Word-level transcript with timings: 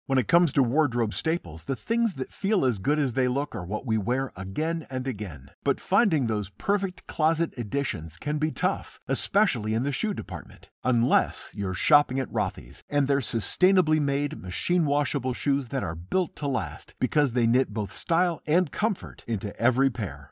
When 0.07 0.19
it 0.19 0.27
comes 0.27 0.53
to 0.55 0.65
wardrobe 0.65 1.15
staples, 1.15 1.65
the 1.65 1.77
things 1.77 2.15
that 2.15 2.29
feel 2.29 2.65
as 2.65 2.81
good 2.81 2.99
as 2.99 3.13
they 3.13 3.29
look 3.29 3.55
are 3.55 3.65
what 3.65 3.87
we 3.87 3.97
wear 3.97 4.33
again 4.37 4.85
and 4.91 5.07
again. 5.07 5.53
But 5.63 5.79
finding 5.79 6.27
those 6.27 6.51
perfect 6.51 7.07
closet 7.07 7.57
additions 7.57 8.19
can 8.19 8.39
be 8.39 8.51
tough, 8.51 8.99
especially 9.07 9.75
in 9.75 9.85
the 9.85 9.93
shoe 9.93 10.13
department. 10.13 10.71
Unless 10.83 11.53
you're 11.55 11.73
shopping 11.73 12.19
at 12.19 12.33
Rothy's 12.33 12.83
and 12.91 13.07
their 13.07 13.21
sustainably 13.21 14.01
made 14.01 14.43
machine 14.43 14.87
washable 14.87 15.35
shoes 15.35 15.69
that 15.69 15.85
are 15.85 15.95
built 15.95 16.35
to 16.37 16.49
last 16.49 16.95
because 16.99 17.33
they 17.33 17.47
knit 17.47 17.73
both 17.73 17.93
style 17.93 18.43
and 18.45 18.73
comfort 18.73 19.23
into 19.29 19.57
every 19.59 19.89
pair. 19.89 20.32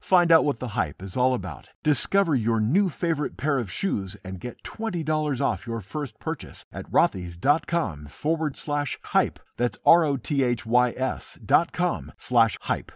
Find 0.00 0.32
out 0.32 0.44
what 0.44 0.58
the 0.58 0.68
hype 0.68 1.02
is 1.02 1.16
all 1.16 1.34
about. 1.34 1.70
Discover 1.82 2.34
your 2.34 2.60
new 2.60 2.88
favorite 2.88 3.36
pair 3.36 3.58
of 3.58 3.70
shoes 3.70 4.16
and 4.24 4.40
get 4.40 4.62
$20 4.62 5.40
off 5.40 5.66
your 5.66 5.80
first 5.80 6.18
purchase 6.18 6.64
at 6.72 6.90
rothys.com 6.90 8.06
forward 8.06 8.56
slash 8.56 8.98
hype. 9.02 9.38
That's 9.56 9.78
R 9.84 10.04
O 10.04 10.16
T 10.16 10.42
H 10.42 10.64
Y 10.64 10.90
S 10.96 11.38
dot 11.44 11.72
com 11.72 12.12
slash 12.16 12.56
hype. 12.62 12.92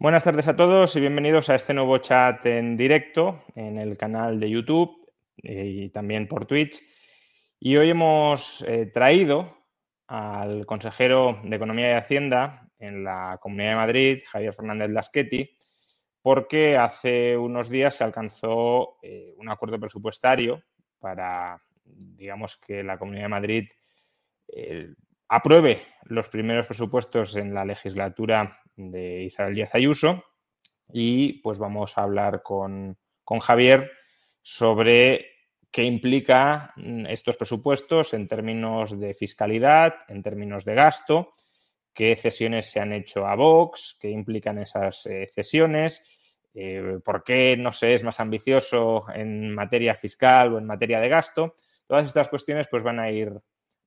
Buenas 0.00 0.22
tardes 0.22 0.46
a 0.46 0.54
todos 0.54 0.94
y 0.94 1.00
bienvenidos 1.00 1.48
a 1.48 1.56
este 1.56 1.74
nuevo 1.74 1.98
chat 1.98 2.46
en 2.46 2.76
directo 2.76 3.42
en 3.56 3.78
el 3.78 3.96
canal 3.96 4.38
de 4.38 4.48
YouTube 4.48 4.90
eh, 5.42 5.66
y 5.66 5.88
también 5.90 6.28
por 6.28 6.46
Twitch. 6.46 6.80
Y 7.58 7.76
hoy 7.76 7.90
hemos 7.90 8.62
eh, 8.62 8.86
traído 8.86 9.56
al 10.06 10.64
consejero 10.66 11.40
de 11.42 11.56
Economía 11.56 11.90
y 11.90 11.94
Hacienda 11.94 12.70
en 12.78 13.02
la 13.02 13.38
Comunidad 13.42 13.70
de 13.70 13.76
Madrid, 13.76 14.22
Javier 14.30 14.54
Fernández 14.54 14.90
Laschetti, 14.90 15.57
porque 16.28 16.76
hace 16.76 17.38
unos 17.38 17.70
días 17.70 17.94
se 17.94 18.04
alcanzó 18.04 18.98
eh, 19.00 19.32
un 19.38 19.48
acuerdo 19.48 19.80
presupuestario 19.80 20.62
para, 20.98 21.62
digamos, 21.86 22.58
que 22.58 22.82
la 22.82 22.98
Comunidad 22.98 23.22
de 23.22 23.28
Madrid 23.28 23.68
eh, 24.48 24.92
apruebe 25.26 25.86
los 26.02 26.28
primeros 26.28 26.66
presupuestos 26.66 27.34
en 27.34 27.54
la 27.54 27.64
legislatura 27.64 28.60
de 28.76 29.22
Isabel 29.22 29.54
Díaz 29.54 29.74
Ayuso. 29.74 30.22
Y 30.92 31.40
pues 31.40 31.58
vamos 31.58 31.96
a 31.96 32.02
hablar 32.02 32.42
con, 32.42 32.98
con 33.24 33.38
Javier 33.38 33.90
sobre 34.42 35.30
qué 35.70 35.84
implica 35.84 36.74
mm, 36.76 37.06
estos 37.06 37.38
presupuestos 37.38 38.12
en 38.12 38.28
términos 38.28 39.00
de 39.00 39.14
fiscalidad, 39.14 39.94
en 40.08 40.22
términos 40.22 40.66
de 40.66 40.74
gasto, 40.74 41.30
qué 41.94 42.14
cesiones 42.16 42.70
se 42.70 42.80
han 42.80 42.92
hecho 42.92 43.26
a 43.26 43.34
Vox, 43.34 43.96
qué 43.98 44.10
implican 44.10 44.58
esas 44.58 45.06
eh, 45.06 45.26
cesiones, 45.34 46.04
eh, 46.60 46.98
por 47.04 47.22
qué 47.22 47.56
no 47.56 47.72
se 47.72 47.94
es 47.94 48.02
más 48.02 48.18
ambicioso 48.18 49.04
en 49.14 49.54
materia 49.54 49.94
fiscal 49.94 50.52
o 50.52 50.58
en 50.58 50.66
materia 50.66 50.98
de 50.98 51.08
gasto. 51.08 51.54
Todas 51.86 52.04
estas 52.04 52.26
cuestiones 52.26 52.66
pues 52.66 52.82
van 52.82 52.98
a 52.98 53.12
ir, 53.12 53.32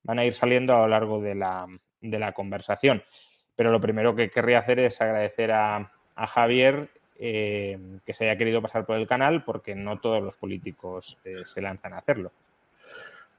van 0.04 0.18
a 0.18 0.24
ir 0.24 0.32
saliendo 0.32 0.74
a 0.74 0.78
lo 0.78 0.88
largo 0.88 1.20
de 1.20 1.34
la, 1.34 2.32
conversación. 2.32 3.02
Pero 3.54 3.70
lo 3.70 3.78
primero 3.78 4.16
que 4.16 4.30
querría 4.30 4.60
hacer 4.60 4.78
es 4.78 5.02
agradecer 5.02 5.52
a, 5.52 5.90
Javier 6.16 6.88
eh, 7.18 7.78
que 8.06 8.14
se 8.14 8.24
haya 8.24 8.38
querido 8.38 8.62
pasar 8.62 8.86
por 8.86 8.96
el 8.96 9.06
canal 9.06 9.44
porque 9.44 9.74
no 9.74 10.00
todos 10.00 10.22
los 10.22 10.36
políticos 10.36 11.18
eh, 11.24 11.42
se 11.44 11.60
lanzan 11.60 11.92
a 11.92 11.98
hacerlo. 11.98 12.32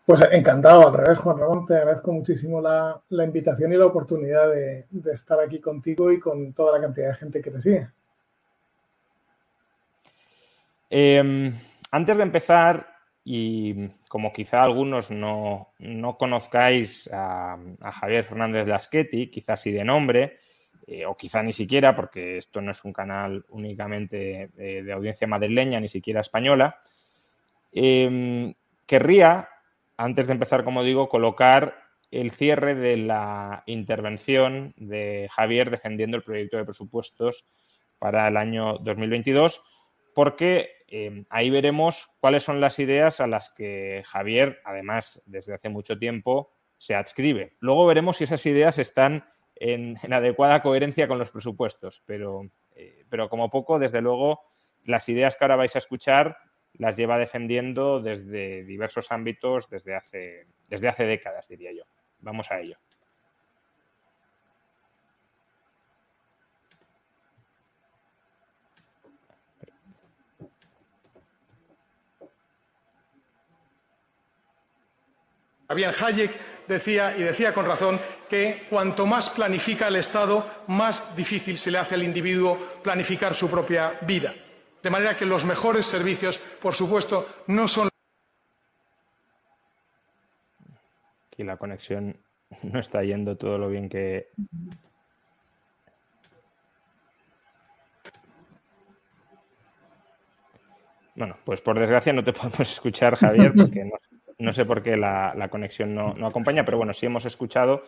Pues 0.06 0.22
encantado, 0.32 0.88
al 0.88 0.94
revés, 0.94 1.18
Juan 1.18 1.40
Ramón, 1.40 1.66
te 1.66 1.78
agradezco 1.78 2.12
muchísimo 2.12 2.62
la, 2.62 3.02
la 3.10 3.24
invitación 3.24 3.74
y 3.74 3.78
la 3.78 3.88
oportunidad 3.88 4.52
de, 4.52 4.86
de, 4.92 5.12
estar 5.14 5.40
aquí 5.40 5.60
contigo 5.60 6.12
y 6.12 6.20
con 6.20 6.54
toda 6.54 6.78
la 6.78 6.82
cantidad 6.82 7.08
de 7.08 7.16
gente 7.16 7.42
que 7.42 7.50
te 7.50 7.62
sigue. 7.62 7.88
Eh, 10.96 11.52
antes 11.90 12.18
de 12.18 12.24
empezar, 12.24 12.88
y 13.26 13.88
como 14.08 14.32
quizá 14.32 14.62
algunos 14.62 15.10
no, 15.10 15.74
no 15.80 16.18
conozcáis 16.20 17.10
a, 17.12 17.58
Javier 17.94 18.24
Fernández 18.24 18.68
Laschetti, 18.68 19.32
quizás 19.32 19.60
sí 19.60 19.72
de 19.72 19.84
nombre, 19.84 20.38
eh, 20.86 21.08
o 21.08 21.18
quizá 21.18 21.42
ni 21.42 21.52
siquiera, 21.52 21.96
porque 21.96 22.38
esto 22.38 22.62
no 22.62 22.72
es 22.72 22.86
un 22.86 22.94
canal 22.94 23.44
únicamente 23.50 24.52
de, 24.54 24.94
audiencia 24.94 25.26
madrileña, 25.26 25.80
ni 25.80 25.88
siquiera 25.88 26.22
española, 26.22 26.78
eh, 27.72 28.54
querría 28.86 29.50
antes 29.98 30.28
de 30.28 30.34
empezar, 30.34 30.64
como 30.64 30.84
digo, 30.84 31.10
colocar 31.10 31.76
el 32.12 32.30
cierre 32.30 32.76
de 32.76 32.98
la 32.98 33.64
intervención 33.66 34.76
de 34.78 35.28
Javier 35.32 35.72
defendiendo 35.72 36.18
el 36.18 36.24
proyecto 36.24 36.58
de 36.58 36.66
presupuestos 36.66 37.48
para 37.98 38.28
el 38.28 38.38
año 38.38 38.78
2022, 38.78 39.64
porque 40.14 40.83
eh, 40.96 41.26
ahí 41.32 41.50
veremos 41.50 42.08
cuáles 42.20 42.44
son 42.44 42.62
las 42.62 42.78
ideas 42.78 43.20
a 43.20 43.26
las 43.26 43.50
que 43.50 44.04
Javier, 44.06 44.62
además, 44.64 45.24
desde 45.26 45.56
hace 45.56 45.68
mucho 45.68 45.98
tiempo, 45.98 46.54
se 46.78 46.94
adscribe. 46.94 47.58
Luego 47.62 47.88
veremos 47.88 48.18
si 48.18 48.26
esas 48.26 48.46
ideas 48.46 48.78
están 48.78 49.26
en, 49.56 49.98
en 50.04 50.14
adecuada 50.14 50.62
coherencia 50.62 51.08
con 51.08 51.18
los 51.18 51.32
presupuestos, 51.32 52.04
pero, 52.06 52.48
eh, 52.76 53.06
pero 53.10 53.28
como 53.28 53.50
poco, 53.50 53.80
desde 53.80 54.02
luego, 54.02 54.42
las 54.84 55.10
ideas 55.10 55.36
que 55.36 55.44
ahora 55.44 55.56
vais 55.56 55.76
a 55.76 55.80
escuchar 55.80 56.38
las 56.74 56.96
lleva 56.96 57.18
defendiendo 57.18 58.00
desde 58.00 58.64
diversos 58.64 59.12
ámbitos 59.12 59.72
desde 59.72 59.96
hace, 59.96 60.46
desde 60.68 60.90
hace 60.90 61.06
décadas, 61.06 61.48
diría 61.48 61.72
yo. 61.72 61.86
Vamos 62.20 62.52
a 62.52 62.60
ello. 62.60 62.78
Bien, 75.70 75.92
Hayek 76.00 76.32
decía, 76.68 77.16
y 77.18 77.24
decía 77.24 77.54
con 77.54 77.66
razón, 77.66 78.00
que 78.30 78.68
cuanto 78.70 79.06
más 79.06 79.30
planifica 79.30 79.88
el 79.88 79.96
Estado, 79.96 80.46
más 80.68 81.16
difícil 81.16 81.58
se 81.58 81.72
le 81.72 81.78
hace 81.78 81.96
al 81.96 82.04
individuo 82.04 82.58
planificar 82.84 83.34
su 83.34 83.50
propia 83.50 84.00
vida. 84.02 84.34
De 84.82 84.90
manera 84.90 85.16
que 85.16 85.26
los 85.26 85.46
mejores 85.46 85.86
servicios, 85.86 86.38
por 86.38 86.74
supuesto, 86.74 87.28
no 87.48 87.68
son. 87.68 87.90
Aquí 91.32 91.44
la 91.44 91.58
conexión 91.58 92.18
no 92.64 92.80
está 92.80 93.04
yendo 93.04 93.38
todo 93.38 93.58
lo 93.58 93.70
bien 93.70 93.90
que. 93.90 94.30
Bueno, 101.16 101.38
pues 101.46 101.62
por 101.62 101.80
desgracia 101.80 102.12
no 102.12 102.24
te 102.24 102.34
podemos 102.34 102.62
escuchar, 102.62 103.16
Javier, 103.16 103.54
porque 103.56 103.86
no, 103.86 103.98
sé 104.52 104.66
por 104.66 104.84
qué 104.84 104.98
la, 104.98 105.48
conexión 105.50 105.96
no, 105.96 106.28
acompaña, 106.28 106.66
pero 106.66 106.78
bueno, 106.78 106.94
sí 106.94 107.06
hemos 107.06 107.24
escuchado 107.24 107.84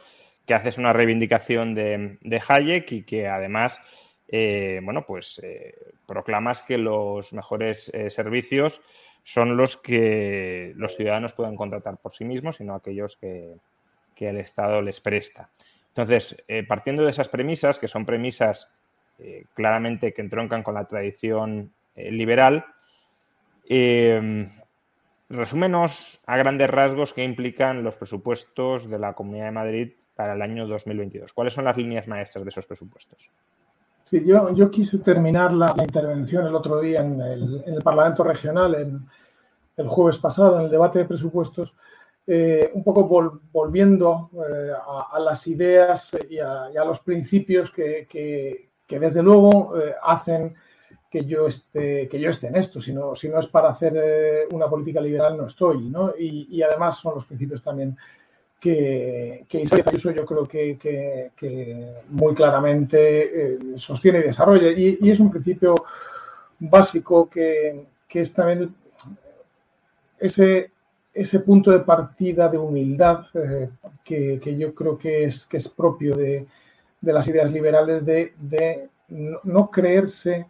que 0.45 0.53
haces 0.53 0.77
una 0.77 0.93
reivindicación 0.93 1.75
de, 1.75 2.17
de 2.21 2.41
Hayek 2.47 2.91
y 2.91 3.03
que 3.03 3.27
además 3.27 3.81
eh, 4.27 4.79
bueno, 4.83 5.05
pues 5.05 5.39
eh, 5.43 5.75
proclamas 6.07 6.61
que 6.61 6.77
los 6.77 7.31
mejores 7.33 7.89
eh, 7.93 8.09
servicios 8.09 8.81
son 9.23 9.55
los 9.55 9.77
que 9.77 10.73
los 10.75 10.95
ciudadanos 10.95 11.33
pueden 11.33 11.55
contratar 11.55 11.97
por 11.97 12.13
sí 12.13 12.25
mismos, 12.25 12.57
sino 12.57 12.75
aquellos 12.75 13.17
que, 13.17 13.55
el 14.17 14.37
Estado 14.37 14.81
les 14.81 15.01
presta. 15.01 15.49
Entonces, 15.89 16.37
partiendo 16.67 17.03
de 17.03 17.11
esas 17.11 17.27
premisas, 17.27 17.79
que 17.79 17.87
son 17.87 18.05
premisas 18.05 18.71
claramente 19.53 20.13
que 20.13 20.21
entroncan 20.21 20.63
con 20.63 20.73
la 20.73 20.85
tradición 20.85 21.73
liberal, 21.95 22.65
resúmenos 25.29 26.21
a 26.25 26.37
grandes 26.37 26.69
rasgos 26.69 27.13
qué 27.13 27.23
implican 27.23 27.83
los 27.83 27.95
presupuestos 27.95 28.89
de 28.89 28.99
la 28.99 29.13
Comunidad 29.13 29.45
de 29.45 29.51
Madrid 29.51 29.91
para 30.15 30.33
el 30.33 30.41
año 30.41 30.67
2022. 30.67 31.33
¿Cuáles 31.33 31.53
son 31.53 31.65
las 31.65 31.77
líneas 31.77 32.07
maestras 32.07 32.43
de 32.45 32.49
esos 32.49 32.65
presupuestos? 32.65 33.29
Sí, 34.05 34.23
yo, 34.23 34.53
yo 34.53 34.69
quise 34.69 34.99
terminar 34.99 35.51
la, 35.51 35.73
intervención 35.79 36.45
el 36.45 36.53
otro 36.53 36.79
día 36.79 37.01
en 37.01 37.19
el, 37.19 37.81
Parlamento 37.83 38.23
Regional, 38.23 38.75
en, 38.75 39.05
el 39.77 39.87
jueves 39.87 40.19
pasado, 40.19 40.59
en 40.59 40.65
el 40.65 40.71
debate 40.71 40.99
de 40.99 41.05
presupuestos, 41.05 41.73
eh, 42.27 42.71
un 42.73 42.83
poco 42.83 43.41
volviendo 43.51 44.29
eh, 44.33 44.71
a, 45.11 45.19
las 45.19 45.45
ideas 45.47 46.15
y 46.29 46.37
a, 46.37 46.85
los 46.85 46.99
principios 46.99 47.71
que, 47.71 48.69
desde 48.87 49.23
luego 49.23 49.77
eh, 49.77 49.95
hacen 50.03 50.55
que 51.09 51.25
yo, 51.25 51.47
esté, 51.47 52.07
que 52.09 52.19
yo 52.19 52.29
esté 52.29 52.47
en 52.47 52.57
esto. 52.57 52.81
Si 52.81 52.93
no, 52.93 53.15
si 53.15 53.29
no 53.29 53.39
es 53.39 53.47
para 53.47 53.69
hacer 53.69 54.47
una 54.51 54.67
política 54.67 54.99
liberal, 54.99 55.37
no 55.37 55.47
estoy. 55.47 55.89
¿no? 55.89 56.13
Y, 56.17 56.47
y, 56.51 56.61
además 56.61 56.97
son 56.97 57.15
los 57.15 57.25
principios 57.25 57.63
también 57.63 57.95
que, 58.59 59.45
que 59.47 59.61
Isabel 59.61 60.15
yo 60.15 60.25
creo 60.25 60.47
que, 60.47 61.31
muy 62.09 62.33
claramente 62.33 63.53
eh, 63.53 63.59
sostiene 63.75 64.19
y 64.19 64.23
desarrolla. 64.23 64.71
Y, 64.71 64.97
es 65.09 65.19
un 65.19 65.29
principio 65.29 65.75
básico 66.59 67.29
que, 67.29 67.85
es 68.09 68.33
también 68.33 68.73
ese, 70.17 70.71
ese 71.13 71.39
punto 71.41 71.69
de 71.69 71.79
partida 71.79 72.47
de 72.47 72.57
humildad 72.57 73.25
eh, 73.33 73.69
que, 74.03 74.57
yo 74.57 74.73
creo 74.73 74.97
que 74.97 75.25
es, 75.25 75.45
que 75.45 75.57
es 75.57 75.67
propio 75.67 76.15
de, 76.15 76.47
las 77.01 77.27
ideas 77.27 77.51
liberales 77.51 78.03
de, 78.05 78.89
no 79.43 79.69
creerse 79.69 80.47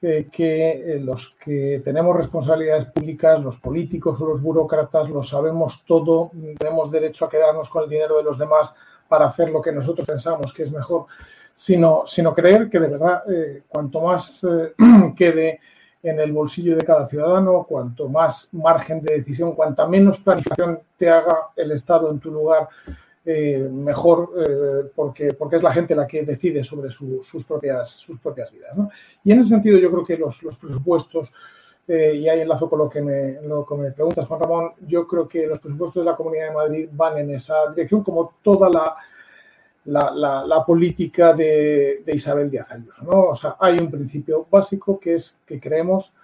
que 0.00 0.70
eh, 0.70 1.00
los 1.00 1.34
que 1.44 1.82
tenemos 1.84 2.16
responsabilidades 2.16 2.86
públicas, 2.86 3.42
los 3.42 3.58
políticos 3.58 4.20
o 4.20 4.26
los 4.26 4.40
burócratas, 4.40 5.10
lo 5.10 5.22
sabemos 5.22 5.84
todo, 5.84 6.30
tenemos 6.58 6.90
derecho 6.90 7.24
a 7.24 7.28
quedarnos 7.28 7.68
con 7.68 7.84
el 7.84 7.90
dinero 7.90 8.16
de 8.16 8.22
los 8.22 8.38
demás 8.38 8.74
para 9.08 9.26
hacer 9.26 9.50
lo 9.50 9.60
que 9.60 9.72
nosotros 9.72 10.06
pensamos 10.06 10.52
que 10.52 10.62
es 10.62 10.72
mejor, 10.72 11.06
sino, 11.54 12.04
sino 12.06 12.32
creer 12.32 12.70
que 12.70 12.78
de 12.78 12.88
verdad 12.88 13.22
eh, 13.28 13.62
cuanto 13.66 14.00
más 14.00 14.44
eh, 14.44 14.74
quede 15.16 15.58
en 16.00 16.20
el 16.20 16.30
bolsillo 16.30 16.76
de 16.76 16.84
cada 16.84 17.08
ciudadano, 17.08 17.64
cuanto 17.68 18.08
más 18.08 18.50
margen 18.52 19.02
de 19.02 19.14
decisión, 19.14 19.52
cuanta 19.56 19.86
menos 19.88 20.20
planificación 20.20 20.78
te 20.96 21.10
haga 21.10 21.48
el 21.56 21.72
Estado 21.72 22.08
en 22.10 22.20
tu 22.20 22.30
lugar, 22.30 22.68
eh, 23.30 23.68
mejor 23.70 24.30
eh, 24.38 24.90
porque, 24.94 25.34
porque 25.34 25.56
es 25.56 25.62
la 25.62 25.70
gente 25.70 25.94
la 25.94 26.06
que 26.06 26.22
decide 26.22 26.64
sobre 26.64 26.90
sus, 26.90 27.44
propias, 27.46 27.90
sus 27.90 28.18
propias 28.18 28.50
vidas. 28.50 28.74
Y 29.22 29.32
en 29.32 29.40
ese 29.40 29.50
sentido 29.50 29.76
yo 29.76 29.90
creo 29.90 30.02
que 30.02 30.16
los, 30.16 30.40
presupuestos, 30.58 31.30
eh, 31.86 32.14
y 32.14 32.26
ahí 32.26 32.40
enlazo 32.40 32.70
con 32.70 32.78
lo 32.78 32.88
que, 32.88 33.02
me, 33.02 33.38
lo 33.42 33.66
que 33.66 33.90
preguntas, 33.90 34.26
Juan 34.26 34.40
Ramón, 34.40 34.72
yo 34.86 35.06
creo 35.06 35.28
que 35.28 35.46
los 35.46 35.60
presupuestos 35.60 36.02
de 36.02 36.10
la 36.10 36.16
Comunidad 36.16 36.48
de 36.48 36.54
Madrid 36.54 36.88
van 36.90 37.18
en 37.18 37.34
esa 37.34 37.68
dirección 37.68 38.02
como 38.02 38.32
toda 38.42 38.70
la, 38.70 38.96
la, 39.84 40.64
política 40.64 41.34
de, 41.34 42.02
Isabel 42.06 42.50
Díaz 42.50 42.72
Ayuso. 42.72 43.04
¿no? 43.04 43.24
O 43.24 43.34
sea, 43.34 43.56
hay 43.60 43.76
un 43.78 43.90
principio 43.90 44.46
básico 44.50 44.98
que 44.98 45.16
es 45.16 45.38
que 45.44 45.60
creemos 45.60 46.14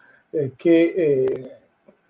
que, 0.56 1.58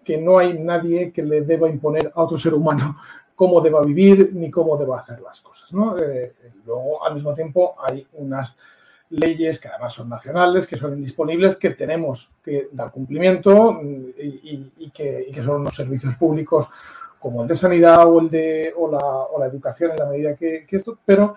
que 0.05 0.19
no 0.19 0.39
hay 0.39 0.57
nadie 0.57 1.11
que 1.11 1.25
le 1.25 1.41
deba 1.41 1.69
imponer 1.69 2.13
a 2.15 2.23
otro 2.23 2.39
ser 2.39 2.55
humano 2.55 2.97
cómo 3.35 3.61
deba 3.61 3.83
vivir 3.83 4.31
ni 4.33 4.51
cómo 4.51 4.77
deba 4.77 5.01
hacer 5.01 5.21
las 5.21 5.41
cosas. 5.41 5.73
¿no? 5.73 5.99
Eh, 5.99 6.35
luego, 6.65 7.05
al 7.05 7.15
mismo 7.15 7.35
tiempo, 7.35 7.77
hay 7.87 8.07
unas 8.15 8.57
leyes 9.11 9.61
que 9.61 9.69
además 9.69 9.93
son 9.93 10.09
nacionales, 10.09 10.67
que 10.67 10.77
son 10.77 10.95
indisponibles, 10.95 11.57
que 11.57 11.71
tenemos 11.71 12.31
que 12.43 12.69
dar 12.73 12.91
cumplimiento 12.91 13.81
y, 13.83 14.91
que, 14.91 15.33
son 15.43 15.63
unos 15.63 15.75
servicios 15.75 16.15
públicos 16.17 16.69
como 17.19 17.43
el 17.43 17.49
de 17.49 17.57
sanidad 17.57 18.07
o 18.07 18.21
el 18.21 18.31
de 18.31 18.73
o 18.77 19.39
la, 19.39 19.47
educación 19.47 19.93
en 19.93 19.97
la 19.97 20.07
medida 20.07 20.35
que, 20.35 20.67
esto, 20.71 20.99
pero, 21.05 21.35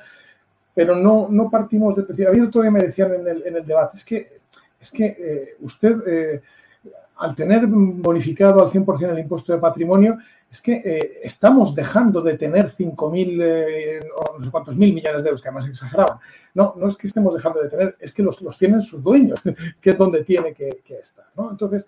pero 0.74 0.96
no, 0.96 1.28
no 1.30 1.50
partimos 1.50 1.96
de... 1.96 2.28
A 2.28 2.32
mí 2.32 2.50
todavía 2.50 2.72
me 2.72 2.84
decían 2.84 3.14
en 3.14 3.28
el, 3.28 3.46
en 3.46 3.56
el 3.58 3.66
debate, 3.66 3.98
es 3.98 4.06
que, 4.06 4.40
es 4.80 4.92
que 4.92 5.06
eh, 5.06 5.56
usted... 5.62 6.08
Eh, 6.08 6.42
al 7.20 7.36
tener 7.36 7.68
bonificado 7.68 8.62
al 8.62 8.70
100% 8.70 9.12
el 9.12 9.20
impuesto 9.20 9.54
de 9.54 9.60
patrimonio, 9.60 10.18
es 10.50 10.62
que 10.62 10.82
eh, 10.84 11.20
estamos 11.24 11.76
dejando 11.76 12.22
de 12.22 12.38
tener 12.38 12.70
5.000 12.70 13.42
eh, 13.42 14.00
o 14.16 14.38
no 14.38 14.46
sé 14.46 14.52
cuántos 14.52 14.78
mil 14.78 14.94
millones 14.94 15.24
de 15.24 15.30
euros, 15.30 15.42
que 15.42 15.50
además 15.50 15.68
exageraban. 15.68 16.20
No, 16.54 16.76
no 16.78 16.88
es 16.88 16.96
que 16.96 17.08
estemos 17.08 17.34
dejando 17.34 17.62
de 17.62 17.70
tener, 17.70 17.98
es 18.00 18.14
que 18.14 18.24
los, 18.24 18.42
los 18.42 18.58
tienen 18.58 18.82
sus 18.82 19.04
dueños, 19.04 19.40
que 19.82 19.90
es 19.90 19.98
donde 19.98 20.24
tiene 20.24 20.54
que, 20.54 20.82
estar. 21.02 21.26
Entonces, 21.38 21.86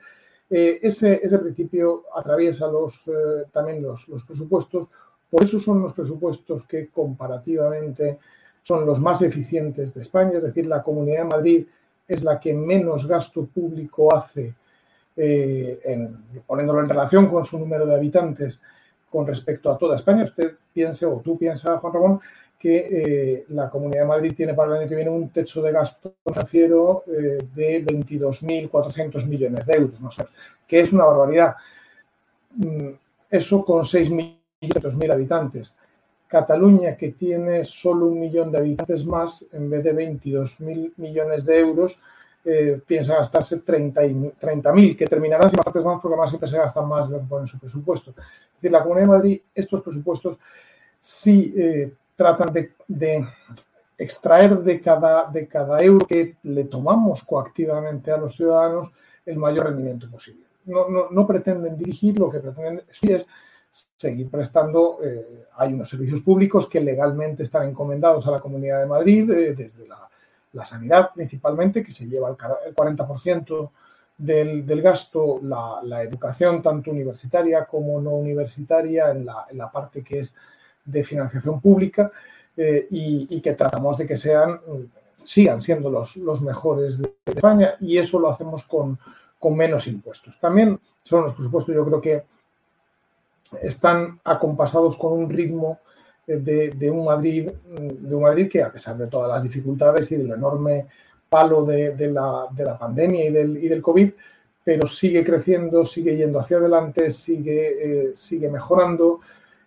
eh, 0.50 0.80
ese, 0.82 1.22
ese, 1.24 1.38
principio 1.38 2.04
atraviesa 2.16 2.68
los, 2.68 3.10
también 3.52 3.82
los, 3.82 4.10
los 4.10 4.24
presupuestos, 4.26 4.90
por 5.30 5.44
eso 5.44 5.60
son 5.60 5.82
los 5.82 5.94
presupuestos 5.94 6.66
que 6.66 6.88
comparativamente 6.88 8.18
son 8.64 8.86
los 8.86 9.00
más 9.00 9.22
eficientes 9.22 9.94
de 9.94 10.02
España, 10.02 10.38
es 10.38 10.44
decir, 10.44 10.66
la 10.66 10.84
Comunidad 10.84 11.20
de 11.20 11.30
Madrid 11.30 11.66
es 12.08 12.24
la 12.24 12.40
que 12.40 12.54
menos 12.54 13.08
gasto 13.08 13.46
público 13.46 14.14
hace 14.14 14.54
eh, 15.16 16.10
poniéndolo 16.46 16.82
en 16.82 16.90
relación 16.90 17.28
con 17.28 17.46
su 17.46 17.60
número 17.60 17.86
de 17.86 17.96
habitantes 17.96 18.62
con 19.10 19.26
respecto 19.26 19.72
a 19.72 19.78
toda 19.78 19.96
España, 19.96 20.24
usted 20.24 20.54
piense 20.72 21.06
o 21.06 21.20
tú 21.24 21.38
piensas, 21.38 21.80
Juan 21.80 21.94
Ramón, 21.94 22.20
que 22.60 22.88
eh, 22.92 23.46
la 23.50 23.70
Comunidad 23.70 24.02
de 24.02 24.08
Madrid 24.08 24.34
tiene 24.36 24.54
para 24.54 24.72
el 24.72 24.82
año 24.82 24.90
que 24.90 24.96
viene 24.96 25.10
un 25.10 25.30
techo 25.30 25.62
de 25.62 25.72
gasto 25.72 26.16
financiero 26.26 27.04
eh, 27.08 27.38
de 27.56 27.86
22.400 27.86 29.26
millones 29.26 29.66
de 29.66 29.74
euros, 29.74 30.02
no 30.02 30.12
sé, 30.12 30.26
que 30.68 30.82
es 30.82 30.92
una 30.92 31.06
barbaridad. 31.06 31.56
Mm, 32.56 32.90
eso 33.30 33.64
con 33.64 33.84
6.500.000 33.84 35.12
habitantes. 35.12 35.76
Cataluña, 36.28 36.96
que 36.96 37.14
tiene 37.14 37.64
solo 37.64 38.08
un 38.08 38.20
millón 38.20 38.52
de 38.52 38.60
habitantes 38.60 39.06
más, 39.06 39.48
en 39.54 39.70
vez 39.70 39.84
de 39.84 39.96
22.000 39.96 40.94
millones 40.98 41.46
de 41.46 41.60
euros, 41.60 42.00
eh, 42.46 42.82
piensa 42.88 43.16
gastarse 43.16 43.64
30.000, 43.64 44.34
30 44.40 44.74
que 44.98 45.06
terminarán 45.06 45.50
sin 45.50 45.60
partes 45.60 45.84
más 45.84 46.00
porque 46.02 46.14
además 46.14 46.30
siempre 46.30 46.50
se 46.50 46.58
gastan 46.58 46.88
más 46.88 47.10
de 47.10 47.18
en 47.18 47.48
su 47.48 47.60
presupuesto. 47.60 48.12
Es 48.12 48.56
decir, 48.56 48.72
la 48.72 48.82
Comunidad 48.82 49.08
de 49.08 49.12
Madrid, 49.12 49.42
estos 49.54 49.82
presupuestos 49.82 50.38
sí 51.02 51.54
eh, 51.58 51.92
tratan 52.16 52.54
de, 52.88 53.28
extraer 53.98 54.58
de 54.60 54.80
cada, 54.80 55.30
de 55.30 55.48
cada 55.48 55.80
euro 55.80 56.06
que 56.08 56.38
le 56.44 56.64
tomamos 56.64 57.24
coactivamente 57.24 58.12
a 58.12 58.18
los 58.18 58.36
ciudadanos 58.36 58.90
el 59.26 59.38
mayor 59.38 59.66
rendimiento 59.66 60.10
posible. 60.10 60.46
No, 60.66 61.10
no, 61.10 61.28
pretenden 61.28 61.78
dirigir, 61.78 62.18
lo 62.20 62.30
que 62.30 62.40
pretenden 62.40 62.84
es 63.02 63.26
seguir 63.70 64.30
prestando. 64.30 65.00
Eh, 65.04 65.46
hay 65.58 65.74
unos 65.74 65.90
servicios 65.90 66.22
públicos 66.22 66.70
que 66.70 66.80
legalmente 66.80 67.44
están 67.44 67.68
encomendados 67.68 68.26
a 68.28 68.32
la 68.32 68.40
Comunidad 68.40 68.80
de 68.80 68.86
Madrid, 68.86 69.30
desde 69.58 69.88
la 69.88 70.10
la 70.54 70.66
sanidad 70.66 71.12
principalmente, 71.14 71.84
que 71.84 71.92
se 71.92 72.08
lleva 72.08 72.30
el 72.30 72.36
40% 72.76 73.70
del, 74.18 74.66
del, 74.66 74.82
gasto, 74.82 75.40
la, 75.44 76.04
educación 76.04 76.62
tanto 76.62 76.92
universitaria 76.92 77.66
como 77.66 78.02
no 78.02 78.12
universitaria 78.12 79.12
en 79.12 79.26
la, 79.26 79.72
parte 79.72 80.04
que 80.04 80.20
es 80.20 80.36
de 80.84 81.04
financiación 81.04 81.62
pública 81.62 82.12
eh, 82.58 82.88
y, 82.90 83.40
que 83.42 83.54
tratamos 83.54 83.98
de 83.98 84.08
que 84.08 84.18
sean, 84.18 84.60
sigan 85.14 85.62
siendo 85.62 85.90
los, 85.90 86.18
los 86.18 86.42
mejores 86.42 87.02
de 87.02 87.14
España 87.26 87.76
y 87.80 87.98
eso 87.98 88.20
lo 88.20 88.30
hacemos 88.30 88.64
con, 88.64 89.00
con 89.40 89.56
menos 89.56 89.88
impuestos. 89.88 90.40
También 90.40 90.80
son 91.04 91.24
los 91.24 91.34
presupuestos, 91.34 91.74
yo 91.74 91.86
creo 91.86 92.02
que 92.02 92.24
están 93.62 94.20
acompasados 94.24 94.98
con 94.98 95.14
un 95.14 95.30
ritmo 95.30 95.80
de, 96.38 96.92
un 96.92 97.06
Madrid, 97.06 97.50
de 97.50 98.16
un 98.16 98.22
Madrid 98.22 98.50
que 98.50 98.62
a 98.62 98.72
pesar 98.72 98.98
de 98.98 99.08
todas 99.08 99.30
las 99.30 99.44
dificultades 99.44 100.12
y 100.12 100.18
del 100.18 100.32
enorme 100.32 100.86
palo 101.28 101.64
de, 101.64 101.96
la, 102.12 102.78
pandemia 102.80 103.26
y 103.26 103.32
del, 103.32 103.58
y 103.58 103.68
del 103.68 103.82
COVID, 103.82 104.12
pero 104.64 104.86
sigue 104.88 105.24
creciendo, 105.24 105.84
sigue 105.86 106.16
yendo 106.16 106.40
hacia 106.40 106.58
adelante, 106.58 107.10
sigue, 107.12 108.10
eh, 108.10 108.16
sigue 108.16 108.50
mejorando, 108.50 109.20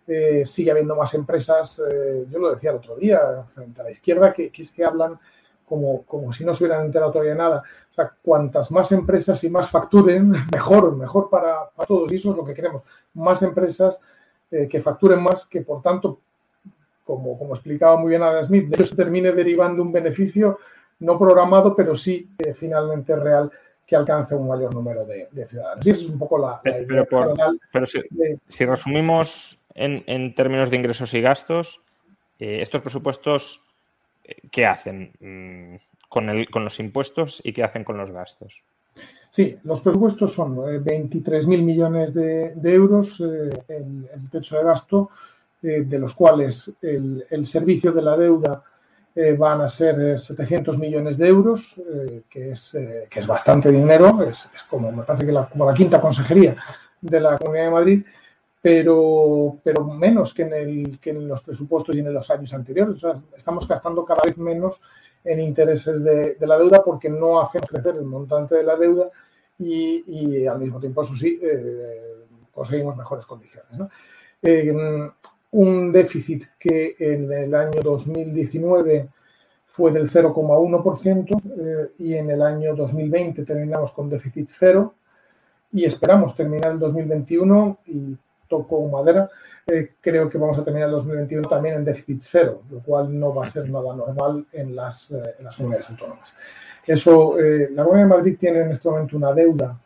eh, 0.07 0.43
sigue 0.45 0.71
habiendo 0.71 0.95
más 0.95 1.13
empresas. 1.13 1.81
Eh, 1.91 2.25
yo 2.29 2.39
lo 2.39 2.53
decía 2.53 2.69
el 2.69 2.77
otro 2.77 2.95
día, 2.95 3.19
frente 3.53 3.81
a 3.81 3.83
la 3.83 3.91
izquierda, 3.91 4.31
que, 4.31 4.51
es 4.55 4.71
que 4.71 4.85
hablan 4.85 5.19
como, 5.65 6.03
como 6.03 6.31
si 6.31 6.45
no 6.45 6.53
se 6.53 6.63
hubieran 6.63 6.85
enterado 6.85 7.11
todavía 7.11 7.35
nada. 7.35 7.63
O 7.91 7.93
sea, 7.93 8.13
cuantas 8.21 8.71
más 8.71 8.91
empresas 8.91 9.43
y 9.43 9.49
más 9.49 9.69
facturen, 9.69 10.29
mejor, 10.53 10.95
mejor 10.95 11.29
para, 11.29 11.69
todos. 11.87 12.11
Y 12.11 12.15
eso 12.15 12.31
es 12.31 12.37
lo 12.37 12.45
que 12.45 12.53
queremos. 12.53 12.83
Más 13.15 13.41
empresas 13.41 13.99
que 14.69 14.81
facturen 14.81 15.19
más, 15.19 15.47
que 15.47 15.61
por 15.61 15.81
tanto, 15.81 16.19
como, 17.03 17.37
como 17.37 17.53
explicaba 17.53 17.97
muy 17.97 18.09
bien 18.09 18.23
Adam 18.23 18.43
Smith, 18.43 18.67
de 18.69 18.75
ello 18.75 18.85
se 18.85 18.95
termine 18.95 19.31
derivando 19.31 19.81
un 19.81 19.91
beneficio 19.91 20.59
no 20.99 21.19
programado, 21.19 21.75
pero 21.75 21.95
sí 21.95 22.29
finalmente 22.55 23.15
real 23.15 23.51
que 23.85 23.95
alcance 23.95 24.35
un 24.35 24.47
mayor 24.47 24.73
número 24.73 25.05
de, 25.05 25.27
ciudadanos. 25.45 25.85
Y 25.85 25.89
esa 25.89 26.01
es 26.03 26.09
un 26.09 26.17
poco 26.19 26.37
la, 26.37 26.61
idea 26.63 27.05
pero, 27.71 27.85
si, 27.85 28.65
resumimos 28.65 29.59
en, 29.75 30.33
términos 30.35 30.69
de 30.69 30.77
ingresos 30.77 31.13
y 31.13 31.21
gastos, 31.21 31.81
eh, 32.39 32.61
estos 32.61 32.81
presupuestos, 32.81 33.61
eh, 34.23 34.35
¿qué 34.51 34.65
hacen 34.65 35.11
mm, 35.19 36.07
con, 36.09 36.29
el, 36.29 36.49
con 36.49 36.63
los 36.63 36.79
impuestos 36.79 37.41
y 37.43 37.53
qué 37.53 37.63
hacen 37.63 37.83
con 37.83 37.97
los 37.97 38.11
gastos? 38.11 38.63
Sí, 39.29 39.57
los 39.63 39.81
presupuestos 39.81 40.33
son 40.33 40.55
23.000 40.55 41.53
eh, 41.53 41.61
millones 41.61 42.13
de, 42.13 42.53
euros 42.63 43.19
el, 43.19 44.29
techo 44.31 44.57
de 44.57 44.63
gasto, 44.63 45.09
de 45.63 45.97
los 45.97 46.13
cuales 46.13 46.75
el, 46.81 47.25
el 47.29 47.47
servicio 47.47 47.91
de 47.93 48.01
la 48.01 48.17
deuda 48.17 48.63
eh, 49.15 49.33
van 49.33 49.61
a 49.61 49.67
ser 49.67 50.17
700 50.17 50.75
eh, 50.75 50.79
millones 50.79 51.19
de 51.19 51.27
euros, 51.27 51.75
eh, 51.77 52.23
que, 52.27 52.51
es, 52.51 52.75
que 53.07 53.19
es 53.19 53.27
bastante 53.27 53.69
dinero, 53.71 54.23
es, 54.23 54.49
como, 54.67 54.91
me 54.91 55.03
parece 55.03 55.27
que 55.27 55.31
la, 55.31 55.47
como 55.47 55.67
la 55.69 55.73
quinta 55.75 56.01
consejería 56.01 56.55
de 56.99 57.19
la 57.19 57.37
Comunidad 57.37 57.65
de 57.65 57.71
Madrid, 57.71 58.05
pero, 58.59 59.59
pero 59.63 59.83
menos 59.83 60.33
que 60.33 60.41
en, 60.43 60.53
el, 60.53 60.99
que 60.99 61.11
en 61.11 61.27
los 61.27 61.43
presupuestos 61.43 61.95
y 61.95 61.99
en 61.99 62.11
los 62.11 62.27
años 62.31 62.51
anteriores. 62.55 63.03
estamos 63.37 63.67
gastando 63.67 64.03
cada 64.03 64.21
vez 64.25 64.35
menos 64.37 64.81
en 65.23 65.39
intereses 65.39 66.03
de, 66.03 66.35
la 66.39 66.57
deuda 66.57 66.83
porque 66.83 67.09
no 67.09 67.39
hacemos 67.39 67.69
crecer 67.69 67.95
el 67.95 68.05
montante 68.05 68.55
de 68.55 68.63
la 68.63 68.75
deuda 68.75 69.11
y, 69.59 70.47
al 70.47 70.57
mismo 70.57 70.79
tiempo, 70.79 71.03
eso 71.03 71.15
sí, 71.15 71.39
conseguimos 72.51 72.97
mejores 72.97 73.25
condiciones. 73.27 73.79
Un 75.53 75.91
déficit 75.91 76.45
que 76.57 76.95
en 76.99 77.31
el 77.31 77.53
año 77.53 77.81
2019 77.81 79.09
fue 79.67 79.91
del 79.91 80.09
0,1% 80.09 81.41
eh, 81.57 81.91
y 81.99 82.15
en 82.15 82.31
el 82.31 82.41
año 82.41 82.75
2020 82.75 83.43
terminamos 83.43 83.91
con 83.91 84.09
déficit 84.09 84.49
cero 84.49 84.95
y 85.71 85.85
esperamos 85.85 86.35
terminar 86.35 86.71
el 86.71 86.79
2021 86.79 87.79
y 87.87 88.15
toco 88.47 88.87
madera, 88.87 89.29
eh, 89.67 89.93
creo 90.01 90.29
que 90.29 90.37
vamos 90.37 90.57
a 90.57 90.63
terminar 90.63 90.89
el 90.89 90.95
2021 90.95 91.47
también 91.47 91.75
en 91.75 91.85
déficit 91.85 92.21
cero, 92.23 92.63
lo 92.69 92.79
cual 92.79 93.17
no 93.19 93.33
va 93.33 93.43
a 93.43 93.47
ser 93.47 93.69
nada 93.69 93.95
normal 93.95 94.45
en 94.53 94.75
las, 94.75 95.11
eh, 95.11 95.35
las 95.41 95.55
comunidades 95.55 95.89
autónomas. 95.89 96.35
Eso, 96.85 97.37
la 97.37 97.83
Comunidad 97.83 98.07
de 98.07 98.15
Madrid 98.15 98.37
tiene 98.37 98.59
en 98.59 98.71
este 98.71 98.89
momento 98.89 99.15
una 99.15 99.31
deuda 99.33 99.79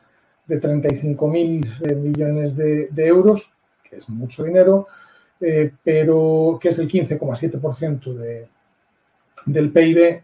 de 0.47 0.59
35.000 0.59 1.95
millones 1.95 2.55
de 2.55 2.89
euros, 2.95 3.53
que 3.83 3.97
es 3.97 4.09
mucho 4.09 4.43
dinero, 4.43 4.87
eh, 5.39 5.71
pero 5.83 6.57
que 6.59 6.69
es 6.69 6.79
el 6.79 6.89
15,7% 6.89 8.13
de, 8.13 8.47
del 9.45 9.71
PIB. 9.71 10.23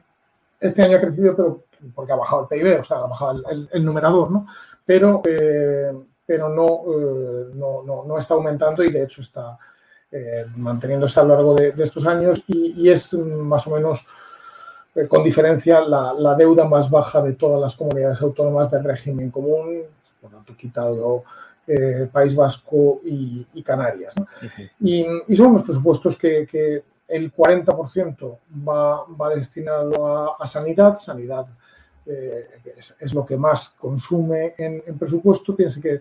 Este 0.59 0.81
año 0.81 0.97
ha 0.97 1.01
crecido, 1.01 1.35
pero 1.35 1.63
porque 1.93 2.13
ha 2.13 2.15
bajado 2.17 2.43
el 2.43 2.47
PIB, 2.47 2.79
o 2.79 2.83
sea, 2.83 2.97
ha 2.97 3.07
bajado 3.07 3.43
el, 3.71 3.85
numerador, 3.85 4.31
¿no? 4.31 4.47
Pero, 4.85 5.21
eh, 5.25 5.91
pero 6.25 6.47
eh, 6.47 7.51
no, 7.53 7.83
no, 7.83 8.03
no, 8.05 8.17
está 8.17 8.33
aumentando 8.33 8.83
y 8.83 8.91
de 8.91 9.03
hecho 9.03 9.21
está 9.21 9.57
manteniéndose 10.55 11.19
a 11.19 11.23
lo 11.23 11.33
largo 11.33 11.55
de, 11.55 11.73
estos 11.79 12.05
años 12.05 12.43
y, 12.45 12.87
es 12.87 13.15
más 13.15 13.65
o 13.65 13.71
menos, 13.71 14.05
con 15.09 15.23
diferencia, 15.23 15.81
la, 15.81 16.35
deuda 16.35 16.65
más 16.65 16.91
baja 16.91 17.19
de 17.21 17.33
todas 17.33 17.59
las 17.59 17.75
comunidades 17.75 18.21
autónomas 18.21 18.69
del 18.69 18.83
régimen 18.83 19.31
común, 19.31 19.81
por 20.21 20.31
lo 20.31 20.37
tanto, 20.37 20.55
quitado 20.55 21.23
eh, 21.65 22.09
País 22.11 22.35
Vasco 22.35 22.99
y, 23.05 23.63
Canarias. 23.63 24.15
y, 24.81 25.05
son 25.35 25.47
unos 25.47 25.63
presupuestos 25.63 26.17
que, 26.17 26.83
el 27.07 27.33
40% 27.33 28.37
va, 28.67 29.05
va, 29.05 29.35
destinado 29.35 30.41
a, 30.41 30.47
sanidad. 30.47 30.97
Sanidad 30.97 31.47
eh, 32.05 32.47
es, 32.99 33.13
lo 33.13 33.25
que 33.25 33.37
más 33.37 33.75
consume 33.79 34.55
en, 34.57 34.81
presupuesto. 34.97 35.55
Piense 35.55 35.79
que 35.79 35.93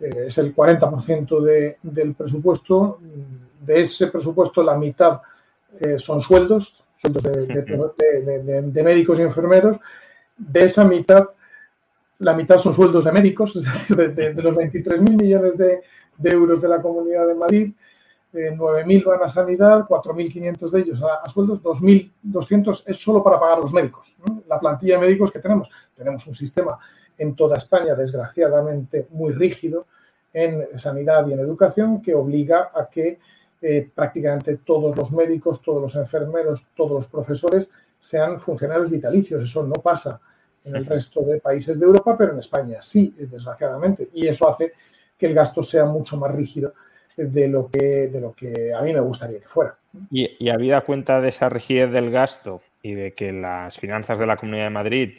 eh, 0.00 0.24
es 0.26 0.38
el 0.38 0.54
40% 0.54 1.76
del 1.82 2.14
presupuesto. 2.14 2.98
De 3.60 3.82
ese 3.82 4.08
presupuesto, 4.08 4.62
la 4.62 4.76
mitad 4.76 5.20
son 5.98 6.20
sueldos, 6.20 6.84
sueldos 6.96 7.22
de 7.22 8.82
médicos 8.82 9.18
y 9.18 9.22
enfermeros. 9.22 9.78
De 10.36 10.64
esa 10.64 10.84
mitad, 10.84 11.28
la 12.20 12.34
mitad 12.34 12.58
son 12.58 12.74
sueldos 12.74 13.04
de 13.04 13.12
médicos, 13.12 13.56
es 13.56 13.64
decir, 13.64 14.14
de, 14.14 14.42
los 14.42 14.54
23.000 14.54 15.20
millones 15.20 15.58
de, 15.58 15.82
euros 16.22 16.60
de 16.60 16.68
la 16.68 16.80
Comunidad 16.80 17.26
de 17.26 17.34
Madrid, 17.34 17.72
9.000 18.32 19.00
eh, 19.00 19.02
van 19.04 19.22
a 19.24 19.28
sanidad, 19.28 19.86
4.500 19.88 20.70
de 20.70 20.80
ellos 20.80 21.02
a, 21.02 21.28
sueldos, 21.28 21.62
2.200 21.62 22.84
es 22.86 22.96
solo 22.98 23.24
para 23.24 23.40
pagar 23.40 23.58
los 23.58 23.72
médicos. 23.72 24.14
La 24.46 24.60
plantilla 24.60 24.94
de 24.94 25.06
médicos 25.06 25.32
que 25.32 25.40
tenemos, 25.40 25.68
tenemos 25.96 26.24
un 26.26 26.34
sistema 26.34 26.78
en 27.18 27.34
toda 27.34 27.56
España, 27.56 27.94
desgraciadamente, 27.94 29.08
muy 29.10 29.32
rígido 29.32 29.86
en 30.32 30.78
sanidad 30.78 31.26
y 31.26 31.32
en 31.32 31.40
educación, 31.40 32.00
que 32.00 32.14
obliga 32.14 32.70
a 32.72 32.88
que 32.88 33.18
eh, 33.62 33.90
prácticamente 33.92 34.58
todos 34.58 34.96
los 34.96 35.10
médicos, 35.10 35.60
todos 35.60 35.82
los 35.82 35.96
enfermeros, 35.96 36.68
todos 36.76 36.92
los 36.92 37.06
profesores 37.08 37.70
sean 37.98 38.38
funcionarios 38.40 38.90
vitalicios. 38.90 39.42
Eso 39.42 39.66
no 39.66 39.74
pasa 39.74 40.20
en 40.64 40.76
el 40.76 40.86
resto 40.86 41.22
de 41.22 41.40
países 41.40 41.78
de 41.78 41.86
Europa, 41.86 42.16
pero 42.16 42.32
en 42.32 42.38
España 42.38 42.80
sí, 42.80 43.14
desgraciadamente. 43.18 44.08
Y 44.12 44.26
eso 44.26 44.48
hace 44.48 44.72
que 45.16 45.26
el 45.26 45.34
gasto 45.34 45.62
sea 45.62 45.84
mucho 45.84 46.16
más 46.16 46.34
rígido 46.34 46.74
de 47.16 47.48
lo 47.48 47.68
que, 47.68 48.08
de 48.08 48.20
lo 48.20 48.32
que 48.32 48.72
a 48.72 48.80
mí 48.82 48.92
me 48.92 49.00
gustaría 49.00 49.40
que 49.40 49.48
fuera. 49.48 49.76
Y, 50.10 50.36
y 50.38 50.50
habida 50.50 50.82
cuenta 50.82 51.20
de 51.20 51.28
esa 51.28 51.48
rigidez 51.48 51.90
del 51.90 52.10
gasto 52.10 52.62
y 52.82 52.94
de 52.94 53.12
que 53.12 53.32
las 53.32 53.78
finanzas 53.78 54.18
de 54.18 54.26
la 54.26 54.36
Comunidad 54.36 54.64
de 54.64 54.70
Madrid 54.70 55.18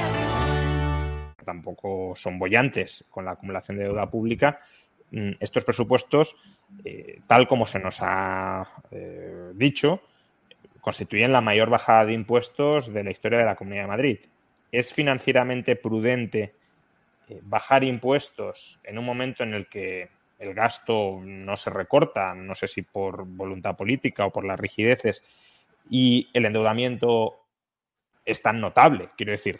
Tampoco 1.51 2.13
son 2.15 2.39
bollantes 2.39 3.03
con 3.09 3.25
la 3.25 3.31
acumulación 3.31 3.77
de 3.77 3.83
deuda 3.83 4.09
pública. 4.09 4.59
Mm, 5.11 5.31
estos 5.41 5.65
presupuestos, 5.65 6.37
eh, 6.85 7.19
tal 7.27 7.45
como 7.45 7.67
se 7.67 7.79
nos 7.79 7.97
ha 8.01 8.65
eh, 8.91 9.51
dicho, 9.55 10.01
constituyen 10.79 11.33
la 11.33 11.41
mayor 11.41 11.69
bajada 11.69 12.05
de 12.05 12.13
impuestos 12.13 12.93
de 12.93 13.03
la 13.03 13.11
historia 13.11 13.39
de 13.39 13.45
la 13.45 13.55
Comunidad 13.55 13.83
de 13.83 13.87
Madrid. 13.87 14.19
¿Es 14.71 14.93
financieramente 14.93 15.75
prudente 15.75 16.55
eh, 17.27 17.41
bajar 17.43 17.83
impuestos 17.83 18.79
en 18.85 18.97
un 18.97 19.05
momento 19.05 19.43
en 19.43 19.53
el 19.53 19.67
que 19.67 20.09
el 20.39 20.53
gasto 20.53 21.19
no 21.21 21.57
se 21.57 21.69
recorta, 21.69 22.33
no 22.33 22.55
sé 22.55 22.69
si 22.69 22.81
por 22.81 23.25
voluntad 23.25 23.75
política 23.75 24.25
o 24.25 24.31
por 24.31 24.45
las 24.45 24.59
rigideces, 24.59 25.21
y 25.89 26.29
el 26.33 26.45
endeudamiento 26.45 27.41
es 28.23 28.41
tan 28.41 28.61
notable? 28.61 29.09
Quiero 29.17 29.33
decir, 29.33 29.59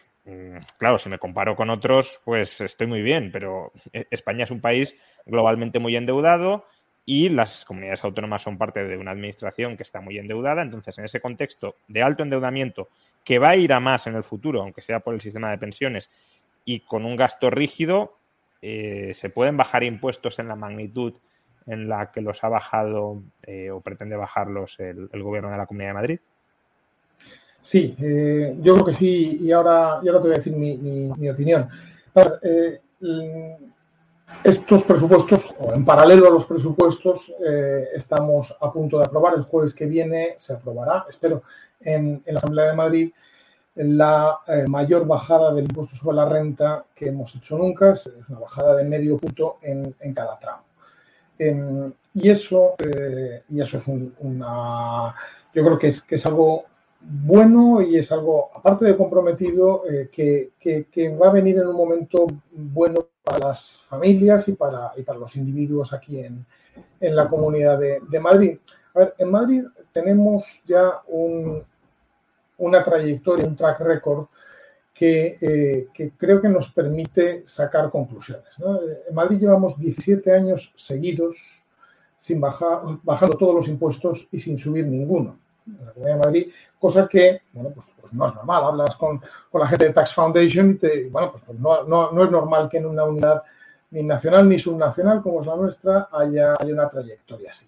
claro, 0.78 0.98
si 0.98 1.10
me 1.10 1.20
comparo 1.20 1.56
con 1.56 1.70
otros, 1.70 2.22
pues 2.24 2.62
estoy 2.62 2.88
muy 2.88 3.02
bien, 3.02 3.32
pero 3.32 3.72
e-, 3.92 4.08
España 4.12 4.44
es 4.44 4.52
un 4.52 4.62
país 4.62 4.96
globalmente 5.26 5.80
muy 5.80 5.96
endeudado 5.96 6.66
y 7.06 7.30
las 7.30 7.66
comunidades 7.66 8.04
autónomas 8.04 8.44
son 8.44 8.58
parte 8.58 8.86
de 8.86 8.98
una 8.98 9.12
administración 9.12 9.76
que 9.76 9.84
está 9.84 10.02
muy 10.02 10.18
endeudada. 10.18 10.62
Entonces, 10.62 10.98
en 10.98 11.06
ese 11.06 11.20
contexto 11.20 11.76
de 11.88 12.04
alto 12.04 12.24
endeudamiento, 12.24 12.90
que 13.24 13.40
va 13.40 13.50
a 13.50 13.56
ir 13.56 13.74
a 13.74 13.80
más 13.80 14.08
en 14.08 14.16
el 14.16 14.24
futuro, 14.24 14.62
aunque 14.62 14.82
sea 14.82 15.00
por 15.00 15.14
el 15.14 15.22
sistema 15.22 15.50
de 15.50 15.58
pensiones, 15.58 16.10
y 16.64 16.82
con 16.82 17.06
un 17.06 17.16
gasto 17.16 17.50
rígido, 17.50 18.18
eh, 18.62 19.14
se 19.16 19.30
pueden 19.30 19.58
bajar 19.58 19.84
impuestos 19.84 20.38
en 20.38 20.48
la 20.48 20.56
magnitud 20.56 21.16
en 21.66 21.90
la 21.90 22.12
que 22.12 22.22
los 22.22 22.44
ha 22.44 22.50
bajado 22.50 23.24
eh, 23.44 23.72
o 23.72 23.82
pretende 23.82 24.16
bajarlos 24.16 24.80
el 24.80 25.24
gobierno 25.24 25.50
de 25.50 25.58
la 25.58 25.66
Comunidad 25.66 25.90
de 25.90 25.96
Madrid. 25.96 26.20
Sí, 27.62 27.96
eh, 28.02 28.56
yo 28.60 28.74
creo 28.74 28.86
que 28.88 28.94
sí, 28.94 29.40
y 29.42 29.52
ahora, 29.52 30.00
ya 30.04 30.12
te 30.14 30.18
voy 30.18 30.32
a 30.32 30.36
decir 30.36 30.56
mi, 30.56 31.30
opinión. 31.30 31.70
Eh, 32.42 32.82
estos 34.44 34.84
presupuestos, 34.84 35.54
o 35.60 35.72
en 35.74 35.86
paralelo 35.86 36.28
a 36.28 36.32
los 36.32 36.48
presupuestos, 36.48 37.32
eh, 37.46 37.90
estamos 37.94 38.56
a 38.60 38.72
punto 38.72 38.98
de 38.98 39.06
aprobar. 39.06 39.36
El 39.36 39.44
jueves 39.44 39.76
que 39.76 39.86
viene 39.86 40.34
se 40.38 40.54
aprobará, 40.54 41.06
espero, 41.08 41.44
en, 41.82 42.24
la 42.26 42.38
Asamblea 42.38 42.68
de 42.68 42.76
Madrid, 42.76 43.12
la 43.76 44.40
mayor 44.68 45.06
bajada 45.06 45.54
del 45.54 45.64
impuesto 45.66 45.96
sobre 45.96 46.18
la 46.18 46.26
renta 46.26 46.84
que 46.96 47.10
hemos 47.10 47.36
hecho 47.36 47.58
nunca. 47.58 47.92
Es 47.92 48.10
una 48.28 48.40
bajada 48.40 48.76
de 48.76 48.84
medio 48.86 49.18
punto 49.18 49.58
en, 49.62 49.94
cada 50.14 50.38
tramo. 50.40 50.64
Em, 51.38 51.94
y, 52.16 52.30
eso, 52.30 52.76
y 53.50 53.62
eso 53.62 53.78
es 53.78 53.84
una. 54.20 55.16
Yo 55.54 55.64
creo 55.64 55.80
que 55.80 55.88
es, 55.88 56.02
que 56.02 56.16
es 56.16 56.26
algo 56.26 56.66
bueno 57.04 57.82
y 57.82 57.98
es 57.98 58.12
algo, 58.12 58.50
aparte 58.56 58.86
de 58.86 58.96
comprometido, 58.98 59.84
eh, 59.90 60.10
que, 60.12 61.18
va 61.22 61.28
a 61.28 61.32
venir 61.32 61.58
en 61.58 61.68
un 61.68 61.76
momento 61.76 62.28
bueno 62.52 63.08
para 63.24 63.48
las 63.48 63.82
familias 63.90 64.48
y 64.48 64.54
para, 64.54 64.92
para 65.06 65.20
los 65.20 65.36
individuos 65.36 65.94
aquí 65.94 66.20
en, 66.20 66.46
la 67.00 67.28
comunidad 67.28 67.80
de, 67.80 68.20
Madrid. 68.20 68.58
A 68.94 69.00
ver, 69.00 69.16
en 69.18 69.32
Madrid 69.32 69.64
tenemos 69.92 70.64
ya 70.66 71.02
una 72.58 72.84
trayectoria, 72.84 73.46
un 73.46 73.56
track 73.56 73.80
record 73.82 74.28
eh, 75.00 75.88
que, 75.94 76.12
creo 76.12 76.40
que 76.40 76.48
nos 76.48 76.70
permite 76.70 77.44
sacar 77.48 77.90
conclusiones. 77.90 78.56
En 79.10 79.16
Madrid 79.16 79.40
llevamos 79.40 79.78
17 79.80 80.32
años 80.32 80.72
seguidos 80.76 81.38
sin 82.18 82.40
bajar, 82.40 82.82
bajando 83.02 83.36
todos 83.36 83.56
los 83.56 83.68
impuestos 83.68 84.28
y 84.32 84.40
sin 84.40 84.60
subir 84.60 84.86
ninguno 84.86 85.40
en 85.80 85.86
la 85.86 85.92
Comunidad 85.92 86.18
de 86.18 86.26
Madrid, 86.26 86.48
cosa 86.82 87.08
que, 87.08 87.42
bueno, 87.54 87.70
pues, 87.70 87.88
pues 88.00 88.14
no 88.14 88.28
es 88.28 88.36
normal. 88.36 88.64
Hablas 88.64 88.96
con, 88.96 89.22
la 89.54 89.68
gente 89.68 89.86
de 89.86 89.94
Tax 89.94 90.14
Foundation 90.14 90.72
y 90.72 90.74
te, 90.76 91.10
bueno, 91.10 91.32
pues, 91.32 91.44
pues 91.46 91.60
no, 91.60 92.24
es 92.24 92.32
normal 92.32 92.68
que 92.68 92.78
en 92.78 92.88
una 92.88 93.04
unidad 93.04 93.44
ni 93.92 94.04
nacional 94.04 94.50
ni 94.50 94.58
subnacional 94.58 95.22
como 95.22 95.42
es 95.42 95.48
la 95.48 95.56
nuestra 95.56 96.10
haya, 96.12 96.56
una 96.64 96.90
trayectoria 96.90 97.52
así. 97.52 97.68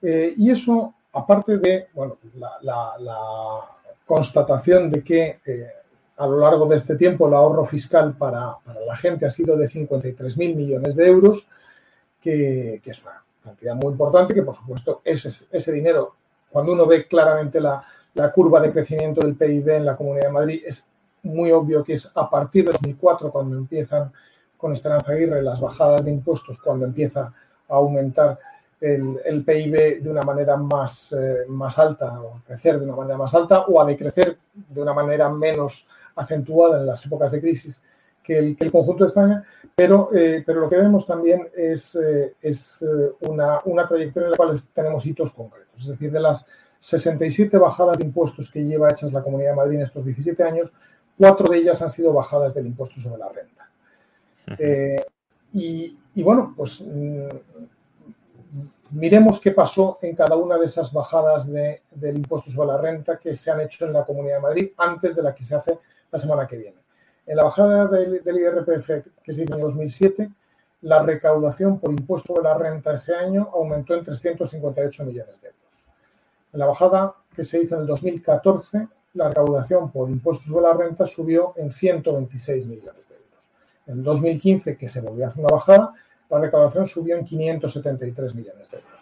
Eh, 0.00 0.34
y 0.36 0.50
eso, 0.50 0.94
aparte 1.12 1.58
de, 1.58 1.88
bueno, 1.92 2.18
la, 2.60 2.94
constatación 4.06 4.90
de 4.90 5.04
que 5.04 5.40
eh, 5.44 5.70
a 6.16 6.26
lo 6.26 6.38
largo 6.38 6.64
de 6.64 6.76
este 6.76 6.96
tiempo 6.96 7.28
el 7.28 7.34
ahorro 7.34 7.62
fiscal 7.64 8.14
para, 8.16 8.56
la 8.86 8.96
gente 8.96 9.26
ha 9.26 9.30
sido 9.30 9.54
de 9.54 9.66
53.000 9.66 10.54
millones 10.54 10.96
de 10.96 11.06
euros, 11.06 11.46
que, 12.22 12.80
es 12.82 13.02
una 13.02 13.22
cantidad 13.44 13.74
muy 13.74 13.92
importante, 13.92 14.32
que 14.32 14.42
por 14.42 14.56
supuesto 14.56 15.02
ese, 15.04 15.28
ese 15.50 15.72
dinero 15.72 16.14
cuando 16.50 16.72
uno 16.72 16.86
ve 16.86 17.06
claramente 17.06 17.60
la, 17.60 17.82
curva 18.34 18.60
de 18.60 18.72
crecimiento 18.72 19.20
del 19.20 19.36
PIB 19.36 19.68
en 19.68 19.84
la 19.84 19.96
Comunidad 19.96 20.26
de 20.26 20.32
Madrid, 20.32 20.62
es 20.66 20.88
muy 21.22 21.52
obvio 21.52 21.84
que 21.84 21.92
es 21.92 22.10
a 22.14 22.28
partir 22.28 22.64
de 22.64 22.72
2004 22.72 23.30
cuando 23.30 23.56
empiezan 23.56 24.12
con 24.56 24.72
Esperanza 24.72 25.12
Aguirre 25.12 25.40
las 25.40 25.60
bajadas 25.60 26.04
de 26.04 26.10
impuestos, 26.10 26.58
cuando 26.60 26.84
empieza 26.84 27.32
a 27.68 27.74
aumentar 27.74 28.38
el, 28.80 29.44
PIB 29.44 30.02
de 30.02 30.10
una 30.10 30.22
manera 30.22 30.56
más, 30.56 31.12
eh, 31.12 31.44
más 31.48 31.78
alta, 31.78 32.20
o 32.20 32.36
a 32.36 32.42
crecer 32.44 32.78
de 32.78 32.86
una 32.86 32.96
manera 32.96 33.16
más 33.16 33.34
alta, 33.34 33.60
o 33.62 33.80
a 33.80 33.84
decrecer 33.84 34.36
de 34.52 34.82
una 34.82 34.92
manera 34.92 35.28
menos 35.28 35.86
acentuada 36.16 36.80
en 36.80 36.86
las 36.86 37.04
épocas 37.06 37.30
de 37.30 37.40
crisis 37.40 37.80
que 38.28 38.38
el, 38.38 38.70
conjunto 38.70 39.04
de 39.04 39.08
España, 39.08 39.42
pero, 39.74 40.10
eh, 40.14 40.42
pero 40.44 40.60
lo 40.60 40.68
que 40.68 40.76
vemos 40.76 41.06
también 41.06 41.48
es, 41.56 41.94
eh, 41.94 42.34
es 42.42 42.84
una, 43.20 43.62
una 43.64 43.88
trayectoria 43.88 44.26
en 44.26 44.30
la 44.32 44.36
cual 44.36 44.60
tenemos 44.74 45.06
hitos 45.06 45.32
concretos. 45.32 45.80
Es 45.80 45.88
decir, 45.88 46.12
de 46.12 46.20
las 46.20 46.46
67 46.80 47.56
bajadas 47.56 47.96
de 47.96 48.04
impuestos 48.04 48.50
que 48.50 48.62
lleva 48.62 48.90
hechas 48.90 49.14
la 49.14 49.22
Comunidad 49.22 49.50
de 49.50 49.56
Madrid 49.56 49.76
en 49.78 49.84
estos 49.84 50.04
17 50.04 50.42
años, 50.42 50.70
cuatro 51.16 51.50
de 51.50 51.56
ellas 51.56 51.80
han 51.80 51.88
sido 51.88 52.12
bajadas 52.12 52.52
del 52.52 52.66
impuesto 52.66 53.00
sobre 53.00 53.18
la 53.18 53.30
renta. 53.30 53.70
Eh, 54.58 55.02
y, 55.54 56.22
bueno, 56.22 56.52
pues 56.54 56.82
mm, 56.82 57.28
miremos 58.90 59.40
qué 59.40 59.52
pasó 59.52 59.98
en 60.02 60.14
cada 60.14 60.36
una 60.36 60.58
de 60.58 60.66
esas 60.66 60.92
bajadas 60.92 61.50
del 61.50 62.16
impuesto 62.16 62.50
sobre 62.50 62.68
la 62.68 62.76
renta 62.76 63.18
que 63.18 63.34
se 63.34 63.50
han 63.50 63.62
hecho 63.62 63.86
en 63.86 63.94
la 63.94 64.04
Comunidad 64.04 64.36
de 64.36 64.42
Madrid 64.42 64.70
antes 64.76 65.16
de 65.16 65.22
la 65.22 65.34
que 65.34 65.44
se 65.44 65.54
hace 65.54 65.78
la 66.10 66.18
semana 66.18 66.46
que 66.46 66.58
viene. 66.58 66.76
En 67.28 67.36
la 67.36 67.44
bajada 67.44 67.86
del, 67.88 68.22
IRPF 68.24 68.88
que 69.22 69.34
se 69.34 69.42
hizo 69.42 69.54
en 69.54 69.60
2007, 69.60 70.30
la 70.80 71.02
recaudación 71.02 71.78
por 71.78 71.90
impuesto 71.90 72.34
sobre 72.34 72.48
la 72.48 72.56
renta 72.56 72.94
ese 72.94 73.14
año 73.14 73.50
aumentó 73.52 73.94
en 73.94 74.02
358 74.02 75.04
millones 75.04 75.38
de 75.42 75.48
euros. 75.48 75.84
En 76.54 76.58
la 76.58 76.64
bajada 76.64 77.16
que 77.36 77.44
se 77.44 77.60
hizo 77.60 77.74
en 77.74 77.82
el 77.82 77.86
2014, 77.86 78.88
la 79.12 79.28
recaudación 79.28 79.92
por 79.92 80.08
impuestos 80.08 80.46
sobre 80.46 80.62
la 80.68 80.72
renta 80.72 81.04
subió 81.04 81.52
en 81.56 81.70
126 81.70 82.66
millones 82.66 83.06
de 83.06 83.16
euros. 83.16 83.50
En 83.88 84.02
2015, 84.02 84.78
que 84.78 84.88
se 84.88 85.02
volvió 85.02 85.26
a 85.26 85.28
hacer 85.28 85.44
una 85.44 85.54
bajada, 85.54 85.92
la 86.30 86.38
recaudación 86.38 86.86
subió 86.86 87.14
en 87.14 87.26
573 87.26 88.34
millones 88.34 88.70
de 88.70 88.78
euros. 88.78 89.00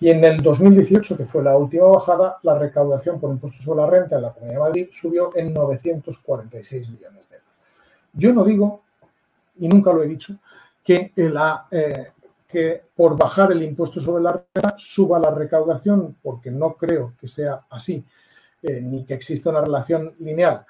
Y 0.00 0.10
en 0.10 0.22
el 0.22 0.42
2018, 0.42 1.16
que 1.16 1.24
fue 1.24 1.42
la 1.42 1.56
última 1.56 1.86
bajada, 1.86 2.36
la 2.42 2.58
recaudación 2.58 3.18
por 3.18 3.30
impuestos 3.30 3.64
sobre 3.64 3.80
la 3.80 3.86
renta 3.88 4.16
en 4.16 4.22
la 4.22 4.34
Comunidad 4.34 4.56
de 4.56 4.64
Madrid 4.64 4.88
subió 4.92 5.34
en 5.34 5.54
946 5.54 6.90
millones 6.90 7.30
de 7.30 7.36
euros. 7.36 7.53
Yo 8.14 8.32
no 8.32 8.44
digo, 8.44 8.82
y 9.58 9.68
nunca 9.68 9.92
lo 9.92 10.02
he 10.02 10.08
dicho, 10.08 10.36
eh, 10.86 12.12
que 12.46 12.82
por 12.94 13.16
bajar 13.16 13.52
el 13.52 13.62
impuesto 13.62 14.00
sobre 14.00 14.22
la 14.22 14.32
renta 14.32 14.74
suba 14.76 15.18
la 15.18 15.30
recaudación, 15.30 16.16
porque 16.22 16.50
no 16.50 16.74
creo 16.74 17.14
que 17.18 17.26
sea 17.26 17.62
así, 17.70 18.04
eh, 18.62 18.80
ni 18.80 19.04
que 19.04 19.14
exista 19.14 19.50
una 19.50 19.62
relación 19.62 20.14
lineal. 20.20 20.64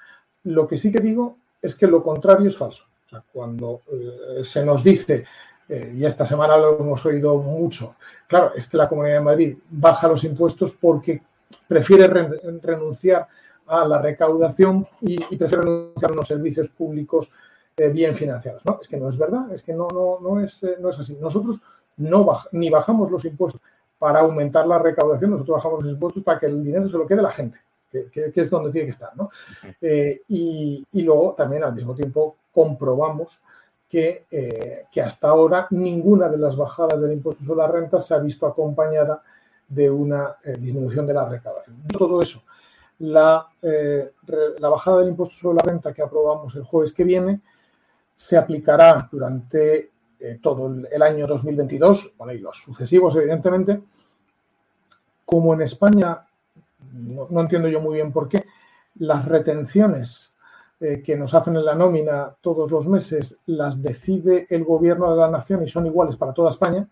Lo 0.45 0.67
que 0.67 0.77
sí 0.77 0.91
que 0.91 0.99
digo 0.99 1.37
es 1.61 1.75
que 1.75 1.87
lo 1.87 2.01
contrario 2.01 2.47
es 2.47 2.57
falso. 2.57 2.85
O 3.05 3.09
sea, 3.09 3.23
cuando 3.31 3.81
eh, 3.91 4.43
se 4.43 4.65
nos 4.65 4.83
dice 4.83 5.25
y 5.67 6.05
esta 6.05 6.27
semana 6.27 6.57
lo 6.57 6.79
hemos 6.79 7.03
oído 7.07 7.39
mucho. 7.39 7.95
Claro, 8.27 8.51
es 8.55 8.67
que 8.67 8.77
la 8.77 8.87
Comunidad 8.87 9.15
de 9.15 9.21
Madrid 9.21 9.57
baja 9.67 10.07
los 10.07 10.23
impuestos 10.23 10.73
porque 10.73 11.23
prefiere 11.67 12.07
renunciar 12.61 13.27
a 13.67 13.85
la 13.85 14.01
recaudación 14.01 14.87
y, 15.01 15.17
prefiere 15.35 15.63
renunciar 15.63 16.11
a 16.11 16.13
unos 16.13 16.27
servicios 16.27 16.69
públicos 16.69 17.29
eh, 17.77 17.89
bien 17.89 18.15
financiados. 18.15 18.65
No, 18.65 18.79
es 18.81 18.87
que 18.87 18.97
no 18.97 19.09
es 19.09 19.17
verdad, 19.17 19.51
es 19.51 19.63
que 19.63 19.73
no, 19.73 19.87
no, 19.87 20.19
no, 20.21 20.39
es, 20.39 20.63
eh, 20.63 20.77
no 20.79 20.89
es 20.89 20.99
así. 20.99 21.17
Nosotros 21.19 21.59
no 21.97 22.27
ni 22.51 22.69
bajamos 22.69 23.11
los 23.11 23.25
impuestos 23.25 23.61
para 23.97 24.19
aumentar 24.19 24.67
la 24.67 24.79
recaudación, 24.79 25.31
nosotros 25.31 25.57
bajamos 25.57 25.83
los 25.83 25.93
impuestos 25.93 26.23
para 26.23 26.39
que 26.39 26.47
el 26.47 26.63
dinero 26.63 26.87
se 26.87 26.97
lo 26.97 27.07
quede 27.07 27.21
la 27.21 27.31
gente, 27.31 27.57
que, 27.89 28.31
es 28.35 28.49
donde 28.49 28.71
tiene 28.71 28.87
que 28.87 28.91
estar. 28.91 29.15
¿no? 29.15 29.29
y, 29.81 30.85
y 30.91 31.01
luego 31.01 31.33
también 31.33 31.63
al 31.63 31.73
mismo 31.73 31.95
tiempo 31.95 32.35
comprobamos 32.51 33.41
eh, 33.97 34.85
que, 34.91 35.01
hasta 35.01 35.29
ahora 35.29 35.67
ninguna 35.69 36.27
de 36.27 36.37
las 36.37 36.57
bajadas 36.57 36.99
del 36.99 37.13
impuesto 37.13 37.45
sobre 37.45 37.59
la 37.59 37.67
renta 37.67 37.99
se 37.99 38.13
ha 38.13 38.17
visto 38.17 38.45
acompañada 38.45 39.23
de 39.69 39.89
una 39.89 40.35
eh, 40.43 40.55
disminución 40.59 41.07
de 41.07 41.13
la 41.13 41.29
recaudación. 41.29 41.77
Todo 41.87 42.21
eso, 42.21 42.43
la, 42.99 43.47
eh, 43.61 44.11
la, 44.59 44.69
bajada 44.69 44.99
del 44.99 45.09
impuesto 45.09 45.35
sobre 45.35 45.57
la 45.57 45.63
renta 45.63 45.93
que 45.93 46.01
aprobamos 46.01 46.55
el 46.55 46.63
jueves 46.63 46.93
que 46.93 47.03
viene 47.03 47.41
se 48.15 48.37
aplicará 48.37 49.07
durante 49.11 49.91
todo 50.41 50.73
el, 50.89 51.01
año 51.03 51.27
2022, 51.27 52.13
bueno, 52.17 52.33
y 52.33 52.39
los 52.39 52.57
sucesivos, 52.57 53.15
evidentemente. 53.15 53.83
Como 55.23 55.53
en 55.53 55.61
España, 55.61 56.25
no 56.93 57.41
entiendo 57.41 57.67
yo 57.67 57.81
muy 57.81 57.95
bien 57.95 58.11
por 58.11 58.27
qué, 58.29 58.45
las 58.95 59.25
retenciones 59.25 60.35
eh, 60.79 61.01
que 61.01 61.15
nos 61.15 61.33
hacen 61.33 61.55
en 61.55 61.63
la 61.63 61.73
nómina 61.73 62.35
todos 62.41 62.69
los 62.69 62.87
meses 62.89 63.39
las 63.45 63.81
decide 63.81 64.45
el 64.49 64.65
gobierno 64.65 65.09
de 65.11 65.21
la 65.21 65.29
nación 65.29 65.63
y 65.63 65.69
son 65.69 65.85
iguales 65.85 66.17
para 66.17 66.33
toda 66.33 66.49
España, 66.49 66.85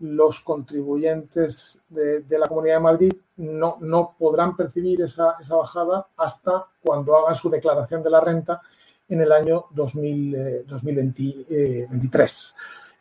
los 0.00 0.40
contribuyentes 0.40 1.82
de, 1.88 2.24
la 2.30 2.46
Comunidad 2.46 2.76
de 2.76 2.80
Madrid 2.80 3.12
no, 3.36 3.78
no 3.80 4.14
podrán 4.18 4.56
percibir 4.56 5.02
esa, 5.02 5.36
esa, 5.40 5.56
bajada 5.56 6.06
hasta 6.16 6.66
cuando 6.82 7.16
hagan 7.16 7.34
su 7.34 7.48
declaración 7.50 8.02
de 8.02 8.10
la 8.10 8.20
renta 8.20 8.60
en 9.08 9.20
el 9.20 9.32
año 9.32 9.66
2000, 9.70 10.66
2023. 10.66 12.56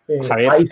Eh, 0.07 0.19
eh, 0.21 0.49
ahí 0.49 0.65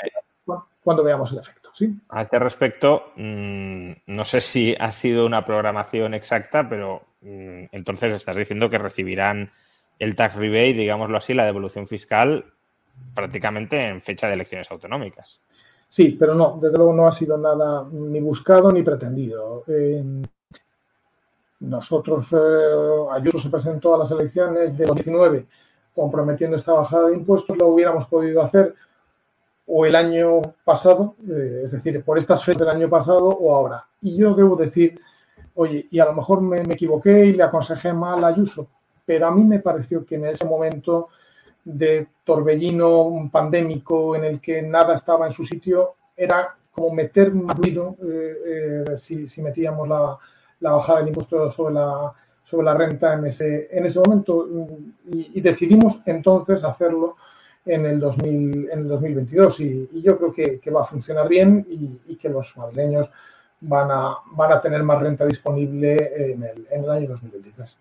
cuando 0.84 1.04
veamos 1.04 1.32
el 1.34 1.40
efecto. 1.40 1.70
¿sí? 1.74 1.94
A 2.10 2.22
este 2.22 2.40
respecto, 2.40 3.12
mm, 3.16 3.92
no 4.08 4.26
sé 4.26 4.42
si 4.42 4.76
ha 4.80 4.92
sido 4.92 5.26
una 5.26 5.44
programación 5.44 6.14
exacta, 6.14 6.68
pero 6.68 7.08
Mm, 7.22 7.66
entonces 7.72 8.14
estás 8.14 8.38
diciendo 8.38 8.70
que 8.70 8.78
recibirán 8.78 9.52
el 10.00 10.16
tax 10.16 10.36
rebate, 10.36 10.74
digámoslo 10.74 11.18
así, 11.18 11.34
la 11.34 11.46
devolución 11.46 11.88
fiscal 11.88 12.54
prácticamente 13.14 13.88
en 13.88 14.02
fecha 14.02 14.28
de 14.28 14.34
elecciones 14.34 14.72
autonómicas. 14.72 15.42
Sí, 15.88 16.16
pero 16.20 16.36
no, 16.36 16.60
desde 16.62 16.78
luego 16.78 16.94
no 16.94 17.08
ha 17.08 17.12
sido 17.12 17.38
nada 17.38 17.88
ni 17.92 18.20
buscado 18.20 18.72
ni 18.72 18.84
pretendido. 18.84 19.64
nosotros, 21.60 22.28
eh, 22.34 23.06
Ayuso 23.12 23.40
se 23.40 23.50
presentó 23.50 23.96
a 23.96 24.00
las 24.00 24.12
elecciones 24.12 24.78
de 24.78 24.86
2019 24.86 25.48
comprometiendo 25.96 26.58
esta 26.58 26.74
bajada 26.74 27.08
de 27.08 27.16
impuestos, 27.16 27.58
lo 27.58 27.70
hubiéramos 27.70 28.06
podido 28.06 28.42
hacer 28.44 28.76
o 29.66 29.86
el 29.86 29.96
año 29.96 30.42
pasado, 30.64 31.16
eh, 31.28 31.62
es 31.64 31.72
decir, 31.72 32.04
por 32.04 32.18
estas 32.18 32.44
fechas 32.44 32.60
del 32.60 32.70
año 32.70 32.90
pasado 32.90 33.28
o 33.30 33.56
ahora. 33.56 33.86
Y 34.02 34.16
yo 34.16 34.36
debo 34.36 34.56
decir 34.56 35.02
oye, 35.58 35.88
y 35.90 36.00
a 36.00 36.06
lo 36.06 36.14
mejor 36.14 36.42
me, 36.42 36.62
equivoqué 36.62 37.26
y 37.26 37.34
le 37.34 37.44
aconsejé 37.44 37.92
mal 37.92 38.24
a 38.24 38.28
Ayuso, 38.28 38.68
pero 39.06 39.28
a 39.28 39.32
mí 39.32 39.44
me 39.44 39.60
pareció 39.60 40.06
que 40.06 40.16
en 40.16 40.28
ese 40.28 40.46
momento 40.46 41.10
de 41.68 42.08
torbellino 42.24 43.30
pandémico 43.32 44.16
en 44.16 44.24
el 44.24 44.40
que 44.40 44.62
nada 44.62 44.94
estaba 44.94 45.26
en 45.26 45.34
su 45.34 45.44
sitio, 45.44 45.96
era 46.16 46.56
como 46.72 46.92
meter 46.92 47.34
más 47.34 47.58
ruido 47.58 47.98
eh, 48.04 48.86
eh, 48.94 48.98
si, 48.98 49.42
metíamos 49.42 49.88
la, 49.88 50.18
bajada 50.60 51.00
del 51.00 51.10
impuesto 51.10 51.52
sobre 51.52 51.74
la, 51.74 52.14
sobre 52.42 52.66
la 52.66 52.74
renta 52.74 53.16
en 53.16 53.26
ese, 53.26 53.68
en 53.72 53.86
ese 53.86 54.00
momento 54.00 54.48
y, 55.06 55.42
decidimos 55.42 56.00
entonces 56.06 56.64
hacerlo 56.64 57.16
en 57.66 57.86
el, 57.86 58.00
2000, 58.00 58.70
en 58.72 58.80
el 58.80 58.88
2022 58.88 59.60
y, 59.60 60.02
yo 60.02 60.18
creo 60.18 60.34
que, 60.62 60.72
va 60.72 60.82
a 60.82 60.86
funcionar 60.86 61.28
bien 61.28 61.66
y, 61.70 62.00
y 62.08 62.16
que 62.16 62.30
los 62.30 62.56
madrileños 62.56 63.12
van 63.60 63.92
a, 63.92 64.18
van 64.32 64.54
a 64.54 64.62
tener 64.62 64.84
más 64.84 65.02
renta 65.02 65.26
disponible 65.26 65.96
en 66.16 66.44
el, 66.44 66.68
en 66.70 66.84
el 66.84 66.90
año 66.90 67.08
2023. 67.10 67.80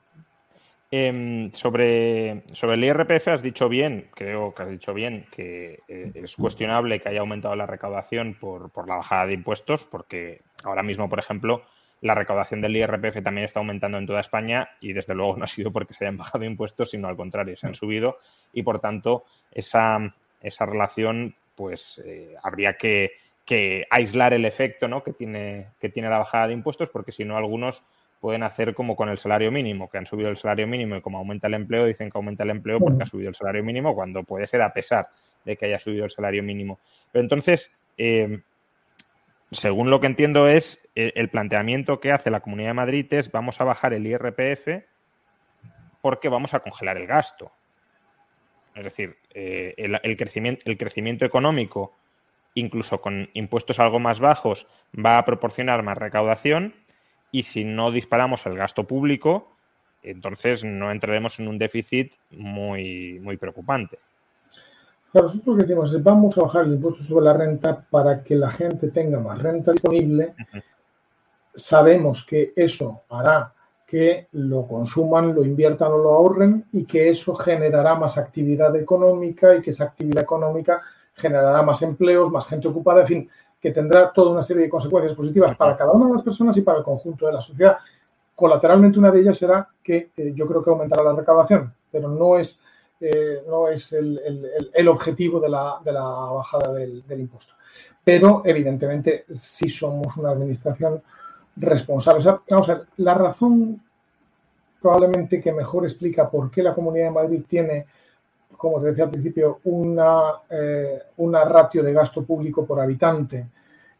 Em, 0.91 1.51
sobre, 1.53 2.45
sobre 2.53 2.75
el 2.75 2.85
IRPF 2.85 3.29
has 3.29 3.43
dicho 3.43 3.69
bien, 3.69 4.09
creo 4.15 4.55
que 4.55 4.63
has 4.63 4.71
dicho 4.71 4.95
bien, 4.95 5.27
que 5.33 5.81
eh, 5.89 6.13
es 6.15 6.37
cuestionable 6.37 7.01
que 7.01 7.09
haya 7.09 7.21
aumentado 7.21 7.57
la 7.57 7.67
recaudación 7.67 8.35
por, 8.39 8.71
por, 8.71 8.87
la 8.87 8.97
bajada 8.97 9.27
de 9.27 9.35
impuestos, 9.35 9.85
porque 9.85 10.43
ahora 10.65 10.85
mismo, 10.85 11.09
por 11.09 11.19
ejemplo, 11.19 11.63
la 12.01 12.15
recaudación 12.15 12.61
del 12.61 12.77
IRPF 12.77 13.23
también 13.23 13.47
está 13.47 13.61
aumentando 13.61 13.99
en 13.99 14.07
toda 14.07 14.21
España 14.21 14.71
y 14.81 14.93
desde 14.93 15.15
luego 15.15 15.37
no 15.37 15.45
ha 15.45 15.49
sido 15.49 15.73
porque 15.73 15.95
se 15.95 16.05
hayan 16.05 16.19
bajado 16.19 16.45
impuestos, 16.45 16.91
sino 16.91 17.09
al 17.09 17.17
contrario, 17.17 17.57
se 17.57 17.67
han 17.67 17.75
subido 17.75 18.19
y 18.53 18.63
por 18.63 18.81
tanto 18.81 19.25
esa, 19.51 20.15
esa 20.41 20.67
relación 20.67 21.35
pues 21.55 22.03
eh, 22.05 22.35
habría 22.43 22.77
que, 22.77 23.13
aislar 23.91 24.35
el 24.35 24.45
efecto 24.45 24.89
¿no? 24.89 25.05
que, 25.05 25.13
tiene, 25.13 25.69
que 25.81 25.89
tiene 25.89 26.09
la 26.11 26.19
bajada 26.19 26.49
de 26.49 26.53
impuestos, 26.53 26.91
porque 26.91 27.13
si 27.13 27.25
no, 27.25 27.37
algunos 27.37 27.85
pueden 28.21 28.43
hacer 28.43 28.75
como 28.75 28.97
con 28.97 29.09
el 29.09 29.19
salario 29.19 29.53
mínimo, 29.53 29.89
que 29.89 29.99
han 29.99 30.07
subido 30.07 30.29
el 30.29 30.37
salario 30.37 30.67
mínimo 30.67 30.97
y 30.97 31.01
como 31.01 31.19
aumenta 31.19 31.47
el 31.47 31.55
empleo, 31.55 31.85
dicen 31.85 32.11
que 32.11 32.19
aumenta 32.19 32.45
el 32.45 32.51
empleo 32.51 32.79
porque 32.79 33.03
ha 33.03 33.07
subido 33.07 33.29
el 33.29 33.35
salario 33.35 33.63
mínimo, 33.63 33.95
cuando 33.95 34.25
puede 34.25 34.47
ser 34.47 34.63
a 34.63 34.73
pesar 34.73 35.09
de 35.45 35.57
que 35.57 35.67
haya 35.67 35.79
subido 35.79 36.05
el 36.05 36.11
salario 36.11 36.43
mínimo. 36.43 36.79
Pero 37.13 37.23
entonces, 37.23 37.71
eh, 37.99 38.41
según 39.51 39.91
lo 39.91 40.01
que 40.01 40.07
entiendo 40.07 40.49
es, 40.49 40.81
eh, 40.95 41.13
el 41.15 41.29
planteamiento 41.29 42.01
que 42.01 42.13
hace 42.13 42.31
la 42.31 42.41
Comunidad 42.41 42.71
de 42.71 42.75
Madrid 42.75 43.07
es 43.13 43.31
vamos 43.31 43.61
a 43.61 43.65
bajar 43.65 43.95
el 43.95 44.07
IRPF 44.07 44.85
porque 46.01 46.29
vamos 46.29 46.55
a 46.55 46.61
congelar 46.61 46.97
el 46.97 47.07
gasto. 47.07 47.53
Es 48.75 48.85
decir, 48.85 49.17
eh, 49.33 49.75
el, 49.77 50.17
crecimiento, 50.17 50.63
el 50.71 50.77
crecimiento 50.77 51.25
económico 51.25 51.95
incluso 52.57 53.01
con 53.01 53.31
impuestos 53.35 53.79
algo 53.79 54.01
más 54.01 54.19
bajos, 54.19 54.67
va 54.95 55.19
a 55.19 55.25
proporcionar 55.25 55.83
más 55.83 55.97
recaudación 55.97 56.75
y 57.33 57.43
si 57.43 57.65
no 57.65 57.91
disparamos 57.91 58.47
el 58.47 58.57
gasto 58.57 58.85
público, 58.85 59.57
entonces 60.03 60.65
no 60.65 60.91
entraremos 60.91 61.39
en 61.41 61.49
un 61.49 61.59
déficit 61.59 62.15
muy, 62.31 63.19
muy 63.21 63.37
preocupante. 63.37 63.99
nosotros 65.13 65.47
lo 65.47 65.57
que 65.57 65.63
decimos 65.63 65.93
es 65.93 66.03
vamos 66.03 66.37
a 66.39 66.43
bajar 66.43 66.65
el 66.65 66.75
impuesto 66.75 67.03
sobre 67.03 67.25
la 67.25 67.33
renta 67.33 67.85
para 67.91 68.23
que 68.23 68.37
la 68.37 68.51
gente 68.51 68.91
tenga 68.91 69.19
más 69.19 69.43
renta 69.43 69.73
disponible. 69.73 70.35
Sabemos 71.55 72.25
que 72.25 72.53
eso 72.55 73.03
hará 73.09 73.53
que 73.87 74.27
lo 74.33 74.67
consuman, 74.67 75.35
lo 75.35 75.45
inviertan 75.45 75.93
o 75.93 75.99
lo 75.99 76.11
ahorren 76.11 76.67
y 76.73 76.85
que 76.85 77.09
eso 77.09 77.35
generará 77.35 77.95
más 77.95 78.19
actividad 78.19 78.75
económica 78.77 79.55
y 79.55 79.63
que 79.63 79.71
esa 79.71 79.85
actividad 79.85 80.25
económica 80.25 80.83
generará 81.15 81.63
más 81.63 81.81
empleos, 81.83 82.31
más 82.31 82.47
gente 82.47 82.69
ocupada, 82.69 83.03
en 83.03 83.07
fin, 83.07 83.31
que 83.67 83.73
tendrá 83.73 84.13
toda 84.13 84.31
una 84.31 84.45
serie 84.45 84.63
de 84.63 84.69
consecuencias 84.69 85.13
positivas 85.13 85.57
para 85.57 85.77
cada 85.77 85.91
una 85.91 86.07
de 86.07 86.13
las 86.13 86.23
personas 86.23 86.57
y 86.57 86.61
para 86.61 86.79
el 86.79 86.85
conjunto 86.85 87.27
de 87.27 87.33
la 87.33 87.41
sociedad. 87.41 87.77
Colateralmente, 88.33 88.97
una 88.97 89.11
de 89.11 89.19
ellas 89.19 89.37
será 89.37 89.69
que 89.83 90.11
eh, 90.17 90.33
yo 90.37 90.47
creo 90.47 90.63
que 90.63 90.71
aumentará 90.71 91.03
la 91.03 91.17
recaudación, 91.17 91.75
pero 91.91 92.09
no 92.09 92.39
es, 92.39 92.61
eh, 93.01 93.43
no 93.49 93.67
es 93.67 93.93
el, 93.93 94.87
objetivo 94.87 95.41
de 95.41 95.49
la, 95.49 95.81
bajada 95.83 96.73
del, 96.75 97.03
impuesto. 97.09 97.55
Pero, 98.05 98.43
evidentemente, 98.45 99.25
si 99.33 99.69
somos 99.69 100.17
una 100.17 100.31
administración 100.31 101.03
responsable. 101.57 102.25
vamos 102.49 102.69
a 102.69 102.75
ver, 102.75 102.87
la 102.99 103.15
razón 103.15 103.83
probablemente 104.81 105.41
que 105.41 105.53
mejor 105.53 105.87
explica 105.87 106.31
por 106.31 106.53
qué 106.53 106.63
la 106.63 106.73
Comunidad 106.73 107.07
de 107.07 107.11
Madrid 107.11 107.43
tiene 107.49 107.87
como 108.57 108.81
te 108.81 108.87
decía 108.87 109.05
al 109.05 109.11
principio, 109.11 109.59
una, 109.65 110.35
eh, 110.49 111.03
una 111.17 111.45
ratio 111.45 111.83
de 111.83 111.93
gasto 111.93 112.25
público 112.25 112.65
por 112.65 112.81
habitante 112.81 113.47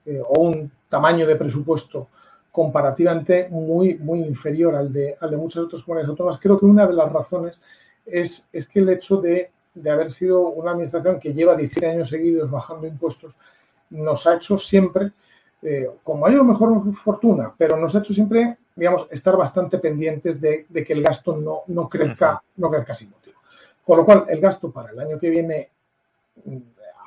eh, 0.07 0.23
o 0.27 0.41
un 0.41 0.71
tamaño 0.89 1.27
de 1.27 1.37
presupuesto 1.37 2.09
comparativamente 2.51 3.49
muy, 3.51 3.97
muy 3.97 4.21
inferior 4.21 4.75
al 4.75 4.93
de, 4.93 5.17
al 5.21 5.31
de 5.31 5.37
muchas 5.37 5.65
otras 5.65 5.83
comunidades 5.83 6.11
autónomas, 6.11 6.41
creo 6.41 6.59
que 6.59 6.65
una 6.65 6.87
de 6.87 6.95
las 6.95 7.13
razones 7.13 7.61
es, 8.07 8.49
es 8.53 8.69
que 8.69 8.81
el 8.81 8.89
hecho 8.89 9.19
de 9.19 9.51
de 9.77 9.91
haber 9.91 10.11
sido 10.11 10.49
una 10.49 10.73
administración 10.73 11.21
que 11.21 11.33
lleva 11.33 11.55
17 11.55 11.87
años 11.87 12.09
seguidos 12.09 12.51
bajando 12.51 12.87
impuestos, 12.87 13.35
nos 13.91 14.27
ha 14.27 14.35
hecho 14.37 14.59
siempre, 14.59 15.13
eh, 15.63 15.89
con 16.03 16.19
mayor 16.19 16.41
o 16.41 16.45
mejor 16.45 16.95
fortuna, 16.95 17.55
pero 17.57 17.77
nos 17.77 17.95
ha 17.95 17.99
hecho 17.99 18.15
siempre, 18.15 18.57
digamos, 18.75 19.07
estar 19.11 19.37
bastante 19.37 19.79
pendientes 19.79 20.41
de, 20.41 20.67
que 20.67 20.93
el 20.93 21.03
gasto 21.03 21.37
no, 21.37 21.63
no, 21.69 21.89
crezca, 21.89 22.43
no 22.57 22.71
crezca 22.71 22.95
sin 22.95 23.11
motivo. 23.11 23.39
Con 23.85 23.99
lo 23.99 24.05
cual, 24.05 24.25
el 24.29 24.41
gasto 24.41 24.71
para 24.71 24.91
el 24.91 24.99
año 24.99 25.19
que 25.19 25.31
viene 25.31 25.71
mm, 26.45 26.57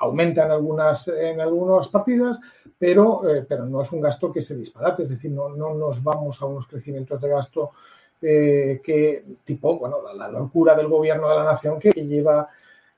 aumenta 0.00 0.44
en 0.44 0.50
algunas, 0.50 1.08
en 1.08 1.40
algunas 1.40 1.88
partidas, 1.88 2.40
pero, 2.78 3.28
eh, 3.28 3.44
pero 3.48 3.66
no 3.66 3.82
es 3.82 3.92
un 3.92 4.00
gasto 4.00 4.32
que 4.32 4.42
se 4.42 4.56
disparate, 4.56 5.02
es 5.02 5.10
decir, 5.10 5.30
no, 5.30 5.50
no 5.50 5.74
nos 5.74 6.02
vamos 6.02 6.40
a 6.40 6.46
unos 6.46 6.66
crecimientos 6.66 7.20
de 7.20 7.28
gasto 7.28 7.70
eh, 8.22 8.80
que 8.82 9.24
tipo, 9.44 9.78
bueno, 9.78 9.98
la, 10.14 10.28
locura 10.28 10.74
del 10.74 10.88
gobierno 10.88 11.28
de 11.28 11.36
la 11.36 11.44
nación 11.44 11.78
que, 11.78 11.90
lleva, 11.90 12.48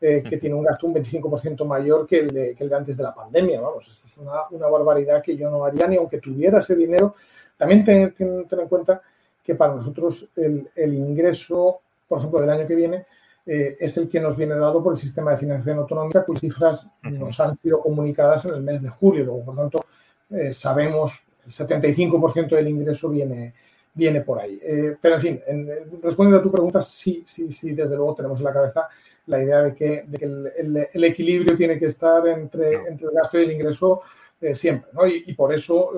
eh, 0.01 0.23
que 0.29 0.37
tiene 0.37 0.55
un 0.55 0.65
gasto 0.65 0.87
un 0.87 0.95
25% 0.95 1.65
mayor 1.65 2.07
que 2.07 2.21
el, 2.21 2.29
de, 2.29 2.55
que 2.55 2.65
el, 2.65 2.71
de, 2.71 2.77
antes 2.77 2.97
de 2.97 3.03
la 3.03 3.15
pandemia, 3.15 3.61
vamos, 3.61 3.89
eso 3.89 4.07
es 4.07 4.17
una, 4.19 4.69
barbaridad 4.69 5.23
que 5.23 5.37
yo 5.37 5.51
no 5.51 5.65
haría 5.65 5.89
ni 5.89 5.97
aunque 5.97 6.19
tuviera 6.19 6.61
ese 6.61 6.77
dinero. 6.77 7.17
También 7.57 7.85
ten, 7.85 8.15
ten 8.15 8.47
en 8.51 8.69
cuenta 8.69 9.03
que 9.43 9.57
para 9.57 9.75
nosotros 9.75 10.29
el, 10.37 10.69
el, 10.75 10.95
ingreso, 10.95 11.81
por 12.07 12.19
ejemplo, 12.19 12.41
del 12.41 12.51
año 12.51 12.67
que 12.67 12.75
viene, 12.77 13.07
eh, 13.45 13.77
es 13.81 13.97
el 13.97 14.09
que 14.09 14.21
nos 14.21 14.37
viene 14.37 14.55
dado 14.55 14.83
por 14.83 14.93
el 14.93 14.99
sistema 14.99 15.33
de 15.33 15.39
financiación 15.39 15.79
autonómica, 15.79 16.25
cuyas 16.25 16.41
cifras 16.41 16.91
nos 17.03 17.41
han 17.41 17.57
sido 17.59 17.81
comunicadas 17.81 18.45
en 18.45 18.55
el 18.55 18.63
mes 18.63 18.83
de 18.83 18.89
julio. 18.89 19.25
Luego, 19.25 19.45
por 19.45 19.57
tanto, 19.57 19.85
eh, 20.31 20.53
sabemos 20.53 21.25
el 21.45 21.53
75% 21.53 22.55
del 22.55 22.69
ingreso 22.69 23.09
viene, 23.09 23.55
viene 23.95 24.21
por 24.21 24.39
ahí. 24.39 24.61
Eh, 24.63 24.97
pero, 25.01 25.17
en 25.17 25.21
fin, 25.21 25.41
en, 25.47 25.69
respondiendo 26.01 26.39
a 26.39 26.43
tu 26.43 26.53
pregunta, 26.53 26.81
sí, 26.81 27.23
sí, 27.27 27.51
sí, 27.51 27.73
desde 27.73 27.97
luego 27.97 28.15
tenemos 28.15 28.39
en 28.39 28.45
la 28.45 28.53
cabeza 28.53 28.89
la 29.27 29.43
idea 29.43 29.63
de 29.63 29.75
que, 29.75 30.05
de 30.07 30.19
que 30.19 30.25
el, 30.25 30.53
el, 30.57 30.89
el, 30.93 31.05
equilibrio 31.05 31.57
tiene 31.57 31.79
que 31.79 31.87
estar 31.87 32.27
entre, 32.29 32.75
entre 32.75 33.07
el 33.07 33.13
gasto 33.13 33.39
y 33.39 33.45
el 33.45 33.53
ingreso 33.53 34.03
eh, 34.41 34.55
siempre, 34.55 34.91
¿no? 34.93 35.07
Y, 35.07 35.25
y, 35.27 35.35
por 35.35 35.53
eso 35.53 35.91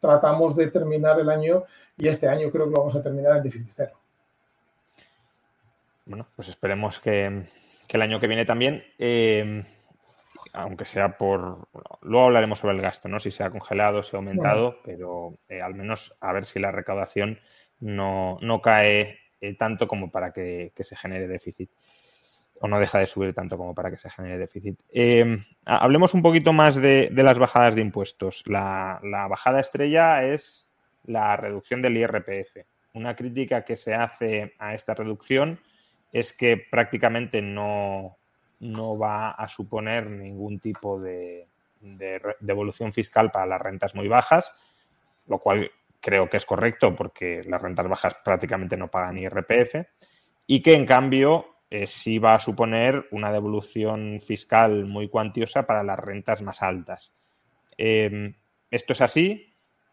tratamos 0.00 0.56
de 0.56 0.68
terminar 0.68 1.20
el 1.20 1.28
año 1.28 1.64
y 1.96 2.08
este 2.08 2.26
año 2.26 2.50
creo 2.50 2.64
que 2.64 2.70
lo 2.70 2.78
vamos 2.78 2.96
a 2.96 3.02
terminar 3.02 3.36
en 3.36 3.42
déficit 3.42 3.68
cero. 3.70 3.99
Bueno, 6.10 6.26
pues 6.34 6.48
esperemos 6.48 6.98
que, 6.98 7.44
que 7.86 7.96
el 7.96 8.02
año 8.02 8.18
que 8.18 8.26
viene 8.26 8.44
también, 8.44 8.82
eh, 8.98 9.64
aunque 10.52 10.84
sea 10.84 11.16
por. 11.16 11.68
Luego 12.02 12.26
hablaremos 12.26 12.58
sobre 12.58 12.74
el 12.74 12.82
gasto, 12.82 13.08
¿no? 13.08 13.20
Si 13.20 13.30
se 13.30 13.44
ha 13.44 13.50
congelado, 13.50 14.02
si 14.02 14.16
ha 14.16 14.18
aumentado, 14.18 14.62
bueno. 14.70 14.82
pero 14.84 15.38
eh, 15.48 15.62
al 15.62 15.76
menos 15.76 16.18
a 16.20 16.32
ver 16.32 16.46
si 16.46 16.58
la 16.58 16.72
recaudación 16.72 17.38
no, 17.78 18.38
no 18.42 18.60
cae 18.60 19.20
eh, 19.40 19.54
tanto 19.56 19.86
como 19.86 20.10
para 20.10 20.32
que, 20.32 20.72
que, 20.74 20.82
se 20.82 20.96
genere 20.96 21.28
déficit. 21.28 21.70
O 22.60 22.66
no 22.66 22.80
deja 22.80 22.98
de 22.98 23.06
subir 23.06 23.32
tanto 23.32 23.56
como 23.56 23.72
para 23.72 23.92
que 23.92 23.96
se 23.96 24.10
genere 24.10 24.36
déficit. 24.36 24.80
Hablemos 25.64 26.12
un 26.12 26.22
poquito 26.22 26.52
más 26.52 26.74
de, 26.74 27.08
de 27.12 27.22
las 27.22 27.38
bajadas 27.38 27.76
de 27.76 27.82
impuestos. 27.82 28.42
La, 28.48 28.98
la 29.04 29.28
bajada 29.28 29.60
estrella 29.60 30.24
es 30.24 30.76
la 31.04 31.36
reducción 31.36 31.82
del 31.82 31.96
IRPF. 31.98 32.66
Una 32.94 33.14
crítica 33.14 33.64
que 33.64 33.76
se 33.76 33.94
hace 33.94 34.54
a 34.58 34.74
esta 34.74 34.94
reducción 34.94 35.60
es 36.12 36.32
que 36.32 36.56
prácticamente 36.56 37.40
no, 37.40 38.16
no 38.60 38.98
va 38.98 39.30
a 39.30 39.48
suponer 39.48 40.10
ningún 40.10 40.58
tipo 40.58 41.00
de, 41.00 41.46
de, 41.80 42.20
devolución 42.40 42.92
fiscal 42.92 43.30
para 43.30 43.46
las 43.46 43.60
rentas 43.60 43.94
muy 43.94 44.08
bajas, 44.08 44.52
lo 45.26 45.38
cual 45.38 45.70
creo 46.00 46.28
que 46.28 46.36
es 46.38 46.46
correcto 46.46 46.94
porque 46.94 47.42
las 47.46 47.60
rentas 47.60 47.88
bajas 47.88 48.16
prácticamente 48.24 48.76
no 48.76 48.90
pagan 48.90 49.18
IRPF, 49.18 49.86
y 50.46 50.62
que 50.62 50.72
en 50.72 50.86
cambio 50.86 51.56
eh, 51.70 51.86
sí 51.86 52.18
va 52.18 52.34
a 52.34 52.40
suponer 52.40 53.06
una 53.12 53.32
devolución 53.32 54.18
fiscal 54.20 54.86
muy 54.86 55.08
cuantiosa 55.08 55.66
para 55.66 55.84
las 55.84 55.98
rentas 55.98 56.42
más 56.42 56.62
altas. 56.62 57.12
Eh, 57.78 58.34
esto 58.70 58.92
es 58.92 59.00
así, 59.00 59.50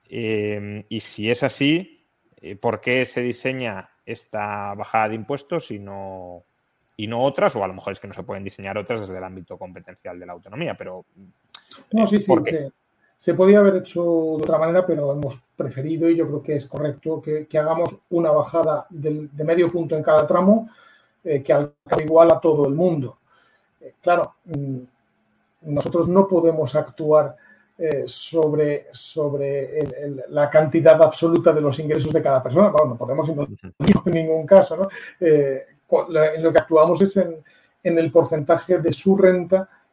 eh, 0.10 0.86
y 0.89 0.99
si 0.99 1.30
es 1.30 1.43
así, 1.43 2.06
eh, 2.38 2.56
¿por 2.56 2.82
qué 2.82 3.06
se 3.06 3.21
diseña 3.21 3.89
esta 4.08 4.74
bajada 4.74 5.10
de 5.10 5.15
impuestos 5.15 5.70
y 5.70 5.80
no, 5.80 6.43
y 6.96 7.08
no 7.08 7.24
otras, 7.24 7.56
o 7.56 7.63
a 7.63 7.67
lo 7.67 7.74
mejor 7.74 7.93
es 7.93 8.00
que 8.00 8.08
no 8.08 8.13
se 8.13 8.24
pueden 8.24 8.43
diseñar 8.43 8.78
otras 8.78 9.02
desde 9.02 9.17
el 9.17 9.24
ámbito 9.24 9.58
competencial 9.58 10.20
de 10.20 10.26
la 10.26 10.34
autonomía, 10.34 10.76
pero... 10.76 11.06
No, 11.91 12.08
sí, 12.08 12.20
sí, 12.20 12.34
que 12.46 12.72
se 13.17 13.34
podía 13.34 13.60
haber 13.60 13.76
hecho 13.78 14.02
de 14.02 14.43
otra 14.43 14.58
manera, 14.58 14.86
pero 14.86 15.12
hemos 15.12 15.41
preferido 15.58 16.10
y 16.10 16.15
yo 16.15 16.26
creo 16.26 16.41
que 16.41 16.56
es 16.56 16.65
correcto 16.65 17.22
que, 17.22 17.48
que 17.48 17.58
hagamos 17.58 17.89
una 18.10 18.32
bajada 18.32 18.88
de, 18.89 19.28
de, 19.32 19.43
medio 19.43 19.70
punto 19.72 19.96
en 19.98 20.04
cada 20.04 20.26
tramo 20.26 20.70
eh, 21.24 21.43
que 21.43 21.52
alcance 21.52 22.06
igual 22.06 22.32
a 22.32 22.39
todo 22.39 22.65
el 22.65 22.74
mundo. 22.74 23.17
Eh, 23.82 23.93
claro, 24.02 24.36
mm, 24.46 24.78
nosotros 25.63 26.08
no 26.08 26.28
podemos 26.28 26.74
actuar 26.76 27.36
eh, 27.78 28.04
sobre, 28.08 28.88
sobre 28.92 29.80
el, 29.80 29.94
el, 29.94 30.24
la 30.30 30.50
cantidad 30.50 31.02
absoluta 31.02 31.54
de 31.54 31.62
los 31.62 31.78
ingresos 31.80 32.12
de 32.12 32.22
cada 32.24 32.42
persona. 32.42 32.70
Bueno, 32.70 32.90
no 32.90 32.98
podemos 32.98 33.30
en 33.30 34.12
ningún 34.12 34.46
caso. 34.46 34.78
¿no? 34.78 34.88
Eh, 35.20 35.66
en 35.90 36.44
lo 36.44 36.52
que 36.52 36.60
actuamos 36.60 37.02
es 37.02 37.18
en, 37.18 37.44
en 37.84 37.98
el 37.98 38.12
porcentaje 38.12 38.80
de 38.80 38.92
su 38.92 39.16
renta 39.16 39.70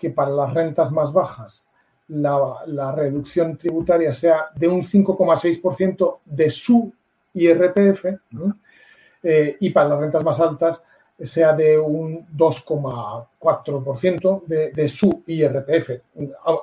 que 0.00 0.10
para 0.10 0.30
las 0.30 0.54
rentas 0.54 0.90
más 0.90 1.12
bajas 1.12 1.68
la, 2.08 2.92
reducción 2.92 3.56
tributaria 3.56 4.12
sea 4.12 4.48
de 4.56 4.66
un 4.66 4.82
5,6% 4.82 6.18
de 6.24 6.50
su 6.50 6.92
IRPF 7.34 8.06
eh, 9.22 9.56
y 9.60 9.70
para 9.70 9.90
las 9.90 10.00
rentas 10.00 10.24
más 10.24 10.40
altas 10.40 10.82
sea 11.20 11.52
de 11.52 11.78
un 11.78 12.26
2,4% 12.28 14.44
de, 14.46 14.88
su 14.88 15.22
IRPF, 15.26 15.90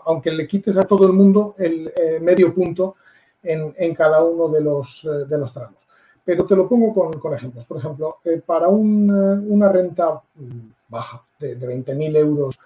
aunque 0.05 0.31
le 0.31 0.47
quites 0.47 0.75
a 0.77 0.83
todo 0.83 1.05
el 1.05 1.13
mundo 1.13 1.53
el 1.59 1.93
eh, 1.95 2.19
medio 2.19 2.51
punto 2.55 2.95
en, 3.43 3.93
cada 3.93 4.23
uno 4.23 4.49
de 4.49 4.61
los, 4.61 5.05
eh, 5.05 5.25
de 5.27 5.37
los 5.37 5.53
tramos. 5.53 5.77
Pero 6.25 6.47
te 6.47 6.55
lo 6.55 6.67
pongo 6.67 7.19
con, 7.19 7.35
ejemplos. 7.35 7.65
Por 7.65 7.77
ejemplo, 7.77 8.17
para 8.45 8.67
un, 8.67 9.09
una 9.11 9.69
renta 9.69 10.21
baja 10.89 11.23
de, 11.39 11.55
de 11.55 11.67
20.000 11.67 12.17
euros 12.17 12.59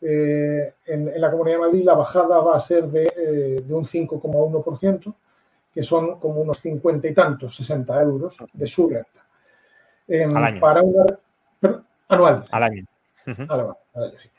en, 0.00 0.72
en, 0.86 1.20
la 1.20 1.30
Comunidad 1.30 1.58
de 1.58 1.66
Madrid, 1.66 1.84
la 1.84 1.94
bajada 1.94 2.38
va 2.38 2.56
a 2.56 2.60
ser 2.60 2.84
de, 2.84 3.62
de 3.66 3.74
un 3.74 3.84
5,1%, 3.84 5.14
que 5.72 5.82
son 5.82 6.18
como 6.18 6.40
unos 6.40 6.58
50 6.58 7.08
y 7.08 7.14
tantos, 7.14 7.56
60 7.56 8.02
euros 8.02 8.36
de 8.52 8.66
su 8.66 8.88
renta. 8.88 9.24
para 10.60 10.82
una, 10.82 11.04
anual. 12.08 12.44
Al 12.50 12.62
año. 12.62 12.84
Uh 13.26 13.30
-huh. 13.30 13.46
al, 13.48 13.60
al 13.94 14.04
año 14.04 14.18
sí. 14.18 14.30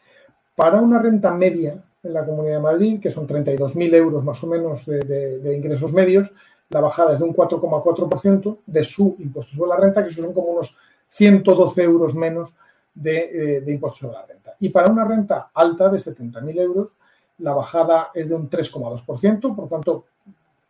Para 0.55 0.81
una 0.81 0.99
renta 0.99 1.31
media 1.31 1.81
en 2.03 2.13
la 2.13 2.25
Comunidad 2.25 2.55
de 2.55 2.61
Madrid, 2.61 2.99
que 3.01 3.11
son 3.11 3.27
32.000 3.27 3.95
euros 3.95 4.23
más 4.23 4.43
o 4.43 4.47
menos 4.47 4.85
de, 4.85 4.99
de, 4.99 5.39
de, 5.39 5.55
ingresos 5.55 5.93
medios, 5.93 6.33
la 6.69 6.81
bajada 6.81 7.13
es 7.13 7.19
de 7.19 7.25
un 7.25 7.33
4,4% 7.35 8.59
de 8.65 8.83
su 8.83 9.15
impuesto 9.19 9.55
sobre 9.55 9.69
la 9.69 9.77
renta, 9.77 10.03
que 10.03 10.11
son 10.11 10.33
como 10.33 10.47
unos 10.47 10.75
112 11.09 11.81
euros 11.83 12.15
menos 12.15 12.55
de, 12.93 13.17
eh, 13.57 13.61
de 13.61 13.71
impuesto 13.71 13.99
sobre 13.99 14.13
la 14.13 14.25
renta. 14.25 14.38
Y 14.59 14.69
para 14.69 14.91
una 14.91 15.05
renta 15.05 15.51
alta 15.53 15.89
de 15.89 15.97
70.000 15.97 16.59
euros, 16.59 16.95
la 17.39 17.53
bajada 17.53 18.09
es 18.13 18.29
de 18.29 18.35
un 18.35 18.49
3,2%, 18.49 19.55
por 19.55 19.69
tanto, 19.69 20.05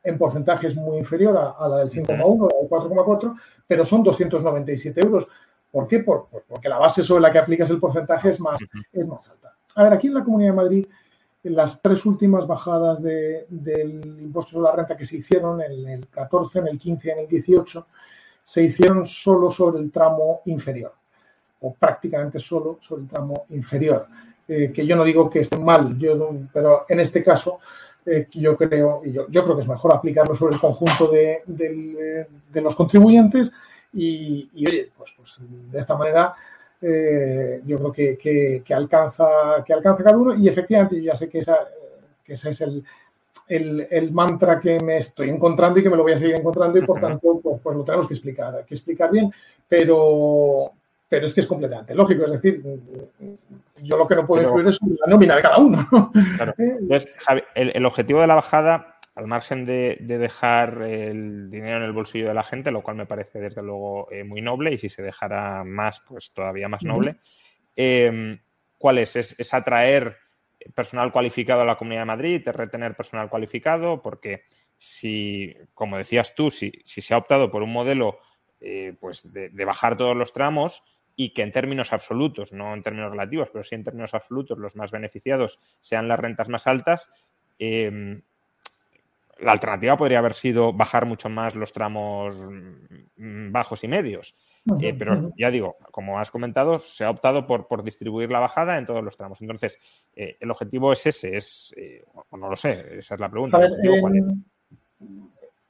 en 0.03 0.17
porcentaje 0.17 0.67
es 0.67 0.75
muy 0.75 0.97
inferior 0.97 1.37
a, 1.37 1.51
a 1.51 1.67
la 1.67 1.77
del 1.77 1.89
5,1, 1.89 2.07
la 2.07 2.59
del 2.59 2.69
4,4, 2.69 3.35
pero 3.67 3.83
son 3.83 4.03
297 4.03 5.01
euros. 5.03 5.27
¿Por 5.71 5.87
qué? 5.87 5.99
Por, 5.99 6.27
por, 6.27 6.43
porque 6.43 6.69
la 6.69 6.77
base 6.77 7.03
sobre 7.03 7.21
la 7.21 7.31
que 7.31 7.39
aplicas 7.39 7.69
el 7.69 7.79
porcentaje 7.79 8.29
es 8.29 8.39
más, 8.39 8.59
es 8.91 9.07
más 9.07 9.29
alta. 9.31 9.53
A 9.75 9.83
ver, 9.83 9.93
aquí 9.93 10.07
en 10.07 10.15
la 10.15 10.23
Comunidad 10.23 10.51
de 10.51 10.55
Madrid, 10.55 10.87
en 11.43 11.55
las 11.55 11.81
tres 11.81 12.05
últimas 12.05 12.47
bajadas 12.47 13.01
de, 13.01 13.45
del 13.49 14.21
impuesto 14.21 14.53
sobre 14.53 14.69
la 14.69 14.75
renta 14.75 14.97
que 14.97 15.05
se 15.05 15.17
hicieron, 15.17 15.61
en 15.61 15.87
el 15.87 16.07
14, 16.07 16.59
en 16.59 16.67
el 16.67 16.77
15 16.77 17.07
y 17.07 17.11
en 17.11 17.19
el 17.19 17.27
18, 17.27 17.87
se 18.43 18.63
hicieron 18.63 19.05
solo 19.05 19.51
sobre 19.51 19.79
el 19.79 19.91
tramo 19.91 20.41
inferior, 20.45 20.93
o 21.61 21.73
prácticamente 21.73 22.39
solo 22.39 22.77
sobre 22.81 23.03
el 23.03 23.07
tramo 23.07 23.45
inferior. 23.49 24.07
Eh, 24.47 24.71
que 24.73 24.85
yo 24.85 24.95
no 24.95 25.03
digo 25.03 25.29
que 25.29 25.41
esté 25.41 25.57
mal, 25.59 25.97
yo, 25.97 26.31
pero 26.51 26.85
en 26.89 26.99
este 26.99 27.23
caso 27.23 27.59
eh, 28.05 28.27
yo 28.31 28.57
creo, 28.57 29.01
y 29.05 29.11
yo, 29.11 29.27
yo, 29.29 29.43
creo 29.43 29.55
que 29.55 29.61
es 29.61 29.67
mejor 29.67 29.93
aplicarlo 29.93 30.33
sobre 30.33 30.55
el 30.55 30.61
conjunto 30.61 31.07
de, 31.07 31.43
de, 31.45 32.27
de 32.51 32.61
los 32.61 32.75
contribuyentes 32.75 33.53
y, 33.93 34.49
y, 34.53 34.67
oye, 34.67 34.91
pues, 34.97 35.13
pues 35.15 35.37
de 35.41 35.79
esta 35.79 35.95
manera 35.95 36.33
eh, 36.81 37.61
yo 37.65 37.77
creo 37.77 37.91
que, 37.91 38.17
que, 38.17 38.61
que, 38.65 38.73
alcanza, 38.73 39.63
que 39.65 39.73
alcanza 39.73 40.03
cada 40.03 40.17
uno 40.17 40.33
y 40.35 40.47
efectivamente 40.47 40.95
yo 40.95 41.03
ya 41.03 41.15
sé 41.15 41.27
que, 41.27 41.39
esa, 41.39 41.57
que 42.23 42.33
ese 42.33 42.51
es 42.51 42.61
el, 42.61 42.83
el, 43.47 43.87
el, 43.89 44.11
mantra 44.11 44.59
que 44.59 44.79
me 44.79 44.97
estoy 44.97 45.29
encontrando 45.29 45.79
y 45.79 45.83
que 45.83 45.89
me 45.89 45.97
lo 45.97 46.03
voy 46.03 46.13
a 46.13 46.19
seguir 46.19 46.35
encontrando 46.35 46.79
y 46.79 46.85
por 46.85 47.01
tanto 47.01 47.39
pues, 47.43 47.59
pues 47.61 47.77
lo 47.77 47.83
tenemos 47.83 48.07
que 48.07 48.13
explicar, 48.13 48.65
que 48.65 48.75
explicar 48.75 49.11
bien, 49.11 49.31
pero, 49.67 50.71
pero 51.09 51.25
es 51.25 51.33
que 51.33 51.41
es 51.41 51.47
completamente 51.47 51.95
lógico, 51.95 52.25
es 52.25 52.33
decir, 52.33 52.63
yo 53.81 53.97
lo 53.97 54.07
que 54.07 54.15
no 54.15 54.27
puedo 54.27 54.43
influir 54.43 54.67
es 54.67 54.79
la 54.81 55.07
nómina 55.07 55.35
de 55.35 55.41
cada 55.41 55.57
uno. 55.57 55.89
Claro. 56.37 56.53
Entonces, 56.57 57.11
Javi, 57.17 57.41
el, 57.55 57.71
el 57.75 57.85
objetivo 57.85 58.21
de 58.21 58.27
la 58.27 58.35
bajada 58.35 58.99
al 59.15 59.27
margen 59.27 59.65
de, 59.65 59.97
de, 59.99 60.17
dejar 60.17 60.81
el 60.83 61.49
dinero 61.49 61.77
en 61.77 61.83
el 61.83 61.91
bolsillo 61.91 62.29
de 62.29 62.33
la 62.33 62.43
gente, 62.43 62.71
lo 62.71 62.81
cual 62.81 62.95
me 62.95 63.05
parece 63.05 63.39
desde 63.39 63.61
luego 63.61 64.09
eh, 64.11 64.23
muy 64.23 64.41
noble 64.41 64.71
y 64.71 64.77
si 64.77 64.87
se 64.87 65.01
dejara 65.01 65.63
más, 65.65 65.99
pues 65.99 66.31
todavía 66.31 66.69
más 66.69 66.83
noble. 66.83 67.17
Eh, 67.75 68.39
¿Cuál 68.77 68.99
es? 68.99 69.15
es? 69.17 69.37
es? 69.37 69.53
atraer 69.53 70.15
personal 70.73 71.11
cualificado 71.11 71.61
a 71.61 71.65
la 71.65 71.75
Comunidad 71.75 72.01
de 72.01 72.05
Madrid, 72.05 72.43
es 72.45 72.55
retener 72.55 72.95
personal 72.95 73.29
cualificado, 73.29 74.01
porque 74.01 74.43
si, 74.77 75.53
como 75.73 75.97
decías 75.97 76.33
tú, 76.35 76.49
si, 76.49 76.71
si 76.85 77.01
se 77.01 77.13
ha 77.13 77.17
optado 77.17 77.51
por 77.51 77.61
un 77.61 77.73
modelo 77.73 78.19
eh, 78.61 78.95
pues 78.99 79.31
de, 79.33 79.49
de 79.49 79.65
bajar 79.65 79.97
todos 79.97 80.15
los 80.15 80.31
tramos, 80.31 80.83
y 81.21 81.33
que 81.33 81.41
en 81.41 81.51
términos 81.51 81.91
absolutos, 81.91 82.53
no 82.53 82.73
en 82.73 82.81
términos 82.81 83.11
relativos, 83.11 83.49
pero 83.51 83.61
sí 83.61 83.75
en 83.75 83.83
términos 83.83 84.13
absolutos, 84.13 84.57
los 84.57 84.77
más 84.77 84.89
beneficiados 84.89 85.59
sean 85.81 86.07
las 86.07 86.17
rentas 86.17 86.47
más 86.47 86.65
altas, 86.65 87.09
eh, 87.59 88.21
la 89.39 89.51
alternativa 89.51 89.97
podría 89.97 90.19
haber 90.19 90.33
sido 90.33 90.71
bajar 90.71 91.05
mucho 91.05 91.27
más 91.27 91.55
los 91.55 91.73
tramos 91.73 92.37
bajos 93.17 93.83
y 93.83 93.89
medios. 93.89 94.33
Eh, 94.79 94.95
pero 94.97 95.33
ya 95.37 95.51
digo, 95.51 95.75
como 95.91 96.19
has 96.19 96.31
comentado, 96.31 96.79
se 96.79 97.03
ha 97.03 97.09
optado 97.09 97.45
por, 97.45 97.67
por 97.67 97.83
distribuir 97.83 98.31
la 98.31 98.39
bajada 98.39 98.77
en 98.77 98.85
todos 98.85 99.03
los 99.03 99.17
tramos. 99.17 99.41
Entonces, 99.41 99.77
eh, 100.15 100.37
el 100.39 100.49
objetivo 100.49 100.93
es 100.93 101.05
ese, 101.05 101.35
es, 101.35 101.73
eh, 101.75 102.05
o 102.13 102.37
no 102.37 102.49
lo 102.49 102.55
sé, 102.55 102.99
esa 102.99 103.15
es 103.15 103.19
la 103.19 103.29
pregunta. 103.29 103.57
Ver, 103.57 103.71
¿El, 103.83 103.89
objetivo, 103.89 104.29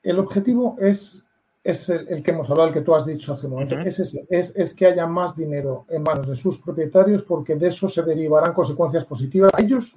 el 0.04 0.20
objetivo 0.20 0.78
es, 0.80 1.26
es 1.64 1.90
el, 1.90 2.08
el, 2.08 2.24
que 2.24 2.32
hemos 2.32 2.50
hablado, 2.50 2.70
el 2.70 2.74
que 2.74 2.82
tú 2.82 2.96
has 2.96 3.06
dicho 3.06 3.34
hace 3.34 3.48
un 3.48 3.54
momento, 3.54 3.76
uh 3.76 3.80
-huh. 3.80 3.88
es, 3.88 4.00
ese, 4.00 4.26
es, 4.30 4.56
es 4.56 4.74
que 4.74 4.88
haya 4.88 5.06
más 5.06 5.36
dinero 5.36 5.86
en 5.90 6.04
manos 6.04 6.28
de 6.28 6.36
sus 6.36 6.58
propietarios 6.60 7.24
porque 7.24 7.56
de 7.56 7.68
eso 7.68 7.90
se 7.90 8.02
derivarán 8.02 8.54
consecuencias 8.54 9.06
positivas 9.06 9.52
a 9.54 9.62
ellos 9.62 9.96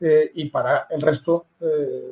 eh, 0.00 0.30
y 0.34 0.48
para 0.48 0.86
el 0.90 1.02
resto 1.02 1.46
eh, 1.60 1.64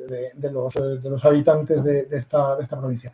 de, 0.09 0.31
de, 0.35 0.51
los, 0.51 0.73
de, 0.73 1.09
los, 1.09 1.23
habitantes 1.25 1.83
de, 1.83 2.03
de 2.03 2.17
esta, 2.17 2.57
esta, 2.59 2.77
provincia. 2.77 3.11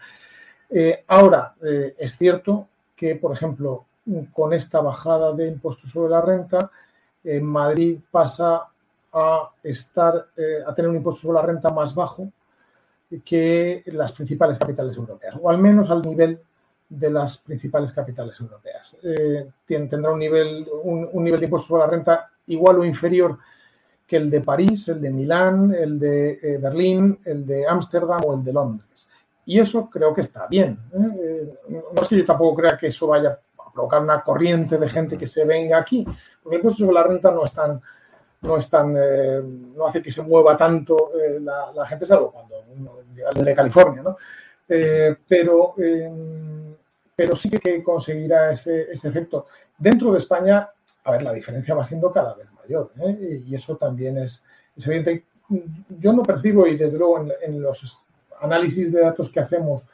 Eh, 0.69 1.04
ahora, 1.08 1.54
eh, 1.63 1.95
es 1.98 2.17
cierto 2.17 2.67
que, 2.95 3.15
por 3.15 3.32
ejemplo, 3.32 3.86
con 4.34 4.54
esta 4.54 4.82
bajada 4.82 5.34
de 5.34 5.48
impuestos 5.48 5.89
sobre 5.91 6.10
la 6.12 6.21
renta, 6.21 6.69
Madrid 7.41 7.98
pasa 8.12 8.67
a 9.15 9.50
estar 9.63 10.28
eh, 10.36 10.60
a 10.67 10.76
tener 10.76 10.89
un 10.89 10.98
impuesto 10.98 11.21
sobre 11.21 11.36
la 11.36 11.48
renta 11.48 11.69
más 11.69 11.95
bajo 11.95 12.30
que 13.24 13.84
las 13.88 14.12
principales 14.12 14.58
capitales 14.58 14.98
europeas, 14.98 15.36
o 15.41 15.50
al 15.50 15.58
menos 15.58 15.89
al 15.89 16.02
nivel 16.02 16.39
de 16.89 17.10
las 17.10 17.38
principales 17.39 17.91
capitales 17.91 18.39
europeas. 18.39 18.98
Eh, 19.04 19.48
tendrá 19.65 20.12
un 20.12 20.20
nivel, 20.20 20.68
un, 20.84 21.24
nivel 21.24 21.39
de 21.39 21.46
impuesto 21.46 21.70
sobre 21.70 21.84
la 21.84 21.89
renta 21.89 22.32
igual 22.48 22.80
o 22.80 22.86
inferior 22.86 23.38
que 24.06 24.18
el 24.18 24.30
de 24.30 24.41
París, 24.41 24.88
el 24.89 25.02
de 25.02 25.10
Milán, 25.10 25.74
el 25.74 26.00
de 26.00 26.39
eh, 26.41 26.58
Berlín, 26.62 27.20
el 27.26 27.46
de 27.46 27.68
Ámsterdam 27.68 28.22
o 28.26 28.36
el 28.36 28.44
de 28.44 28.54
Londres. 28.54 29.10
Y 29.48 29.60
eso 29.60 29.89
creo 29.89 30.13
que 30.13 30.22
está 30.22 30.48
bien. 30.48 30.80
¿eh? 30.94 31.54
No 31.70 32.02
es 32.02 32.08
que 32.08 32.18
yo 32.18 32.26
tampoco 32.26 32.58
crea 32.58 32.78
que 32.78 32.88
eso 32.88 33.08
vaya 33.08 33.39
a 33.58 33.72
provocar 33.72 34.02
una 34.02 34.22
corriente 34.22 34.78
de 34.78 34.89
gente 34.89 35.18
que 35.18 35.28
se 35.28 35.44
venga 35.44 35.80
aquí, 35.80 36.04
porque 36.41 36.56
el 36.56 36.60
impuesto 36.60 36.86
sobre 36.86 36.96
la 36.96 37.04
renta 37.04 37.32
no 37.32 37.46
es 37.46 37.52
tan, 37.52 37.82
no 38.41 38.58
es 38.58 38.69
tan, 38.69 38.95
eh, 38.98 39.41
no 39.43 39.88
hace 39.88 40.02
que 40.02 40.12
se 40.12 40.21
mueva 40.21 40.56
tanto 40.58 41.12
eh, 41.19 41.39
la, 41.39 41.86
gente, 41.88 42.06
salvo 42.06 42.32
cuando 42.32 42.56
uno 42.76 43.00
llega 43.15 43.32
de 43.32 43.56
California, 43.56 44.04
¿no? 44.04 44.17
Eh, 44.67 45.15
pero, 45.28 45.76
pero 47.15 47.36
sí 47.36 47.50
que 47.50 47.84
conseguirá 47.84 48.52
ese, 48.52 48.91
ese 48.91 49.10
efecto. 49.10 49.45
Dentro 49.78 50.12
de 50.12 50.17
España, 50.17 50.69
a 51.04 51.12
ver, 51.12 51.24
la 51.24 51.34
diferencia 51.34 51.76
va 51.76 51.84
siendo 51.84 52.12
cada 52.12 52.34
vez 52.34 52.48
mayor. 52.52 52.91
Y 53.45 53.54
eso 53.54 53.78
también 53.78 54.17
es, 54.17 54.43
evidente. 54.78 55.26
Yo 56.00 56.13
no 56.13 56.24
percibo, 56.24 56.65
y 56.65 56.76
desde 56.76 56.98
luego 56.98 57.26
en, 57.41 57.62
los 57.62 58.02
análisis 58.41 58.91
de 58.91 59.02
datos 59.02 59.30
que 59.30 59.39
hacemos 59.39 59.86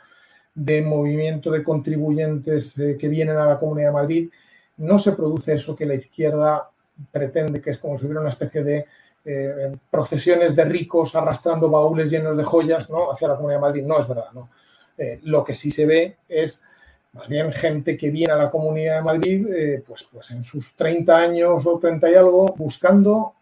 de 0.55 0.81
movimiento 0.81 1.51
de 1.51 1.63
contribuyentes 1.63 2.73
que 2.73 3.07
vienen 3.09 3.37
a 3.37 3.45
la 3.45 3.59
Comunidad 3.59 3.89
de 3.89 3.93
Madrid, 3.93 4.29
no 4.77 4.97
se 4.97 5.11
produce 5.11 5.53
eso 5.53 5.75
que 5.75 5.85
la 5.85 5.95
izquierda 5.95 6.70
pretende, 7.11 7.61
que 7.61 7.71
es 7.71 7.77
como 7.77 7.97
si 7.97 8.05
hubiera 8.05 8.21
una 8.21 8.29
especie 8.29 8.63
de 8.63 8.85
eh, 9.23 9.77
procesiones 9.89 10.55
de 10.55 10.65
ricos 10.65 11.15
arrastrando 11.15 11.69
baúles 11.69 12.09
llenos 12.09 12.35
de 12.35 12.43
joyas 12.43 12.89
¿no? 12.89 13.11
hacia 13.11 13.27
la 13.27 13.35
Comunidad 13.35 13.59
de 13.59 13.61
Madrid. 13.61 13.83
No 13.85 13.99
es 13.99 14.07
verdad. 14.07 14.31
¿no? 14.33 14.49
Eh, 14.97 15.19
lo 15.23 15.43
que 15.43 15.53
sí 15.53 15.71
se 15.71 15.85
ve 15.85 16.17
es 16.27 16.63
más 17.13 17.27
bien 17.27 17.51
gente 17.51 17.97
que 17.97 18.09
viene 18.09 18.33
a 18.33 18.37
la 18.37 18.49
Comunidad 18.49 18.97
de 18.97 19.01
Madrid, 19.01 19.47
eh, 19.53 19.83
pues, 19.85 20.07
pues 20.11 20.31
en 20.31 20.43
sus 20.43 20.75
30 20.75 21.17
años 21.17 21.65
o 21.65 21.77
30 21.77 22.09
y 22.09 22.15
algo, 22.15 22.45
buscando, 22.57 23.33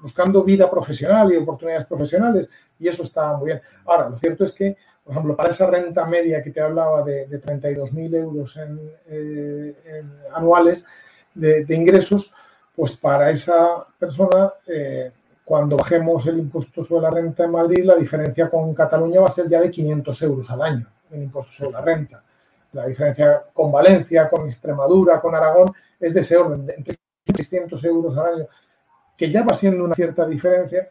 buscando 0.00 0.42
vida 0.44 0.70
profesional 0.70 1.32
y 1.32 1.36
oportunidades 1.36 1.86
profesionales, 1.86 2.48
y 2.78 2.88
eso 2.88 3.02
está 3.02 3.36
muy 3.36 3.46
bien. 3.46 3.60
Ahora, 3.84 4.08
lo 4.08 4.16
cierto 4.16 4.44
es 4.44 4.52
que, 4.52 4.76
por 5.04 5.12
ejemplo, 5.12 5.36
para 5.36 5.50
esa 5.50 5.66
renta 5.66 6.06
media 6.06 6.42
que 6.42 6.50
te 6.50 6.60
hablaba 6.60 7.02
de, 7.02 7.26
de 7.26 7.40
32.000 7.40 8.16
euros 8.16 8.56
en, 8.56 10.06
anuales 10.34 10.86
de, 11.34 11.66
ingresos, 11.68 12.32
pues 12.78 12.96
para 12.96 13.30
esa 13.32 13.84
persona 13.98 14.52
cuando 15.44 15.76
bajemos 15.76 16.24
el 16.26 16.38
impuesto 16.38 16.84
sobre 16.84 17.02
la 17.02 17.10
renta 17.10 17.42
en 17.42 17.50
Madrid, 17.50 17.82
la 17.82 17.96
diferencia 17.96 18.48
con 18.48 18.72
Cataluña 18.72 19.20
va 19.20 19.26
a 19.26 19.30
ser 19.30 19.48
ya 19.48 19.60
de 19.60 19.68
500 19.68 20.22
euros 20.22 20.48
al 20.48 20.62
año 20.62 20.86
en 21.10 21.24
impuesto 21.24 21.50
sobre 21.50 21.72
la 21.72 21.80
renta. 21.80 22.22
La 22.72 22.86
diferencia 22.86 23.42
con 23.52 23.72
Valencia, 23.72 24.28
con 24.28 24.46
Extremadura, 24.46 25.20
con 25.20 25.34
Aragón, 25.34 25.72
es 25.98 26.14
de 26.14 26.20
ese 26.20 26.36
orden, 26.36 26.66
de 26.66 26.74
entre 26.74 26.98
600 27.34 27.82
euros 27.84 28.16
al 28.16 28.34
año, 28.34 28.46
que 29.16 29.28
ya 29.28 29.42
va 29.42 29.54
siendo 29.54 29.82
una 29.82 29.96
cierta 29.96 30.24
diferencia, 30.24 30.88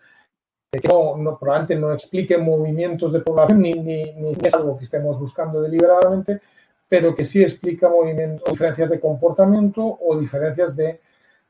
que 0.70 0.82
no, 0.90 1.38
probablemente 1.40 1.78
no 1.78 1.94
explique 1.94 2.38
movimientos 2.38 3.14
de 3.14 3.22
población 3.22 3.60
ni, 3.60 3.76
ni, 3.76 4.36
es 4.44 4.54
algo 4.54 4.78
que 4.78 4.84
estemos 4.84 5.18
buscando 5.18 5.62
deliberadamente, 5.62 6.42
pero 6.90 7.16
que 7.16 7.24
sí 7.24 7.42
explica 7.42 7.88
movimientos, 7.88 8.50
diferencias 8.50 8.90
de 8.90 9.00
comportamiento 9.00 10.00
o 10.02 10.20
diferencias 10.20 10.76
de, 10.76 11.00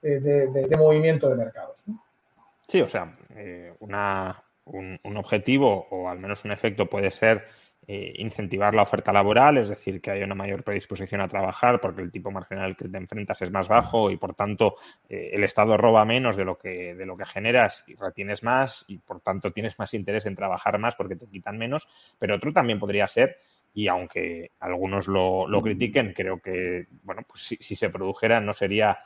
de, 0.10 0.78
movimiento 0.78 1.30
de 1.30 1.36
mercados. 1.36 1.78
Sí, 2.68 2.82
o 2.82 2.88
sea, 2.88 3.14
eh, 3.36 3.74
un, 3.80 5.18
objetivo 5.18 5.88
o 5.90 6.10
al 6.10 6.20
menos 6.20 6.44
un 6.46 6.52
efecto 6.52 6.88
puede 6.88 7.12
ser 7.12 7.46
eh, 7.88 8.14
incentivar 8.18 8.76
la 8.76 8.82
oferta 8.82 9.14
laboral, 9.14 9.58
es 9.58 9.70
decir, 9.70 10.02
que 10.02 10.12
haya 10.12 10.26
una 10.26 10.36
mayor 10.36 10.64
predisposición 10.64 11.22
a 11.22 11.30
trabajar 11.30 11.80
porque 11.80 12.02
el 12.02 12.12
tipo 12.12 12.32
marginal 12.32 12.76
que 12.76 12.90
te 12.90 12.98
enfrentas 12.98 13.42
es 13.42 13.50
más 13.50 13.70
bajo 13.70 14.12
y 14.12 14.18
por 14.18 14.34
tanto 14.34 14.76
eh, 15.08 15.30
el 15.32 15.46
Estado 15.46 15.78
roba 15.78 16.04
menos 16.04 16.36
de 16.36 16.44
lo, 16.44 16.58
que, 16.58 16.96
de 16.96 17.06
lo 17.06 17.16
que 17.16 17.26
generas 17.26 17.86
y 17.88 17.96
retienes 17.96 18.44
más 18.44 18.84
y 18.90 18.98
por 18.98 19.22
tanto 19.22 19.54
tienes 19.54 19.80
más 19.80 19.94
interés 19.94 20.26
en 20.26 20.36
trabajar 20.36 20.78
más 20.80 20.96
porque 20.96 21.16
te 21.16 21.28
quitan 21.28 21.58
menos. 21.58 21.88
Pero 22.20 22.36
otro 22.36 22.52
también 22.52 22.78
podría 22.78 23.08
ser 23.08 23.38
y 23.78 23.88
aunque 23.88 24.54
algunos 24.60 25.08
lo, 25.08 25.48
lo 25.48 25.62
critiquen, 25.62 26.12
creo 26.14 26.40
que, 26.40 26.88
bueno, 27.04 27.22
pues 27.28 27.44
si, 27.44 27.76
se 27.76 27.90
produjera 27.90 28.42
no 28.42 28.52
sería 28.54 28.98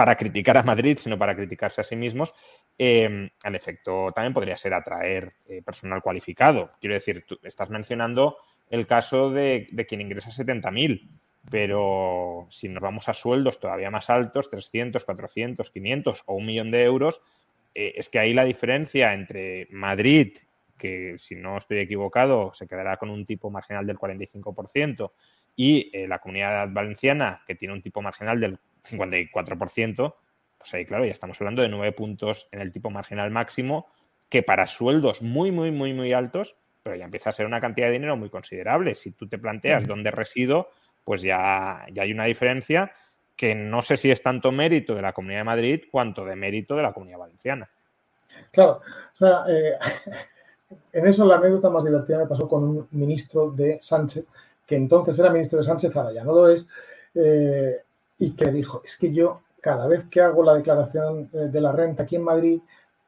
para 0.00 0.16
criticar 0.16 0.56
a 0.56 0.62
Madrid, 0.62 0.96
sino 0.96 1.18
para 1.18 1.36
criticarse 1.36 1.82
a 1.82 1.84
sí 1.84 1.94
mismos, 1.94 2.32
eh, 2.78 3.30
el 3.44 3.54
efecto 3.54 4.10
también 4.12 4.32
podría 4.32 4.56
ser 4.56 4.72
atraer 4.72 5.34
eh, 5.46 5.60
personal 5.60 6.00
cualificado. 6.00 6.70
Quiero 6.80 6.94
decir, 6.94 7.26
tú 7.26 7.38
estás 7.42 7.68
mencionando 7.68 8.38
el 8.70 8.86
caso 8.86 9.30
de, 9.30 9.68
quien 9.86 10.00
ingresa 10.00 10.30
70.000, 10.30 11.06
pero 11.50 12.46
si 12.48 12.70
nos 12.70 12.82
vamos 12.82 13.10
a 13.10 13.12
sueldos 13.12 13.60
todavía 13.60 13.90
más 13.90 14.08
altos, 14.08 14.48
300, 14.48 15.04
400, 15.04 15.70
500 15.70 16.22
o 16.24 16.34
un 16.34 16.46
millón 16.46 16.70
de 16.70 16.82
euros, 16.82 17.20
eh, 17.74 17.92
es 17.94 18.08
que 18.08 18.20
ahí 18.20 18.32
la 18.32 18.46
diferencia 18.46 19.12
entre 19.12 19.68
Madrid, 19.70 20.38
que 20.78 21.16
si 21.18 21.34
no 21.34 21.58
estoy 21.58 21.80
equivocado 21.80 22.54
se 22.54 22.66
quedará 22.66 22.96
con 22.96 23.10
un 23.10 23.26
tipo 23.26 23.50
marginal 23.50 23.86
del 23.86 23.98
45%, 23.98 25.12
y 25.56 25.92
la 26.06 26.20
comunidad 26.20 26.70
valenciana, 26.70 27.42
que 27.46 27.54
tiene 27.54 27.74
un 27.74 27.82
tipo 27.82 28.00
marginal 28.00 28.40
del 28.40 28.58
54%, 28.82 30.14
pues 30.58 30.74
ahí, 30.74 30.84
claro, 30.84 31.04
ya 31.04 31.12
estamos 31.12 31.40
hablando 31.40 31.62
de 31.62 31.68
nueve 31.68 31.92
puntos 31.92 32.48
en 32.52 32.60
el 32.60 32.72
tipo 32.72 32.90
marginal 32.90 33.30
máximo, 33.30 33.88
que 34.28 34.42
para 34.42 34.66
sueldos 34.66 35.22
muy, 35.22 35.50
muy, 35.50 35.70
muy, 35.70 35.92
muy 35.92 36.12
altos, 36.12 36.56
pero 36.82 36.96
ya 36.96 37.04
empieza 37.04 37.30
a 37.30 37.32
ser 37.32 37.46
una 37.46 37.60
cantidad 37.60 37.86
de 37.86 37.94
dinero 37.94 38.16
muy 38.16 38.30
considerable. 38.30 38.94
Si 38.94 39.12
tú 39.12 39.28
te 39.28 39.38
planteas 39.38 39.86
dónde 39.86 40.10
resido, 40.10 40.70
pues 41.04 41.22
ya, 41.22 41.86
ya 41.92 42.02
hay 42.02 42.12
una 42.12 42.24
diferencia 42.24 42.92
que 43.36 43.54
no 43.54 43.82
sé 43.82 43.96
si 43.96 44.10
es 44.10 44.22
tanto 44.22 44.52
mérito 44.52 44.94
de 44.94 45.02
la 45.02 45.12
Comunidad 45.12 45.40
de 45.40 45.44
Madrid 45.44 45.84
cuanto 45.90 46.24
de 46.24 46.36
mérito 46.36 46.76
de 46.76 46.82
la 46.82 46.92
Comunidad 46.92 47.20
Valenciana. 47.20 47.68
Claro, 48.50 48.80
o 49.14 49.16
sea, 49.16 49.44
eh, 49.48 49.78
en 50.92 51.06
eso 51.06 51.24
la 51.24 51.36
anécdota 51.36 51.70
más 51.70 51.84
divertida 51.84 52.18
me 52.18 52.26
pasó 52.26 52.46
con 52.46 52.64
un 52.64 52.88
ministro 52.90 53.50
de 53.50 53.78
Sánchez, 53.80 54.26
que 54.66 54.76
entonces 54.76 55.18
era 55.18 55.30
ministro 55.30 55.58
de 55.58 55.64
Sánchez, 55.64 55.94
ahora 55.96 56.12
ya 56.12 56.22
no 56.22 56.32
lo 56.32 56.48
es, 56.48 56.68
eh, 57.14 57.82
y 58.20 58.32
que 58.32 58.52
dijo, 58.52 58.82
es 58.84 58.96
que 58.98 59.12
yo 59.12 59.40
cada 59.60 59.88
vez 59.88 60.06
que 60.06 60.20
hago 60.20 60.44
la 60.44 60.54
declaración 60.54 61.28
eh, 61.32 61.48
de 61.50 61.60
la 61.60 61.72
renta 61.72 62.04
aquí 62.04 62.16
en 62.16 62.22
Madrid, 62.22 62.60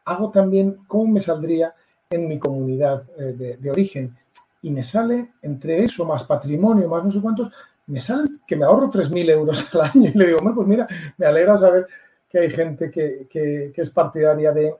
hago 0.06 0.30
también 0.30 0.80
cómo 0.88 1.06
me 1.06 1.20
saldría 1.20 1.74
en 2.10 2.26
mi 2.26 2.38
comunidad 2.38 3.04
eh, 3.18 3.56
de, 3.60 3.70
origen. 3.70 4.16
Y 4.62 4.70
me 4.70 4.82
sale 4.82 5.32
entre 5.42 5.84
eso, 5.84 6.04
más 6.04 6.24
patrimonio, 6.24 6.88
más 6.88 7.04
no 7.04 7.10
sé 7.10 7.20
cuántos, 7.20 7.52
me 7.86 8.00
sale 8.00 8.28
que 8.46 8.56
me 8.56 8.64
ahorro 8.64 8.90
3.000 8.90 9.30
euros 9.30 9.74
al 9.74 9.82
año. 9.82 10.10
Y 10.14 10.18
le 10.18 10.26
digo, 10.26 10.38
pues 10.54 10.66
mira, 10.66 10.86
me 11.18 11.26
alegra 11.26 11.56
saber 11.58 11.86
que 12.28 12.38
hay 12.38 12.50
gente 12.50 12.90
que, 12.90 13.72
es 13.76 13.90
partidaria 13.90 14.50
de, 14.52 14.74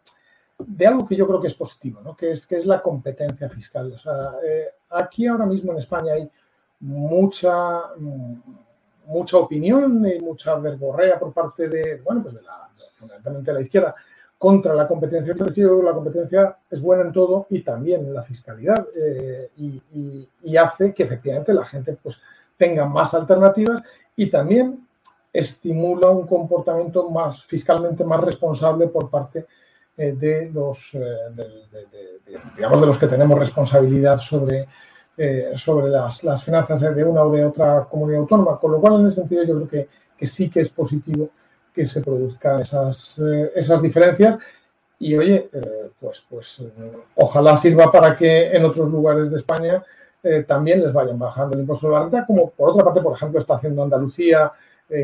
de, 0.59 0.87
algo 0.87 1.07
que 1.07 1.17
yo 1.17 1.27
creo 1.27 1.41
que 1.41 1.49
es 1.49 1.55
positivo, 1.55 2.01
¿no? 2.03 2.17
que, 2.17 2.33
es, 2.33 2.47
que 2.47 2.57
es 2.57 2.65
la 2.65 2.81
competencia 2.81 3.51
fiscal. 3.51 3.93
O 3.93 3.99
sea, 3.99 4.33
eh, 4.43 4.69
aquí 4.89 5.27
ahora 5.27 5.45
mismo 5.45 5.73
en 5.73 5.79
España 5.79 6.15
hay 6.15 6.31
mucha 6.81 7.83
mucha 9.07 9.37
opinión 9.39 10.07
y 10.07 10.21
mucha 10.21 10.55
verborrea 10.57 11.19
por 11.19 11.33
parte 11.33 11.69
de, 11.69 12.01
bueno, 12.05 12.23
pues 12.23 12.35
de 12.35 12.43
la, 12.43 12.69
fundamentalmente 12.97 13.53
la 13.53 13.61
izquierda 13.61 13.95
contra 14.43 14.75
la 14.75 14.89
competencia. 14.89 15.35
La 15.37 15.93
competencia 15.93 16.57
es 16.69 16.81
buena 16.81 17.05
en 17.05 17.13
todo 17.13 17.47
y 17.51 17.63
también 17.63 18.01
en 18.01 18.13
la 18.13 18.25
fiscalidad 18.25 18.87
eh, 18.97 19.51
y, 19.57 20.57
hace 20.57 20.93
que 20.93 21.05
efectivamente 21.05 21.55
la 21.55 21.65
gente 21.65 21.97
pues 22.01 22.21
tenga 22.57 22.85
más 22.85 23.15
alternativas 23.15 23.83
y 24.15 24.27
también 24.31 24.87
estimula 25.33 26.11
un 26.11 26.27
comportamiento 26.27 27.09
más 27.09 27.45
fiscalmente 27.45 28.05
más 28.05 28.21
responsable 28.21 28.89
por 28.89 29.09
parte 29.09 29.47
eh, 29.97 30.13
de 30.13 30.51
los 30.53 30.95
eh, 30.95 31.01
digamos 32.55 32.81
de 32.81 32.87
los 32.87 32.99
que 32.99 33.07
tenemos 33.07 33.39
responsabilidad 33.39 34.19
sobre 34.19 34.69
eh, 35.15 35.53
sobre 35.57 35.91
las, 35.91 36.25
las, 36.25 36.43
finanzas 36.43 36.81
de 36.81 37.05
una 37.05 37.23
o 37.23 37.31
de 37.31 37.45
otra 37.45 37.87
comunidad 37.91 38.21
autónoma, 38.21 38.59
con 38.59 38.73
lo 38.73 38.81
cual 38.81 39.01
en 39.01 39.09
ese 39.09 39.21
sentido 39.21 39.45
yo 39.45 39.57
creo 39.57 39.69
que, 39.69 39.89
que 40.17 40.27
sí 40.27 40.49
que 40.49 40.61
es 40.61 40.71
positivo 40.71 41.29
que 41.75 41.87
se 41.87 42.01
produzcan 42.01 42.63
esas, 42.63 43.19
eh, 43.19 43.53
esas 43.55 43.83
diferencias 43.83 44.39
y 44.99 45.15
oye, 45.15 45.51
eh, 45.53 45.91
pues, 46.01 46.25
pues 46.31 46.65
ojalá 47.17 47.59
sirva 47.59 47.93
para 47.93 48.17
que 48.17 48.53
en 48.53 48.65
otros 48.65 48.91
lugares 48.91 49.31
de 49.31 49.37
España 49.37 49.85
también 50.47 50.81
les 50.81 50.93
vayan 50.93 51.19
bajando 51.19 51.55
el 51.55 51.63
impuesto 51.63 51.89
de 51.89 51.93
la 51.95 52.03
renta, 52.03 52.25
como 52.25 52.51
por 52.51 52.71
otra 52.71 52.85
parte, 52.85 53.01
por 53.01 53.13
ejemplo, 53.13 53.41
está 53.41 53.57
haciendo 53.57 53.83
Andalucía 53.83 54.53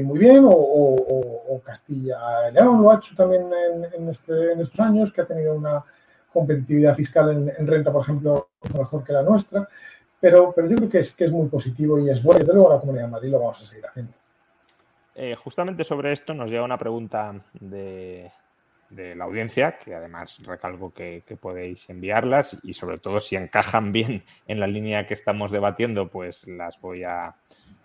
muy 0.04 0.16
bien 0.16 0.44
o, 0.48 1.61
Castilla 1.64 2.48
y 2.48 2.54
León 2.54 2.80
lo 2.80 2.90
ha 2.90 2.96
hecho 2.96 3.16
también 3.16 3.50
en, 3.92 4.09
este, 4.09 4.52
en, 4.52 4.61
estos 4.61 4.78
años, 4.78 5.12
que 5.12 5.22
ha 5.22 5.26
tenido 5.26 5.54
una 5.54 5.84
competitividad 6.32 6.94
fiscal 6.94 7.30
en, 7.30 7.52
en 7.59 7.66
renta, 7.66 7.90
por 7.90 8.02
ejemplo, 8.02 8.48
mejor 8.72 9.02
que 9.02 9.12
la 9.12 9.22
nuestra. 9.22 9.68
Pero, 10.21 10.53
pero 10.55 10.69
yo 10.69 10.77
creo 10.77 10.89
que 10.89 10.99
es, 10.99 11.14
que 11.14 11.25
es 11.25 11.33
muy 11.33 11.49
positivo 11.49 11.99
y 11.99 12.11
es 12.11 12.23
bueno. 12.23 12.41
Desde 12.41 12.55
luego 12.55 12.73
la 12.73 12.81
Comunidad 12.81 13.05
de 13.05 13.11
Madrid 13.11 13.31
lo 13.31 13.41
vamos 13.41 13.61
a 13.62 13.64
seguir 13.64 13.87
haciendo. 13.87 14.12
Eh, 15.14 15.35
justamente 15.35 15.85
sobre 15.85 16.12
esto 16.12 16.33
nos 16.35 16.51
llega 16.51 16.62
una 16.62 16.79
pregunta 16.79 17.35
de, 17.59 18.31
la 18.91 19.25
audiencia, 19.25 19.79
que 19.79 19.95
además 19.95 20.41
recalco 20.45 20.93
que, 20.93 21.23
podéis 21.41 21.91
enviarlas 21.91 22.59
y 22.62 22.73
sobre 22.73 22.99
todo 22.99 23.21
si 23.21 23.37
encajan 23.37 23.93
bien 23.93 24.25
en 24.47 24.61
la 24.61 24.66
línea 24.66 25.07
que 25.07 25.14
estamos 25.14 25.51
debatiendo, 25.51 26.09
pues 26.09 26.47
las 26.47 26.81
voy 26.81 27.05
a 27.05 27.35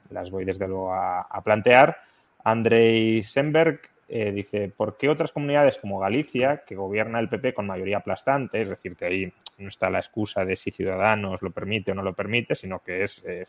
las 0.10 0.30
voy 0.30 0.46
desde 0.46 0.68
luego 0.68 0.94
a, 0.94 1.22
a 1.22 1.42
plantear. 1.42 1.98
Andrei 2.44 3.24
Senberg 3.24 3.82
eh, 4.16 4.32
dice, 4.32 4.70
¿por 4.70 4.95
qué 4.95 5.09
otras 5.09 5.32
comunidades 5.32 5.80
como 5.80 5.97
Galicia, 5.97 6.64
que 6.68 6.76
gobierna 6.76 7.20
el 7.20 7.30
PP 7.30 7.55
con 7.55 7.66
mayoría 7.66 7.97
aplastante, 7.97 8.61
es 8.61 8.70
decir, 8.70 8.95
que 8.95 9.05
ahí 9.05 9.34
no 9.57 9.70
está 9.70 9.89
la 9.89 9.97
excusa 9.97 10.45
de 10.45 10.55
si 10.55 10.70
Ciudadanos 10.70 11.41
lo 11.41 11.49
permite 11.49 11.93
o 11.93 11.95
no 11.95 12.03
lo 12.03 12.14
permite, 12.14 12.53
sino 12.53 12.78
que 12.84 13.05
es 13.05 13.24
eh, 13.26 13.43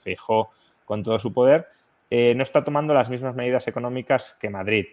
con 0.86 1.02
todo 1.02 1.18
su 1.18 1.34
poder, 1.34 1.68
eh, 2.08 2.32
no 2.34 2.42
está 2.42 2.64
tomando 2.64 2.94
las 2.94 3.10
mismas 3.10 3.34
medidas 3.34 3.68
económicas 3.68 4.38
que 4.40 4.48
Madrid? 4.48 4.86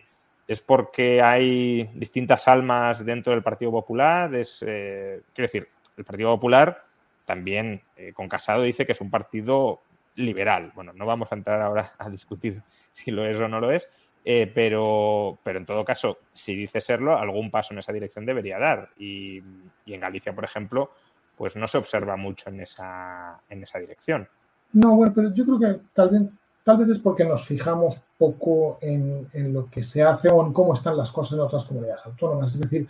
¿Es 0.45 0.59
porque 0.59 1.21
hay 1.21 1.89
distintas 1.93 2.49
almas 2.49 3.05
dentro 3.05 3.31
del 3.31 3.41
Partido 3.41 3.71
Popular? 3.71 4.35
Es, 4.35 4.57
quiero 4.59 5.23
decir, 5.37 5.69
el 5.95 6.03
Partido 6.03 6.35
Popular 6.35 6.83
también 7.23 7.81
con 8.13 8.27
Casado 8.27 8.63
dice 8.63 8.85
que 8.85 8.91
es 8.91 8.99
un 8.99 9.09
partido 9.09 9.83
liberal. 10.15 10.73
Bueno, 10.75 10.91
no 10.93 11.05
vamos 11.05 11.31
a 11.31 11.35
entrar 11.35 11.61
ahora 11.61 11.93
a 11.97 12.09
discutir 12.09 12.61
si 12.91 13.11
lo 13.11 13.25
es 13.25 13.37
o 13.37 13.47
no 13.47 13.61
lo 13.61 13.71
es, 13.71 13.89
eh, 14.23 14.51
pero, 14.53 15.39
pero 15.43 15.59
en 15.59 15.65
todo 15.65 15.83
caso, 15.83 16.19
si 16.31 16.55
dice 16.55 16.79
serlo, 16.79 17.17
algún 17.17 17.49
paso 17.49 17.73
en 17.73 17.79
esa 17.79 17.91
dirección 17.91 18.25
debería 18.25 18.59
dar. 18.59 18.89
Y, 18.97 19.41
en 19.87 19.99
Galicia, 19.99 20.33
por 20.33 20.45
ejemplo, 20.45 20.91
pues 21.35 21.55
no 21.55 21.67
se 21.67 21.77
observa 21.77 22.15
mucho 22.17 22.49
en 22.49 22.61
esa, 22.61 23.39
en 23.49 23.63
esa 23.63 23.79
dirección. 23.79 24.27
No, 24.73 24.95
bueno, 24.95 25.11
pero 25.13 25.33
yo 25.33 25.43
creo 25.45 25.59
que 25.59 25.81
tal 25.93 26.09
vez, 26.09 26.21
tal 26.63 26.77
vez 26.77 26.89
es 26.89 26.99
porque 26.99 27.25
nos 27.25 27.45
fijamos 27.45 28.01
poco 28.17 28.77
en, 28.81 29.27
lo 29.53 29.65
que 29.69 29.83
se 29.83 30.03
hace 30.03 30.29
o 30.29 30.45
en 30.45 30.53
cómo 30.53 30.75
están 30.75 30.95
las 30.95 31.11
cosas 31.11 31.33
en 31.33 31.39
otras 31.39 31.65
comunidades 31.65 32.05
autónomas. 32.05 32.53
Es 32.53 32.59
decir, 32.59 32.87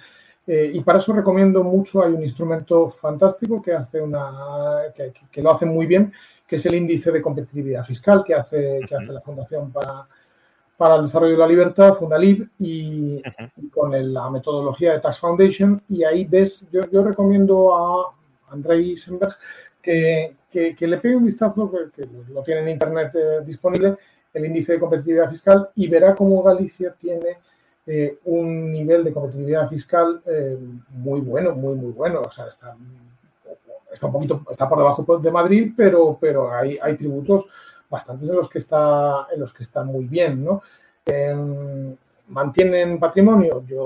Eh, 0.47 0.71
y 0.73 0.81
para 0.81 0.97
eso 0.97 1.13
recomiendo 1.13 1.63
mucho, 1.63 2.03
hay 2.03 2.13
un 2.13 2.23
instrumento 2.23 2.89
fantástico 2.89 3.61
que, 3.61 3.73
hace 3.73 4.01
una, 4.01 4.91
que, 4.95 5.41
lo 5.41 5.51
hace 5.51 5.67
muy 5.67 5.85
bien, 5.85 6.11
que 6.47 6.55
es 6.55 6.65
el 6.65 6.73
índice 6.73 7.11
de 7.11 7.21
competitividad 7.21 7.85
fiscal 7.85 8.23
que 8.23 8.33
hace, 8.33 8.79
que 8.89 8.95
hace 8.95 9.13
la 9.13 9.21
Fundación 9.21 9.71
para, 9.71 10.07
para 10.81 10.95
el 10.95 11.03
Desarrollo 11.03 11.33
de 11.33 11.37
la 11.37 11.47
Libertad, 11.47 11.93
Fundalib, 11.93 12.49
y, 12.57 13.21
con 13.71 13.91
la 13.91 14.31
metodología 14.31 14.93
de 14.93 14.99
Tax 14.99 15.19
Foundation. 15.19 15.79
Y 15.87 16.03
ahí 16.03 16.25
ves, 16.25 16.67
yo, 16.71 16.81
yo 16.91 17.03
recomiendo 17.03 17.75
a 17.75 18.15
Andrei 18.49 18.93
Isenberg 18.93 19.35
que, 19.79 20.35
que, 20.49 20.87
le 20.87 20.97
pegue 20.97 21.15
un 21.15 21.25
vistazo, 21.25 21.71
que, 21.95 22.09
lo 22.33 22.41
tiene 22.41 22.61
en 22.61 22.69
Internet 22.69 23.11
eh, 23.13 23.45
disponible, 23.45 23.95
el 24.33 24.43
índice 24.43 24.73
de 24.73 24.79
competitividad 24.79 25.29
fiscal 25.29 25.69
y 25.75 25.87
verá 25.87 26.15
cómo 26.15 26.41
Galicia 26.41 26.95
tiene 26.99 27.37
eh, 27.85 28.17
un 28.25 28.71
nivel 28.71 29.03
de 29.03 29.13
competitividad 29.13 29.69
fiscal 29.69 30.19
eh, 30.25 30.57
muy 30.89 31.21
bueno, 31.21 31.53
muy, 31.53 31.75
muy 31.75 31.91
bueno. 31.91 32.21
O 32.21 32.31
sea, 32.31 32.47
está, 32.47 32.75
está, 33.93 34.07
un 34.07 34.13
poquito, 34.13 34.41
está 34.49 34.67
por 34.67 34.79
debajo 34.79 35.19
de 35.19 35.29
Madrid, 35.29 35.73
pero, 35.77 36.17
pero 36.19 36.51
hay, 36.51 36.79
hay 36.81 36.97
tributos 36.97 37.45
bastantes 37.91 38.29
en 38.29 38.35
los 38.37 38.49
que 38.49 38.57
está, 38.57 39.27
en 39.33 39.39
los 39.41 39.53
que 39.53 39.63
está 39.63 39.83
muy 39.83 40.05
bien, 40.05 40.43
¿no? 40.43 40.63
Em, 41.05 41.95
¿Mantienen 42.29 42.97
patrimonio? 42.97 43.63
Yo, 43.67 43.83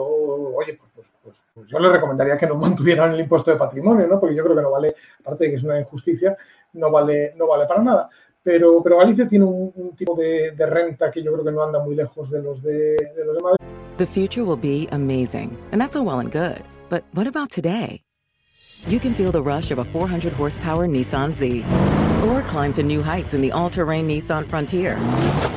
oye, 0.55 0.75
pues, 0.75 0.91
pues, 0.93 1.07
pues, 1.23 1.41
pues, 1.53 1.67
yo 1.67 1.79
le 1.79 1.89
recomendaría 1.89 2.37
que 2.37 2.45
no 2.45 2.55
mantuvieran 2.67 3.13
el 3.13 3.19
impuesto 3.19 3.51
de 3.51 3.57
patrimonio, 3.57 4.07
¿no? 4.07 4.19
Porque 4.19 4.35
yo 4.35 4.43
creo 4.43 4.55
que 4.55 4.61
no 4.61 4.71
vale, 4.71 4.95
aparte 5.19 5.45
de 5.45 5.49
que 5.49 5.55
es 5.57 5.63
una 5.63 5.79
injusticia, 5.79 6.37
no 6.73 6.91
vale, 6.91 7.33
no 7.35 7.47
vale 7.47 7.65
para 7.65 7.81
nada. 7.81 8.09
Pero, 8.43 8.83
pero 8.83 8.99
Galicia 8.99 9.27
tiene 9.27 9.45
un, 9.45 9.73
un 9.75 9.95
tipo 9.95 10.15
de, 10.15 10.51
de, 10.51 10.65
renta 10.67 11.09
que 11.09 11.23
yo 11.23 11.33
creo 11.33 11.43
que 11.43 11.51
no 11.51 11.63
anda 11.63 11.79
muy 11.79 11.95
lejos 11.95 12.29
de 12.29 12.43
los 12.43 12.61
de, 12.61 12.95
de 13.15 13.25
los 13.25 13.35
de 13.35 13.41
Madrid. 13.41 13.57
The 13.97 14.05
future 14.05 14.43
will 14.43 14.59
be 14.59 14.87
amazing, 14.91 15.57
and 15.71 15.81
that's 15.81 15.95
all 15.95 16.05
well 16.05 16.19
and 16.19 16.31
good. 16.31 16.61
But 16.89 17.03
what 17.13 17.25
about 17.25 17.49
today? 17.49 18.01
You 18.87 18.99
can 18.99 19.15
feel 19.15 19.31
the 19.31 19.41
rush 19.41 19.71
of 19.71 19.79
a 19.79 19.85
400 19.85 20.33
horsepower 20.33 20.85
Nissan 20.85 21.33
Z, 21.33 21.63
or 22.25 22.41
climb 22.43 22.73
to 22.73 22.83
new 22.83 23.01
heights 23.01 23.33
in 23.33 23.41
the 23.41 23.51
all-terrain 23.51 24.07
Nissan 24.07 24.47
Frontier. 24.47 24.97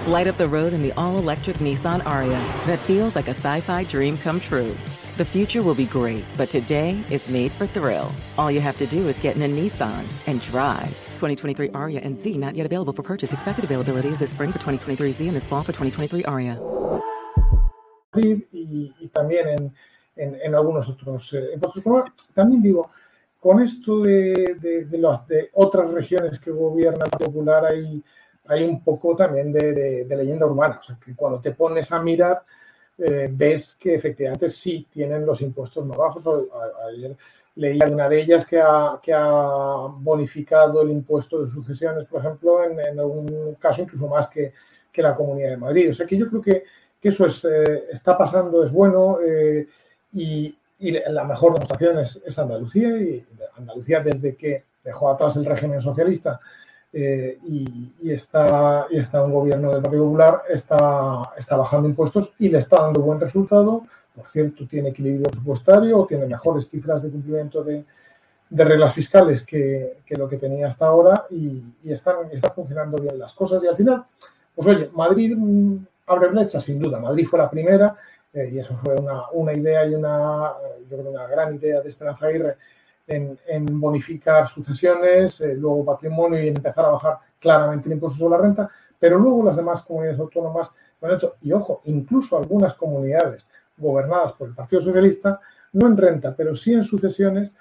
Light 0.07 0.27
up 0.27 0.37
the 0.37 0.49
road 0.49 0.73
in 0.73 0.83
the 0.83 0.93
all-electric 0.93 1.57
Nissan 1.59 2.05
Aria 2.07 2.39
that 2.67 2.79
feels 2.79 3.15
like 3.17 3.29
a 3.29 3.35
sci-fi 3.35 3.85
dream 3.85 4.19
come 4.19 4.39
true. 4.39 4.75
The 5.17 5.25
future 5.25 5.63
will 5.63 5.75
be 5.75 5.87
great, 5.87 6.25
but 6.37 6.49
today 6.49 6.97
is 7.11 7.29
made 7.29 7.51
for 7.51 7.67
thrill. 7.67 8.13
All 8.39 8.53
you 8.53 8.61
have 8.61 8.79
to 8.79 8.87
do 8.87 9.09
is 9.09 9.19
get 9.19 9.35
in 9.35 9.43
a 9.43 9.49
Nissan 9.49 10.05
and 10.27 10.41
drive. 10.43 10.91
2023 11.19 11.71
Aria 11.71 12.01
and 12.01 12.21
Z 12.21 12.39
not 12.39 12.55
yet 12.55 12.67
available 12.67 12.93
for 12.93 13.03
purchase. 13.03 13.33
Expected 13.33 13.65
availability 13.65 14.09
is 14.09 14.19
this 14.19 14.31
spring 14.31 14.53
for 14.53 14.59
2023 14.59 15.13
Z 15.13 15.27
and 15.27 15.37
this 15.37 15.47
fall 15.47 15.63
for 15.63 15.73
2023 15.73 16.25
Aria. 16.25 16.57
Y, 18.15 18.47
y 18.53 19.11
también 19.13 19.49
en, 19.49 19.75
en, 20.17 20.41
en, 20.41 20.55
algunos 20.55 20.89
otros 20.89 21.35
eh. 21.35 21.59
También 22.35 22.63
digo, 22.63 22.91
con 23.49 23.63
esto 23.63 24.01
de, 24.01 24.57
de, 24.61 24.85
de, 24.85 25.19
de 25.27 25.51
otras 25.55 25.91
regiones 25.91 26.39
que 26.39 26.51
gobierna 26.51 27.07
Popular 27.07 27.65
hay, 27.65 28.05
hay 28.47 28.63
un 28.63 28.85
poco 28.85 29.17
también 29.17 29.51
de, 29.51 30.05
leyenda 30.07 30.45
urbana. 30.45 30.77
O 30.79 30.83
sea, 30.83 30.99
que 31.03 31.17
cuando 31.17 31.41
te 31.41 31.53
pones 31.53 31.91
a 31.91 32.03
mirar 32.03 32.43
eh, 32.99 33.27
ves 33.33 33.75
que 33.81 33.95
efectivamente 33.95 34.51
sí 34.51 34.87
tienen 34.93 35.25
los 35.25 35.41
impuestos 35.41 35.87
más 35.87 35.97
bajos. 35.97 36.25
Ayer 36.91 37.17
leía 37.55 37.87
una 37.87 38.07
de 38.07 38.21
ellas 38.21 38.45
que 38.45 38.61
ha, 38.61 39.01
que 39.03 39.15
ha 39.15 39.87
bonificado 39.97 40.83
el 40.83 40.91
impuesto 40.91 41.43
de 41.43 41.51
sucesiones, 41.51 42.05
por 42.05 42.21
ejemplo, 42.21 42.63
en, 42.63 42.79
en 42.79 43.01
algún 43.01 43.55
caso 43.59 43.81
incluso 43.81 44.09
más 44.09 44.29
que, 44.29 44.53
que, 44.93 45.01
la 45.01 45.15
Comunidad 45.15 45.49
de 45.49 45.57
Madrid. 45.57 45.89
O 45.89 45.95
sea 45.95 46.07
que 46.07 46.19
yo 46.19 46.29
creo 46.29 46.43
que, 46.43 46.65
que 47.01 47.09
eso 47.09 47.25
es, 47.25 47.43
eh, 47.47 47.85
está 47.91 48.19
pasando, 48.19 48.63
es 48.63 48.71
bueno 48.71 49.21
eh, 49.27 49.67
y, 50.13 50.55
y, 50.81 50.93
la 50.93 51.25
mejor 51.25 51.55
demostración 51.55 51.99
es, 51.99 52.23
es, 52.25 52.39
Andalucía 52.39 52.89
y 53.01 53.27
Andalucía 53.59 54.01
desde 54.01 54.37
que 54.37 54.65
dejó 54.83 55.11
atrás 55.11 55.37
el 55.37 55.45
régimen 55.45 55.81
socialista 55.81 56.41
eh, 56.93 57.39
y, 57.47 58.11
está, 58.11 58.87
y 58.91 58.99
un 58.99 59.33
gobierno 59.33 59.73
del 59.73 59.83
Partido 59.83 60.05
Popular, 60.05 60.43
está, 60.49 61.33
está 61.37 61.57
bajando 61.57 61.89
impuestos 61.89 62.33
y 62.39 62.49
le 62.49 62.59
está 62.59 62.83
dando 62.83 63.01
buen 63.01 63.21
resultado. 63.21 63.83
Por 64.15 64.29
cierto, 64.29 64.67
tiene 64.67 64.89
equilibrio 64.89 65.29
presupuestario, 65.31 66.07
tiene 66.07 66.27
mejores 66.27 66.69
cifras 66.69 67.03
de 67.03 67.11
cumplimiento 67.11 67.63
de, 67.63 67.85
reglas 68.51 68.95
fiscales 68.95 69.45
que, 69.45 69.99
lo 70.11 70.27
que 70.27 70.39
tenía 70.39 70.67
hasta 70.67 70.87
ahora 70.87 71.27
y, 71.31 71.63
están, 71.85 72.17
funcionando 72.55 72.97
bien 72.97 73.19
las 73.19 73.35
cosas. 73.35 73.63
Y 73.63 73.69
al 73.69 73.77
final, 73.77 74.05
pues 74.55 74.67
oye, 74.69 74.91
Madrid 74.95 75.37
mm, 75.37 75.87
abre 76.07 76.29
brecha, 76.29 76.59
sin 76.59 76.81
duda. 76.81 76.99
Madrid 76.99 77.27
fue 77.27 77.39
la 77.39 77.51
primera 77.51 77.95
eh, 78.33 78.51
y 78.51 78.59
eso 78.59 78.75
fue 78.83 78.95
una, 78.95 79.29
una, 79.33 79.53
idea 79.53 79.87
y 79.87 79.95
una, 79.95 80.55
yo 80.91 80.97
creo, 80.97 81.11
una 81.11 81.27
gran 81.27 81.55
idea 81.55 81.83
de 81.83 81.91
Esperanza 81.91 82.27
Aguirre 82.27 82.57
en, 83.09 83.81
bonificar 83.81 84.47
sucesiones, 84.47 85.41
eh, 85.41 85.55
luego 85.55 85.85
patrimonio 85.85 86.43
y 86.43 86.49
empezar 86.49 86.85
a 86.85 86.91
bajar 86.91 87.19
claramente 87.41 87.89
el 87.89 87.95
impuesto 87.95 88.19
sobre 88.19 88.37
la 88.37 88.43
renta, 88.43 88.71
pero 88.99 89.19
luego 89.19 89.45
las 89.45 89.57
demás 89.57 89.83
comunidades 89.83 90.21
autónomas 90.21 90.71
lo 91.01 91.09
han 91.09 91.15
hecho. 91.15 91.37
Y 91.43 91.53
ojo, 91.53 91.81
incluso 91.85 92.37
algunas 92.37 92.75
comunidades 92.75 93.49
gobernadas 93.77 94.33
por 94.33 94.49
el 94.49 94.55
Partido 94.55 94.83
Socialista, 94.83 95.41
no 95.73 95.87
en 95.87 95.97
renta, 95.97 96.35
pero 96.37 96.55
sí 96.55 96.73
en 96.73 96.85
sucesiones, 96.85 97.53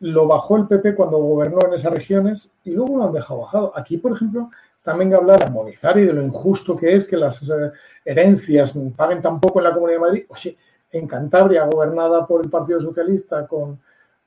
lo 0.00 0.26
bajó 0.26 0.56
el 0.56 0.66
PP 0.66 0.94
cuando 0.94 1.18
gobernó 1.18 1.58
en 1.66 1.74
esas 1.74 1.92
regiones 1.92 2.52
y 2.64 2.70
luego 2.70 2.98
lo 2.98 3.04
han 3.04 3.12
dejado 3.12 3.40
bajado. 3.40 3.72
Aquí, 3.74 3.96
por 3.96 4.12
ejemplo, 4.12 4.50
también 4.82 5.14
hablar 5.14 5.38
de 5.38 5.44
armonizar 5.46 5.98
y 5.98 6.04
de 6.04 6.12
lo 6.12 6.22
injusto 6.22 6.76
que 6.76 6.94
es 6.94 7.06
que 7.06 7.16
las 7.16 7.42
eh, 7.42 7.72
herencias 8.04 8.74
paguen 8.94 9.22
tan 9.22 9.40
poco 9.40 9.60
en 9.60 9.64
la 9.64 9.74
Comunidad 9.74 9.98
de 9.98 10.06
Madrid. 10.06 10.24
Oye, 10.28 10.56
en 10.92 11.06
Cantabria, 11.06 11.64
gobernada 11.64 12.26
por 12.26 12.44
el 12.44 12.50
Partido 12.50 12.80
Socialista 12.80 13.46
con, 13.46 13.80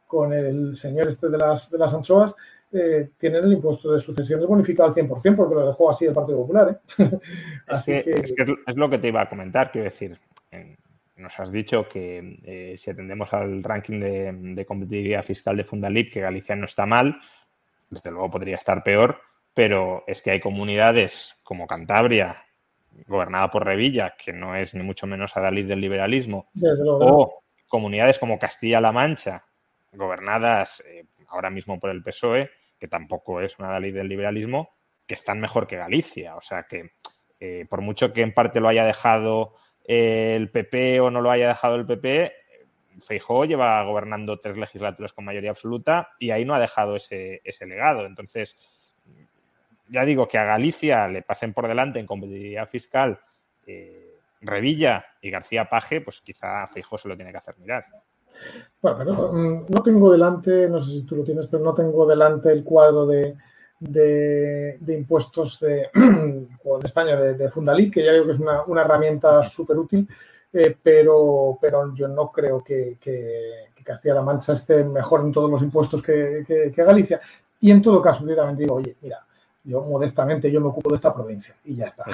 con 0.10 0.34
el 0.34 0.76
señor 0.76 1.07
este 1.07 1.30
de 1.30 1.38
las, 1.38 1.70
de 1.70 1.78
las 1.78 1.93
anchoas, 1.93 2.36
eh, 2.72 3.12
tienen 3.20 3.45
el 3.45 3.53
impuesto 3.53 3.91
de 3.91 3.99
sucesiones 3.99 4.47
bonificado 4.47 4.89
al 4.89 4.95
100% 4.95 5.36
porque 5.36 5.53
lo 5.53 5.68
dejó 5.68 5.91
así 5.91 6.05
el 6.07 6.14
Partido 6.14 6.39
Popular. 6.39 6.82
¿eh? 6.97 7.20
así 7.68 7.93
es, 7.93 8.03
que, 8.03 8.12
que... 8.12 8.20
Es, 8.22 8.34
que 8.34 8.55
es, 8.66 8.76
lo 8.76 8.89
que 8.89 8.97
te 8.97 9.10
iba 9.10 9.22
a 9.22 9.30
comentar, 9.30 9.72
quiero 9.72 9.86
decir. 9.86 10.20
Nos 11.16 11.39
has 11.39 11.51
dicho 11.51 11.88
que 11.88 12.39
eh, 12.43 12.76
si 12.80 12.89
atendemos 12.89 13.32
al 13.34 13.62
ranking 13.64 13.99
de, 13.99 14.32
de, 14.55 14.66
competitividad 14.66 15.22
fiscal 15.22 15.55
de 15.55 15.64
Fundalip, 15.64 16.12
que 16.12 16.22
Galicia 16.22 16.55
no 16.55 16.66
está 16.66 16.88
mal, 16.88 17.20
desde 17.88 18.10
luego 18.10 18.32
podría 18.32 18.55
estar 18.55 18.82
peor, 18.84 19.20
pero 19.53 20.03
es 20.07 20.24
que 20.24 20.32
hay 20.32 20.39
comunidades 20.39 21.36
como 21.43 21.68
Cantabria, 21.68 22.45
gobernada 23.07 23.51
por 23.51 23.64
Revilla, 23.64 24.16
que 24.18 24.34
no 24.34 24.55
es 24.55 24.74
ni 24.74 24.82
mucho 24.82 25.05
menos 25.05 25.38
adalid 25.38 25.68
del 25.68 25.82
liberalismo, 25.82 26.49
o 26.84 27.43
comunidades 27.68 28.18
como 28.18 28.39
Castilla-La 28.39 28.91
Mancha, 28.91 29.45
gobernadas 29.92 30.82
eh, 30.86 31.06
ahora 31.28 31.50
mismo 31.50 31.80
por 31.80 31.90
el 31.90 32.04
PSOE, 32.04 32.50
que 32.80 32.88
tampoco 32.88 33.42
es 33.42 33.58
una 33.60 33.80
ley 33.80 33.92
del 33.92 34.08
liberalismo, 34.08 34.76
que 35.06 35.14
están 35.14 35.40
mejor 35.40 35.68
que 35.68 35.78
Galicia. 35.78 36.36
O 36.36 36.42
sea 36.42 36.64
que 36.64 36.92
eh, 37.40 37.66
por 37.70 37.82
mucho 37.82 38.14
que 38.14 38.22
en 38.22 38.34
parte 38.34 38.60
lo 38.60 38.68
haya 38.68 38.86
dejado 38.86 39.54
eh, 39.86 40.34
el 40.36 40.50
PP 40.52 41.00
o 41.02 41.10
no 41.10 41.22
lo 41.22 41.32
haya 41.32 41.48
dejado 41.48 41.76
el 41.76 41.86
PP, 41.86 42.34
Feijóo 43.00 43.46
lleva 43.46 43.82
gobernando 43.84 44.40
tres 44.40 44.58
legislaturas 44.58 45.14
con 45.14 45.26
mayoría 45.26 45.52
absoluta 45.52 46.10
y 46.20 46.32
ahí 46.32 46.46
no 46.46 46.54
ha 46.54 46.60
dejado 46.60 46.96
ese, 46.96 47.42
ese 47.44 47.66
legado. 47.66 48.06
Entonces, 48.06 48.58
ya 49.88 50.06
digo 50.06 50.28
que 50.28 50.38
a 50.38 50.46
Galicia 50.46 51.08
le 51.08 51.22
pasen 51.22 51.54
por 51.54 51.68
delante 51.68 52.00
en 52.00 52.06
competitividad 52.06 52.68
fiscal 52.68 53.20
eh, 53.66 54.16
Revilla 54.42 55.06
y 55.22 55.30
García 55.30 55.66
Paje, 55.66 56.02
pues 56.02 56.22
quizá 56.22 56.68
Feijóo 56.68 56.98
se 56.98 57.08
lo 57.08 57.16
tiene 57.16 57.32
que 57.32 57.38
hacer 57.38 57.58
mirar. 57.58 57.86
Bueno, 58.82 58.98
pero 58.98 59.34
mm, 59.34 59.66
no 59.70 59.84
tengo 59.84 60.12
delante, 60.12 60.70
no 60.70 60.82
sé 60.82 60.92
si 60.92 61.06
tú 61.06 61.18
lo 61.18 61.24
tienes, 61.24 61.48
pero 61.48 61.64
no 61.64 61.74
tengo 61.74 62.06
delante 62.06 62.52
el 62.52 62.64
cuadro 62.64 63.06
de, 63.06 63.36
de, 63.80 64.78
de 64.80 64.94
impuestos 64.94 65.60
de, 65.60 65.90
de 65.94 66.48
España, 66.84 67.16
de, 67.20 67.34
de, 67.36 67.50
Fundalí, 67.50 67.92
que 67.92 68.04
ya 68.04 68.14
digo 68.14 68.26
que 68.26 68.32
es 68.32 68.40
una, 68.40 68.64
una 68.64 68.82
herramienta 68.82 69.44
súper 69.44 69.78
útil, 69.78 70.08
eh, 70.52 70.76
pero, 70.82 71.58
pero 71.62 71.94
yo 71.94 72.08
no 72.08 72.32
creo 72.32 72.64
que, 72.64 72.98
que, 73.00 73.70
que 73.76 73.84
Castilla-La 73.84 74.22
Mancha 74.22 74.54
esté 74.54 74.84
mejor 74.84 75.22
en 75.22 75.32
todos 75.32 75.50
los 75.50 75.62
impuestos 75.62 76.02
que, 76.02 76.44
que, 76.48 76.84
Galicia. 76.84 77.22
Y 77.62 77.72
en 77.72 77.82
todo 77.82 78.02
caso, 78.02 78.26
yo 78.26 78.36
también 78.36 78.58
digo, 78.58 78.76
oye, 78.76 78.96
mira, 79.02 79.20
yo 79.64 79.82
modestamente 79.82 80.51
yo 80.51 80.62
me 80.62 80.68
ocupo 80.68 80.89
de 80.89 80.95
esta 80.95 81.14
provincia 81.14 81.55
y 81.66 81.76
ya 81.76 81.86
está. 81.86 82.05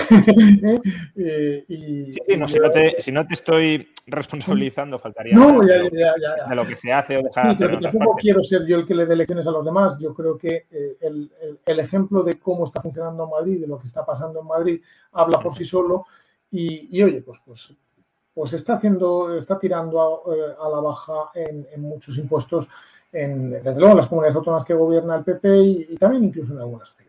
eh, 1.16 1.66
y, 1.68 2.12
sí, 2.12 2.20
sí, 2.26 2.38
no, 2.38 2.48
si, 2.48 2.60
no 2.60 2.72
te, 2.72 2.96
si, 3.00 3.12
no 3.12 3.26
te, 3.28 3.34
estoy 3.34 3.88
responsabilizando, 4.08 4.98
faltaría 4.98 5.36
no, 5.36 5.66
ya, 5.66 5.84
ya, 5.84 6.16
ya, 6.20 6.48
de 6.50 6.56
lo 6.56 6.66
que 6.66 6.76
se 6.76 6.92
hace 6.92 7.18
o 7.18 7.24
deja 7.24 7.42
de 7.42 7.50
sí, 7.50 7.56
hacer. 7.56 7.68
Pero 7.68 7.82
tampoco 7.82 8.16
quiero 8.16 8.44
ser 8.44 8.66
yo 8.66 8.78
el 8.78 8.88
que 8.88 8.96
le 8.96 9.06
dé 9.06 9.16
lecciones 9.16 9.46
a 9.48 9.52
los 9.52 9.64
demás. 9.64 10.00
Yo 10.00 10.14
creo 10.14 10.38
que 10.38 10.66
eh, 10.72 10.98
el, 11.02 11.32
el, 11.42 11.60
el, 11.66 11.80
ejemplo 11.80 12.24
de 12.24 12.40
cómo 12.40 12.66
está 12.66 12.82
funcionando 12.82 13.28
Madrid, 13.28 13.62
de 13.62 13.68
lo 13.68 13.78
que 13.78 13.86
está 13.86 14.06
pasando 14.06 14.42
en 14.42 14.48
Madrid, 14.48 14.82
habla 15.12 15.40
por 15.40 15.56
sí 15.56 15.66
solo. 15.66 16.06
Y, 16.52 16.98
y 16.98 17.04
oye, 17.04 17.22
pues, 17.22 17.40
pues, 17.46 17.74
pues 18.34 18.54
está 18.54 18.76
haciendo, 18.76 19.38
está 19.38 19.60
tirando 19.60 20.02
a, 20.02 20.36
eh, 20.36 20.56
a 20.60 20.70
la 20.70 20.80
baja 20.80 21.32
en, 21.36 21.68
en 21.72 21.82
muchos 21.82 22.18
impuestos, 22.18 22.68
en, 23.12 23.52
desde 23.52 23.80
luego 23.80 23.92
en 23.92 23.98
las 23.98 24.08
comunidades 24.08 24.36
autónomas 24.36 24.66
que 24.66 24.74
gobierna 24.74 25.16
el 25.16 25.24
PP 25.24 25.58
y, 25.58 25.88
y 25.92 25.98
también 25.98 26.26
incluso 26.26 26.54
en 26.54 26.60
algunas 26.60 26.90
sociedades. 26.90 27.05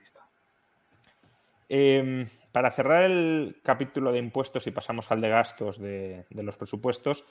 Eh, 1.69 2.27
para 2.53 2.71
cerrar 2.71 3.03
el 3.03 3.61
capítulo 3.63 4.13
de 4.13 4.19
impuestos 4.19 4.67
y 4.67 4.71
pasamos 4.71 5.11
al 5.11 5.21
de 5.21 5.29
gastos 5.29 5.79
de, 5.79 6.25
de 6.31 6.43
los 6.43 6.57
presupuestos, 6.57 7.27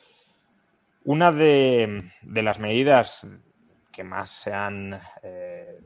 Una 1.03 1.31
de, 1.31 2.11
las 2.21 2.59
medidas 2.59 3.27
que 3.91 4.03
más 4.03 4.29
se 4.29 4.53
han 4.53 4.99
eh, 5.23 5.79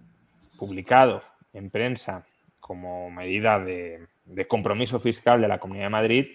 publicado 0.58 1.22
en 1.54 1.70
prensa 1.70 2.26
como 2.60 3.10
medida 3.10 3.60
de, 3.60 4.08
compromiso 4.48 5.00
fiscal 5.00 5.42
de 5.42 5.48
la 5.48 5.60
Comunidad 5.60 5.86
de 5.86 5.90
Madrid 5.90 6.28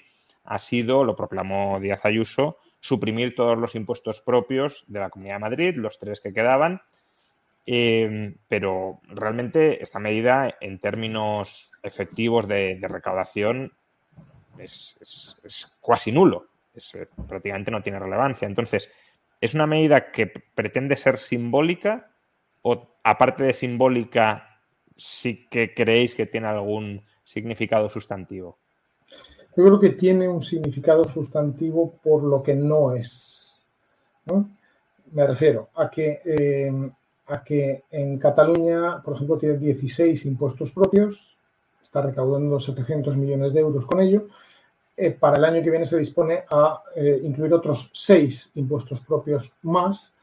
ha 0.45 0.59
sido, 0.59 1.05
lo 1.05 1.17
proclamó 1.17 1.81
Díaz 1.81 2.05
Ayuso, 2.05 2.59
suprimir 2.81 3.35
todos 3.35 3.57
los 3.57 3.75
impuestos 3.75 4.21
propios 4.21 4.85
de 4.89 5.01
la 5.01 5.11
Comunidad 5.11 5.37
de 5.37 5.41
Madrid, 5.41 5.75
los 5.77 5.99
tres 5.99 6.21
que 6.21 6.33
quedaban, 6.33 6.83
eh, 7.67 8.37
pero 8.49 9.01
realmente 9.09 9.83
esta 9.83 9.99
medida 9.99 10.55
en 10.61 10.79
términos 10.79 11.73
efectivos 11.83 12.47
de, 12.47 12.79
recaudación 12.83 13.73
es, 14.59 14.97
es, 15.01 15.77
cuasi 15.81 16.12
nulo, 16.12 16.49
eh, 16.75 17.07
prácticamente 17.29 17.71
no 17.71 17.83
tiene 17.83 17.99
relevancia. 17.99 18.47
Entonces, 18.47 18.91
¿es 19.41 19.55
una 19.55 19.67
medida 19.67 20.12
que 20.12 20.27
pretende 20.27 20.97
ser 20.97 21.19
simbólica 21.19 22.11
o 22.62 22.97
aparte 23.03 23.45
de 23.45 23.53
simbólica 23.53 24.61
sí 24.97 25.47
que 25.51 25.75
creéis 25.75 26.15
que 26.15 26.27
tiene 26.27 26.49
algún 26.49 27.03
significado 27.25 27.89
sustantivo? 27.89 28.59
Yo 29.57 29.65
creo 29.65 29.81
que 29.81 29.91
tiene 29.91 30.29
un 30.29 30.43
significado 30.43 31.05
sustantivo 31.05 31.95
por 32.03 32.23
lo 32.25 32.43
que 32.43 32.55
no 32.55 32.93
es. 32.93 33.65
Me 35.12 35.27
refiero 35.27 35.69
a 35.75 35.89
que, 35.91 36.21
eh, 36.25 36.73
a 37.27 37.43
que 37.43 37.85
en 37.91 38.18
Cataluña, 38.18 39.03
por 39.03 39.14
ejemplo, 39.14 39.39
tiene 39.39 39.59
16 39.59 40.27
impuestos 40.27 40.72
propios, 40.72 41.37
está 41.83 42.03
recaudando 42.03 42.59
700 42.61 43.16
millones 43.16 43.53
de 43.53 43.61
euros 43.61 43.87
con 43.87 44.01
ello. 44.01 44.27
Eh, 44.97 45.11
para 45.11 45.39
el 45.39 45.45
año 45.45 45.62
que 45.62 45.70
viene 45.70 45.87
se 45.87 45.99
dispone 45.99 46.45
a 46.51 46.83
eh, 46.95 47.20
incluir 47.22 47.53
otros 47.53 47.91
seis 47.93 48.51
impuestos 48.55 49.01
propios 49.01 49.53
más. 49.62 50.14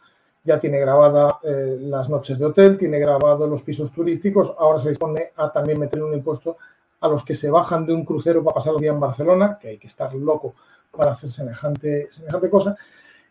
Ya 0.44 0.60
tiene 0.60 0.80
grabada 0.80 1.38
las 1.44 2.10
noches 2.10 2.40
de 2.40 2.46
hotel, 2.46 2.76
tiene 2.76 2.98
grabado 2.98 3.46
los 3.46 3.62
pisos 3.62 3.92
turísticos, 3.92 4.52
ahora 4.58 4.80
se 4.80 4.90
dispone 4.90 5.34
a 5.36 5.52
también 5.52 5.80
meter 5.80 6.02
un 6.02 6.16
impuesto 6.16 6.58
a 7.02 7.08
los 7.08 7.24
que 7.24 7.36
se 7.36 7.50
bajan 7.50 7.86
de 7.86 7.94
un 7.94 8.06
crucero 8.06 8.44
para 8.44 8.56
pasar 8.56 8.74
el 8.74 8.80
día 8.80 8.92
en 8.92 9.00
Barcelona, 9.00 9.58
que 9.60 9.70
hay 9.70 9.78
que 9.78 9.88
estar 9.88 10.14
loco 10.16 10.56
para 10.92 11.12
hacer 11.12 11.32
semejante, 11.32 12.08
semejante 12.12 12.50
cosa. 12.50 12.78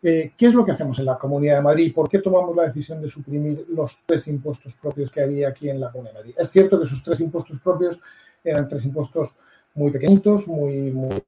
Eh, 0.02 0.32
¿Qué 0.36 0.46
es 0.46 0.54
lo 0.54 0.64
que 0.64 0.72
hacemos 0.72 0.98
en 0.98 1.04
la 1.04 1.18
Comunidad 1.18 1.56
de 1.56 1.62
Madrid? 1.62 1.92
¿Por 1.94 2.08
qué 2.08 2.20
tomamos 2.20 2.56
la 2.56 2.66
decisión 2.66 3.02
de 3.02 3.08
suprimir 3.08 3.66
los 3.68 3.98
tres 4.06 4.28
impuestos 4.28 4.74
propios 4.74 5.10
que 5.10 5.22
había 5.22 5.48
aquí 5.48 5.68
en 5.68 5.78
la 5.78 5.90
Comunidad 5.90 6.14
de 6.14 6.18
Madrid? 6.20 6.34
Es 6.38 6.50
cierto 6.50 6.78
que 6.78 6.86
esos 6.86 7.02
tres 7.02 7.20
impuestos 7.20 7.60
propios 7.60 8.00
eran 8.42 8.68
tres 8.68 8.84
impuestos 8.86 9.36
muy 9.74 9.90
pequeñitos, 9.90 10.46
muy, 10.46 10.90
muy 10.90 11.22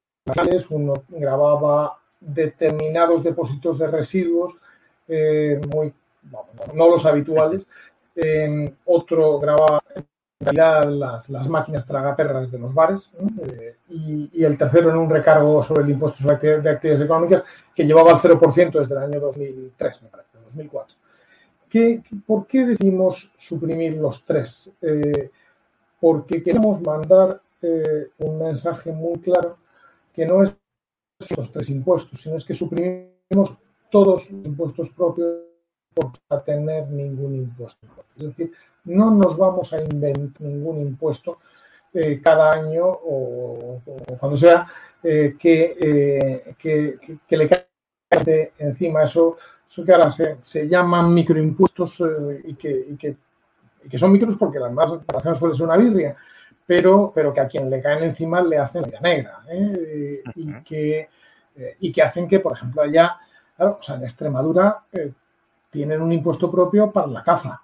Uno 0.70 0.94
grababa 1.08 1.98
determinados 2.20 3.22
depósitos 3.22 3.78
de 3.78 3.88
residuos, 3.88 4.54
eh, 5.08 5.60
muy, 5.72 5.92
no 6.74 6.88
los 6.88 7.04
habituales. 7.04 7.66
Eh, 8.14 8.72
otro 8.84 9.38
grababa 9.38 9.80
las, 10.51 11.49
máquinas 11.49 11.86
tragaperras 11.86 12.51
de 12.51 12.59
los 12.59 12.74
bares 12.74 13.12
eh, 13.47 13.76
y, 13.88 14.45
el 14.45 14.59
tercero 14.59 14.90
en 14.90 14.97
un 14.97 15.11
recargo 15.11 15.62
sobre 15.62 15.84
el 15.84 15.90
impuesto 15.90 16.22
sobre 16.22 16.61
de 16.61 16.70
actividades 16.70 17.05
económicas 17.05 17.45
que 17.74 17.84
llevaba 17.84 18.12
al 18.12 18.18
0% 18.18 18.72
desde 18.72 18.95
el 18.95 19.03
año 19.03 19.20
2003, 19.20 20.03
me 20.03 20.09
parece, 20.09 20.38
2004. 20.45 20.97
¿Qué, 21.68 22.03
por 22.26 22.47
qué 22.47 22.66
decimos 22.66 23.32
suprimir 23.38 23.97
los 23.97 24.24
tres? 24.24 24.72
Eh, 24.82 25.30
porque 26.01 26.43
queremos 26.43 26.80
mandar 26.82 27.40
eh, 27.62 28.09
un 28.18 28.38
mensaje 28.38 28.93
muy 28.93 29.20
claro 29.20 29.57
que 30.12 30.26
no 30.26 30.43
es 30.43 30.57
los 31.36 31.53
tres 31.53 31.70
impuestos, 31.70 32.20
sino 32.20 32.36
es 32.36 32.45
que 32.45 32.55
suprimimos 32.55 33.57
todos 33.90 34.30
los 34.30 34.30
impuestos 34.30 34.90
propios 34.90 35.53
por 35.95 36.12
tener 36.45 36.90
ningún 36.90 37.36
impuesto. 37.36 37.86
Es 38.16 38.26
decir, 38.26 38.53
no 38.85 39.11
nos 39.11 39.37
vamos 39.37 39.72
a 39.72 39.80
inventar 39.80 40.43
ningún 40.43 40.80
impuesto 40.80 41.39
eh, 41.95 42.20
cada 42.22 42.53
año 42.53 42.87
o, 42.87 43.83
cuando 44.18 44.37
sea 44.37 44.66
eh, 45.03 45.37
eh, 45.43 46.55
que, 46.59 47.18
que, 47.28 47.37
le 47.37 47.49
caiga 47.49 48.51
encima. 48.59 49.03
Eso, 49.03 49.37
eso 49.68 49.85
que 49.85 49.93
ahora 49.93 50.11
se, 50.11 50.39
se 50.43 50.68
llaman 50.68 51.12
microimpuestos 51.12 52.03
y 52.45 52.55
que, 52.55 52.87
y, 52.91 52.97
que, 52.97 53.16
que, 53.91 53.99
son 53.99 54.12
micros 54.12 54.37
porque 54.39 54.59
las 54.59 54.72
más 54.72 54.91
operaciones 54.91 55.39
suele 55.39 55.55
ser 55.55 55.66
una 55.66 55.76
birria, 55.76 56.16
pero, 56.66 57.12
pero 57.14 57.33
que 57.33 57.41
a 57.41 57.49
quien 57.49 57.68
le 57.68 57.80
caen 57.83 58.05
encima 58.05 58.41
le 58.41 58.59
hacen 58.59 58.85
vida 58.85 59.01
negra 59.01 59.43
y, 60.35 60.62
que, 60.62 61.09
y 61.80 61.93
que 61.93 62.03
hacen 62.03 62.26
que, 62.26 62.41
por 62.41 62.53
ejemplo, 62.53 62.83
allá, 62.83 63.18
o 63.59 63.78
sea, 63.83 63.97
en 63.97 64.05
Extremadura 64.05 64.85
tienen 65.70 66.01
un 66.01 66.12
impuesto 66.12 66.51
propio 66.51 66.91
para 66.91 67.07
la 67.09 67.22
caza 67.22 67.62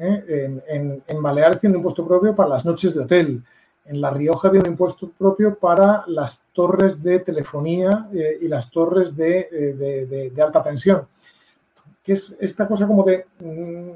¿eh? 0.00 0.60
En, 1.06 1.22
Baleares 1.22 1.60
tiene 1.60 1.74
un 1.76 1.80
impuesto 1.80 2.06
propio 2.06 2.34
para 2.34 2.48
las 2.48 2.64
noches 2.64 2.94
de 2.94 3.02
hotel. 3.02 3.42
En 3.84 4.00
La 4.00 4.10
Rioja 4.10 4.50
tiene 4.50 4.66
un 4.66 4.72
impuesto 4.72 5.10
propio 5.10 5.54
para 5.54 6.04
las 6.06 6.44
torres 6.52 7.02
de 7.02 7.20
telefonía 7.20 8.08
eh, 8.12 8.38
y 8.40 8.48
las 8.48 8.70
torres 8.70 9.16
de, 9.16 10.30
de, 10.34 10.42
alta 10.42 10.62
tensión. 10.62 11.06
Que 12.02 12.12
es 12.14 12.36
esta 12.40 12.66
cosa 12.66 12.86
como 12.86 13.04
de, 13.04 13.26
mm, 13.40 13.90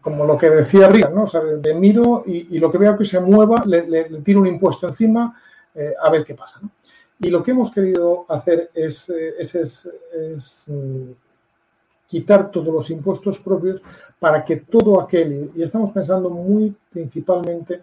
como 0.00 0.24
lo 0.24 0.36
que 0.36 0.50
decía 0.50 0.86
arriba, 0.86 1.08
¿no? 1.08 1.24
O 1.24 1.26
sea, 1.26 1.40
de, 1.40 1.74
miro 1.74 2.22
y, 2.26 2.58
lo 2.58 2.70
que 2.70 2.78
veo 2.78 2.96
que 2.96 3.04
se 3.04 3.18
mueva, 3.20 3.64
le, 3.66 4.04
tiro 4.22 4.40
un 4.40 4.46
impuesto 4.46 4.86
encima 4.86 5.40
eh, 5.74 5.94
a 6.00 6.10
ver 6.10 6.24
qué 6.24 6.34
pasa. 6.34 6.60
Y 7.18 7.30
lo 7.30 7.42
que 7.42 7.52
hemos 7.52 7.72
querido 7.72 8.26
hacer 8.28 8.70
es 8.74 9.10
mm, 10.68 11.10
quitar 12.14 12.48
todos 12.52 12.72
los 12.72 12.90
impuestos 12.90 13.40
propios 13.40 13.82
para 14.20 14.44
que 14.44 14.58
todo 14.58 15.00
aquel, 15.00 15.50
y 15.56 15.64
estamos 15.64 15.90
pensando 15.90 16.30
muy 16.30 16.72
principalmente 16.92 17.82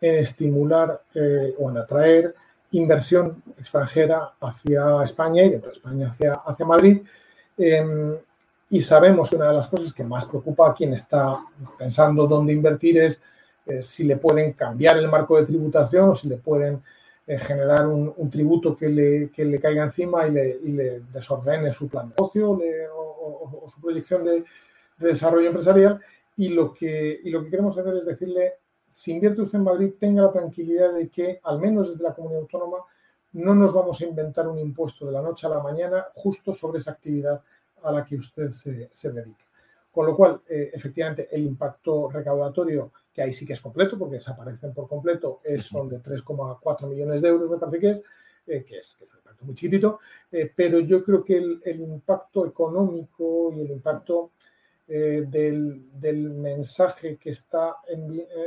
en 0.00 0.14
estimular 0.18 1.02
eh, 1.16 1.52
o 1.58 1.68
en 1.68 1.78
atraer 1.78 2.32
inversión 2.70 3.42
extranjera 3.58 4.34
hacia 4.40 5.02
España 5.02 5.42
y 5.42 5.50
dentro 5.50 5.70
de 5.70 5.76
España 5.78 6.08
hacia, 6.10 6.34
hacia 6.34 6.64
Madrid. 6.64 7.02
Em, 7.58 8.16
y 8.70 8.80
sabemos 8.82 9.28
que 9.28 9.34
una 9.34 9.48
de 9.48 9.54
las 9.54 9.66
cosas 9.66 9.92
que 9.92 10.04
más 10.04 10.26
preocupa 10.26 10.70
a 10.70 10.74
quien 10.74 10.94
está 10.94 11.40
pensando 11.76 12.28
dónde 12.28 12.52
invertir 12.52 12.98
es 12.98 13.20
eh, 13.66 13.82
si 13.82 14.04
le 14.04 14.16
pueden 14.16 14.52
cambiar 14.52 14.96
el 14.96 15.08
marco 15.08 15.36
de 15.36 15.46
tributación 15.46 16.10
o 16.10 16.14
si 16.14 16.28
le 16.28 16.36
pueden 16.36 16.80
eh, 17.26 17.38
generar 17.40 17.88
un, 17.88 18.30
tributo 18.30 18.76
que 18.76 18.88
le, 18.88 19.30
que 19.30 19.44
le, 19.44 19.58
caiga 19.58 19.82
encima 19.82 20.26
y 20.28 20.30
le, 20.30 20.58
y 20.64 20.72
le, 20.72 21.00
desordene 21.12 21.72
su 21.72 21.88
plan 21.88 22.08
de 22.08 22.14
negocio 22.16 22.52
o, 22.52 23.11
su 23.68 23.80
proyección 23.80 24.24
de, 24.24 24.44
desarrollo 24.98 25.48
empresarial. 25.48 26.00
Y 26.36 26.48
lo, 26.48 26.72
que, 26.72 27.20
y 27.22 27.30
lo 27.30 27.42
que 27.42 27.50
queremos 27.50 27.76
hacer 27.76 27.94
es 27.96 28.06
decirle, 28.06 28.54
si 28.88 29.12
invierte 29.12 29.42
usted 29.42 29.58
en 29.58 29.64
Madrid, 29.64 29.92
tenga 29.98 30.22
la 30.22 30.32
tranquilidad 30.32 30.94
de 30.94 31.08
que, 31.08 31.40
al 31.42 31.58
menos 31.58 31.88
desde 31.88 32.04
la 32.04 32.14
comunidad 32.14 32.42
autónoma, 32.42 32.78
no 33.32 33.54
nos 33.54 33.72
vamos 33.72 34.00
a 34.00 34.04
inventar 34.04 34.46
un 34.48 34.58
impuesto 34.58 35.06
de 35.06 35.12
la 35.12 35.22
noche 35.22 35.46
a 35.46 35.50
la 35.50 35.60
mañana 35.60 36.06
justo 36.14 36.52
sobre 36.52 36.78
esa 36.78 36.92
actividad 36.92 37.42
a 37.82 37.92
la 37.92 38.04
que 38.04 38.16
usted 38.16 38.50
se, 38.50 38.90
se 38.92 39.12
dedica. 39.12 39.44
Con 39.90 40.06
lo 40.06 40.16
cual, 40.16 40.40
eh, 40.48 40.70
efectivamente, 40.72 41.28
el 41.30 41.42
impacto 41.42 42.08
recaudatorio 42.10 42.92
que 43.12 43.22
ahí 43.22 43.32
sí 43.32 43.44
que 43.44 43.52
es 43.52 43.60
completo, 43.60 43.98
porque 43.98 44.14
desaparecen 44.14 44.72
por 44.72 44.88
completo, 44.88 45.40
es, 45.44 45.64
son 45.64 45.88
de 45.88 46.02
3,4 46.02 46.86
millones 46.88 47.20
de 47.20 47.28
euros, 47.28 47.50
me 47.50 47.58
parece 47.58 47.78
que 47.78 47.90
es, 47.90 48.02
eh, 48.46 48.64
que, 48.64 48.78
es 48.78 48.98
un 49.00 49.08
impacto 49.16 49.44
muy 49.44 49.54
chiquitito, 49.54 50.00
eh, 50.30 50.50
pero 50.54 50.80
yo 50.80 51.04
creo 51.04 51.24
que 51.24 51.36
el, 51.36 51.80
impacto 51.80 52.46
económico 52.46 53.52
y 53.54 53.60
el 53.60 53.70
impacto 53.70 54.32
eh, 54.88 55.24
del, 55.28 56.30
mensaje 56.30 57.16
que 57.16 57.30
está 57.30 57.76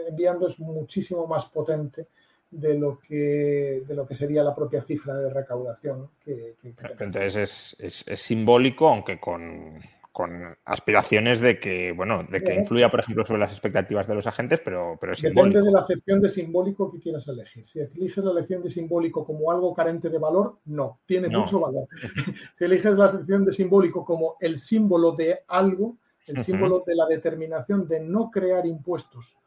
enviando 0.08 0.48
es 0.48 0.60
muchísimo 0.60 1.28
más 1.28 1.46
potente 1.46 2.08
de 2.52 2.76
lo 2.76 3.00
que, 3.00 3.84
de 3.88 3.96
lo 3.96 4.06
que 4.08 4.16
sería 4.16 4.44
la 4.44 4.54
propia 4.56 4.82
cifra 4.82 5.16
de 5.16 5.30
recaudación. 5.30 6.10
Que, 6.24 6.56
Entonces 7.00 7.76
es, 7.80 8.06
es 8.08 8.20
simbólico, 8.20 8.88
aunque 8.88 9.20
con, 9.20 9.82
con 10.16 10.58
aspiraciones 10.64 11.42
de 11.42 11.60
que, 11.60 11.92
bueno, 11.92 12.24
de 12.24 12.42
que 12.42 12.56
influya, 12.56 12.90
por 12.90 13.02
ejemplo, 13.02 13.26
sobre 13.26 13.42
las 13.42 13.52
expectativas 13.52 14.08
de 14.08 14.16
los 14.16 14.26
agentes, 14.26 14.62
pero, 14.64 14.98
pero 14.98 15.12
es 15.12 15.22
Depende 15.22 15.62
de 15.62 15.70
la 15.70 15.82
acepción 15.82 16.22
de 16.22 16.30
simbólico 16.30 16.90
que 16.90 17.02
quieras 17.02 17.28
elegir. 17.28 17.66
Si 17.66 17.82
eliges 17.82 18.24
la 18.24 18.32
elección 18.32 18.64
de 18.64 18.70
simbólico 18.70 19.26
como 19.26 19.52
algo 19.52 19.74
carente 19.74 20.10
de 20.10 20.18
valor, 20.18 20.60
no, 20.68 21.02
tiene 21.06 21.28
mucho 21.28 21.60
valor. 21.60 21.90
si 22.58 22.64
eliges 22.64 22.98
la 22.98 23.08
acepción 23.08 23.44
de 23.44 23.52
simbólico 23.52 24.06
como 24.06 24.38
el 24.40 24.58
símbolo 24.58 25.12
de 25.12 25.42
algo, 25.50 25.98
el 26.28 26.42
símbolo 26.42 26.82
de 26.88 26.96
la 26.96 27.08
determinación 27.08 27.86
de 27.86 28.00
no 28.00 28.32
crear 28.32 28.66
impuestos 28.66 29.38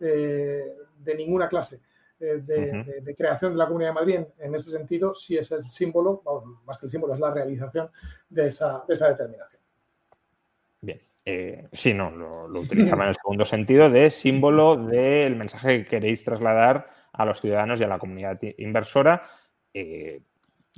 eh, 0.00 0.74
de 1.04 1.14
ninguna 1.14 1.48
clase, 1.48 1.78
eh, 2.18 2.42
de, 2.44 3.14
creación 3.16 3.52
de 3.52 3.58
la 3.58 3.66
Comunidad 3.66 3.90
de 3.90 3.94
Madrid, 3.94 4.20
en, 4.40 4.54
ese 4.56 4.70
sentido, 4.70 5.14
sí 5.14 5.38
es 5.38 5.52
el 5.52 5.70
símbolo, 5.70 6.20
más 6.66 6.80
que 6.80 6.86
el 6.86 6.90
símbolo, 6.90 7.14
es 7.14 7.20
la 7.20 7.30
realización 7.30 7.90
de 8.28 8.48
esa, 8.48 8.82
de 8.88 8.94
esa 8.94 9.06
determinación. 9.10 9.65
Bien. 10.86 11.02
Eh, 11.24 11.66
sí, 11.72 11.92
no, 11.92 12.10
lo, 12.10 12.60
utilizaba 12.60 13.02
en 13.04 13.08
el 13.10 13.16
segundo 13.16 13.44
sentido 13.44 13.90
de 13.90 14.12
símbolo 14.12 14.76
del 14.76 15.34
mensaje 15.34 15.78
que 15.78 15.86
queréis 15.86 16.22
trasladar 16.22 16.88
a 17.12 17.24
los 17.24 17.40
ciudadanos 17.40 17.80
y 17.80 17.84
a 17.84 17.88
la 17.88 17.98
comunidad 17.98 18.38
inversora. 18.58 19.22
Eh, 19.74 20.22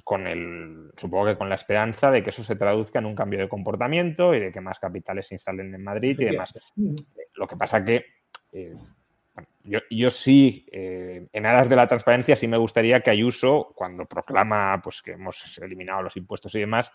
con 0.05 0.27
el, 0.27 0.91
supongo 0.97 1.27
que 1.27 1.37
con 1.37 1.51
la 1.51 1.57
esperanza 1.57 2.11
de 2.11 2.23
que 2.23 2.31
eso 2.31 2.43
se 2.43 2.57
traduzca 2.57 2.99
en 2.99 3.07
un 3.07 3.15
cambio 3.15 3.41
de 3.41 3.49
comportamiento 3.49 4.35
y 4.35 4.41
de 4.41 4.51
que 4.51 4.61
más 4.61 4.79
capitales 4.79 5.27
se 5.27 5.35
instalen 5.35 5.75
en 5.75 5.85
Madrid 5.85 6.19
y 6.19 6.25
demás. 6.25 6.59
Lo 7.35 7.47
que 7.47 7.57
pasa 7.57 7.85
que 7.85 8.07
eh, 8.53 8.75
yo, 9.91 10.11
sí, 10.11 10.67
eh, 10.73 11.29
en 11.33 11.47
aras 11.47 11.69
de 11.69 11.77
la 11.77 11.87
transparencia, 11.87 12.37
sí 12.37 12.49
me 12.49 12.57
gustaría 12.57 13.01
que 13.01 13.11
Ayuso, 13.11 13.73
cuando 13.75 14.07
proclama 14.07 14.81
pues, 14.83 15.03
que 15.03 15.13
hemos 15.13 15.59
eliminado 15.59 16.03
los 16.03 16.17
impuestos 16.17 16.55
y 16.55 16.61
demás, 16.61 16.93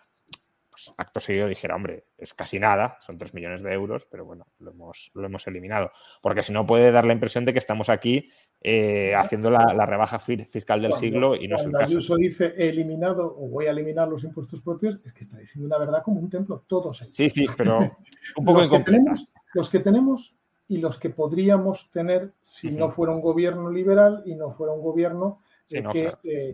pues 0.73 0.91
acto 0.97 1.19
seguido 1.19 1.47
dijera, 1.47 1.75
hombre, 1.75 2.05
es 2.17 2.33
casi 2.33 2.57
nada, 2.57 2.97
son 3.05 3.19
3 3.19 3.35
millones 3.35 3.61
de 3.61 3.71
euros, 3.73 4.07
pero 4.09 4.25
bueno, 4.25 4.47
lo 4.57 4.71
hemos, 4.71 5.11
lo 5.13 5.27
hemos 5.27 5.45
eliminado. 5.45 5.91
Porque 6.19 6.41
si 6.41 6.51
no 6.51 6.65
puede 6.65 6.91
dar 6.91 7.05
la 7.05 7.13
impresión 7.13 7.45
de 7.45 7.53
que 7.53 7.59
estamos 7.59 7.89
aquí 7.89 8.27
eh, 8.59 9.13
haciendo 9.13 9.51
la, 9.51 9.85
rebaja 9.85 10.17
fiscal 10.17 10.81
del 10.81 10.93
siglo 10.93 11.35
y 11.35 11.47
no 11.47 11.57
es 11.57 11.65
el 11.65 11.71
caso. 11.73 11.85
Ayuso 11.85 12.15
dice 12.15 12.55
he 12.57 12.69
eliminado 12.69 13.35
o 13.37 13.49
voy 13.49 13.67
a 13.67 13.69
eliminar 13.69 14.07
los 14.07 14.23
impuestos 14.23 14.61
propios, 14.61 14.99
es 15.05 15.13
que 15.13 15.21
está 15.21 15.37
diciendo 15.37 15.67
una 15.67 15.77
verdad 15.77 16.01
como 16.01 16.19
un 16.19 16.29
templo, 16.31 16.63
todos 16.65 17.03
ellos. 17.03 17.15
Sí, 17.15 17.29
sí, 17.29 17.45
pero 17.55 17.77
un 18.37 18.45
poco 18.45 18.57
los, 18.57 18.69
que 18.69 18.79
tenemos, 18.79 19.31
los 19.53 19.69
que 19.69 19.79
tenemos 19.79 20.35
y 20.67 20.77
los 20.77 20.97
que 20.97 21.11
podríamos 21.11 21.91
tener 21.91 22.33
si 22.41 22.71
no 22.71 22.89
fuera 22.89 23.13
un 23.13 23.21
gobierno 23.21 23.69
liberal 23.69 24.23
y 24.25 24.33
no 24.33 24.51
fuera 24.53 24.73
un 24.73 24.81
gobierno 24.81 25.41
eh, 25.69 25.83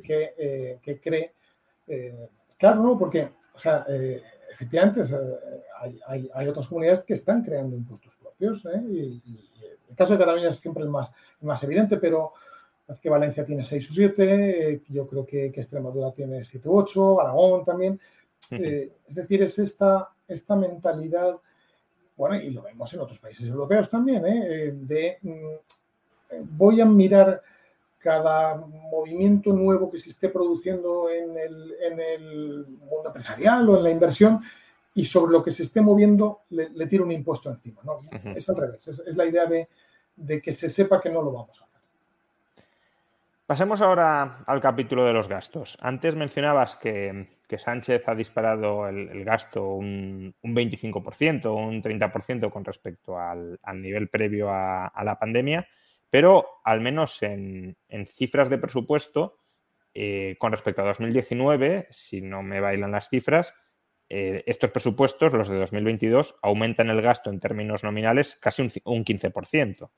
que, 0.04 0.34
eh, 0.38 0.80
que, 0.84 1.00
cree. 1.00 1.36
claro, 2.58 2.84
no, 2.84 2.98
porque 2.98 3.40
o 3.60 3.62
sea, 3.62 3.86
eh, 3.90 4.24
efectivamente 4.54 5.04
hay, 6.34 6.48
otras 6.48 6.66
comunidades 6.66 7.04
que 7.04 7.14
están 7.14 7.44
creando 7.44 7.76
impuestos 7.76 8.16
propios. 8.16 8.66
¿eh? 8.66 8.82
Y, 8.90 9.22
el 9.90 9.96
caso 9.96 10.14
de 10.14 10.20
Cataluña 10.20 10.50
es 10.50 10.60
siempre 10.60 10.84
el 10.84 10.90
más, 10.90 11.12
más 11.42 11.62
evidente, 11.64 11.98
pero 11.98 12.32
parece 12.86 13.02
que 13.02 13.10
Valencia 13.10 13.46
tiene 13.46 13.66
6 13.66 13.90
o 13.90 13.94
7, 13.94 14.72
eh, 14.72 14.82
yo 14.88 15.06
creo 15.08 15.26
que, 15.26 15.48
Extremadura 15.48 16.14
tiene 16.14 16.42
7 16.42 16.70
u 16.70 16.78
8, 16.78 17.20
Aragón 17.20 17.66
también. 17.66 18.00
es 18.50 19.16
decir, 19.16 19.44
es 19.44 19.60
esta, 19.60 20.10
esta 20.26 20.56
mentalidad, 20.56 21.36
bueno, 22.16 22.36
y 22.38 22.52
lo 22.52 22.62
vemos 22.62 22.94
en 22.94 23.02
otros 23.02 23.20
países 23.20 23.46
europeos 23.46 23.90
también, 23.90 24.24
de 24.88 25.18
mm, 25.22 26.48
voy 26.52 26.80
a 26.80 26.86
mirar 26.86 27.42
cada 28.00 28.56
movimiento 28.56 29.52
nuevo 29.52 29.92
que 29.92 29.98
se 29.98 30.10
esté 30.10 30.30
produciendo 30.30 31.10
en 31.10 31.38
el, 31.38 32.66
mundo 32.80 33.08
empresarial 33.08 33.70
o 33.70 33.78
en 33.78 33.84
la 33.84 33.92
inversión 33.92 34.42
y 34.94 35.04
sobre 35.06 35.34
lo 35.34 35.44
que 35.44 35.52
se 35.52 35.64
esté 35.64 35.82
moviendo 35.82 36.42
le, 36.50 36.70
le 36.70 36.88
tira 36.88 37.04
un 37.04 37.12
impuesto 37.12 37.50
encima. 37.50 37.82
¿no? 37.84 38.02
Es 38.36 38.50
al 38.50 38.56
revés, 38.56 38.88
es, 38.88 39.16
la 39.16 39.26
idea 39.26 39.46
de, 39.46 40.42
que 40.42 40.54
se 40.54 40.70
sepa 40.70 41.02
que 41.02 41.10
no 41.10 41.22
lo 41.22 41.32
vamos 41.32 41.62
a 41.62 41.66
hacer. 41.66 41.80
Pasemos 43.46 43.82
ahora 43.82 44.44
al 44.46 44.62
capítulo 44.62 45.06
de 45.06 45.14
los 45.14 45.28
gastos. 45.28 45.78
Antes 45.82 46.16
mencionabas 46.16 46.76
que, 46.76 47.28
Sánchez 47.58 48.08
ha 48.08 48.14
disparado 48.14 48.88
el, 48.88 49.26
gasto 49.26 49.74
un, 49.74 50.36
un, 50.44 50.56
25% 50.56 51.46
o 51.48 51.56
un 51.56 51.82
30% 51.82 52.52
con 52.52 52.64
respecto 52.64 53.18
al, 53.18 53.60
nivel 53.74 54.08
previo 54.08 54.50
a 54.52 55.04
la 55.04 55.18
pandemia. 55.18 55.68
Pero 56.10 56.62
al 56.64 56.82
menos 56.82 57.22
en, 57.22 57.78
cifras 58.08 58.50
de 58.50 58.58
presupuesto, 58.58 59.38
eh, 59.94 60.36
con 60.40 60.52
respecto 60.52 60.82
a 60.82 60.86
2019, 60.86 61.88
si 61.92 62.22
no 62.22 62.42
me 62.42 62.60
bailan 62.60 62.92
las 62.92 63.10
cifras, 63.10 63.54
eh, 64.10 64.44
estos 64.48 64.72
presupuestos, 64.72 65.34
los 65.34 65.50
de 65.50 65.58
2022, 65.58 66.36
aumentan 66.42 66.90
el 66.90 67.02
gasto 67.02 67.30
en 67.30 67.40
términos 67.40 67.84
nominales 67.84 68.36
casi 68.42 68.64
un, 68.64 68.70
15%. 69.06 69.90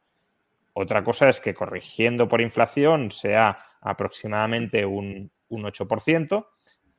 Otra 0.74 1.04
cosa 1.04 1.30
es 1.30 1.40
que 1.40 1.54
corrigiendo 1.54 2.28
por 2.28 2.42
inflación 2.42 3.12
sea 3.12 3.58
aproximadamente 3.80 4.86
un, 4.86 5.32
8%, 5.50 6.48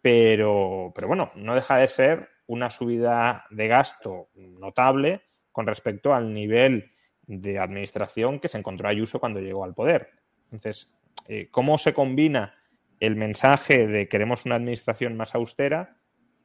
pero, 0.00 0.92
pero 0.94 1.08
bueno, 1.08 1.32
no 1.36 1.54
deja 1.54 1.78
de 1.78 1.88
ser 1.88 2.28
una 2.46 2.70
subida 2.70 3.44
de 3.50 3.68
gasto 3.68 4.28
notable 4.34 5.22
con 5.52 5.66
respecto 5.66 6.14
al 6.14 6.32
nivel 6.32 6.91
de 7.40 7.58
administración 7.58 8.40
que 8.40 8.48
se 8.48 8.58
encontró 8.58 8.88
Ayuso 8.88 9.20
cuando 9.20 9.40
llegó 9.40 9.64
al 9.64 9.74
poder. 9.74 10.10
Entonces, 10.50 10.90
eh, 11.28 11.48
¿cómo 11.50 11.78
se 11.78 11.94
combina 11.94 12.54
el 13.00 13.16
mensaje 13.16 13.86
de 13.86 14.08
queremos 14.08 14.44
una 14.44 14.56
administración 14.56 15.16
más 15.16 15.34
austera, 15.34 15.96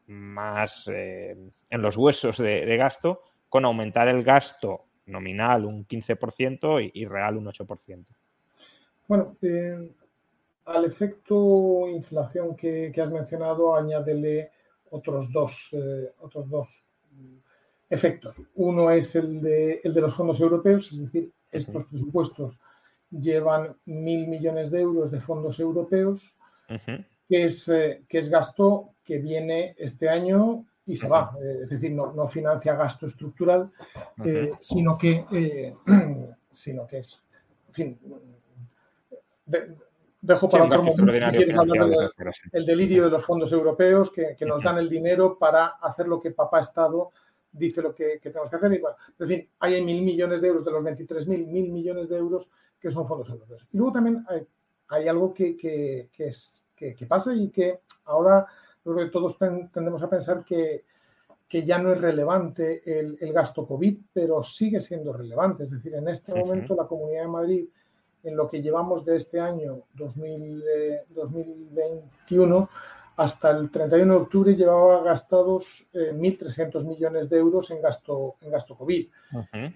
más 0.07 0.88
eh, 0.88 1.35
en 1.69 1.81
los 1.81 1.97
huesos 1.97 2.38
de, 2.38 2.77
gasto, 2.77 3.21
con 3.49 3.65
aumentar 3.65 4.07
el 4.07 4.23
gasto 4.23 4.85
nominal 5.05 5.65
un 5.65 5.85
15% 5.85 6.91
y, 6.93 7.05
real 7.05 7.38
un 7.38 7.45
8%? 7.45 8.05
Bueno, 9.07 9.38
eh, 9.41 9.91
al 10.65 10.85
efecto 10.85 11.88
inflación 11.89 12.55
que, 12.55 12.93
has 13.01 13.11
mencionado, 13.11 13.75
añádele 13.75 14.51
otros 14.89 15.31
dos, 15.31 15.69
otros 16.19 16.49
dos 16.49 16.88
efectos. 17.89 18.41
Uno 18.55 18.91
es 18.91 19.15
el 19.15 19.41
de, 19.41 19.81
el 19.83 19.93
de 19.93 20.01
los 20.01 20.15
fondos 20.15 20.39
europeos, 20.39 20.91
es 20.91 21.01
decir, 21.01 21.31
estos 21.51 21.85
presupuestos 21.85 22.59
llevan 23.09 23.75
mil 23.85 24.27
millones 24.27 24.71
de 24.71 24.81
euros 24.81 25.11
de 25.11 25.21
fondos 25.21 25.59
europeos, 25.59 26.35
que, 26.67 27.45
es, 27.45 27.67
eh, 27.69 28.03
que 28.07 28.19
es 28.19 28.29
gasto 28.29 28.89
que 29.03 29.19
viene 29.19 29.75
este 29.77 30.09
año 30.09 30.65
y 30.85 30.95
se 30.95 31.07
va. 31.07 31.31
Eh, 31.41 31.59
es 31.63 31.69
decir, 31.69 31.91
no, 31.91 32.11
no, 32.13 32.27
financia 32.27 32.75
gasto 32.75 33.07
estructural, 33.07 33.71
eh, 34.25 34.51
sino, 34.59 34.97
que, 34.97 35.73
sino 36.51 36.85
que 36.85 36.97
es, 36.97 37.21
en 37.69 37.73
fin, 37.73 37.99
dejo 40.19 40.49
para 40.49 40.65
otro 40.65 40.83
momento 40.83 41.13
el 42.51 42.65
delirio 42.65 43.05
de 43.05 43.11
los 43.11 43.25
fondos 43.25 43.51
europeos 43.53 44.11
que, 44.11 44.35
que 44.38 44.45
nos 44.45 44.61
dan 44.61 44.77
el 44.77 44.89
dinero 44.89 45.38
para 45.38 45.67
hacer 45.81 46.07
lo 46.07 46.19
que 46.21 46.31
papá 46.31 46.59
Estado 46.59 47.11
dice 47.58 47.82
lo 47.82 47.93
que, 47.93 48.22
tenemos 48.22 48.49
que 48.49 48.55
hacer. 48.55 48.72
Y 48.74 48.80
bueno, 48.80 48.95
en 49.20 49.28
fin, 49.28 49.49
hay 49.60 49.84
mil 49.84 50.01
millones 50.03 50.41
de 50.41 50.47
euros 50.47 50.64
de 50.66 50.72
los 50.72 50.84
23.000, 50.84 51.47
mil 51.47 51.72
millones 51.72 52.10
de 52.10 52.18
euros 52.18 52.49
que 52.80 52.91
son 52.91 53.08
fondos 53.08 53.30
europeos. 53.30 53.68
Y 53.72 53.78
luego 53.78 53.93
también 53.93 54.24
hay, 54.89 55.08
algo 55.08 55.34
que, 55.34 56.10
es, 56.18 56.68
que, 56.76 57.05
pasa 57.08 57.34
y 57.34 57.49
que 57.49 57.80
ahora 58.05 58.45
creo 58.84 58.95
que 58.95 59.08
todos 59.08 59.36
tendemos 59.38 60.03
a 60.03 60.10
pensar 60.10 60.45
que, 60.45 60.86
ya 61.49 61.78
no 61.78 61.93
es 61.93 62.01
relevante 62.01 62.99
el, 62.99 63.34
gasto 63.34 63.66
COVID, 63.66 63.97
pero 64.14 64.43
sigue 64.43 64.82
siendo 64.82 65.14
relevante. 65.14 65.64
Es 65.64 65.72
decir, 65.72 65.95
en 65.95 66.10
este 66.10 66.34
momento 66.34 66.76
la 66.76 66.88
Comunidad 66.88 67.22
de 67.24 67.28
Madrid, 67.28 67.68
en 68.24 68.36
lo 68.36 68.47
que 68.47 68.62
llevamos 68.62 69.05
de 69.05 69.16
este 69.16 69.39
año 69.39 69.84
2021, 69.93 72.70
hasta 73.18 73.49
el 73.49 73.72
31 73.72 74.13
de 74.13 74.20
octubre 74.20 74.55
llevaba 74.55 75.01
gastados 75.01 75.89
1.300 75.91 76.82
eh, 76.82 76.86
millones 76.86 77.30
de 77.30 77.38
euros 77.39 77.72
en 77.72 77.82
gasto, 77.82 78.36
en 78.41 78.51
gasto 78.51 78.76
COVID. 78.78 79.07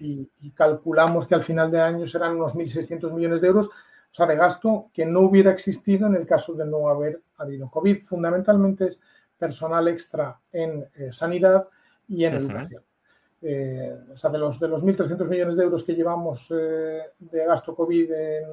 y, 0.00 0.50
calculamos 0.52 1.26
que 1.26 1.34
al 1.34 1.42
final 1.42 1.68
de 1.70 1.80
año 1.80 2.06
serán 2.06 2.36
unos 2.36 2.54
1.600 2.54 3.12
millones 3.12 3.40
de 3.40 3.48
euros, 3.48 3.66
o 3.66 4.14
sea, 4.14 4.26
de 4.26 4.36
gasto 4.36 4.90
que 4.94 5.04
no 5.04 5.20
hubiera 5.22 5.50
existido 5.50 6.06
en 6.06 6.14
el 6.14 6.24
caso 6.24 6.54
de 6.54 6.64
no 6.64 6.88
haber 6.88 7.20
habido 7.36 7.68
COVID. 7.68 8.02
Fundamentalmente 8.04 8.86
es 8.86 9.00
personal 9.36 9.88
extra 9.88 10.38
en 10.52 10.86
eh, 10.94 11.10
sanidad 11.10 11.66
y 12.06 12.24
en 12.24 12.34
educación. 12.34 12.84
Eh, 13.40 13.92
o 14.12 14.16
sea, 14.16 14.30
de 14.30 14.38
los, 14.38 14.60
de 14.60 14.68
los 14.68 14.84
1.300 14.84 15.26
millones 15.26 15.56
de 15.56 15.64
euros 15.64 15.82
que 15.82 15.96
llevamos 15.96 16.48
de 16.48 17.44
gasto 17.44 17.74
COVID 17.74 18.12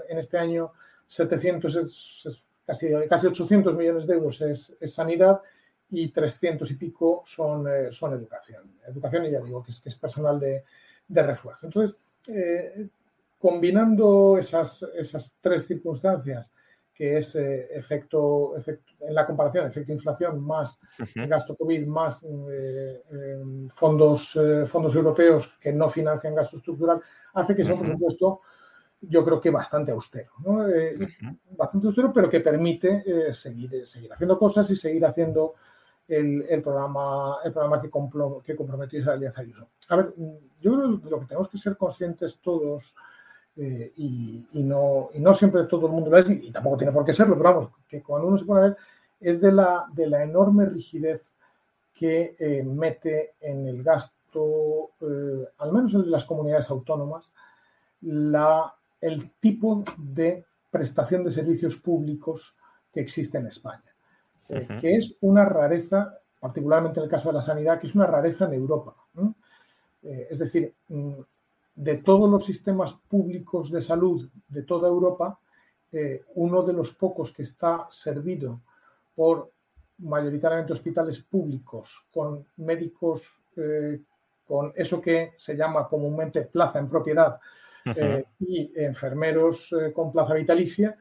en, 0.10 0.18
este 0.18 0.40
año, 0.40 0.72
700 1.06 1.76
es 1.76 2.44
casi, 2.70 2.88
casi 3.10 3.26
800 3.26 3.76
millones 3.76 4.06
de 4.06 4.14
euros 4.14 4.40
es, 4.42 4.78
sanidad 4.86 5.42
y 5.90 6.10
300 6.10 6.70
y 6.70 6.76
pico 6.76 7.24
son, 7.26 7.68
eh, 7.68 7.92
son 7.92 8.14
educación. 8.14 8.76
Educación, 8.88 9.26
y 9.26 9.32
ya 9.32 9.40
digo, 9.40 9.64
que 9.64 9.72
es, 9.72 9.80
que 9.80 9.90
es 9.90 9.96
personal 9.96 10.40
de, 10.40 10.64
refuerzo. 11.08 11.66
Entonces, 11.66 11.98
eh, 12.28 12.88
combinando 13.40 14.38
esas, 14.38 14.84
esas 14.96 15.40
tres 15.42 15.66
circunstancias, 15.66 16.52
que 16.94 17.18
es 17.18 17.34
eh, 17.36 17.70
efecto, 17.72 18.56
efecto, 18.56 18.94
en 19.00 19.16
la 19.16 19.26
comparación, 19.26 19.66
efecto 19.66 19.92
inflación 19.92 20.40
más 20.40 20.80
gasto 21.16 21.56
COVID 21.56 21.88
más 21.88 22.24
fondos, 23.74 24.38
fondos 24.68 24.96
europeos 24.96 25.58
que 25.60 25.74
no 25.74 25.90
financian 25.90 26.36
gasto 26.36 26.58
estructural, 26.58 27.02
hace 27.34 27.56
que 27.56 27.64
sea 27.64 27.74
un 27.74 27.80
presupuesto 27.80 28.42
yo 29.02 29.24
creo 29.24 29.40
que 29.40 29.50
bastante 29.50 29.92
austero, 29.92 30.32
¿no? 30.44 30.68
Eh, 30.68 30.98
bastante 31.52 31.88
austero, 31.88 32.12
pero 32.12 32.30
que 32.30 32.42
permite 32.42 33.04
eh, 33.06 33.34
seguir, 33.34 33.88
seguir 33.88 34.12
haciendo 34.12 34.38
cosas 34.38 34.70
y 34.72 34.76
seguir 34.76 35.06
haciendo 35.06 35.56
el, 36.08 36.46
el 36.50 36.62
programa, 36.62 37.38
el 37.44 37.54
programa 37.54 37.82
que, 37.82 37.90
compro, 37.90 38.42
que 38.44 38.56
comprometió 38.56 39.00
Israel 39.00 39.32
Ayuso. 39.36 39.70
A 39.90 39.96
ver, 39.96 40.14
yo 40.60 40.76
creo 40.76 41.02
que 41.02 41.10
lo 41.10 41.20
que 41.20 41.26
tenemos 41.28 41.50
que 41.50 41.58
ser 41.58 41.78
conscientes 41.78 42.40
todos, 42.40 42.94
eh, 43.56 43.94
y, 43.96 44.48
y, 44.54 44.64
no, 44.64 45.10
y 45.14 45.20
no 45.20 45.34
siempre 45.34 45.64
todo 45.66 45.88
el 45.88 45.94
mundo 45.94 46.10
lo 46.10 46.18
es, 46.18 46.30
y, 46.30 46.52
tampoco 46.52 46.78
tiene 46.78 46.92
por 46.92 47.06
qué 47.06 47.14
serlo, 47.14 47.38
pero 47.38 47.54
vamos, 47.54 47.72
que 47.88 48.02
cuando 48.02 48.28
uno 48.28 48.38
se 48.38 48.46
pone 48.46 48.60
a 48.60 48.64
ver, 48.64 48.78
es 49.22 49.40
de 49.40 49.52
la, 49.52 49.86
de 49.94 50.08
la 50.08 50.24
enorme 50.24 50.66
rigidez 50.66 51.36
que 51.94 52.64
mete 52.66 53.34
en 53.42 53.68
el 53.68 53.84
gasto, 53.84 54.92
al 55.58 55.74
menos 55.74 55.94
en 55.94 56.10
las 56.10 56.24
comunidades 56.24 56.70
autónomas, 56.70 57.34
la 58.00 58.74
el 59.02 59.32
tipo 59.40 59.84
de 59.98 60.46
prestación 60.72 61.24
de 61.24 61.32
servicios 61.32 61.76
públicos 61.78 62.56
que 62.94 63.02
existe 63.02 63.38
en 63.38 63.48
España. 63.48 63.84
que 64.82 64.96
es 64.96 65.16
una 65.22 65.46
rareza, 65.46 66.18
particularmente 66.40 67.00
en 67.00 67.04
el 67.04 67.10
caso 67.10 67.30
de 67.30 67.36
la 67.36 67.42
sanidad, 67.44 67.80
que 67.80 67.86
es 67.86 67.94
una 67.94 68.08
rareza 68.08 68.46
en 68.46 68.54
Europa. 68.54 68.96
es 70.02 70.40
decir, 70.40 70.74
mm, 70.88 71.14
de 71.76 71.96
todos 71.98 72.30
los 72.30 72.46
sistemas 72.46 72.94
públicos 72.94 73.70
de 73.70 73.82
salud 73.82 74.28
de 74.48 74.64
toda 74.64 74.88
Europa, 74.88 75.40
uno 76.36 76.64
de 76.64 76.74
los 76.74 76.94
pocos 76.94 77.32
que 77.32 77.44
está 77.44 77.88
servido 77.92 78.62
por 79.16 79.52
mayoritariamente 80.00 80.74
hospitales 80.74 81.20
públicos 81.20 82.06
con 82.12 82.46
médicos 82.58 83.42
eh, 83.56 84.00
con 84.48 84.72
eso 84.76 85.02
que 85.02 85.34
se 85.38 85.56
llama 85.56 85.88
comúnmente 85.88 86.42
plaza 86.44 86.80
en 86.80 86.90
propiedad 86.90 87.40
eh, 87.96 88.26
y 88.40 88.72
enfermeros 88.76 89.74
eh, 89.74 89.92
con 89.94 90.12
plaza 90.12 90.34
vitalicia, 90.34 90.98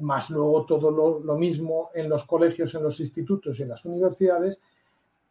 más 0.00 0.30
luego 0.30 0.66
todo 0.66 0.90
lo, 0.90 1.36
mismo 1.36 1.90
en 1.94 2.08
los 2.08 2.24
colegios, 2.24 2.74
en 2.74 2.82
los 2.82 3.00
institutos 3.00 3.58
y 3.58 3.62
en 3.62 3.70
las 3.70 3.84
universidades, 3.84 4.60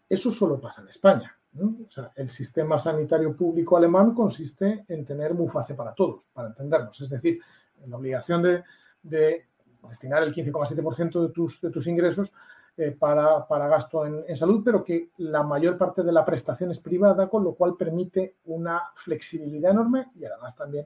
eso 0.09 0.31
solo 0.31 0.59
pasa 0.59 0.81
en 0.81 0.89
España. 0.89 1.37
O 1.57 1.89
sea, 1.89 2.11
el 2.15 2.29
sistema 2.29 2.77
sanitario 2.77 3.35
público 3.35 3.77
alemán 3.77 4.13
consiste 4.13 4.85
en 4.87 5.05
tener 5.05 5.33
muface 5.33 5.73
para 5.73 5.93
todos, 5.93 6.27
para 6.33 6.49
entendernos. 6.49 6.99
Es 6.99 7.09
decir, 7.09 7.39
la 7.87 7.97
obligación 7.97 8.41
de, 8.41 8.63
de 9.03 9.45
destinar 9.87 10.23
el 10.23 10.33
15,7% 10.33 11.27
de 11.27 11.29
tus, 11.29 11.61
de 11.61 11.69
tus 11.69 11.87
ingresos 11.87 12.31
eh, 12.77 12.91
para, 12.91 13.67
gasto 13.69 14.05
en, 14.05 14.35
salud, 14.35 14.61
pero 14.61 14.83
que 14.83 15.11
la 15.19 15.43
mayor 15.43 15.77
parte 15.77 16.03
de 16.03 16.11
la 16.11 16.25
prestación 16.25 16.71
es 16.71 16.81
privada, 16.81 17.29
con 17.29 17.41
lo 17.41 17.53
cual 17.53 17.77
permite 17.77 18.35
una 18.47 18.81
flexibilidad 18.95 19.71
enorme 19.71 20.11
y 20.19 20.25
además 20.25 20.57
también 20.57 20.85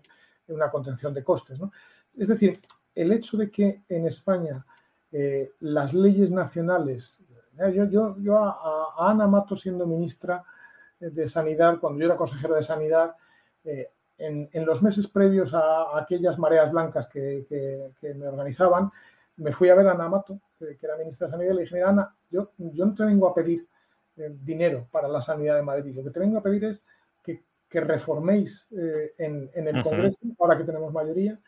una 0.49 0.69
contención 0.69 1.15
de 1.15 1.23
costes. 1.23 1.59
Es 2.15 2.27
decir, 2.27 2.61
el 2.93 3.11
hecho 3.11 3.37
de 3.37 3.49
que 3.49 3.81
en 3.89 4.05
España 4.05 4.63
eh, 5.11 5.53
las 5.61 5.95
leyes 5.95 6.29
nacionales, 6.29 7.23
eh, 7.57 7.73
yo, 7.73 7.85
yo, 7.85 8.15
yo 8.19 8.37
a, 8.37 9.09
Ana 9.09 9.25
Mato 9.25 9.55
siendo 9.55 9.87
ministra 9.87 10.43
de 10.99 11.27
Sanidad, 11.27 11.79
cuando 11.79 12.01
yo 12.01 12.05
era 12.05 12.17
consejero 12.17 12.53
de 12.53 12.61
Sanidad, 12.61 13.15
en, 13.63 14.65
los 14.65 14.83
meses 14.83 15.07
previos 15.07 15.55
a, 15.55 15.97
aquellas 15.97 16.37
mareas 16.37 16.71
blancas 16.71 17.07
que, 17.07 17.47
que 17.99 18.13
me 18.13 18.27
organizaban, 18.27 18.91
me 19.39 19.51
fui 19.51 19.69
a 19.69 19.75
ver 19.75 19.87
a 19.87 19.91
Ana 19.91 20.09
Mato, 20.09 20.39
que 20.59 20.77
era 20.81 20.97
ministra 20.97 21.27
de 21.27 21.31
Sanidad, 21.31 21.53
y 21.53 21.55
le 21.55 21.61
dije, 21.61 21.81
Ana, 21.81 22.13
yo, 22.29 22.51
yo 22.57 22.85
no 22.85 22.93
te 22.93 23.05
vengo 23.05 23.27
a 23.27 23.33
pedir 23.33 23.67
eh, 24.17 24.35
dinero 24.41 24.87
para 24.91 25.07
la 25.07 25.21
sanidad 25.21 25.55
de 25.55 25.61
Madrid, 25.61 25.95
lo 25.95 26.03
que 26.03 26.09
te 26.11 26.19
vengo 26.19 26.37
a 26.37 26.43
pedir 26.43 26.65
es 26.65 26.83
que, 27.23 27.41
reforméis 27.81 28.67
eh, 28.71 29.13
en, 29.19 29.67
el 29.67 29.83
Congreso, 29.83 30.17
ahora 30.39 30.57
que 30.57 30.63
tenemos 30.63 30.91
mayoría, 30.91 31.39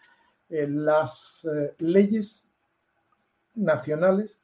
eh, 0.49 0.67
las 0.67 1.47
leyes 1.79 2.47
nacionales 3.55 4.39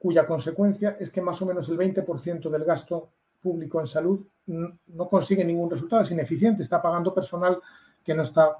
cuya 0.00 0.26
consecuencia 0.26 0.96
es 0.98 1.12
que 1.12 1.20
más 1.20 1.40
o 1.42 1.46
menos 1.46 1.68
el 1.68 1.78
20% 1.78 2.50
del 2.50 2.64
gasto 2.64 3.12
público 3.40 3.78
en 3.78 3.86
salud 3.86 4.26
no 4.46 5.08
consigue 5.08 5.44
ningún 5.44 5.70
resultado, 5.70 6.02
es 6.02 6.10
ineficiente, 6.10 6.62
está 6.62 6.82
pagando 6.82 7.14
personal 7.14 7.60
que 8.02 8.14
no 8.14 8.24
está 8.24 8.56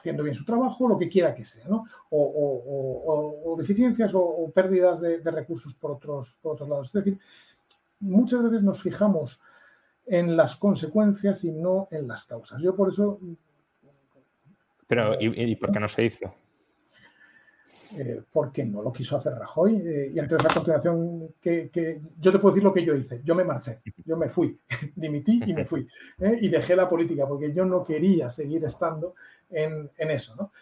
haciendo 0.00 0.22
bien 0.22 0.34
su 0.34 0.44
trabajo, 0.44 0.88
lo 0.88 0.98
que 0.98 1.08
quiera 1.08 1.34
que 1.34 1.44
sea, 1.44 1.68
¿no? 1.68 1.84
O, 2.10 3.54
deficiencias 3.58 4.12
o, 4.14 4.50
pérdidas 4.52 5.00
de, 5.00 5.18
recursos 5.30 5.74
por 5.74 5.92
otros, 5.92 6.34
por 6.40 6.54
otros 6.54 6.68
lados. 6.68 6.86
Es 6.88 7.04
decir, 7.04 7.18
muchas 8.00 8.42
veces 8.42 8.62
nos 8.62 8.82
fijamos 8.82 9.38
en 10.06 10.36
las 10.36 10.56
consecuencias 10.56 11.44
y 11.44 11.52
no 11.52 11.86
en 11.90 12.08
las 12.08 12.24
causas. 12.24 12.60
Yo 12.62 12.74
por 12.74 12.88
eso... 12.88 13.20
Pero, 14.88 15.16
¿y, 15.20 15.54
por 15.56 15.70
qué 15.70 15.78
no 15.78 15.88
se 15.88 16.04
hizo? 16.04 16.34
Eh, 17.96 18.22
porque 18.32 18.64
no 18.64 18.82
lo 18.82 18.92
quiso 18.92 19.16
hacer 19.16 19.34
Rajoy. 19.34 19.76
Eh, 19.76 20.12
y 20.14 20.18
entonces 20.18 20.50
a 20.50 20.54
continuación, 20.54 21.34
que, 21.40 22.00
yo 22.20 22.32
te 22.32 22.38
puedo 22.38 22.54
decir 22.54 22.64
lo 22.64 22.72
que 22.72 22.84
yo 22.84 22.94
hice. 22.94 23.20
Yo 23.24 23.34
me 23.34 23.44
marché, 23.44 23.80
yo 24.04 24.16
me 24.16 24.28
fui, 24.28 24.58
dimití 24.94 25.40
y 25.44 25.54
me 25.54 25.64
fui. 25.64 25.86
¿eh? 26.20 26.38
y 26.40 26.48
dejé 26.48 26.76
la 26.76 26.88
política 26.88 27.26
porque 27.26 27.52
yo 27.52 27.64
no 27.64 27.84
quería 27.84 28.30
seguir 28.30 28.64
estando 28.64 29.14
en, 29.50 29.90
eso, 29.98 30.36
¿no? 30.36 30.52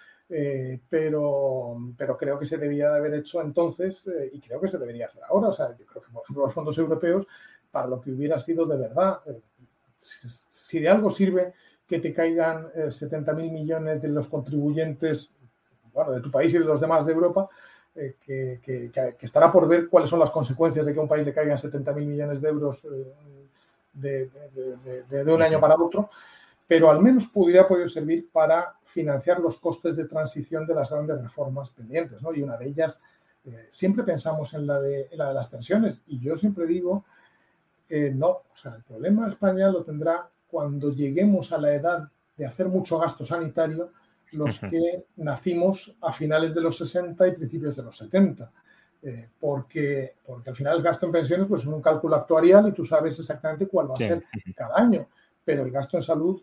Pero, 0.91 1.79
pero 1.97 2.17
creo 2.17 2.39
que 2.39 2.45
se 2.45 2.59
debía 2.59 2.91
de 2.91 2.97
haber 2.99 3.15
hecho 3.15 3.41
entonces 3.41 4.07
y 4.31 4.39
creo 4.41 4.61
que 4.61 4.69
se 4.69 4.79
debería 4.79 5.07
hacer 5.07 5.23
ahora. 5.29 5.49
O 5.49 5.53
sea, 5.53 5.77
yo 5.77 5.87
creo 5.87 6.03
que, 6.03 6.13
por 6.13 6.23
ejemplo, 6.23 6.45
los 6.45 6.53
fondos 6.53 6.77
europeos, 6.77 7.27
para 7.71 7.87
lo 7.87 8.01
que 8.01 8.11
hubiera 8.11 8.39
sido 8.39 8.67
de 8.67 8.77
verdad, 8.77 9.21
eh, 9.27 9.41
si, 9.97 10.81
de 10.81 10.89
algo 10.89 11.11
sirve 11.11 11.55
que 11.87 11.99
te 11.99 12.13
caigan 12.13 12.69
70 12.91 13.33
mil 13.33 13.51
millones 13.51 14.03
de 14.03 14.09
los 14.09 14.29
contribuyentes, 14.29 15.33
bueno, 15.93 16.13
de 16.13 16.21
tu 16.21 16.31
país 16.31 16.53
y 16.55 16.59
de 16.59 16.65
los 16.65 16.81
demás 16.81 17.05
de 17.07 17.13
Europa, 17.13 17.49
que, 17.95 18.61
que, 18.63 19.17
estará 19.23 19.51
por 19.51 19.67
ver 19.67 19.89
cuáles 19.89 20.09
son 20.09 20.21
las 20.21 20.31
consecuencias 20.31 20.87
de 20.87 20.93
que 20.93 21.01
a 21.01 21.03
un 21.03 21.09
país 21.09 21.27
le 21.27 21.33
caigan 21.33 21.59
70 21.59 21.93
mil 21.95 22.07
millones 22.07 22.41
de 22.41 22.49
euros 22.49 22.87
de, 23.93 24.31
de, 25.09 25.35
un 25.35 25.43
año 25.43 25.59
para 25.59 25.75
otro 25.75 26.09
pero 26.69 26.91
al 26.91 27.01
menos 27.01 27.27
pudiera 27.27 27.67
poder 27.67 27.89
servir 27.89 28.29
para 28.31 28.75
financiar 28.85 29.41
los 29.41 29.59
costes 29.59 29.97
de 29.97 30.05
transición 30.05 30.67
de 30.67 30.75
las 30.75 30.91
grandes 30.91 31.21
reformas 31.23 31.71
pendientes, 31.71 32.21
¿no? 32.21 32.33
Y 32.35 32.43
una 32.43 32.59
de 32.59 32.67
ellas, 32.67 33.03
eh, 33.47 33.67
siempre 33.71 34.05
pensamos 34.05 34.53
en 34.53 34.67
la, 34.67 34.79
de, 34.79 35.09
la 35.13 35.29
de 35.29 35.35
las 35.35 35.49
pensiones, 35.49 36.03
y 36.07 36.21
yo 36.21 36.37
siempre 36.37 36.67
digo, 36.67 37.07
eh, 37.89 38.13
no, 38.15 38.29
o 38.29 38.55
sea, 38.55 38.75
el 38.75 38.83
problema 38.83 39.25
de 39.25 39.31
España 39.31 39.69
lo 39.71 39.83
tendrá 39.83 40.29
cuando 40.51 40.91
lleguemos 40.91 41.53
a 41.53 41.59
la 41.59 41.75
edad 41.75 42.09
de 42.37 42.47
hacer 42.47 42.69
mucho 42.69 42.99
gasto 42.99 43.25
sanitario 43.25 43.91
los 44.33 44.59
que 44.59 45.05
nacimos 45.17 45.95
a 46.01 46.13
finales 46.13 46.55
de 46.55 46.61
los 46.61 46.77
60 46.79 47.29
y 47.29 47.33
principios 47.33 47.77
de 47.77 47.83
los 47.83 47.97
70. 47.97 48.51
Eh, 49.01 49.29
porque, 49.39 50.15
porque 50.27 50.51
al 50.51 50.57
final 50.57 50.77
el 50.77 50.83
gasto 50.83 51.07
en 51.07 51.13
pensiones 51.13 51.47
pues, 51.47 51.63
es 51.63 51.69
un 51.69 51.81
cálculo 51.81 52.17
actuarial 52.17 52.69
y 52.69 52.73
tú 52.73 52.85
sabes 52.85 53.17
exactamente 53.19 53.69
cuál 53.69 53.89
va 53.89 53.95
a 53.95 53.97
ser 53.97 54.25
cada 54.57 54.77
año 54.77 55.07
pero 55.49 55.63
el 55.63 55.71
gasto 55.71 55.97
en 55.97 56.03
salud 56.03 56.43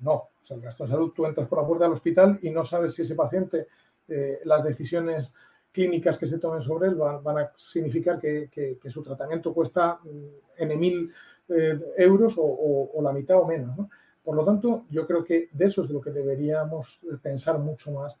no. 0.00 0.12
O 0.12 0.30
sea, 0.42 0.56
el 0.56 0.62
gasto 0.64 0.82
en 0.82 0.90
salud, 0.90 1.12
tú 1.14 1.24
entras 1.24 1.46
por 1.46 1.60
la 1.60 1.66
puerta 1.68 1.84
del 1.84 1.92
hospital 1.92 2.36
y 2.42 2.50
no 2.50 2.64
sabes 2.64 2.94
si 2.94 3.02
ese 3.02 3.14
paciente, 3.14 3.68
eh, 4.08 4.40
las 4.42 4.64
decisiones 4.64 5.32
clínicas 5.70 6.18
que 6.18 6.26
se 6.26 6.40
tomen 6.40 6.60
sobre 6.60 6.88
él 6.88 6.96
van, 6.96 7.38
a 7.38 7.52
significar 7.54 8.18
que, 8.18 8.80
su 8.88 9.04
tratamiento 9.04 9.54
cuesta 9.54 10.00
mm, 10.02 10.62
N 10.64 10.76
mil 10.76 11.12
eh, 11.48 11.78
euros 11.98 12.34
o, 12.38 13.00
la 13.00 13.12
mitad 13.12 13.38
o 13.38 13.46
menos. 13.46 13.86
Por 14.24 14.36
lo 14.36 14.44
tanto, 14.44 14.84
yo 14.90 15.06
creo 15.06 15.24
que 15.24 15.48
de 15.52 15.64
eso 15.64 15.82
es 15.82 15.88
de 15.88 15.94
lo 15.94 16.00
que 16.00 16.10
deberíamos 16.10 17.00
pensar 17.22 17.58
mucho 17.58 17.90
más 17.92 18.18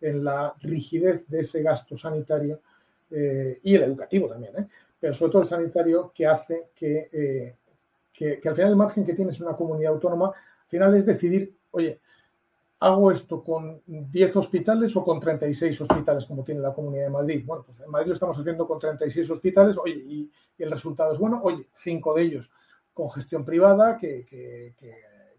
en 0.00 0.24
la 0.24 0.54
rigidez 0.60 1.28
de 1.28 1.40
ese 1.40 1.62
gasto 1.62 1.96
sanitario 1.96 2.60
eh, 3.10 3.60
y 3.62 3.74
el 3.74 3.82
educativo 3.82 4.28
también, 4.28 4.68
pero 4.98 5.12
sobre 5.12 5.32
todo 5.32 5.42
el 5.42 5.48
sanitario 5.48 6.12
que 6.14 6.26
hace 6.26 6.70
que 6.74 7.56
que, 8.12 8.48
al 8.48 8.54
final 8.54 8.70
el 8.70 8.76
margen 8.76 9.04
que 9.04 9.14
tienes 9.14 9.36
en 9.38 9.46
una 9.46 9.56
comunidad 9.56 9.92
autónoma, 9.92 10.28
al 10.28 10.68
final 10.68 10.94
es 10.94 11.04
decidir, 11.04 11.56
oye, 11.72 12.00
¿hago 12.80 13.10
esto 13.10 13.42
con 13.42 13.80
10 13.86 14.36
hospitales 14.36 14.94
o 14.96 15.04
con 15.04 15.20
36 15.20 15.80
hospitales 15.80 16.26
como 16.26 16.44
tiene 16.44 16.60
la 16.60 16.72
Comunidad 16.72 17.04
de 17.04 17.10
Madrid? 17.10 17.42
Bueno, 17.44 17.64
pues 17.64 17.80
en 17.80 17.90
Madrid 17.90 18.08
lo 18.08 18.14
estamos 18.14 18.38
haciendo 18.38 18.66
con 18.66 18.78
36 18.78 19.30
hospitales, 19.30 19.76
oye, 19.78 19.94
y, 19.94 20.30
el 20.58 20.70
resultado 20.70 21.12
es 21.12 21.18
bueno, 21.18 21.40
oye, 21.42 21.66
cinco 21.74 22.14
de 22.14 22.22
ellos 22.22 22.48
con 22.94 23.10
gestión 23.10 23.44
privada 23.44 23.96
que, 23.98 24.74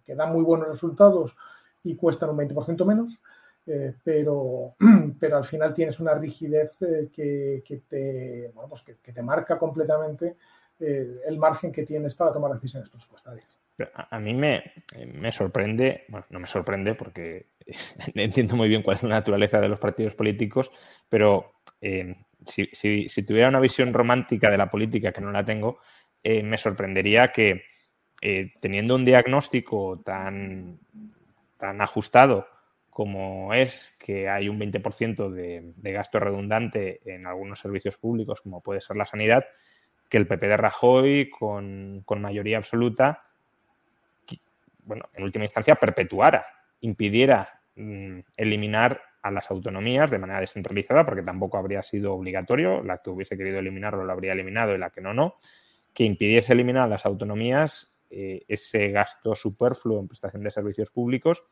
dan 0.08 0.32
muy 0.32 0.44
buenos 0.44 0.68
resultados 0.68 1.36
y 1.84 1.96
cuestan 1.96 2.30
un 2.30 2.38
20% 2.38 2.86
menos. 2.86 3.22
Eh, 3.66 3.94
pero, 4.04 4.76
pero 5.20 5.38
al 5.38 5.46
final 5.46 5.74
tienes 5.74 6.00
una 6.00 6.14
rigidez 6.14 6.82
eh, 6.82 7.10
que, 7.14 7.82
te, 7.88 8.52
bueno, 8.54 8.70
pues 8.70 8.82
que, 8.82 9.14
te 9.14 9.24
marca 9.24 9.58
completamente 9.58 10.36
eh, 10.80 11.22
el 11.26 11.38
margen 11.38 11.72
que 11.72 11.86
tienes 11.86 12.14
para 12.16 12.34
tomar 12.34 12.54
decisiones 12.54 12.90
presupuestarias. 12.90 13.60
A, 13.96 14.20
mí 14.20 14.36
me, 14.36 14.62
sorprende, 15.32 16.04
bueno, 16.08 16.28
no 16.30 16.40
me 16.40 16.48
sorprende 16.48 16.94
porque 16.94 17.48
entiendo 18.14 18.56
muy 18.56 18.70
bien 18.70 18.84
cuál 18.84 18.98
es 18.98 19.04
la 19.04 19.10
naturaleza 19.10 19.60
de 19.60 19.70
los 19.70 19.80
partidos 19.80 20.14
políticos, 20.14 20.72
pero 21.10 21.54
eh, 21.82 22.16
si, 22.46 23.08
tuviera 23.26 23.50
una 23.50 23.60
visión 23.60 23.94
romántica 23.94 24.52
de 24.52 24.58
la 24.58 24.70
política, 24.70 25.12
que 25.12 25.22
no 25.22 25.32
la 25.32 25.44
tengo, 25.44 25.80
me 26.24 26.58
sorprendería 26.58 27.32
que 27.34 27.64
teniendo 28.62 28.96
un 28.96 29.04
diagnóstico 29.04 30.02
tan, 30.04 30.80
tan 31.58 31.82
ajustado 31.82 32.48
como 32.94 33.54
es 33.54 33.98
que 34.00 34.30
hay 34.30 34.48
un 34.48 34.60
20% 34.60 35.30
de, 35.30 35.92
gasto 35.92 36.20
redundante 36.20 37.02
en 37.06 37.26
algunos 37.26 37.60
servicios 37.60 37.98
públicos, 37.98 38.42
como 38.42 38.62
puede 38.62 38.82
ser 38.82 38.96
la 38.96 39.08
sanidad, 39.08 39.46
que 40.10 40.18
el 40.18 40.28
PP 40.28 40.48
de 40.48 40.58
Rajoy, 40.58 41.30
con, 41.30 42.04
mayoría 42.20 42.58
absoluta, 42.58 43.24
bueno, 44.86 45.10
en 45.14 45.24
última 45.24 45.46
instancia, 45.46 45.76
perpetuara, 45.76 46.46
impidiera 46.82 47.62
mm, 47.76 48.20
eliminar 48.38 49.02
a 49.24 49.32
las 49.32 49.50
autonomías 49.50 50.12
de 50.12 50.20
manera 50.20 50.42
descentralizada, 50.42 51.04
porque 51.06 51.24
tampoco 51.24 51.58
habría 51.58 51.82
sido 51.82 52.14
obligatorio, 52.14 52.84
la 52.84 53.00
que 53.00 53.10
hubiese 53.10 53.38
querido 53.38 53.58
eliminarlo 53.58 54.04
lo 54.04 54.12
habría 54.12 54.34
eliminado 54.34 54.76
y 54.76 54.78
la 54.78 54.92
que 54.92 55.02
no, 55.02 55.14
no, 55.14 55.36
que 55.94 56.04
impidiese 56.04 56.54
eliminar 56.54 56.84
a 56.84 56.88
las 56.88 57.06
autonomías 57.06 57.93
eh, 58.16 58.46
ese 58.48 58.90
gasto 58.90 59.34
superfluo 59.34 60.00
en 60.00 60.08
prestación 60.08 60.44
de 60.44 60.52
servicios 60.52 60.92
públicos 60.92 61.44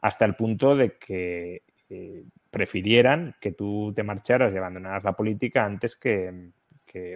hasta 0.00 0.24
el 0.24 0.36
punto 0.36 0.76
de 0.76 0.96
que 0.98 1.62
eh, 1.88 2.24
prefirieran 2.48 3.34
que 3.40 3.50
tú 3.50 3.92
te 3.92 4.04
marcharas 4.04 4.54
y 4.54 4.56
abandonaras 4.56 5.02
la 5.02 5.16
política 5.16 5.64
antes 5.64 5.96
que, 5.96 6.52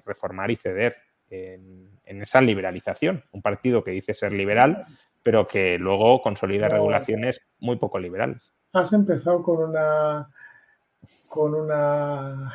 reformar 0.04 0.50
y 0.50 0.56
ceder 0.56 0.94
en, 1.30 1.88
esa 2.04 2.42
liberalización. 2.42 3.24
Un 3.32 3.40
partido 3.40 3.82
que 3.82 3.92
dice 3.92 4.12
ser 4.12 4.32
liberal, 4.32 4.84
pero 5.22 5.46
que 5.46 5.78
luego 5.78 6.20
consolida 6.20 6.68
regulaciones 6.68 7.40
muy 7.60 7.76
poco 7.76 7.98
liberales. 7.98 8.52
Has 8.74 8.92
empezado 8.92 9.42
con 9.42 9.70
una 9.70 10.28
con 11.28 11.54
una 11.54 12.52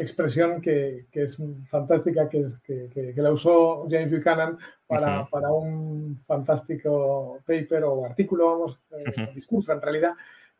expresión 0.00 0.60
que, 0.60 1.06
es 1.12 1.36
fantástica, 1.68 2.28
que, 2.28 2.46
que, 2.64 3.12
la 3.16 3.32
usó 3.32 3.86
James 3.88 4.10
Buchanan 4.10 4.58
para, 4.86 5.26
para, 5.26 5.52
un 5.52 6.20
fantástico 6.26 7.40
paper 7.46 7.84
o 7.84 8.04
artículo, 8.04 8.50
vamos, 8.50 8.80
eh, 8.92 9.30
discurso 9.34 9.72
en 9.72 9.80
realidad, 9.80 10.14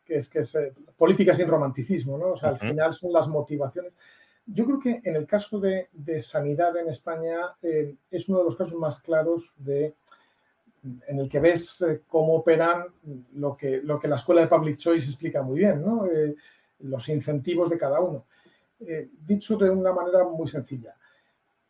que 0.05 0.17
es 0.17 0.29
que 0.29 0.39
es 0.39 0.55
eh, 0.55 0.73
política 0.97 1.33
sin 1.33 1.47
romanticismo, 1.47 2.17
¿no? 2.17 2.31
O 2.31 2.37
sea, 2.37 2.49
al 2.49 2.59
final 2.59 2.93
son 2.93 3.13
las 3.13 3.27
motivaciones. 3.27 3.93
Yo 4.45 4.65
creo 4.65 4.79
que 4.79 5.01
en 5.03 5.15
el 5.15 5.27
caso 5.27 5.59
de, 5.59 5.89
sanidad 6.21 6.75
en 6.77 6.89
España 6.89 7.55
eh, 7.61 7.95
es 8.09 8.27
uno 8.29 8.39
de 8.39 8.45
los 8.45 8.55
casos 8.55 8.79
más 8.79 9.01
claros 9.01 9.53
de 9.57 9.95
en 11.07 11.19
el 11.19 11.29
que 11.29 11.41
ves 11.41 11.85
cómo 12.07 12.35
operan 12.35 12.85
lo 13.33 13.57
que, 13.57 13.81
lo 13.83 13.99
que 13.99 14.07
la 14.07 14.15
escuela 14.15 14.39
de 14.39 14.47
Public 14.47 14.77
Choice 14.77 15.07
explica 15.07 15.41
muy 15.41 15.59
bien, 15.59 15.81
¿no? 15.81 16.07
los 16.79 17.09
incentivos 17.09 17.69
de 17.69 17.77
cada 17.77 17.99
uno. 17.99 18.25
Eh, 18.81 19.09
dicho 19.25 19.57
de 19.57 19.69
una 19.69 19.91
manera 19.91 20.23
muy 20.23 20.47
sencilla, 20.47 20.95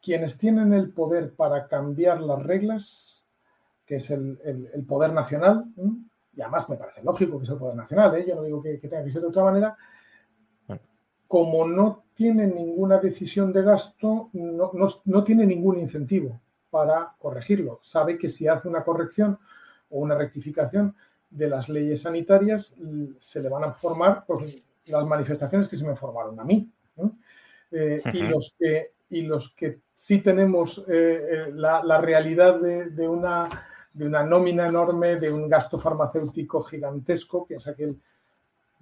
quienes 0.02 0.38
tienen 0.38 0.74
el 0.74 0.92
poder 0.92 1.34
para 1.34 1.68
cambiar 1.68 2.22
las 2.22 2.44
reglas, 2.44 3.26
que 3.86 3.96
es 3.96 4.12
el, 4.12 4.38
poder 4.88 5.12
nacional, 5.12 5.66
y 6.36 6.42
además 6.42 6.70
me 6.70 6.78
parece 6.78 7.04
lógico 7.04 7.40
que 7.40 7.48
sea 7.48 7.54
el 7.54 7.60
poder 7.60 7.76
nacional, 7.76 8.16
¿eh? 8.16 8.26
yo 8.28 8.36
no 8.36 8.44
digo 8.44 8.62
que, 8.62 8.78
tenga 8.78 9.04
que 9.04 9.10
ser 9.10 9.22
de 9.22 9.28
otra 9.28 9.44
manera, 9.44 9.76
como 11.28 11.68
no 11.68 12.04
tiene 12.14 12.46
ninguna 12.46 13.00
decisión 13.00 13.52
de 13.54 13.64
gasto, 13.64 14.30
no, 14.34 14.72
no, 15.06 15.24
tiene 15.24 15.46
ningún 15.46 15.80
incentivo 15.80 16.42
para 16.70 17.16
corregirlo. 17.18 17.80
Sabe 17.82 18.18
que 18.18 18.30
si 18.30 18.48
hace 18.48 18.68
una 18.68 18.84
corrección 18.84 19.40
o 19.90 20.00
una 20.00 20.16
rectificación 20.16 20.96
de 21.30 21.48
las 21.48 21.70
leyes 21.70 22.02
sanitarias, 22.02 22.76
se 23.20 23.42
le 23.42 23.50
van 23.50 23.64
a 23.64 23.72
formar 23.72 24.26
pues, 24.28 24.64
las 24.88 25.06
manifestaciones 25.06 25.68
que 25.68 25.78
se 25.78 25.86
me 25.86 25.96
formaron 25.96 26.40
a 26.40 26.44
mí. 26.44 26.72
Eh, 27.72 28.02
y, 28.14 28.22
los 28.24 28.56
que, 28.58 28.94
y 29.10 29.22
los 29.22 29.54
que 29.54 29.82
sí 29.94 30.22
tenemos 30.22 30.80
eh, 30.88 31.48
eh, 31.48 31.52
la, 31.54 32.02
realidad 32.02 32.60
de, 32.60 33.08
una, 33.08 33.68
de 33.94 34.06
una 34.06 34.24
nómina 34.24 34.68
enorme, 34.68 35.18
de 35.18 35.32
un 35.32 35.48
gasto 35.48 35.78
farmacéutico 35.78 36.64
gigantesco, 36.64 37.46
piensa 37.46 37.76
que 37.76 37.84
el, 37.84 38.02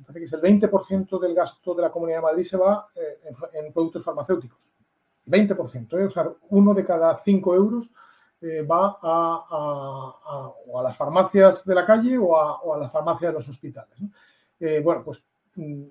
parece 0.06 0.20
que 0.20 0.26
es 0.26 0.34
el 0.34 0.42
20% 0.42 1.20
del 1.20 1.36
gasto 1.36 1.74
de 1.74 1.82
la 1.82 1.92
Comunidad 1.92 2.20
de 2.20 2.24
Madrid 2.24 2.46
se 2.46 2.58
va 2.58 2.88
en, 3.54 3.74
productos 3.74 4.04
farmacéuticos. 4.04 4.72
20%, 5.26 6.06
o 6.06 6.10
sea, 6.10 6.32
uno 6.50 6.74
de 6.74 6.86
cada 6.86 7.18
cinco 7.18 7.54
euros 7.54 7.92
va 8.42 8.98
a, 9.02 10.54
a, 10.78 10.84
las 10.84 10.96
farmacias 10.96 11.66
de 11.66 11.76
la 11.76 11.86
calle 11.86 12.18
o 12.18 12.38
a, 12.38 12.62
o 12.62 12.80
las 12.80 12.92
farmacias 12.92 13.32
de 13.32 13.34
los 13.34 13.50
hospitales. 13.50 14.00
bueno, 14.84 15.04
pues 15.04 15.22
mm, 15.56 15.84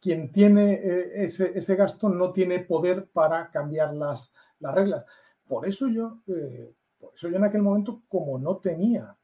quien 0.00 0.30
tiene 0.32 0.74
eh, 0.74 1.24
ese, 1.24 1.76
gasto 1.76 2.08
no 2.08 2.32
tiene 2.32 2.60
poder 2.60 3.06
para 3.06 3.50
cambiar 3.50 3.94
las, 3.94 4.32
reglas. 4.60 5.04
Por 5.46 5.66
eso 5.66 5.88
yo, 5.88 6.18
eh, 6.28 6.72
por 6.98 7.12
eso 7.14 7.28
yo 7.28 7.36
en 7.36 7.44
aquel 7.44 7.62
momento, 7.62 8.02
como 8.08 8.38
no 8.38 8.56
tenía 8.56 9.14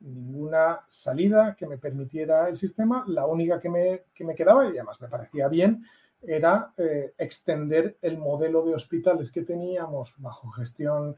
ninguna 0.00 0.80
salida 0.88 1.54
que 1.56 1.66
me 1.66 1.78
permitiera 1.78 2.48
el 2.48 2.56
sistema, 2.56 3.04
la 3.06 3.26
única 3.26 3.60
que 3.60 3.68
me, 3.68 4.02
me 4.20 4.34
quedaba, 4.34 4.66
y 4.66 4.70
además 4.70 5.00
me 5.00 5.08
parecía 5.08 5.48
bien, 5.48 5.84
era 6.26 6.72
eh, 6.76 7.14
extender 7.18 7.98
el 8.02 8.18
modelo 8.18 8.64
de 8.64 8.74
hospitales 8.74 9.30
que 9.30 9.42
teníamos 9.42 10.14
bajo 10.18 10.50
gestión 10.50 11.16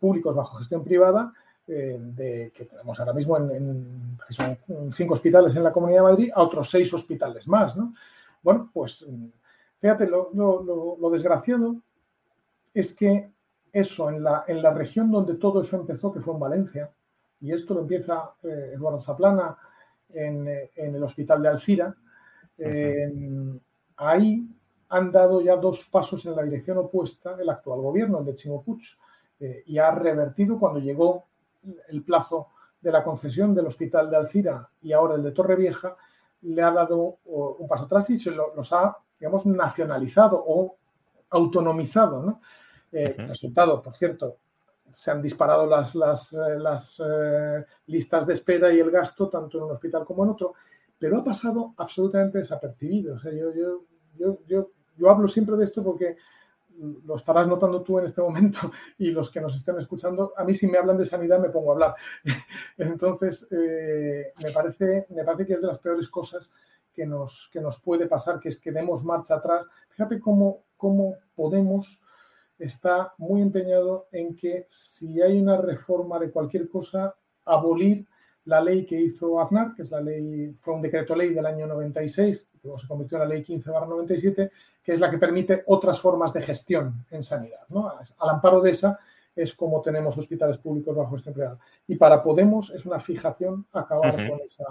públicos, 0.00 0.34
bajo 0.34 0.56
gestión 0.56 0.82
privada, 0.82 1.32
de, 1.64 2.50
que 2.52 2.64
tenemos 2.64 2.98
ahora 2.98 3.12
mismo 3.12 3.36
en, 3.36 4.18
cinco 4.90 5.14
hospitales 5.14 5.54
en 5.54 5.62
la 5.62 5.70
Comunidad 5.70 5.98
de 5.98 6.10
Madrid, 6.10 6.32
a 6.34 6.42
otros 6.42 6.68
seis 6.68 6.92
hospitales 6.92 7.46
más. 7.46 7.76
¿no? 7.76 7.94
Bueno, 8.42 8.70
pues 8.72 9.06
fíjate, 9.80 10.08
lo, 10.08 11.10
desgraciado 11.10 11.76
es 12.74 12.94
que 12.94 13.30
eso, 13.72 14.10
en 14.10 14.22
la, 14.22 14.44
en 14.46 14.62
la, 14.62 14.72
región 14.72 15.10
donde 15.10 15.34
todo 15.34 15.60
eso 15.62 15.76
empezó, 15.76 16.12
que 16.12 16.20
fue 16.20 16.34
en 16.34 16.40
Valencia, 16.40 16.90
y 17.40 17.52
esto 17.52 17.74
lo 17.74 17.80
empieza 17.80 18.32
eh, 18.42 18.72
Eduardo 18.74 19.00
Zaplana 19.00 19.56
en, 20.08 20.46
el 20.74 21.02
hospital 21.02 21.42
de 21.42 21.48
Alcira, 21.48 21.94
ahí 23.96 24.46
han 24.90 25.12
dado 25.12 25.40
ya 25.40 25.56
dos 25.56 25.84
pasos 25.84 26.26
en 26.26 26.36
la 26.36 26.42
dirección 26.42 26.78
opuesta 26.78 27.36
el 27.40 27.48
actual 27.48 27.80
gobierno, 27.80 28.18
el 28.18 28.26
de 28.26 28.34
Chimo 28.34 28.64
eh, 29.38 29.62
y 29.66 29.78
ha 29.78 29.90
revertido 29.92 30.58
cuando 30.58 30.80
llegó 30.80 31.26
el 31.88 32.02
plazo 32.02 32.48
de 32.80 32.90
la 32.90 33.04
concesión 33.04 33.54
del 33.54 33.66
hospital 33.66 34.10
de 34.10 34.16
Alcira 34.16 34.68
y 34.82 34.92
ahora 34.92 35.14
el 35.14 35.22
de 35.22 35.32
Torrevieja, 35.32 35.96
le 36.42 36.62
ha 36.62 36.70
dado 36.70 37.18
un 37.24 37.68
paso 37.68 37.84
atrás 37.84 38.10
y 38.10 38.18
se 38.18 38.30
los 38.30 38.72
ha, 38.72 38.96
digamos, 39.18 39.46
nacionalizado 39.46 40.42
o 40.46 40.76
autonomizado. 41.30 42.22
¿no? 42.22 42.40
Eh, 42.92 43.14
resultado, 43.18 43.82
por 43.82 43.94
cierto, 43.94 44.38
se 44.90 45.10
han 45.10 45.22
disparado 45.22 45.66
las, 45.66 45.94
las, 45.94 46.32
eh, 46.32 46.58
las 46.58 47.00
eh, 47.04 47.64
listas 47.86 48.26
de 48.26 48.34
espera 48.34 48.72
y 48.72 48.80
el 48.80 48.90
gasto 48.90 49.28
tanto 49.28 49.58
en 49.58 49.64
un 49.64 49.72
hospital 49.72 50.04
como 50.04 50.24
en 50.24 50.30
otro, 50.30 50.54
pero 50.98 51.18
ha 51.18 51.24
pasado 51.24 51.74
absolutamente 51.76 52.38
desapercibido. 52.38 53.18
yo, 53.22 53.54
yo, 53.54 53.84
yo, 54.18 54.38
yo, 54.46 54.70
yo 54.96 55.10
hablo 55.10 55.28
siempre 55.28 55.56
de 55.56 55.64
esto 55.64 55.82
porque 55.82 56.16
lo 57.04 57.16
estarás 57.16 57.46
notando 57.46 57.82
tú 57.82 57.98
en 57.98 58.06
este 58.06 58.20
momento 58.20 58.72
y 58.98 59.10
los 59.10 59.30
que 59.30 59.40
nos 59.40 59.54
estén 59.54 59.78
escuchando, 59.78 60.32
a 60.36 60.44
mí 60.44 60.54
si 60.54 60.66
me 60.66 60.78
hablan 60.78 60.96
de 60.96 61.06
sanidad 61.06 61.38
me 61.38 61.50
pongo 61.50 61.70
a 61.70 61.74
hablar. 61.74 61.94
Entonces, 62.78 63.46
eh, 63.50 64.32
me, 64.42 64.50
parece, 64.50 65.06
me 65.10 65.24
parece 65.24 65.46
que 65.46 65.54
es 65.54 65.60
de 65.60 65.68
las 65.68 65.78
peores 65.78 66.08
cosas 66.08 66.50
que 66.92 67.06
nos, 67.06 67.48
que 67.52 67.60
nos 67.60 67.78
puede 67.80 68.06
pasar, 68.06 68.40
que 68.40 68.48
es 68.48 68.58
que 68.58 68.72
demos 68.72 69.04
marcha 69.04 69.36
atrás. 69.36 69.68
Fíjate 69.90 70.20
cómo, 70.20 70.64
cómo 70.76 71.16
Podemos 71.34 72.00
está 72.58 73.14
muy 73.16 73.40
empeñado 73.40 74.08
en 74.12 74.36
que 74.36 74.66
si 74.68 75.22
hay 75.22 75.40
una 75.40 75.56
reforma 75.56 76.18
de 76.18 76.30
cualquier 76.30 76.68
cosa, 76.68 77.14
abolir 77.44 78.06
la 78.44 78.60
ley 78.60 78.86
que 78.86 79.00
hizo 79.00 79.40
Aznar, 79.40 79.74
que 79.74 79.82
es 79.82 79.90
la 79.90 80.00
ley, 80.00 80.56
fue 80.60 80.74
un 80.74 80.82
decreto 80.82 81.14
ley 81.14 81.34
del 81.34 81.46
año 81.46 81.66
96, 81.66 82.48
que 82.52 82.58
luego 82.62 82.78
se 82.78 82.86
convirtió 82.86 83.16
en 83.18 83.28
la 83.28 83.34
ley 83.34 83.42
15 83.42 83.70
97, 83.70 84.50
que 84.82 84.92
es 84.92 85.00
la 85.00 85.10
que 85.10 85.18
permite 85.18 85.62
otras 85.66 86.00
formas 86.00 86.32
de 86.32 86.42
gestión 86.42 87.04
en 87.10 87.22
sanidad. 87.22 87.66
Al 88.18 88.28
amparo 88.28 88.60
de 88.60 88.70
esa 88.70 88.98
es 89.34 89.54
como 89.54 89.80
tenemos 89.80 90.16
hospitales 90.18 90.58
públicos 90.58 90.96
bajo 90.96 91.16
este 91.16 91.30
empleado. 91.30 91.58
Y 91.86 91.96
para 91.96 92.22
Podemos 92.22 92.70
es 92.70 92.84
una 92.86 93.00
fijación 93.00 93.66
acabar 93.72 94.14
con, 94.28 94.40
esa, 94.40 94.64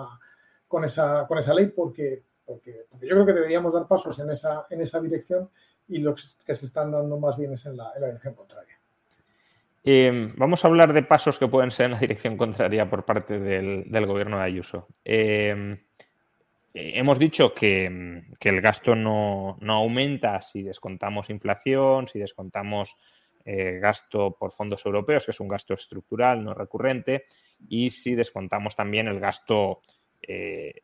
con, 0.67 0.83
esa, 0.83 1.25
con 1.27 1.37
esa 1.37 1.53
ley 1.53 1.67
porque, 1.67 2.23
porque, 2.45 2.85
yo 3.01 3.09
creo 3.09 3.25
que 3.25 3.33
deberíamos 3.33 3.73
dar 3.73 3.87
pasos 3.87 4.19
en 4.19 4.29
esa, 4.31 4.65
en 4.69 4.81
esa 4.81 4.99
dirección 4.99 5.49
y 5.87 5.99
los 5.99 6.37
que 6.45 6.55
se 6.55 6.65
están 6.65 6.91
dando 6.91 7.17
más 7.17 7.37
bien 7.37 7.53
es 7.53 7.65
en 7.65 7.77
la, 7.77 7.91
dirección 7.95 8.35
contraria. 8.35 8.78
Em, 9.83 10.33
vamos 10.35 10.63
a 10.63 10.67
hablar 10.67 10.93
de 10.93 11.03
pasos 11.03 11.39
que 11.39 11.47
pueden 11.47 11.71
ser 11.71 11.87
en 11.87 11.91
la 11.93 11.99
dirección 11.99 12.35
contraria 12.37 12.89
por 12.89 13.05
parte 13.05 13.39
del, 13.39 14.05
gobierno 14.05 14.37
de 14.37 14.43
Ayuso. 14.43 14.87
Em, 15.05 15.79
hemos 16.73 17.17
dicho 17.17 17.53
que, 17.53 17.85
el 18.39 18.61
gasto 18.61 18.95
no, 18.95 19.57
aumenta 19.67 20.41
si 20.41 20.63
descontamos 20.63 21.29
inflación, 21.29 22.07
si 22.07 22.19
descontamos 22.19 22.95
eh, 23.45 23.79
gasto 23.81 24.35
por 24.37 24.51
fondos 24.51 24.85
europeos, 24.85 25.25
que 25.25 25.31
es 25.31 25.39
un 25.39 25.47
gasto 25.47 25.73
estructural, 25.73 26.43
no 26.43 26.53
recurrente, 26.53 27.25
y 27.69 27.89
si 27.89 28.15
descontamos 28.15 28.75
también 28.75 29.07
el 29.07 29.19
gasto, 29.19 29.81
eh, 30.21 30.81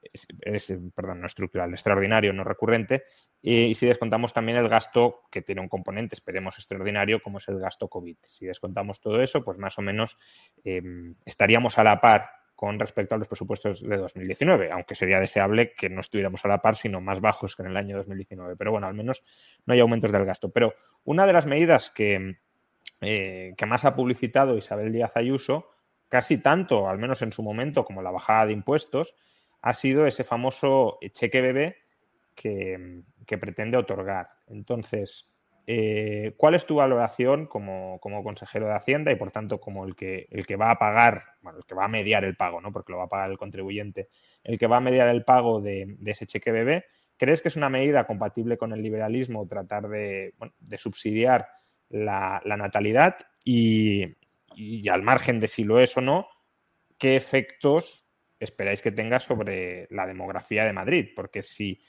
perdón, 0.95 1.21
no 1.21 1.27
estructural, 1.27 1.71
extraordinario, 1.71 2.33
no 2.33 2.43
recurrente, 2.43 3.03
y 3.41 3.75
si 3.75 3.85
descontamos 3.85 4.33
también 4.33 4.57
el 4.57 4.69
gasto 4.69 5.21
que 5.29 5.41
tiene 5.41 5.61
un 5.61 5.69
componente, 5.69 6.15
esperemos, 6.15 6.57
extraordinario, 6.57 7.21
como 7.21 7.37
es 7.37 7.47
el 7.47 7.59
gasto 7.59 7.87
COVID. 7.87 8.17
Si 8.23 8.45
descontamos 8.47 8.99
todo 8.99 9.21
eso, 9.21 9.43
pues 9.43 9.59
más 9.59 9.77
o 9.77 9.83
menos 9.83 10.17
estaríamos 11.25 11.77
a 11.77 11.83
la 11.83 12.01
par 12.01 12.29
con 12.55 12.79
respecto 12.79 13.15
a 13.15 13.17
los 13.17 13.27
presupuestos 13.27 13.81
de 13.81 13.97
2019, 13.97 14.71
aunque 14.71 14.95
sería 14.95 15.19
deseable 15.19 15.73
que 15.73 15.89
no 15.89 15.99
estuviéramos 15.99 16.43
a 16.45 16.47
la 16.47 16.61
par, 16.61 16.75
sino 16.75 17.01
más 17.01 17.19
bajos 17.19 17.55
que 17.55 17.63
en 17.63 17.69
el 17.69 17.77
año 17.77 17.97
2019. 17.97 18.55
Pero 18.55 18.71
bueno, 18.71 18.87
al 18.87 18.93
menos 18.93 19.23
no 19.65 19.73
hay 19.73 19.81
aumentos 19.81 20.11
del 20.11 20.25
gasto. 20.25 20.49
Pero 20.49 20.73
una 21.03 21.27
de 21.27 21.33
las 21.33 21.45
medidas 21.45 21.89
que, 21.89 22.37
eh, 23.01 23.53
que 23.57 23.65
más 23.65 23.83
ha 23.83 23.95
publicitado 23.95 24.57
Isabel 24.57 24.93
Díaz 24.93 25.17
Ayuso, 25.17 25.69
casi 26.09 26.37
tanto, 26.37 26.87
al 26.89 26.97
menos 26.97 27.21
en 27.21 27.31
su 27.31 27.43
momento, 27.43 27.85
como 27.85 28.01
la 28.01 28.11
bajada 28.11 28.47
de 28.47 28.53
impuestos, 28.53 29.15
ha 29.61 29.73
sido 29.73 30.05
ese 30.05 30.23
famoso 30.23 30.99
cheque 31.11 31.41
bebé 31.41 31.77
que, 32.35 33.03
pretende 33.39 33.77
otorgar. 33.77 34.29
Entonces, 34.47 35.35
eh, 35.65 36.33
¿cuál 36.37 36.53
es 36.53 36.65
tu 36.67 36.75
valoración 36.75 37.47
como, 37.47 37.99
consejero 37.99 38.67
de 38.67 38.75
Hacienda 38.75 39.11
y 39.11 39.15
por 39.15 39.31
tanto 39.31 39.59
como 39.59 39.85
el 39.85 39.95
que, 39.95 40.27
el 40.29 40.45
que 40.45 40.55
va 40.55 40.69
a 40.69 40.77
pagar, 40.77 41.23
bueno, 41.41 41.59
el 41.59 41.65
que 41.65 41.73
va 41.73 41.85
a 41.85 41.89
mediar 41.89 42.23
el 42.23 42.35
pago, 42.35 42.61
¿no? 42.61 42.71
Porque 42.71 42.91
lo 42.91 42.99
va 42.99 43.05
a 43.05 43.09
pagar 43.09 43.31
el 43.31 43.37
contribuyente, 43.37 44.09
el 44.43 44.59
que 44.59 44.67
va 44.67 44.77
a 44.77 44.81
mediar 44.81 45.07
el 45.07 45.23
pago 45.23 45.61
de, 45.61 45.97
ese 46.05 46.27
cheque 46.27 46.51
bebé, 46.51 46.85
¿crees 47.17 47.41
que 47.41 47.47
es 47.47 47.55
una 47.55 47.69
medida 47.69 48.05
compatible 48.05 48.57
con 48.57 48.71
el 48.73 48.81
liberalismo 48.83 49.47
tratar 49.47 49.87
de, 49.87 50.35
subsidiar 50.77 51.47
la, 51.89 52.41
natalidad? 52.45 53.17
Y, 53.43 54.03
y 54.55 54.87
al 54.89 55.03
margen 55.03 55.39
de 55.39 55.47
si 55.47 55.63
lo 55.63 55.79
es 55.79 55.95
o 55.97 56.01
no, 56.01 56.27
¿qué 56.97 57.15
efectos 57.15 58.07
esperáis 58.39 58.81
que 58.81 58.91
tenga 58.91 59.19
sobre 59.19 59.87
la 59.91 60.05
demografía 60.05 60.65
de 60.65 60.73
Madrid? 60.73 61.09
Porque 61.15 61.41
si 61.41 61.81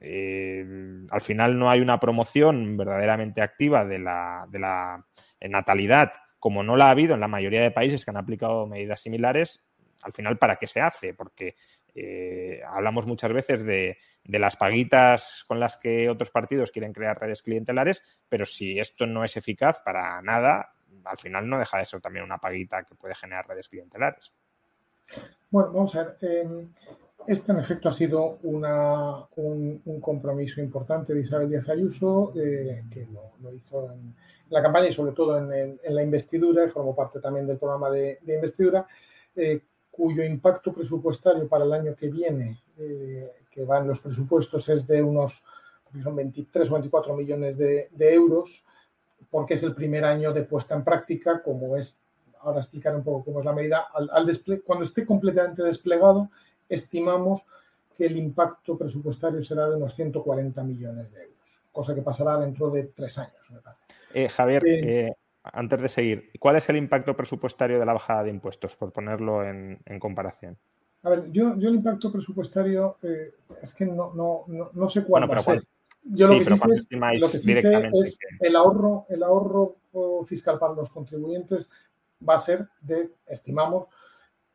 eh, 0.00 0.64
al 1.10 1.20
final 1.20 1.58
no 1.58 1.70
hay 1.70 1.80
una 1.80 2.00
promoción 2.00 2.76
verdaderamente 2.76 3.42
activa 3.42 3.84
de 3.84 3.98
la, 3.98 4.46
de 4.50 4.58
la 4.58 5.06
natalidad, 5.40 6.12
como 6.38 6.62
no 6.62 6.76
la 6.76 6.86
ha 6.86 6.90
habido 6.90 7.14
en 7.14 7.20
la 7.20 7.28
mayoría 7.28 7.62
de 7.62 7.70
países 7.70 8.04
que 8.04 8.10
han 8.10 8.16
aplicado 8.16 8.66
medidas 8.66 9.00
similares, 9.00 9.64
al 10.02 10.12
final, 10.12 10.38
¿para 10.38 10.56
qué 10.56 10.66
se 10.66 10.80
hace? 10.80 11.14
Porque 11.14 11.54
eh, 11.94 12.60
hablamos 12.66 13.06
muchas 13.06 13.32
veces 13.32 13.64
de, 13.64 13.98
las 14.24 14.56
paguitas 14.56 15.44
con 15.46 15.60
las 15.60 15.76
que 15.76 16.08
otros 16.08 16.30
partidos 16.30 16.70
quieren 16.70 16.92
crear 16.92 17.20
redes 17.20 17.42
clientelares, 17.42 18.02
pero 18.28 18.44
si 18.44 18.78
esto 18.78 19.06
no 19.06 19.24
es 19.24 19.36
eficaz 19.36 19.80
para 19.84 20.20
nada, 20.22 20.74
al 21.04 21.18
final 21.18 21.48
no 21.48 21.58
deja 21.58 21.78
de 21.78 21.86
ser 21.86 22.00
también 22.00 22.24
una 22.24 22.38
paguita 22.38 22.84
que 22.84 22.94
puede 22.94 23.14
generar 23.14 23.46
redes 23.46 23.68
clientelares. 23.68 24.32
Bueno, 25.50 25.72
vamos 25.72 25.94
a 25.94 26.04
ver. 26.04 26.16
Em, 26.20 26.68
este, 27.26 27.52
en 27.52 27.58
efecto, 27.58 27.88
ha 27.88 27.92
sido 27.92 28.38
un, 28.42 30.00
compromiso 30.00 30.60
importante 30.60 31.14
de 31.14 31.20
Isabel 31.20 31.48
Díaz 31.48 31.68
Ayuso, 31.68 32.32
eh, 32.36 32.84
que 32.90 33.06
lo, 33.06 33.52
hizo 33.52 33.92
en 33.92 34.14
la 34.50 34.62
campaña 34.62 34.88
y 34.88 34.92
sobre 34.92 35.12
todo 35.12 35.38
en, 35.38 35.78
la 35.84 36.02
investidura, 36.02 36.64
y 36.64 36.68
formó 36.68 36.96
parte 36.96 37.20
también 37.20 37.46
del 37.46 37.58
programa 37.58 37.90
de, 37.90 38.18
investidura, 38.26 38.86
eh, 39.36 39.60
cuyo 39.90 40.24
impacto 40.24 40.72
presupuestario 40.72 41.48
para 41.48 41.64
el 41.64 41.72
año 41.72 41.94
que 41.94 42.08
viene, 42.08 42.60
eh, 42.78 43.30
que 43.50 43.64
va 43.64 43.78
en 43.78 43.88
los 43.88 44.00
presupuestos, 44.00 44.68
es 44.68 44.86
de 44.86 45.02
unos 45.02 45.44
son 46.00 46.16
23 46.16 46.70
o 46.70 46.74
24 46.74 47.14
millones 47.14 47.58
de, 47.58 47.90
euros, 47.98 48.64
porque 49.30 49.54
es 49.54 49.62
el 49.62 49.74
primer 49.74 50.04
año 50.04 50.32
de 50.32 50.42
puesta 50.42 50.74
en 50.74 50.84
práctica, 50.84 51.42
como 51.42 51.76
es, 51.76 51.96
ahora 52.40 52.60
explicar 52.60 52.94
un 52.94 53.02
poco 53.02 53.24
cómo 53.24 53.40
es 53.40 53.44
la 53.44 53.52
medida, 53.52 53.86
al, 53.92 54.40
cuando 54.64 54.84
esté 54.84 55.06
completamente 55.06 55.62
desplegado 55.62 56.30
estimamos 56.68 57.44
que 57.96 58.06
el 58.06 58.16
impacto 58.16 58.76
presupuestario 58.78 59.42
será 59.42 59.68
de 59.68 59.76
unos 59.76 59.94
140 59.94 60.62
millones 60.64 61.12
de 61.12 61.22
euros, 61.22 61.62
cosa 61.70 61.94
que 61.94 62.02
pasará 62.02 62.38
dentro 62.38 62.70
de 62.70 62.84
tres 62.84 63.18
años. 63.18 63.34
Eh, 64.14 64.28
Javier, 64.28 64.66
eh, 64.66 65.06
eh, 65.06 65.12
antes 65.44 65.80
de 65.80 65.88
seguir, 65.88 66.30
¿cuál 66.38 66.56
es 66.56 66.68
el 66.68 66.76
impacto 66.76 67.14
presupuestario 67.14 67.78
de 67.78 67.86
la 67.86 67.92
bajada 67.92 68.24
de 68.24 68.30
impuestos, 68.30 68.76
por 68.76 68.92
ponerlo 68.92 69.46
en, 69.46 69.78
comparación? 69.98 70.56
A 71.02 71.10
ver, 71.10 71.30
yo, 71.30 71.56
yo 71.58 71.68
el 71.68 71.76
impacto 71.76 72.10
presupuestario 72.10 72.96
es 73.60 73.74
que 73.74 73.84
no, 73.84 74.12
no, 74.72 74.88
sé 74.88 75.04
cuál 75.04 75.30
va 75.30 75.36
a 75.36 75.40
ser. 75.40 75.62
Yo 76.04 76.28
lo 76.28 76.38
que 76.38 77.38
sí, 77.38 77.54
sé, 77.54 77.90
es, 77.92 78.18
el 78.40 78.56
ahorro, 78.56 79.06
el 79.08 79.22
ahorro 79.22 79.76
fiscal 80.26 80.58
para 80.58 80.74
los 80.74 80.90
contribuyentes 80.90 81.70
va 82.28 82.36
a 82.36 82.40
ser 82.40 82.68
de, 82.80 83.10
estimamos, 83.26 83.86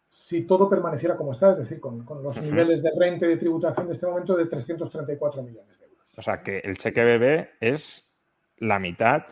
si 0.09 0.41
todo 0.41 0.69
permaneciera 0.69 1.15
como 1.15 1.31
está, 1.31 1.51
es 1.51 1.59
decir, 1.59 1.79
con, 1.79 2.05
los 2.23 2.41
niveles 2.41 2.81
de 2.81 2.91
renta 2.97 3.25
y 3.25 3.29
de 3.29 3.37
tributación 3.37 3.87
de 3.87 3.93
este 3.93 4.07
momento 4.07 4.35
de 4.35 4.45
334 4.45 5.43
millones 5.43 5.79
de 5.79 5.85
euros. 5.85 6.13
O 6.17 6.21
sea 6.21 6.41
que 6.41 6.59
el 6.59 6.77
cheque 6.77 7.03
bebé 7.03 7.51
es 7.59 8.09
la 8.57 8.79
mitad, 8.79 9.23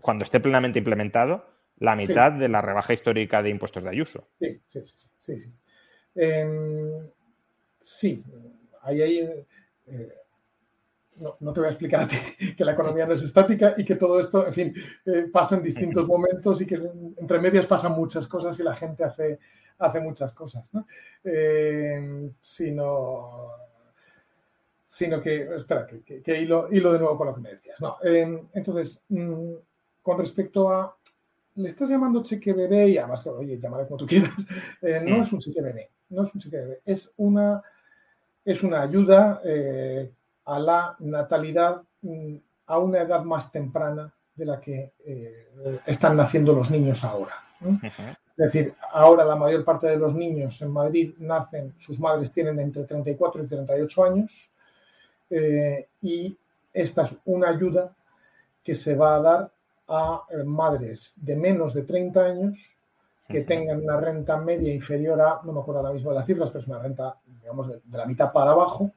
cuando 0.00 0.24
esté 0.24 0.40
plenamente 0.40 0.78
implementado, 0.78 1.46
la 1.78 1.96
mitad 1.96 2.32
de 2.32 2.48
la 2.48 2.62
rebaja 2.62 2.92
histórica 2.92 3.42
de 3.42 3.50
impuestos 3.50 3.82
de 3.82 3.90
Ayuso. 3.90 4.28
Sí, 4.38 4.60
sí, 4.66 4.80
sí. 4.84 5.08
Sí, 5.18 5.38
sí. 5.38 5.52
Em, 6.14 7.10
sí. 7.80 8.22
ahí 8.82 9.02
hay... 9.02 9.18
Eh, 9.86 10.14
no, 11.18 11.52
te 11.52 11.60
voy 11.60 11.68
a 11.68 11.72
explicar 11.72 12.02
a 12.02 12.08
ti 12.08 12.16
que 12.56 12.64
la 12.64 12.72
economía 12.72 13.06
no 13.06 13.14
es 13.14 13.22
estática 13.22 13.74
y 13.76 13.84
que 13.84 13.96
todo 13.96 14.20
esto, 14.20 14.46
en 14.46 14.54
fin, 14.54 14.74
eh, 15.06 15.28
pasa 15.32 15.56
en 15.56 15.62
distintos 15.62 16.06
momentos 16.06 16.60
y 16.60 16.66
que 16.66 16.80
entre 17.16 17.40
medias 17.40 17.66
pasan 17.66 17.92
muchas 17.92 18.26
cosas 18.26 18.58
y 18.58 18.62
la 18.62 18.74
gente 18.74 19.04
hace, 19.04 19.38
hace 19.78 20.00
muchas 20.00 20.32
cosas, 20.32 20.68
¿no? 20.72 20.86
Eh, 21.22 22.30
sino, 22.42 23.50
sino 24.86 25.20
que, 25.20 25.56
espera, 25.56 25.86
que, 25.86 26.22
que, 26.22 26.40
hilo, 26.40 26.68
de 26.68 26.80
nuevo 26.80 27.16
con 27.16 27.28
lo 27.28 27.34
que 27.34 27.40
me 27.40 27.50
decías. 27.50 27.80
No, 27.80 27.96
eh, 28.02 28.46
entonces, 28.52 29.02
mm, 29.08 29.52
con 30.02 30.18
respecto 30.18 30.70
a, 30.70 30.96
le 31.56 31.68
estás 31.68 31.88
llamando 31.88 32.22
cheque 32.22 32.52
bebé 32.52 32.88
y 32.88 32.98
además, 32.98 33.26
oye, 33.28 33.58
llámale 33.58 33.86
como 33.86 33.98
tú 33.98 34.06
quieras, 34.06 34.32
no 34.82 35.22
es 35.22 35.32
un 35.32 35.38
cheque 35.38 35.62
bebé, 35.62 35.90
no 36.08 36.24
es 36.24 36.34
un 36.34 36.40
cheque 36.40 36.56
bebé, 36.56 36.80
es 36.84 37.12
una, 37.16 37.62
es 38.44 38.64
una 38.64 38.82
ayuda 38.82 39.40
a 40.44 40.58
la 40.58 40.96
natalidad 40.98 41.82
mm, 42.02 42.36
a 42.66 42.78
una 42.78 43.02
edad 43.02 43.22
más 43.22 43.52
temprana 43.52 44.12
de 44.34 44.44
la 44.44 44.60
que 44.60 44.92
están 45.86 46.16
naciendo 46.16 46.52
los 46.54 46.70
niños 46.70 47.04
ahora. 47.04 47.34
Es 48.36 48.52
decir, 48.52 48.74
ahora 48.92 49.24
la 49.24 49.36
mayor 49.36 49.64
parte 49.64 49.86
de 49.86 49.96
los 49.96 50.12
niños 50.14 50.60
en 50.60 50.72
Madrid 50.72 51.14
nacen, 51.18 51.72
sus 51.78 52.00
madres 52.00 52.32
tienen 52.32 52.58
entre 52.58 52.84
34 52.84 53.44
y 53.44 53.46
38 53.46 54.04
años 54.04 54.50
eh, 55.30 55.88
y 56.02 56.36
esta 56.72 57.02
es 57.02 57.14
una 57.26 57.50
ayuda 57.50 57.94
que 58.62 58.74
se 58.74 58.96
va 58.96 59.16
a 59.16 59.20
dar 59.20 59.50
a 59.86 60.22
eh, 60.30 60.42
madres 60.42 61.14
de 61.16 61.36
menos 61.36 61.74
de 61.74 61.84
30 61.84 62.24
años 62.24 62.58
que 63.28 63.42
tengan 63.42 63.82
una 63.82 63.98
renta 63.98 64.36
media 64.36 64.74
inferior 64.74 65.20
a, 65.20 65.40
no 65.44 65.52
me 65.52 65.60
acuerdo 65.60 65.80
ahora 65.80 65.94
mismo 65.94 66.10
de 66.10 66.16
las 66.16 66.26
cifras, 66.26 66.50
pero 66.50 66.60
es 66.60 66.68
una 66.68 66.80
renta, 66.80 67.16
digamos, 67.40 67.68
de, 67.68 67.80
la 67.90 68.04
mitad 68.04 68.32
para 68.32 68.50
abajo, 68.50 68.90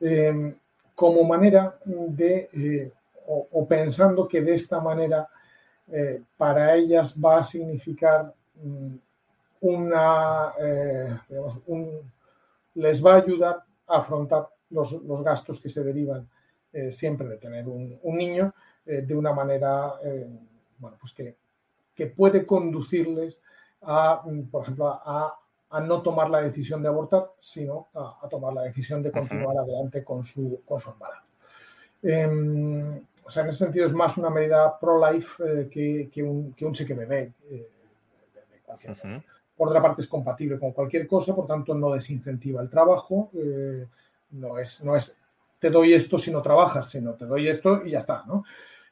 eh, 0.00 0.54
como 0.94 1.24
manera 1.24 1.78
de, 1.84 2.92
o, 3.26 3.66
pensando 3.66 4.28
que 4.28 4.40
de 4.40 4.54
esta 4.54 4.80
manera 4.80 5.28
para 6.36 6.74
ellas 6.74 7.14
va 7.14 7.38
a 7.38 7.42
significar 7.42 8.32
Mm, 8.62 8.96
una, 9.62 10.52
eh, 10.58 11.16
les 12.74 13.04
va 13.04 13.14
a 13.14 13.18
ayudar 13.18 13.64
a 13.86 13.98
afrontar 13.98 14.48
los, 14.70 15.22
gastos 15.22 15.60
que 15.60 15.68
se 15.68 15.84
derivan 15.84 16.28
eh, 16.72 16.90
siempre 16.90 17.28
de 17.28 17.36
tener 17.36 17.68
un, 17.68 18.00
niño 18.02 18.52
eh, 18.84 19.02
de 19.02 19.14
una 19.14 19.32
manera, 19.32 19.94
bueno, 20.78 20.96
pues 21.00 21.12
que, 21.12 21.36
que, 21.94 22.06
puede 22.06 22.44
conducirles 22.44 23.40
a, 23.82 24.22
mm, 24.24 24.50
por 24.50 24.62
ejemplo, 24.62 24.88
a, 24.88 25.38
no 25.80 26.02
tomar 26.02 26.28
la 26.30 26.42
decisión 26.42 26.82
de 26.82 26.88
abortar, 26.88 27.30
sino 27.40 27.88
a, 27.94 28.28
tomar 28.28 28.52
la 28.52 28.62
decisión 28.62 29.02
de 29.02 29.10
continuar 29.10 29.56
adelante 29.56 30.04
con 30.04 30.24
su, 30.24 30.60
con 30.66 30.80
su 30.80 30.90
embarazo. 30.90 31.32
Em, 32.02 33.00
o 33.24 33.30
sea, 33.30 33.42
en 33.42 33.48
ese 33.48 33.64
sentido 33.64 33.86
es 33.86 33.92
más 33.92 34.16
una 34.16 34.30
medida 34.30 34.78
pro-life 34.78 35.68
que, 35.70 36.22
un, 36.22 36.52
que 36.52 36.64
un 36.66 36.72
cheque 36.72 36.94
bebé. 36.94 37.32
Por 39.56 39.68
otra 39.68 39.82
parte, 39.82 40.02
es 40.02 40.08
compatible 40.08 40.58
con 40.58 40.72
cualquier 40.72 41.06
cosa, 41.06 41.34
por 41.34 41.46
tanto, 41.46 41.74
no 41.74 41.92
desincentiva 41.92 42.60
el 42.60 42.68
trabajo. 42.68 43.30
Eh, 43.34 43.86
no, 44.32 44.58
es, 44.58 44.82
no 44.82 44.96
es 44.96 45.16
te 45.62 45.70
doy 45.70 45.94
esto 45.94 46.18
si 46.18 46.32
no 46.32 46.42
trabajas, 46.42 46.90
sino 46.90 47.14
te 47.14 47.24
doy 47.24 47.48
esto 47.48 47.82
y 47.84 47.92
ya 47.92 47.98
está, 47.98 48.24
¿no? 48.26 48.44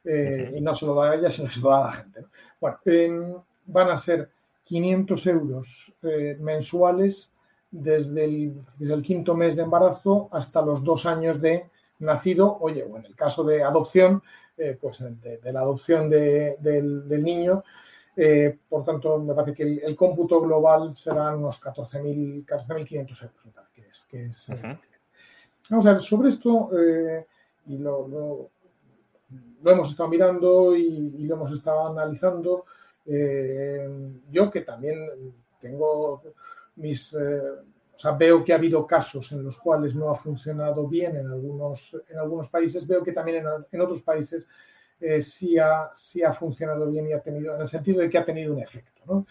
Eh, 0.05 0.55
y 0.57 0.61
no 0.61 0.73
se 0.73 0.87
lo 0.87 0.95
da 0.95 1.11
a 1.11 1.15
ella, 1.17 1.29
sino 1.29 1.49
se 1.49 1.59
lo 1.59 1.71
da 1.71 1.79
a 1.79 1.87
la 1.87 1.93
gente. 1.93 2.27
Bueno, 2.61 2.79
em, 2.85 3.35
van 3.67 3.91
a 3.91 3.97
ser 3.97 4.31
500 4.71 5.27
euros 5.27 5.93
eh, 6.03 6.37
mensuales 6.39 7.33
desde 7.73 8.25
el, 8.25 9.03
quinto 9.03 9.35
mes 9.35 9.57
de 9.57 9.63
embarazo 9.63 10.29
hasta 10.31 10.63
los 10.63 10.85
dos 10.85 11.07
años 11.07 11.41
de 11.41 11.69
nacido, 11.99 12.57
oye, 12.61 12.85
o 12.85 12.97
en 12.97 13.05
el 13.05 13.17
caso 13.17 13.43
de 13.43 13.65
adopción, 13.65 14.23
pues 14.81 15.03
de, 15.23 15.53
la 15.53 15.61
adopción 15.61 16.09
del, 16.09 17.25
niño, 17.25 17.65
eh, 18.17 18.59
por 18.69 18.85
tanto, 18.85 19.19
me 19.19 19.35
parece 19.35 19.55
que 19.57 19.81
el, 19.85 19.97
cómputo 19.97 20.41
global 20.41 20.95
serán 20.95 21.39
unos 21.39 21.61
14.500 21.61 22.99
euros, 22.99 23.25
que 23.73 23.83
es, 23.89 24.07
que 24.11 24.27
es 24.27 24.49
eh, 24.51 24.79
Vamos 25.71 25.87
a 25.87 25.93
ver, 25.93 26.01
sobre 26.01 26.29
esto, 26.31 26.71
eh, 26.79 27.27
y 27.67 27.79
lo, 27.79 28.51
hemos 29.65 29.91
estado 29.91 30.09
mirando 30.09 30.75
y, 30.77 31.25
lo 31.27 31.37
hemos 31.37 31.53
estado 31.53 31.87
analizando, 31.87 32.65
yo 34.31 34.51
que 34.51 34.61
también 34.61 35.11
tengo 35.61 36.23
mis... 36.77 37.15
o 37.15 37.99
sea, 37.99 38.13
veo 38.13 38.45
que 38.45 38.53
ha 38.53 38.57
habido 38.57 38.87
casos 38.87 39.33
en 39.33 39.43
los 39.43 39.59
cuales 39.59 39.95
no 39.95 40.11
ha 40.11 40.15
funcionado 40.15 40.87
bien 40.87 41.17
en 41.17 41.27
algunos, 41.27 41.97
en 42.09 42.19
algunos 42.19 42.49
países, 42.49 42.87
veo 42.87 43.03
que 43.03 43.13
también 43.13 43.45
en, 43.71 43.81
otros 43.81 44.03
países 44.03 44.47
eh, 45.01 45.21
sí, 45.21 45.59
ha, 45.59 45.91
ha, 46.27 46.33
funcionado 46.33 46.91
bien 46.91 47.09
y 47.09 47.13
ha 47.13 47.21
tenido, 47.21 47.55
en 47.55 47.63
el 47.63 47.69
sentido 47.69 48.01
de 48.01 48.09
que 48.09 48.19
ha 48.19 48.25
tenido 48.25 48.55
un 48.55 48.61
efecto. 48.61 49.27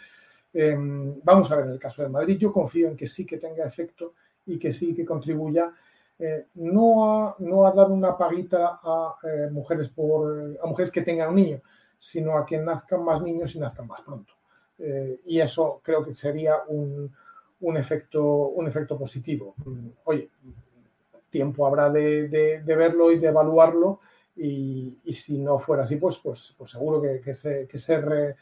Vamos 1.23 1.51
a 1.51 1.55
ver 1.55 1.65
en 1.65 1.71
el 1.71 1.79
caso 1.79 2.01
de 2.03 2.09
Madrid, 2.09 2.37
yo 2.37 2.51
confío 2.51 2.87
en 2.89 2.97
que 2.97 3.07
sí 3.07 3.25
que 3.25 3.37
tenga 3.37 3.65
efecto 3.65 4.13
y 4.45 4.57
que 4.57 4.73
sí 4.73 4.93
que 4.93 5.05
contribuya. 5.05 5.71
Eh, 6.17 6.47
no, 6.55 7.27
a, 7.27 7.35
no 7.39 7.65
a 7.65 7.71
dar 7.71 7.89
una 7.89 8.17
paguita 8.17 8.79
a, 8.83 9.15
eh, 9.23 9.49
mujeres 9.49 9.87
por, 9.89 10.59
a 10.61 10.67
mujeres 10.67 10.91
que 10.91 11.01
tengan 11.01 11.29
un 11.29 11.35
niño, 11.35 11.61
sino 11.99 12.37
a 12.37 12.45
que 12.45 12.57
nazcan 12.57 13.03
más 13.03 13.21
niños 13.21 13.53
y 13.55 13.59
nazcan 13.59 13.87
más 13.87 14.01
pronto. 14.01 14.33
y 15.25 15.39
eso 15.39 15.81
creo 15.83 16.03
que 16.03 16.13
sería 16.13 16.63
un, 16.67 17.13
un, 17.59 17.77
efecto, 17.77 18.23
un 18.49 18.67
efecto 18.67 18.97
positivo. 18.97 19.55
Oye, 20.05 20.29
tiempo 21.29 21.65
habrá 21.67 21.89
de, 21.89 22.61
verlo 22.65 23.11
y 23.11 23.19
de 23.19 23.27
evaluarlo 23.27 23.99
y, 24.35 24.97
si 25.13 25.37
no 25.37 25.59
fuera 25.59 25.83
así, 25.83 25.97
pues, 25.97 26.17
pues, 26.19 26.55
pues 26.57 26.71
seguro 26.71 27.01
que, 27.01 27.35
se, 27.35 27.67
que 27.67 27.77
se 27.77 28.35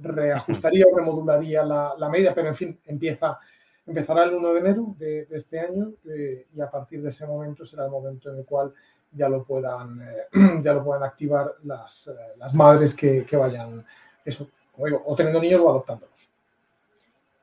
reajustaría 0.00 0.86
o 0.86 0.96
remodularía 0.96 1.64
la, 1.64 2.08
medida, 2.10 2.34
pero 2.34 2.48
en 2.48 2.54
fin, 2.54 2.80
empieza, 2.86 3.38
empezará 3.86 4.24
el 4.24 4.34
1 4.34 4.52
de 4.52 4.60
enero 4.60 4.94
de, 4.98 5.26
este 5.30 5.60
año 5.60 5.92
eh, 6.08 6.46
y 6.52 6.60
a 6.60 6.70
partir 6.70 7.02
de 7.02 7.10
ese 7.10 7.26
momento 7.26 7.64
será 7.64 7.84
el 7.84 7.90
momento 7.90 8.30
en 8.30 8.38
el 8.38 8.44
cual 8.44 8.72
ya 9.16 9.28
lo 9.28 9.44
puedan, 9.44 10.00
eh, 10.02 10.60
ya 10.62 10.74
lo 10.74 10.84
puedan 10.84 11.02
activar 11.02 11.54
las, 11.64 12.08
eh, 12.08 12.54
madres 12.54 12.94
que, 12.94 13.24
vayan, 13.32 13.84
eso, 14.24 14.48
o 14.76 15.16
teniendo 15.16 15.40
niños 15.40 15.60
o 15.60 15.70
adoptándolos. 15.70 16.30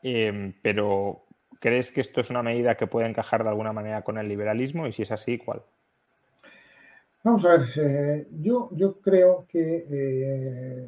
Em, 0.02 0.54
pero, 0.62 1.24
¿crees 1.60 1.92
que 1.92 2.02
esto 2.02 2.22
es 2.22 2.30
una 2.30 2.44
medida 2.44 2.76
que 2.76 2.88
puede 2.88 3.08
encajar 3.08 3.44
de 3.44 3.50
alguna 3.50 3.74
manera 3.74 4.02
con 4.04 4.18
el 4.18 4.28
liberalismo? 4.28 4.88
Y 4.88 4.92
si 4.92 5.02
es 5.04 5.12
así, 5.12 5.38
¿cuál? 5.38 5.62
Vamos 7.24 7.46
a 7.46 7.58
ver, 7.58 8.28
yo, 8.42 8.70
yo 8.74 9.00
creo 9.00 9.46
que 9.48 10.88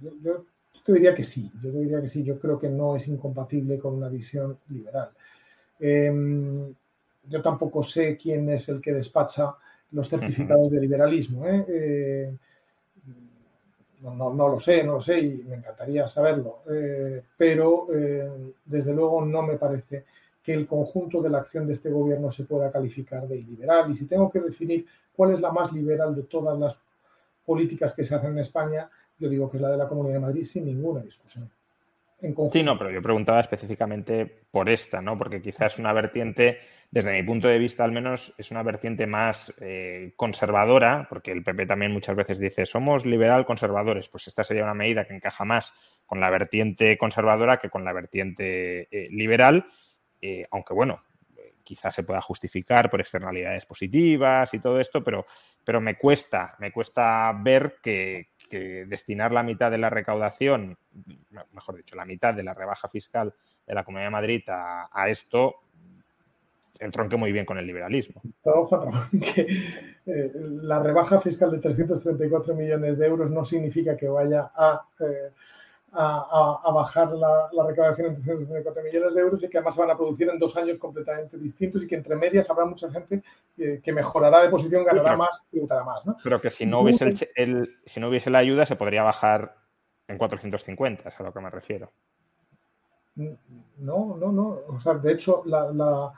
yo, 0.00 0.44
yo 0.88 0.94
diría 0.94 1.14
que 1.14 1.22
sí, 1.22 1.50
yo 1.62 1.70
diría 1.70 2.00
que 2.00 2.08
sí, 2.08 2.24
yo 2.24 2.40
creo 2.40 2.58
que 2.58 2.68
no 2.68 2.96
es 2.96 3.06
incompatible 3.08 3.78
con 3.78 3.94
una 3.94 4.08
visión 4.08 4.58
liberal. 4.68 5.10
Em, 5.78 6.74
yo 7.28 7.42
tampoco 7.42 7.84
sé 7.84 8.16
quién 8.16 8.48
es 8.48 8.68
el 8.68 8.80
que 8.80 8.92
despacha 8.92 9.54
los 9.92 10.08
certificados 10.08 10.70
de 10.70 10.80
liberalismo. 10.80 11.46
¿eh? 11.46 11.64
Eh, 11.68 12.36
no, 14.02 14.32
lo 14.32 14.60
sé, 14.60 14.84
no 14.84 14.94
lo 14.94 15.00
sé 15.00 15.18
y 15.18 15.44
me 15.44 15.56
encantaría 15.56 16.06
saberlo, 16.06 16.60
eh, 16.70 17.22
pero 17.36 17.88
desde 18.64 18.94
luego 18.94 19.24
no 19.24 19.42
me 19.42 19.56
parece 19.56 20.04
que 20.42 20.54
el 20.54 20.66
conjunto 20.66 21.20
de 21.20 21.30
la 21.30 21.38
acción 21.38 21.66
de 21.66 21.72
este 21.72 21.90
gobierno 21.90 22.30
se 22.30 22.44
pueda 22.44 22.70
calificar 22.70 23.26
de 23.26 23.36
liberal. 23.36 23.90
Y 23.90 23.96
si 23.96 24.06
tengo 24.06 24.30
que 24.30 24.40
definir 24.40 24.86
cuál 25.14 25.32
es 25.32 25.40
la 25.40 25.50
más 25.50 25.72
liberal 25.72 26.14
de 26.14 26.22
todas 26.22 26.58
las 26.58 26.76
políticas 27.44 27.92
que 27.92 28.04
se 28.04 28.14
hacen 28.14 28.30
en 28.30 28.38
España, 28.38 28.88
yo 29.18 29.28
digo 29.28 29.50
que 29.50 29.56
es 29.56 29.62
la 29.62 29.70
de 29.70 29.76
la 29.76 29.88
Comunidad 29.88 30.14
de 30.14 30.20
Madrid 30.20 30.44
sin 30.44 30.64
ninguna 30.64 31.00
discusión. 31.00 31.50
Sí, 32.50 32.62
no, 32.62 32.76
pero 32.78 32.90
yo 32.90 33.00
preguntaba 33.00 33.40
específicamente 33.40 34.26
por 34.50 34.68
esta, 34.68 35.00
¿no? 35.00 35.16
Porque 35.16 35.40
quizás 35.40 35.74
es 35.74 35.78
una 35.78 35.92
vertiente, 35.92 36.58
desde 36.90 37.12
mi 37.12 37.22
punto 37.22 37.48
de 37.48 37.58
vista 37.58 37.84
al 37.84 37.92
menos, 37.92 38.34
es 38.38 38.50
una 38.50 38.62
vertiente 38.62 39.06
más 39.06 39.52
eh, 39.60 40.12
conservadora, 40.16 41.06
porque 41.08 41.30
el 41.30 41.44
PP 41.44 41.66
también 41.66 41.92
muchas 41.92 42.16
veces 42.16 42.38
dice, 42.38 42.66
somos 42.66 43.06
liberal 43.06 43.46
conservadores, 43.46 44.08
pues 44.08 44.26
esta 44.26 44.42
sería 44.42 44.64
una 44.64 44.74
medida 44.74 45.06
que 45.06 45.14
encaja 45.14 45.44
más 45.44 45.72
con 46.06 46.20
la 46.20 46.30
vertiente 46.30 46.98
conservadora 46.98 47.58
que 47.58 47.70
con 47.70 47.84
la 47.84 47.92
vertiente 47.92 48.88
eh, 48.90 49.08
liberal, 49.10 49.66
eh, 50.20 50.46
aunque 50.50 50.74
bueno, 50.74 51.02
quizás 51.68 51.94
se 51.94 52.02
pueda 52.02 52.22
justificar 52.22 52.88
por 52.88 53.00
externalidades 53.00 53.66
positivas 53.66 54.54
y 54.54 54.58
todo 54.58 54.80
esto, 54.80 55.04
pero, 55.04 55.26
pero 55.62 55.82
me 55.82 55.98
cuesta, 55.98 56.56
me 56.60 56.72
cuesta 56.72 57.30
ver 57.42 57.76
que, 57.82 58.30
que 58.48 58.84
destinar 58.86 59.32
la 59.32 59.42
mitad 59.42 59.70
de 59.70 59.78
la 59.78 59.90
recaudación, 59.90 60.76
mejor 61.52 61.76
dicho, 61.76 61.96
la 61.96 62.04
mitad 62.04 62.34
de 62.34 62.42
la 62.42 62.54
rebaja 62.54 62.88
fiscal 62.88 63.34
de 63.66 63.74
la 63.74 63.84
Comunidad 63.84 64.08
de 64.08 64.12
Madrid 64.12 64.42
a, 64.48 65.08
esto 65.08 65.56
entronque 66.80 67.16
muy 67.16 67.32
bien 67.32 67.44
con 67.44 67.58
el 67.58 67.66
liberalismo. 67.66 68.22
Eh, 70.10 70.32
la 70.62 70.82
rebaja 70.82 71.20
fiscal 71.20 71.50
de 71.50 71.58
334 71.58 72.54
millones 72.54 72.96
de 72.96 73.06
euros 73.06 73.30
no 73.30 73.44
significa 73.44 73.94
que 73.94 74.08
vaya 74.08 74.50
a 74.56 74.80
eh, 75.00 75.32
a, 75.92 76.70
bajar 76.72 77.12
la, 77.12 77.48
recaudación 77.66 78.08
en 78.08 78.14
364 78.14 78.82
millones 78.82 79.14
de 79.14 79.20
euros 79.20 79.42
y 79.42 79.48
que 79.48 79.58
además 79.58 79.76
van 79.76 79.90
a 79.90 79.96
producir 79.96 80.28
en 80.28 80.38
dos 80.38 80.56
años 80.56 80.78
completamente 80.78 81.38
distintos 81.38 81.82
y 81.82 81.86
que 81.86 81.94
entre 81.94 82.16
medias 82.16 82.48
habrá 82.50 82.64
mucha 82.64 82.90
gente 82.90 83.22
que, 83.56 83.92
mejorará 83.92 84.42
de 84.42 84.50
posición, 84.50 84.84
ganará 84.84 85.16
más, 85.16 85.46
tributará 85.50 85.84
más. 85.84 86.04
¿no? 86.04 86.16
Pero 86.22 86.40
que 86.40 86.50
si 86.50 86.66
no, 86.66 86.80
hubiese 86.80 87.30
el, 87.34 87.76
si 87.84 88.00
no 88.00 88.08
hubiese 88.08 88.30
la 88.30 88.38
ayuda 88.38 88.66
se 88.66 88.76
podría 88.76 89.02
bajar 89.02 89.56
en 90.06 90.18
450, 90.18 91.08
es 91.08 91.20
a 91.20 91.22
lo 91.22 91.32
que 91.32 91.40
me 91.40 91.50
refiero. 91.50 91.90
No, 93.16 94.16
no, 94.16 94.32
no. 94.32 94.60
O 94.68 94.80
sea, 94.80 94.94
de 94.94 95.12
hecho, 95.12 95.42
la, 95.46 96.12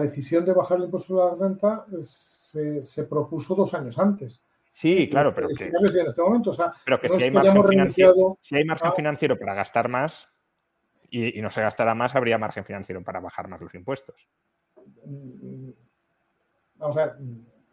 decisión 0.00 0.44
de 0.44 0.52
bajar 0.52 0.78
el 0.78 0.84
impuesto 0.84 1.22
a 1.22 1.30
la 1.32 1.48
renta 1.48 1.86
se, 2.02 2.82
se 2.82 3.04
propuso 3.04 3.54
dos 3.54 3.72
años 3.74 3.98
antes. 3.98 4.42
Sí, 4.76 5.08
claro, 5.08 5.34
pero 5.34 5.48
que, 5.48 5.68
en 5.68 6.06
este 6.06 6.20
momento. 6.20 6.54
pero 6.84 7.00
que, 7.00 7.08
si, 7.08 7.22
hay 7.22 7.30
margen 7.30 7.64
financiero, 7.64 8.36
si 8.42 8.56
hay 8.56 8.64
margen 8.66 8.92
financiero 8.92 9.38
para 9.38 9.54
gastar 9.54 9.88
más 9.88 10.28
y, 11.08 11.40
no 11.40 11.50
se 11.50 11.62
gastará 11.62 11.94
más, 11.94 12.14
habría 12.14 12.36
margen 12.36 12.62
financiero 12.62 13.02
para 13.02 13.20
bajar 13.20 13.48
más 13.48 13.58
los 13.62 13.74
impuestos. 13.74 14.28
Mm, 15.06 15.70
vamos 16.74 16.96
a 16.98 17.06
ver, 17.06 17.16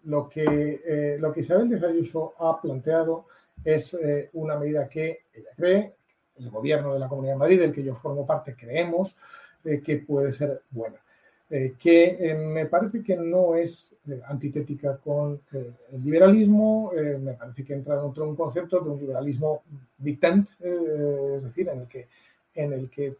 lo 0.05 0.29
que, 0.29 0.81
eh, 0.85 1.17
lo 1.19 1.33
que 1.33 1.41
Isabel 1.41 1.77
de 1.77 1.85
Ayuso 1.85 2.35
ha 2.39 2.61
planteado 2.61 3.25
es 3.65 3.95
eh, 3.95 4.29
una 4.31 4.57
medida 4.57 4.87
que 4.87 5.25
ella 5.33 5.51
cree, 5.57 5.95
el 6.37 6.49
gobierno 6.49 6.93
de 6.93 6.99
la 6.99 7.09
Comunidad 7.09 7.33
de 7.33 7.39
Madrid, 7.39 7.59
del 7.59 7.73
que 7.73 7.83
yo 7.83 7.95
formo 7.95 8.25
parte, 8.25 8.55
creemos 8.55 9.17
eh, 9.65 9.81
que 9.81 9.97
puede 9.97 10.31
ser 10.31 10.61
buena. 10.69 11.01
Eh, 11.49 11.75
que 11.77 12.17
eh, 12.19 12.35
me 12.35 12.65
parece 12.67 13.03
que 13.03 13.15
no 13.17 13.53
es 13.53 13.95
eh, 14.09 14.21
antitética 14.27 14.97
con 14.97 15.41
el 15.51 16.03
liberalismo, 16.03 16.91
me 17.19 17.33
parece 17.33 17.65
que 17.65 17.73
entra 17.73 18.01
dentro 18.01 18.23
de 18.23 18.29
un 18.29 18.35
concepto 18.35 18.79
de 18.79 18.89
un 18.89 18.99
liberalismo 18.99 19.61
dictant, 19.97 20.49
es 20.59 21.43
decir, 21.43 21.69
en 21.69 21.81
el 21.81 21.87
que, 21.87 22.07
en 22.55 22.73
el 22.73 22.89
que 22.89 23.17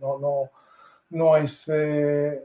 no, 0.00 0.18
no, 0.18 0.50
no 1.10 1.36
es, 1.36 1.68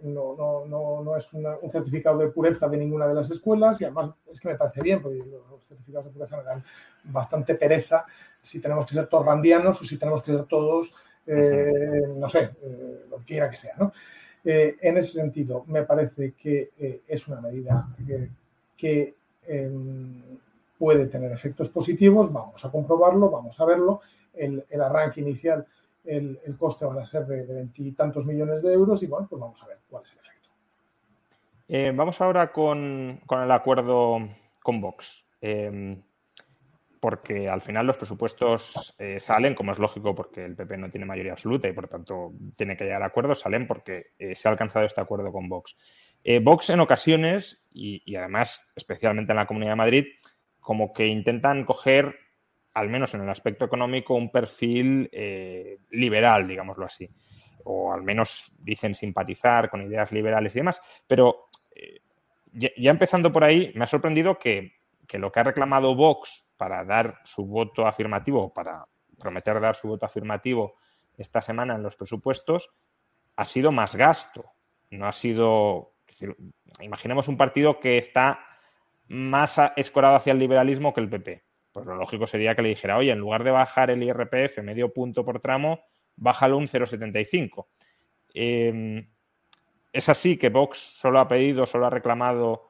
no, 0.04 0.36
no, 0.38 1.04
no, 1.04 1.18
es 1.18 1.34
un 1.34 1.72
certificado 1.72 2.20
de 2.20 2.28
pureza 2.28 2.70
de 2.70 2.78
ninguna 2.78 3.08
de 3.08 3.16
las 3.16 3.30
escuelas 3.32 3.82
y 3.82 3.86
además 3.86 4.12
es 4.32 4.40
que 4.40 4.50
me 4.50 4.56
parece 4.56 4.82
bien, 4.82 5.02
porque 5.02 5.18
los 5.18 5.64
certificados 5.68 6.06
de 6.06 6.12
pureza 6.12 6.38
me 6.38 6.44
dan 6.44 6.64
bastante 7.06 7.56
pereza 7.56 8.06
si 8.42 8.60
tenemos 8.60 8.86
que 8.86 8.94
ser 8.94 9.08
todos 9.08 9.26
randianos 9.26 9.82
o 9.82 9.84
si 9.84 9.98
tenemos 9.98 10.24
que 10.24 10.32
ser 10.32 10.46
todos, 10.46 10.96
no 11.26 12.30
sé, 12.30 12.52
lo 13.10 13.18
que 13.18 13.26
quiera 13.26 13.50
que 13.50 13.58
sea, 13.58 13.76
¿no? 13.78 13.92
Eh, 14.44 14.78
en 14.82 14.98
ese 14.98 15.20
sentido, 15.20 15.64
me 15.68 15.84
parece 15.84 16.34
que 16.34 16.72
eh, 16.80 17.02
es 17.08 17.28
una 17.28 17.42
medida 17.42 17.88
que, 18.78 19.14
em, 19.48 20.22
puede 20.78 21.08
tener 21.08 21.32
efectos 21.32 21.70
positivos. 21.70 22.32
Vamos 22.32 22.64
a 22.64 22.72
comprobarlo, 22.72 23.30
vamos 23.30 23.60
a 23.60 23.66
verlo. 23.66 24.02
El, 24.34 24.64
arranque 24.80 25.22
inicial, 25.22 25.66
el, 26.06 26.40
coste 26.58 26.86
va 26.86 27.02
a 27.02 27.06
ser 27.06 27.26
de 27.26 27.44
veintitantos 27.44 28.26
millones 28.26 28.62
de 28.62 28.74
euros 28.74 29.02
y 29.02 29.08
bueno, 29.08 29.28
pues 29.28 29.42
vamos 29.42 29.62
a 29.64 29.68
ver 29.68 29.80
cuál 29.90 30.04
es 30.04 30.14
el 30.14 30.20
efecto. 30.20 30.50
Eh, 31.68 31.92
vamos 31.96 32.22
ahora 32.22 32.52
con, 32.52 33.20
con, 33.26 33.42
el 33.42 33.52
acuerdo 33.52 34.20
con 34.62 34.80
Vox. 34.80 35.26
Porque 37.00 37.48
al 37.48 37.62
final 37.62 37.86
los 37.86 37.98
presupuestos 37.98 38.96
eh, 38.98 39.20
salen, 39.20 39.56
como 39.56 39.72
es 39.72 39.80
lógico, 39.80 40.16
porque 40.16 40.46
el 40.46 40.56
PP 40.56 40.78
no 40.78 40.90
tiene 40.90 41.06
mayoría 41.06 41.34
absoluta 41.34 41.68
y 41.68 41.74
por 41.74 41.88
tanto 41.88 42.34
tiene 42.56 42.76
que 42.76 42.86
llegar 42.86 43.04
a 43.04 43.08
acuerdos, 43.08 43.40
salen 43.40 43.68
porque 43.68 44.08
eh, 44.18 44.36
se 44.36 44.48
ha 44.48 44.52
alcanzado 44.52 44.86
este 44.86 45.02
acuerdo 45.02 45.32
con 45.32 45.50
Vox. 45.50 45.76
Eh, 46.24 46.40
Vox 46.40 46.70
en 46.70 46.80
ocasiones, 46.80 47.64
y, 47.72 48.16
además 48.16 48.68
especialmente 48.76 49.32
en 49.32 49.38
la 49.38 49.46
Comunidad 49.46 49.72
de 49.72 49.78
Madrid, 49.78 50.06
como 50.60 50.92
que 50.92 51.08
intentan 51.08 51.66
coger, 51.66 52.16
al 52.74 52.90
menos 52.90 53.14
en 53.14 53.22
el 53.22 53.30
aspecto 53.30 53.66
económico, 53.66 54.16
un 54.16 54.32
perfil 54.32 55.10
liberal, 55.90 56.46
digámoslo 56.46 56.86
así. 56.86 57.10
O 57.64 57.94
al 57.94 58.04
menos 58.04 58.52
dicen 58.60 58.94
simpatizar 58.94 59.70
con 59.70 59.82
ideas 59.82 60.12
liberales 60.12 60.54
y 60.54 60.60
demás. 60.60 60.82
Pero 61.08 61.48
ya, 62.52 62.92
empezando 62.92 63.32
por 63.32 63.44
ahí, 63.44 63.72
me 63.76 63.84
ha 63.84 63.88
sorprendido 63.88 64.38
que, 64.38 64.77
que 65.08 65.18
lo 65.18 65.32
que 65.32 65.40
ha 65.40 65.44
reclamado 65.44 65.96
Vox 65.96 66.50
para 66.58 66.84
dar 66.84 67.22
su 67.24 67.46
voto 67.46 67.88
afirmativo, 67.88 68.54
para 68.54 68.86
prometer 69.18 69.60
dar 69.60 69.76
su 69.76 69.88
voto 69.88 70.06
afirmativo 70.06 70.76
esta 71.18 71.42
semana 71.42 71.76
en 71.76 71.84
los 71.84 71.96
presupuestos, 71.96 72.70
ha 73.36 73.46
sido 73.46 73.72
más 73.72 73.96
gasto. 73.96 74.46
No 74.90 75.08
ha 75.08 75.12
sido. 75.12 75.94
imaginemos 76.82 77.28
un 77.28 77.38
partido 77.38 77.80
que 77.80 77.98
está 77.98 78.40
más 79.08 79.60
escorado 79.76 80.16
hacia 80.16 80.34
el 80.34 80.40
liberalismo 80.40 80.94
que 80.94 81.02
el 81.02 81.10
PP. 81.10 81.44
Pues 81.72 81.86
lo 81.86 81.96
lógico 81.96 82.28
sería 82.28 82.56
que 82.56 82.62
le 82.62 82.70
dijera, 82.70 82.98
oye, 82.98 83.12
en 83.12 83.20
lugar 83.20 83.44
de 83.44 83.52
bajar 83.52 83.90
el 83.90 84.04
IRPF 84.04 84.60
medio 84.64 84.92
punto 84.94 85.24
por 85.24 85.40
tramo, 85.40 85.82
bájalo 86.16 86.58
un 86.58 86.68
0,75. 86.68 87.68
Em, 88.34 89.08
es 89.94 90.10
así 90.10 90.38
que 90.38 90.50
Vox 90.50 90.78
solo 90.78 91.20
ha 91.20 91.28
pedido, 91.28 91.66
solo 91.66 91.86
ha 91.86 91.90
reclamado 91.90 92.67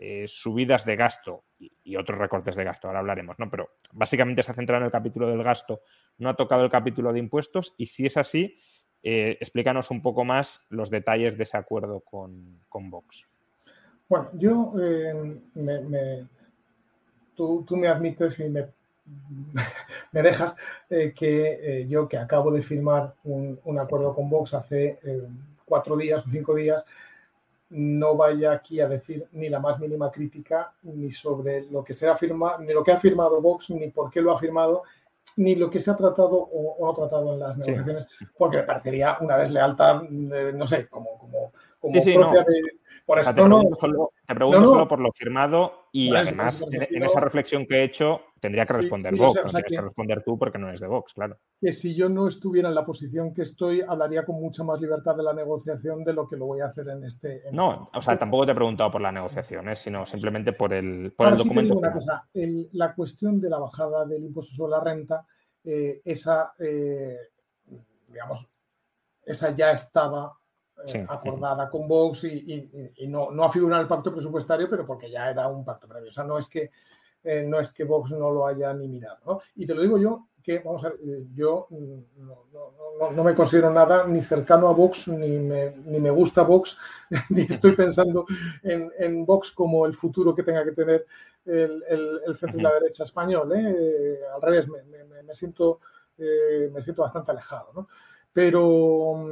eh, 0.00 0.28
subidas 0.28 0.84
de 0.84 0.94
gasto 0.94 1.42
y, 1.58 1.96
otros 1.96 2.18
recortes 2.18 2.54
de 2.54 2.62
gasto, 2.62 2.86
ahora 2.86 3.00
hablaremos, 3.00 3.36
¿no? 3.38 3.50
Pero 3.50 3.70
básicamente 3.92 4.44
se 4.44 4.52
ha 4.52 4.54
centrado 4.54 4.80
en 4.80 4.86
el 4.86 4.92
capítulo 4.92 5.26
del 5.26 5.42
gasto, 5.42 5.82
no 6.18 6.28
ha 6.28 6.36
tocado 6.36 6.62
el 6.62 6.70
capítulo 6.70 7.12
de 7.12 7.18
impuestos 7.18 7.74
y 7.76 7.86
si 7.86 8.06
es 8.06 8.16
así, 8.16 8.58
explícanos 9.02 9.90
un 9.90 10.00
poco 10.00 10.24
más 10.24 10.66
los 10.70 10.90
detalles 10.90 11.36
de 11.36 11.42
ese 11.42 11.56
acuerdo 11.56 12.00
con, 12.00 12.60
con 12.68 12.90
Vox. 12.90 13.26
Bueno, 14.08 14.30
yo 14.34 14.72
me, 15.54 16.26
tú, 17.34 17.64
tú, 17.66 17.76
me 17.76 17.88
admites 17.88 18.38
y 18.38 18.48
me, 18.48 18.66
me 20.12 20.22
dejas 20.22 20.54
que 20.88 21.86
yo 21.88 22.08
que 22.08 22.18
acabo 22.18 22.52
de 22.52 22.62
firmar 22.62 23.14
un, 23.24 23.58
un 23.64 23.78
acuerdo 23.80 24.14
con 24.14 24.30
Vox 24.30 24.54
hace 24.54 25.00
cuatro 25.68 25.96
días 25.96 26.24
o 26.26 26.30
cinco 26.30 26.54
días, 26.54 26.84
no 27.70 28.16
vaya 28.16 28.52
aquí 28.52 28.80
a 28.80 28.88
decir 28.88 29.26
ni 29.32 29.48
la 29.48 29.60
más 29.60 29.78
mínima 29.78 30.10
crítica 30.10 30.72
ni 30.82 31.10
sobre 31.12 31.66
lo 31.70 31.84
que 31.84 31.92
se 31.92 32.08
ha 32.08 32.16
firmado, 32.16 32.58
ni 32.60 32.72
lo 32.72 32.82
que 32.82 32.92
ha 32.92 32.96
firmado 32.98 33.40
Vox, 33.40 33.70
ni 33.70 33.88
por 33.88 34.10
qué 34.10 34.20
lo 34.20 34.32
ha 34.32 34.38
firmado, 34.38 34.82
ni 35.36 35.54
lo 35.54 35.70
que 35.70 35.80
se 35.80 35.90
ha 35.90 35.96
tratado 35.96 36.36
o, 36.36 36.76
no 36.80 36.90
ha 36.90 36.94
tratado 36.94 37.34
en 37.34 37.40
las 37.40 37.58
negociaciones, 37.58 38.06
porque 38.36 38.58
me 38.58 38.62
parecería 38.64 39.18
una 39.20 39.36
deslealtad, 39.36 40.02
no 40.02 40.66
sé, 40.66 40.88
como, 40.88 41.18
como, 41.18 41.52
como 41.78 41.92
propia 42.02 42.42
de, 42.42 42.62
por 43.08 43.22
te, 43.22 43.32
pregunto, 43.32 43.76
solo, 43.76 44.88
por 44.88 45.00
lo 45.00 45.10
firmado 45.12 45.77
y 45.92 46.14
además 46.14 46.64
en, 46.70 47.02
esa 47.02 47.20
reflexión 47.20 47.66
que 47.66 47.76
he 47.76 47.84
hecho 47.84 48.20
tendría 48.40 48.64
que 48.64 48.74
responder 48.74 49.14
Vox, 49.16 49.36
no 49.44 49.50
tienes 49.50 49.64
que, 49.68 49.80
responder 49.80 50.22
tú 50.22 50.38
porque 50.38 50.58
no 50.58 50.68
eres 50.68 50.80
de 50.80 50.86
Vox, 50.86 51.14
claro. 51.14 51.38
Que 51.60 51.72
si 51.72 51.94
yo 51.94 52.08
no 52.08 52.28
estuviera 52.28 52.68
en 52.68 52.74
la 52.74 52.84
posición 52.84 53.34
que 53.34 53.42
estoy, 53.42 53.80
hablaría 53.80 54.24
con 54.24 54.36
mucha 54.36 54.64
más 54.64 54.80
libertad 54.80 55.16
de 55.16 55.22
la 55.22 55.32
negociación 55.32 56.04
de 56.04 56.12
lo 56.12 56.28
que 56.28 56.36
lo 56.36 56.46
voy 56.46 56.60
a 56.60 56.66
hacer 56.66 56.88
en 56.88 57.04
este. 57.04 57.42
no, 57.52 57.84
este 57.84 57.98
o 57.98 58.02
sea, 58.02 58.18
tampoco 58.18 58.46
te 58.46 58.52
he 58.52 58.54
preguntado 58.54 58.90
por 58.90 59.00
la 59.00 59.12
negociación, 59.12 59.68
¿eh? 59.68 59.76
sino 59.76 60.06
simplemente 60.06 60.52
por 60.52 60.72
el, 60.72 61.12
por 61.16 61.28
el 61.28 61.36
documento. 61.36 61.76
una 61.76 61.92
cosa, 61.92 62.28
la 62.72 62.94
cuestión 62.94 63.40
de 63.40 63.50
la 63.50 63.58
bajada 63.58 64.04
del 64.04 64.24
impuesto 64.24 64.54
sobre 64.54 64.70
la 64.72 64.80
renta, 64.80 65.26
eh, 65.64 66.00
esa, 66.04 66.52
eh, 66.58 67.16
digamos, 68.08 68.46
esa 69.24 69.54
ya 69.54 69.72
estaba 69.72 70.32
eh, 70.86 71.06
acordada 71.08 71.68
con 71.68 71.88
Vox 71.88 72.24
y, 72.24 72.88
no, 73.08 73.30
no, 73.30 73.44
ha 73.44 73.48
figurado 73.50 73.80
en 73.80 73.84
el 73.84 73.88
pacto 73.88 74.12
presupuestario, 74.12 74.70
pero 74.70 74.86
porque 74.86 75.10
ya 75.10 75.30
era 75.30 75.48
un 75.48 75.64
pacto 75.64 75.88
previo. 75.88 76.08
O 76.08 76.12
sea, 76.12 76.24
no 76.24 76.38
es 76.38 76.48
que, 76.48 76.70
eh, 77.24 77.44
no 77.46 77.58
es 77.58 77.72
que 77.72 77.84
Vox 77.84 78.12
no 78.12 78.30
lo 78.30 78.46
haya 78.46 78.72
ni 78.74 78.86
mirado. 78.86 79.18
¿no? 79.26 79.40
Y 79.56 79.66
te 79.66 79.74
lo 79.74 79.82
digo 79.82 79.98
yo, 79.98 80.28
que 80.42 80.60
vamos 80.60 80.84
a 80.84 80.90
ver, 80.90 80.98
eh, 81.04 81.26
yo 81.34 81.66
no, 81.70 83.10
no, 83.10 83.24
me 83.24 83.34
considero 83.34 83.70
nada 83.70 84.06
ni 84.06 84.22
cercano 84.22 84.68
a 84.68 84.72
Vox, 84.72 85.08
ni 85.08 85.38
me, 85.38 85.72
ni 85.84 86.00
me 86.00 86.10
gusta 86.10 86.42
Vox, 86.42 86.78
ni 87.30 87.42
estoy 87.42 87.72
pensando 87.72 88.24
en, 88.62 88.90
en, 88.98 89.26
Vox 89.26 89.50
como 89.50 89.84
el 89.84 89.94
futuro 89.94 90.34
que 90.34 90.44
tenga 90.44 90.64
que 90.64 90.72
tener 90.72 91.06
el, 91.44 91.82
el, 92.24 92.36
centro 92.36 92.60
y 92.60 92.62
la 92.62 92.72
derecha 92.74 93.04
español. 93.04 93.52
al 93.52 94.42
revés, 94.42 94.68
me, 94.68 94.82
me, 94.84 95.22
me 95.22 95.34
siento, 95.34 95.80
me 96.16 96.82
siento 96.82 97.02
bastante 97.02 97.32
alejado. 97.32 97.72
¿no? 97.74 97.88
Pero 98.32 99.26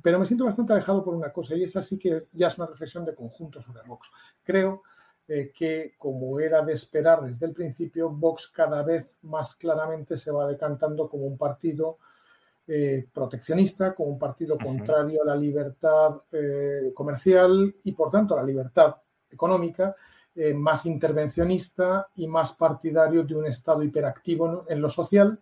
pero 0.00 0.18
me 0.18 0.26
siento 0.26 0.44
bastante 0.44 0.72
alejado 0.72 1.04
por 1.04 1.14
una 1.14 1.32
cosa, 1.32 1.54
y 1.54 1.64
esa 1.64 1.82
sí 1.82 1.98
que 1.98 2.28
ya 2.32 2.46
es 2.46 2.56
una 2.56 2.66
reflexión 2.66 3.04
de 3.04 3.14
conjunto 3.14 3.60
sobre 3.60 3.82
Vox. 3.82 4.10
Creo 4.42 4.82
eh, 5.28 5.52
que, 5.54 5.94
como 5.98 6.40
era 6.40 6.62
de 6.62 6.72
esperar 6.72 7.22
desde 7.22 7.46
el 7.46 7.52
principio, 7.52 8.08
Vox 8.10 8.48
cada 8.48 8.82
vez 8.82 9.18
más 9.22 9.54
claramente 9.54 10.16
se 10.16 10.30
va 10.30 10.46
decantando 10.46 11.08
como 11.08 11.26
un 11.26 11.36
partido 11.36 11.98
eh, 12.66 13.06
proteccionista, 13.12 13.94
como 13.94 14.10
un 14.10 14.18
partido 14.18 14.56
contrario 14.56 15.22
a 15.22 15.26
la 15.26 15.36
libertad 15.36 16.22
eh, 16.32 16.92
comercial 16.94 17.74
y, 17.84 17.92
por 17.92 18.10
tanto, 18.10 18.34
a 18.34 18.38
la 18.40 18.46
libertad 18.46 18.96
económica, 19.30 19.94
más 20.54 20.86
intervencionista 20.86 22.08
y 22.16 22.26
más 22.26 22.52
partidario 22.52 23.22
de 23.22 23.34
un 23.34 23.44
Estado 23.44 23.82
hiperactivo 23.82 24.64
en 24.66 24.80
lo 24.80 24.88
social. 24.88 25.38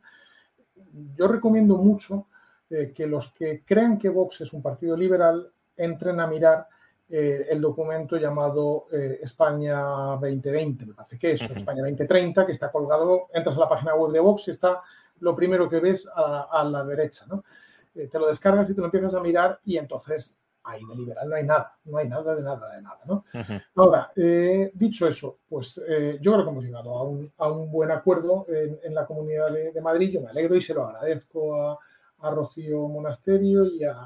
Yo 1.15 1.29
recomiendo 1.29 1.77
mucho 1.77 2.27
eh, 2.73 2.93
que 2.95 3.05
los 3.05 3.33
que 3.33 3.65
crean 3.65 3.99
que 3.99 4.09
Vox 4.09 4.43
es 4.43 4.53
un 4.53 4.63
partido 4.63 4.97
liberal 4.97 5.51
entren 5.77 6.21
a 6.21 6.27
mirar 6.29 6.69
eh, 7.09 7.49
el 7.51 7.61
documento 7.61 8.17
llamado 8.17 8.87
eh, 8.93 9.19
España 9.21 9.81
2020, 10.21 10.87
me 10.87 10.95
parece 10.95 11.19
que 11.19 11.33
es, 11.33 11.43
España 11.43 11.83
2030, 11.83 12.47
que 12.47 12.53
está 12.53 12.71
colgado, 12.71 13.27
entras 13.35 13.57
a 13.57 13.61
la 13.61 13.69
página 13.69 13.97
web 13.97 14.13
de 14.13 14.21
Vox 14.21 14.47
y 14.47 14.53
está 14.53 14.83
lo 15.19 15.35
primero 15.35 15.69
que 15.69 15.81
ves 15.81 16.09
a, 16.15 16.63
la 16.63 16.85
derecha, 16.85 17.27
¿no? 17.29 17.43
te 17.93 18.19
lo 18.21 18.29
descargas 18.29 18.71
y 18.71 18.75
te 18.75 18.81
lo 18.81 18.87
empiezas 18.87 19.15
a 19.15 19.21
mirar 19.21 19.59
y 19.65 19.77
entonces 19.77 20.39
ahí 20.63 20.81
de 20.89 20.95
liberal 20.95 21.29
no 21.29 21.35
hay 21.35 21.45
nada, 21.45 21.75
no 21.87 21.99
hay 21.99 22.09
nada 22.09 22.37
de 22.37 22.43
nada 22.43 22.75
de 22.77 22.83
nada, 22.83 23.01
¿no? 23.05 23.25
Ahora, 23.75 24.13
dicho 24.15 25.09
eso, 25.09 25.39
pues 25.49 25.75
yo 26.21 26.33
creo 26.33 26.45
que 26.45 26.51
hemos 26.51 26.65
llegado 26.65 26.97
a 26.97 27.03
un, 27.03 27.33
a 27.37 27.49
un 27.49 27.71
buen 27.73 27.91
acuerdo 27.91 28.47
en, 28.49 28.95
la 28.95 29.05
Comunidad 29.07 29.51
de, 29.51 29.73
de, 29.73 29.81
Madrid, 29.81 30.13
yo 30.13 30.21
me 30.21 30.31
alegro 30.31 30.55
y 30.55 30.61
se 30.61 30.73
lo 30.73 30.87
agradezco 30.87 31.61
a, 31.61 31.79
a 32.23 32.31
Rocío 32.31 32.89
Monasterio 32.89 33.67
y 33.67 33.85
a, 33.85 33.97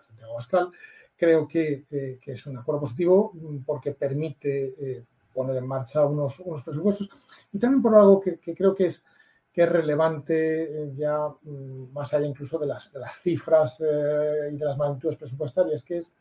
Santiago 0.00 0.34
Pascal. 0.34 0.70
Creo 1.16 1.46
que, 1.46 1.84
es 2.24 2.46
un 2.46 2.58
acuerdo 2.58 2.82
positivo 2.82 3.32
mm, 3.34 3.58
porque 3.64 3.92
permite 3.92 4.74
eh, 4.78 5.04
poner 5.32 5.56
en 5.56 5.66
marcha 5.66 6.04
unos, 6.04 6.38
unos, 6.40 6.62
presupuestos 6.62 7.08
y 7.52 7.58
también 7.58 7.82
por 7.82 7.94
algo 7.94 8.20
que, 8.20 8.38
creo 8.38 8.74
que 8.74 8.86
es, 8.86 9.04
que 9.52 9.62
es 9.62 9.68
relevante 9.68 10.62
eh, 10.62 10.92
ya 10.96 11.28
mm, 11.28 11.92
más 11.92 12.12
allá 12.12 12.26
incluso 12.26 12.58
de 12.58 12.66
las, 12.66 12.92
de 12.92 13.00
las 13.00 13.16
cifras 13.20 13.80
eh, 13.80 14.50
y 14.52 14.56
de 14.56 14.64
las 14.64 14.76
magnitudes 14.76 15.16
presupuestarias, 15.16 15.82
que 15.82 15.98
es 15.98 16.12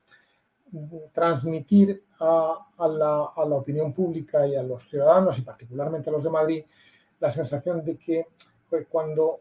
mm, 0.72 0.98
transmitir 1.12 2.04
a, 2.20 2.68
la, 2.80 3.32
a, 3.36 3.46
la, 3.46 3.56
opinión 3.56 3.94
pública 3.94 4.48
y 4.48 4.56
a 4.56 4.64
los 4.64 4.88
ciudadanos 4.88 5.38
y 5.38 5.42
particularmente 5.42 6.10
a 6.10 6.14
los 6.14 6.24
de 6.24 6.30
Madrid 6.30 6.64
la 7.20 7.32
sensación 7.32 7.84
de 7.84 7.98
que 7.98 8.28
cuando 8.90 9.40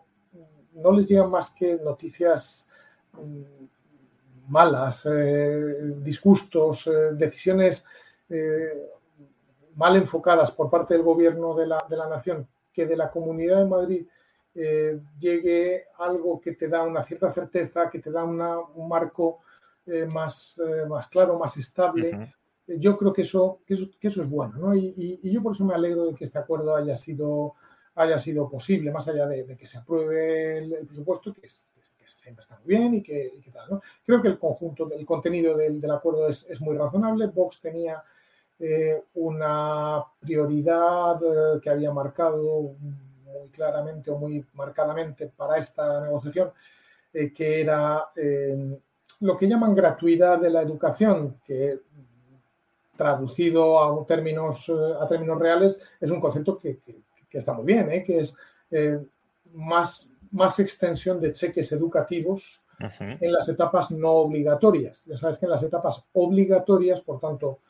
no 0.75 0.93
les 0.93 1.09
llegan 1.09 1.31
más 1.31 1.51
que 1.51 1.77
noticias 1.77 2.69
mm, 3.13 3.65
malas, 4.49 5.07
eh, 5.11 5.95
disgustos, 5.97 6.87
eh, 6.87 7.13
decisiones 7.13 7.85
eh, 8.29 8.91
mal 9.77 9.97
enfocadas 9.97 10.53
por 10.53 10.71
parte 10.71 10.95
del 10.95 11.03
gobierno 11.03 11.55
de 11.55 11.67
la, 11.67 12.09
nación, 12.09 12.47
que 12.73 12.87
de 12.87 12.97
la 12.97 13.11
Comunidad 13.11 13.59
de 13.59 13.69
Madrid 13.69 14.07
llegue 15.19 15.87
algo 15.97 16.39
que 16.39 16.53
te 16.53 16.69
da 16.69 16.83
una 16.83 17.03
cierta 17.03 17.33
certeza, 17.33 17.89
que 17.89 18.01
te 18.01 18.11
da 18.11 18.23
un 18.23 18.87
marco 18.87 19.41
más, 20.09 20.61
más 20.87 21.09
claro, 21.09 21.39
más 21.39 21.57
estable. 21.57 22.35
Yo 22.67 22.99
creo 22.99 23.15
que 23.15 23.23
eso, 23.23 23.61
que 23.67 23.75
eso, 23.75 24.23
es 24.23 24.29
bueno, 24.29 24.75
y, 24.75 25.19
yo 25.23 25.43
por 25.43 25.55
eso 25.55 25.65
me 25.65 25.75
alegro 25.75 26.05
de 26.05 26.15
que 26.15 26.25
este 26.25 26.39
acuerdo 26.39 26.77
haya 26.77 26.97
sido 26.97 27.55
haya 27.95 28.19
sido 28.19 28.49
posible, 28.49 28.91
más 28.91 29.07
allá 29.09 29.27
de, 29.27 29.57
que 29.57 29.67
se 29.67 29.79
apruebe 29.79 30.59
el, 30.59 30.87
presupuesto, 30.87 31.33
que, 31.33 31.49
siempre 32.07 32.43
está 32.43 32.59
muy 32.59 32.77
bien 32.77 32.95
y 32.95 33.03
que, 33.03 33.33
tal. 33.53 33.71
¿no? 33.71 33.83
Creo 34.05 34.23
que 34.23 34.29
el 34.29 34.39
conjunto, 34.39 34.91
el 34.93 35.07
contenido 35.07 35.57
del, 35.57 35.91
acuerdo 35.91 36.29
es, 36.29 36.61
muy 36.61 36.77
razonable. 36.77 37.27
Vox 37.27 37.61
tenía 37.61 38.03
eh, 38.59 39.03
una 39.15 40.05
prioridad 40.21 41.17
eh, 41.23 41.61
que 41.61 41.71
había 41.71 41.91
marcado 41.91 42.75
muy 42.83 43.49
claramente 43.51 44.11
o 44.11 44.19
muy 44.19 44.45
marcadamente 44.55 45.33
para 45.37 45.59
esta 45.59 46.01
negociación, 46.01 46.53
eh, 47.13 47.33
que 47.33 47.61
era 47.61 48.07
lo 49.21 49.37
que 49.37 49.49
llaman 49.49 49.75
gratuidad 49.75 50.39
de 50.39 50.51
la 50.51 50.63
educación, 50.63 51.39
que 51.45 51.79
traducido 52.97 54.03
a 54.03 54.07
términos, 54.07 54.71
a 55.01 55.09
términos 55.09 55.39
reales 55.39 55.81
es 56.01 56.11
un 56.11 56.21
concepto 56.21 56.59
que, 56.59 56.79
que 56.79 57.01
está 57.39 57.53
muy 57.53 57.65
bien, 57.65 57.91
¿eh? 57.91 58.03
que 58.05 58.21
es 58.21 58.37
eh, 58.71 58.99
más, 59.55 60.11
más 60.31 60.59
extensión 60.59 61.21
de 61.21 61.33
cheques 61.33 61.73
educativos 61.73 62.63
en 62.99 63.33
las 63.33 63.49
etapas 63.49 63.93
no 63.93 64.11
obligatorias. 64.11 65.05
Ya 65.05 65.17
sabes 65.17 65.39
que 65.39 65.47
en 65.47 65.53
las 65.53 65.63
etapas 65.63 66.05
obligatorias, 66.15 67.01
por 67.01 67.21
tanto, 67.21 67.61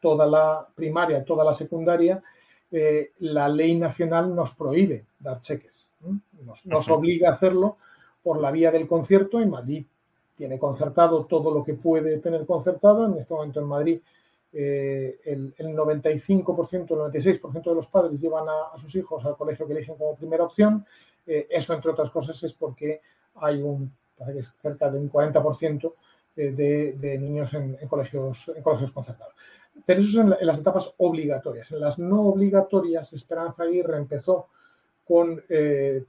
toda 0.00 0.26
la 0.26 0.66
primaria, 0.74 1.24
toda 1.24 1.44
la 1.44 1.52
secundaria, 1.52 2.22
eh, 2.70 3.12
la 3.18 3.48
ley 3.48 3.78
nacional 3.78 4.34
nos 4.34 4.54
prohíbe 4.54 5.04
dar 5.18 5.40
cheques. 5.40 5.90
Nos, 6.44 6.64
nos, 6.64 6.88
obliga 6.88 7.28
a 7.28 7.34
hacerlo 7.34 7.76
por 8.22 8.40
la 8.40 8.50
vía 8.50 8.70
del 8.70 8.86
concierto 8.86 9.42
y 9.42 9.46
Madrid 9.46 9.84
tiene 10.36 10.58
concertado 10.58 11.26
todo 11.26 11.52
lo 11.52 11.62
que 11.62 11.74
puede 11.74 12.18
tener 12.18 12.46
concertado. 12.46 13.04
En 13.04 13.18
este 13.18 13.34
momento 13.34 13.60
en 13.60 13.66
Madrid 13.66 14.00
eh, 14.54 15.18
el, 15.24 15.54
95%, 15.56 16.74
el 16.74 17.22
96% 17.22 17.62
de 17.62 17.74
los 17.74 17.86
padres 17.86 18.20
llevan 18.20 18.46
a, 18.48 18.76
sus 18.78 18.94
hijos 18.94 19.24
al 19.24 19.36
colegio 19.36 19.66
que 19.66 19.72
eligen 19.72 19.96
como 19.96 20.16
primera 20.16 20.44
opción. 20.44 20.84
Eh, 21.26 21.46
eso, 21.50 21.72
entre 21.72 21.90
otras 21.90 22.10
cosas, 22.10 22.42
es 22.42 22.52
porque 22.52 23.00
hay 23.36 23.62
un, 23.62 23.92
cerca 24.60 24.90
de 24.90 24.98
un 24.98 25.10
40% 25.10 25.94
eh, 26.36 26.94
de, 26.98 27.18
niños 27.18 27.52
en, 27.54 27.76
colegios, 27.88 28.52
en 28.54 28.62
colegios 28.62 28.92
concertados. 28.92 29.34
Pero 29.86 30.00
eso 30.00 30.10
es 30.10 30.40
en, 30.40 30.46
las 30.46 30.58
etapas 30.58 30.92
obligatorias. 30.98 31.72
En 31.72 31.80
las 31.80 31.98
no 31.98 32.22
obligatorias, 32.22 33.12
Esperanza 33.14 33.62
Aguirre 33.62 33.96
empezó 33.96 34.48
con 35.04 35.42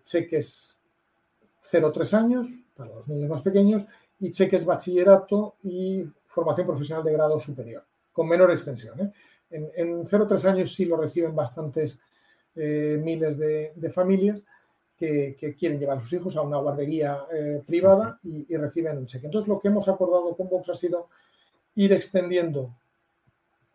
cheques 0.03 0.79
0-3 1.63 2.13
años 2.13 2.47
para 2.75 2.93
los 2.93 3.07
niños 3.07 3.29
más 3.29 3.41
pequeños 3.41 3.83
y 4.19 4.31
cheques 4.31 4.65
bachillerato 4.65 5.55
y 5.63 6.05
formación 6.27 6.67
profesional 6.67 7.03
de 7.03 7.13
grado 7.13 7.39
superior 7.39 7.83
con 8.13 8.29
menor 8.29 8.51
extensión. 8.51 8.99
¿eh? 9.01 9.11
En, 9.49 9.69
en 9.75 10.07
0 10.07 10.25
3 10.27 10.45
años 10.45 10.73
sí 10.73 10.85
lo 10.85 10.95
reciben 10.95 11.35
bastantes 11.35 11.99
eh, 12.55 13.01
miles 13.03 13.39
de, 13.39 13.91
familias 13.91 14.45
que, 14.95 15.55
quieren 15.57 15.79
llevar 15.79 15.97
a 15.97 16.01
sus 16.01 16.13
hijos 16.13 16.37
a 16.37 16.41
una 16.41 16.57
guardería 16.57 17.25
eh, 17.33 17.63
privada 17.65 18.19
y, 18.23 18.55
reciben 18.55 18.99
un 18.99 19.07
cheque. 19.07 19.25
Entonces, 19.25 19.49
lo 19.49 19.59
que 19.59 19.69
hemos 19.69 19.87
acordado 19.87 20.35
con 20.37 20.47
Vox 20.47 20.69
ha 20.69 20.75
sido 20.75 21.09
ir 21.75 21.91
extendiendo 21.91 22.75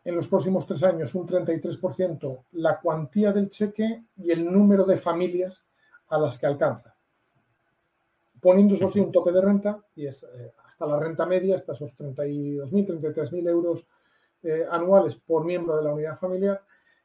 en 0.05 0.15
los 0.15 0.29
próximos 0.29 0.65
tres 0.65 0.81
años 0.83 1.13
un 1.13 1.27
33% 1.27 2.45
la 2.53 2.79
cuantía 2.79 3.33
del 3.33 3.49
cheque 3.49 4.05
y 4.15 4.31
el 4.31 4.49
número 4.49 4.85
de 4.85 4.97
familias 4.97 5.67
a 6.07 6.17
las 6.17 6.37
que 6.37 6.47
alcanza. 6.47 6.95
Poniendo 8.39 8.75
eso 8.75 8.87
sí 8.87 9.01
un 9.01 9.11
toque 9.11 9.33
de 9.33 9.41
renta, 9.41 9.77
y 9.93 10.07
es 10.07 10.23
eh, 10.23 10.53
hasta 10.65 10.87
la 10.87 10.97
renta 10.97 11.25
media, 11.25 11.57
hasta 11.57 11.73
esos 11.73 11.99
32.000, 11.99 13.01
33.000 13.01 13.49
euros 13.49 13.85
eh, 14.43 14.65
anuales 14.69 15.15
por 15.15 15.45
miembro 15.45 15.77
de 15.77 15.83
la 15.83 15.93
unidad 15.93 16.19
familiar, 16.19 16.61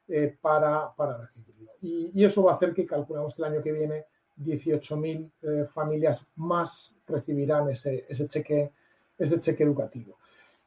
eh, 0.07 0.37
para, 0.39 0.93
recibirlo. 1.19 1.71
Y, 1.81 2.23
eso 2.23 2.43
va 2.43 2.51
a 2.51 2.55
hacer 2.55 2.73
que 2.73 2.85
calculamos 2.85 3.33
que 3.33 3.41
el 3.41 3.53
año 3.53 3.63
que 3.63 3.71
viene 3.71 4.05
18.000 4.37 5.31
eh, 5.41 5.65
familias 5.73 6.23
más 6.35 6.95
recibirán 7.07 7.69
ese, 7.69 8.05
cheque, 8.27 8.71
ese 9.17 9.39
cheque 9.39 9.63
educativo. 9.63 10.17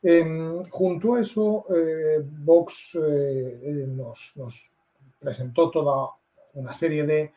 Em, 0.02 0.64
junto 0.64 1.14
a 1.14 1.20
eso, 1.20 1.66
eh, 1.72 2.20
Vox 2.24 2.98
nos, 3.86 4.74
presentó 5.20 5.70
toda 5.70 6.10
una 6.54 6.74
serie 6.74 7.04
de, 7.04 7.32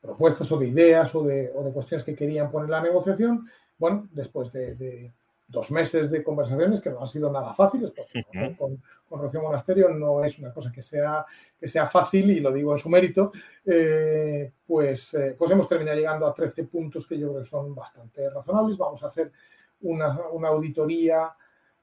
propuestas 0.00 0.50
o 0.50 0.58
de 0.58 0.68
ideas 0.68 1.14
o 1.14 1.22
de, 1.22 1.52
cuestiones 1.72 2.04
que 2.04 2.16
querían 2.16 2.50
poner 2.50 2.64
en 2.66 2.72
la 2.72 2.82
negociación. 2.82 3.48
Bueno, 3.78 4.08
después 4.10 4.52
de, 4.52 5.12
dos 5.50 5.70
meses 5.70 6.10
de 6.10 6.22
conversaciones 6.22 6.80
que 6.80 6.90
no 6.90 7.00
han 7.00 7.08
sido 7.08 7.30
nada 7.30 7.52
fáciles, 7.54 7.92
con, 8.56 8.80
con 9.10 9.20
Rocío 9.20 9.42
Monasterio 9.42 9.88
no 9.88 10.22
es 10.24 10.38
una 10.38 10.54
cosa 10.54 10.70
que 10.70 10.82
sea, 10.82 11.26
que 11.58 11.68
sea 11.68 11.88
fácil 11.88 12.30
y 12.30 12.38
lo 12.38 12.52
digo 12.52 12.72
en 12.72 12.78
su 12.78 12.88
mérito, 12.88 13.32
eh, 13.66 14.52
pues, 14.64 15.14
eh, 15.14 15.34
pues 15.36 15.50
hemos 15.50 15.68
terminado 15.68 15.98
llegando 15.98 16.26
a 16.28 16.32
13 16.32 16.64
puntos 16.64 17.06
que 17.06 17.18
yo 17.18 17.30
creo 17.30 17.42
que 17.42 17.48
son 17.48 17.74
bastante 17.74 18.30
razonables. 18.30 18.78
Vamos 18.78 19.02
a 19.02 19.08
hacer 19.08 19.32
una, 19.82 20.16
auditoría 20.46 21.32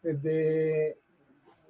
de, 0.02 0.98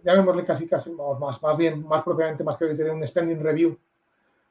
llamémosle 0.04 0.46
casi, 0.46 0.68
casi 0.68 0.92
más, 0.92 1.42
más 1.42 1.58
bien, 1.58 1.84
más 1.84 2.04
propiamente, 2.04 2.44
más 2.44 2.56
que 2.56 2.66
auditoría, 2.66 2.94
un 2.94 3.08
spending 3.08 3.42
review 3.42 3.76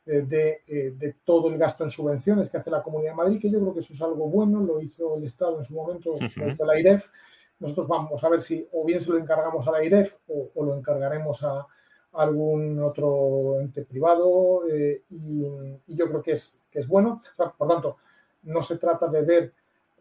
eh, 0.07 0.23
de, 0.23 1.15
todo 1.25 1.49
el 1.49 1.59
gasto 1.59 1.85
en 1.85 1.91
subvenciones 1.91 2.51
que 2.51 2.57
hace 2.57 2.71
la 2.71 2.83
Comunidad 2.83 3.13
de 3.13 3.17
Madrid, 3.17 3.41
que 3.41 3.51
yo 3.51 3.61
creo 3.61 3.75
que 3.75 3.81
eso 3.81 3.93
es 3.93 4.03
algo 4.03 4.29
bueno, 4.29 4.61
lo 4.61 4.81
hizo 4.81 5.17
el 5.17 5.25
Estado 5.25 5.61
en 5.61 5.65
su 5.65 5.75
momento, 5.75 6.17
lo 6.37 6.53
hizo 6.53 6.65
la 6.65 6.79
IREF, 6.79 7.09
nosotros 7.59 7.89
vamos 7.89 8.23
a 8.23 8.29
ver 8.29 8.41
si 8.41 8.67
o 8.73 8.85
bien 8.85 9.01
se 9.01 9.11
lo 9.11 9.19
encargamos 9.19 9.67
a 9.67 9.71
la 9.71 9.85
IREF 9.85 10.17
o, 10.29 10.65
lo 10.65 10.77
encargaremos 10.77 11.43
a, 11.43 11.67
algún 12.13 12.81
otro 12.81 13.61
ente 13.61 13.85
privado 13.85 14.67
eh, 14.69 15.03
y, 15.11 15.45
yo 15.87 16.09
creo 16.09 16.23
que 16.23 16.33
es, 16.33 16.59
que 16.71 16.79
es 16.79 16.89
bueno. 16.89 17.23
por 17.59 17.69
tanto, 17.69 17.99
no 18.45 18.63
se 18.63 18.79
trata 18.79 19.07
de 19.09 19.23
ver 19.23 19.53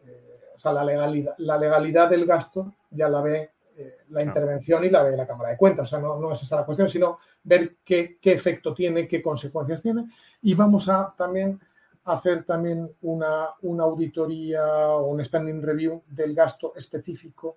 eh, 0.04 0.40
o 0.54 0.58
sea, 0.58 0.72
la, 0.72 0.84
legalidad, 0.84 1.34
la 1.38 1.58
legalidad 1.58 2.08
del 2.08 2.24
gasto, 2.24 2.74
ya 2.90 3.08
la 3.08 3.20
ve 3.20 3.50
eh, 3.76 3.98
la 4.08 4.22
intervención 4.22 4.84
y 4.84 4.90
la 4.90 5.02
ve 5.02 5.16
la 5.16 5.26
Cámara 5.26 5.50
de 5.50 5.58
Cuentas. 5.58 5.88
O 5.88 5.90
sea, 5.90 5.98
no, 5.98 6.18
no 6.18 6.32
es 6.32 6.42
esa 6.42 6.56
la 6.56 6.64
cuestión, 6.64 6.88
sino 6.88 7.18
ver 7.44 7.76
qué, 7.84 8.18
qué, 8.20 8.32
efecto 8.32 8.72
tiene, 8.72 9.06
qué 9.06 9.20
consecuencias 9.20 9.82
tiene. 9.82 10.08
Y 10.40 10.54
vamos 10.54 10.88
a 10.88 11.14
también 11.16 11.60
hacer 12.06 12.44
también 12.44 12.88
una, 13.02 13.48
auditoría 13.80 14.64
o 14.88 15.08
un 15.08 15.24
spending 15.24 15.60
review 15.60 16.02
del 16.06 16.34
gasto 16.34 16.72
específico 16.76 17.56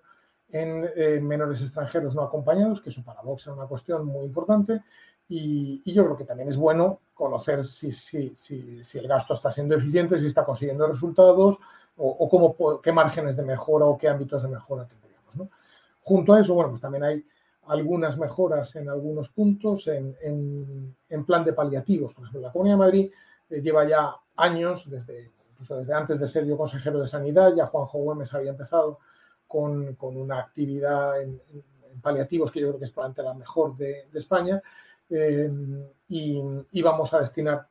en 0.50 0.90
eh, 0.96 1.20
menores 1.20 1.62
extranjeros 1.62 2.16
no 2.16 2.22
acompañados, 2.22 2.80
que 2.80 2.90
eso 2.90 3.04
para 3.04 3.22
Vox 3.22 3.42
es 3.42 3.52
una 3.52 3.66
cuestión 3.66 4.04
muy 4.04 4.24
importante. 4.24 4.82
Y, 5.28 5.80
yo 5.92 6.04
creo 6.04 6.16
que 6.16 6.24
también 6.24 6.48
es 6.48 6.56
bueno 6.56 6.98
conocer 7.14 7.64
si, 7.64 7.92
si, 7.92 8.34
si, 8.34 8.98
el 8.98 9.06
gasto 9.06 9.34
está 9.34 9.52
siendo 9.52 9.76
eficiente, 9.76 10.18
si 10.18 10.26
está 10.26 10.44
consiguiendo 10.44 10.88
resultados 10.88 11.60
o, 11.96 12.28
cómo, 12.28 12.80
qué 12.80 12.90
márgenes 12.90 13.36
de 13.36 13.44
mejora 13.44 13.84
o 13.84 13.96
qué 13.96 14.08
ámbitos 14.08 14.42
de 14.42 14.48
mejora 14.48 14.88
tendríamos. 14.88 15.48
Junto 16.02 16.32
a 16.32 16.40
eso, 16.40 16.54
bueno, 16.54 16.70
pues 16.70 16.80
también 16.80 17.04
hay 17.04 17.24
algunas 17.68 18.18
mejoras 18.18 18.74
en 18.74 18.88
algunos 18.88 19.28
puntos 19.28 19.86
en, 19.86 20.16
en 21.08 21.24
plan 21.24 21.44
de 21.44 21.52
paliativos. 21.52 22.12
Por 22.14 22.24
ejemplo, 22.24 22.48
la 22.48 22.52
Comunidad 22.52 22.74
de 22.74 22.78
Madrid 22.78 23.10
eh, 23.50 23.60
lleva 23.60 23.86
ya 23.86 24.14
años, 24.40 24.88
desde, 24.88 25.30
incluso 25.52 25.76
desde 25.76 25.94
antes 25.94 26.18
de 26.18 26.28
ser 26.28 26.44
yo 26.46 26.56
consejero 26.56 27.00
de 27.00 27.06
Sanidad, 27.06 27.54
ya 27.54 27.66
Juanjo 27.66 27.98
Güemes 27.98 28.32
había 28.34 28.50
empezado 28.50 28.98
con, 29.46 29.96
una 30.00 30.38
actividad 30.38 31.20
en, 31.22 31.40
paliativos 32.00 32.52
que 32.52 32.60
yo 32.60 32.68
creo 32.68 32.78
que 32.78 32.84
es 32.84 32.92
probablemente 32.92 33.22
la 33.22 33.34
mejor 33.34 33.76
de, 33.76 34.08
España, 34.14 34.62
eh, 35.10 35.50
y, 36.08 36.82
vamos 36.82 37.12
a 37.12 37.20
destinar 37.20 37.66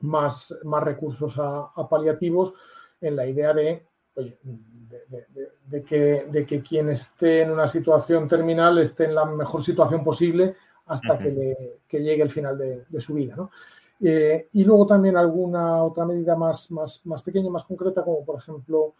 más, 0.00 0.56
más 0.64 0.82
recursos 0.82 1.34
a, 1.38 1.88
paliativos 1.88 2.54
en 3.00 3.16
la 3.16 3.26
idea 3.26 3.52
de, 3.52 3.86
de, 4.14 5.82
que, 5.82 6.26
de 6.30 6.46
que 6.46 6.62
quien 6.62 6.90
esté 6.90 7.42
en 7.42 7.50
una 7.50 7.66
situación 7.66 8.28
terminal 8.28 8.78
esté 8.78 9.06
en 9.06 9.16
la 9.16 9.24
mejor 9.24 9.62
situación 9.62 10.04
posible 10.04 10.56
hasta 10.86 11.18
que, 11.18 11.78
llegue 11.90 12.22
el 12.22 12.30
final 12.30 12.58
de, 12.58 13.00
su 13.00 13.14
vida. 13.14 13.34
¿no? 13.36 13.50
Eh, 14.00 14.48
y 14.52 14.64
luego 14.64 14.86
también 14.86 15.16
alguna 15.16 15.82
otra 15.82 16.04
medida 16.04 16.36
más, 16.36 16.70
más, 16.70 17.04
más, 17.06 17.22
pequeña, 17.22 17.50
más 17.50 17.64
concreta, 17.64 18.02
como 18.02 18.24
por 18.24 18.38
ejemplo 18.38 18.94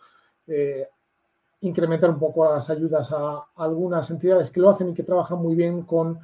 eh, 0.47 0.89
incrementar 1.63 2.11
un 2.11 2.19
poco 2.19 2.45
las 2.53 2.71
ayudas 2.71 3.11
a, 3.13 3.47
algunas 3.57 4.11
entidades 4.11 4.51
que 4.51 4.61
lo 4.61 4.71
hacen 4.71 4.91
y 4.91 4.95
que 4.95 5.03
trabajan 5.03 5.39
muy 5.39 5.55
bien 5.55 5.83
con 5.83 6.19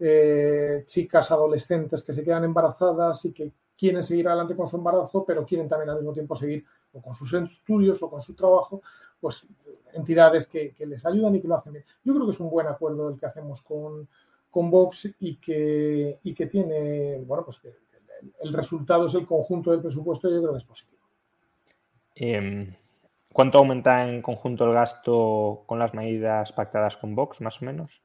eh, 0.00 0.84
chicas 0.86 1.30
adolescentes 1.30 2.02
que 2.02 2.12
se 2.12 2.24
quedan 2.24 2.44
embarazadas 2.44 3.24
y 3.24 3.32
que 3.32 3.52
quieren 3.76 4.02
seguir 4.02 4.28
adelante 4.28 4.56
con 4.56 4.68
su 4.68 4.76
embarazo, 4.76 5.24
pero 5.24 5.44
quieren 5.44 5.68
también 5.68 5.90
al 5.90 5.96
mismo 5.96 6.12
tiempo 6.12 6.34
seguir 6.34 6.64
o 6.92 7.00
con 7.00 7.14
sus 7.14 7.32
estudios 7.34 8.02
o 8.02 8.10
con 8.10 8.22
su 8.22 8.34
trabajo, 8.34 8.82
pues 9.20 9.46
entidades 9.92 10.46
que, 10.46 10.74
les 10.78 11.04
ayudan 11.06 11.36
y 11.36 11.40
que 11.40 11.48
lo 11.48 11.56
hacen 11.56 11.74
bien. 11.74 11.84
Yo 12.02 12.14
creo 12.14 12.26
que 12.26 12.32
es 12.32 12.40
un 12.40 12.50
buen 12.50 12.66
acuerdo 12.66 13.08
el 13.08 13.18
que 13.18 13.26
hacemos 13.26 13.62
con, 13.62 14.08
con 14.50 14.70
Vox 14.70 15.08
y 15.20 15.36
que, 15.36 16.18
y 16.22 16.34
que 16.34 16.46
tiene, 16.46 17.18
bueno, 17.26 17.44
pues 17.44 17.58
que 17.58 17.74
el 18.40 18.52
resultado 18.52 19.06
es 19.06 19.14
el 19.14 19.26
conjunto 19.26 19.70
del 19.70 19.80
presupuesto 19.80 20.28
y 20.28 20.34
yo 20.34 20.40
creo 20.40 20.52
que 20.52 20.58
es 20.58 20.64
positivo. 20.64 21.02
Em, 22.14 22.74
¿Cuánto 23.32 23.58
aumenta 23.58 24.08
en 24.08 24.22
conjunto 24.22 24.64
el 24.64 24.72
gasto 24.72 25.62
con 25.66 25.78
las 25.78 25.94
medidas 25.94 26.52
pactadas 26.52 26.96
con 26.96 27.14
Vox, 27.14 27.40
más 27.40 27.62
o 27.62 27.66
menos? 27.66 28.02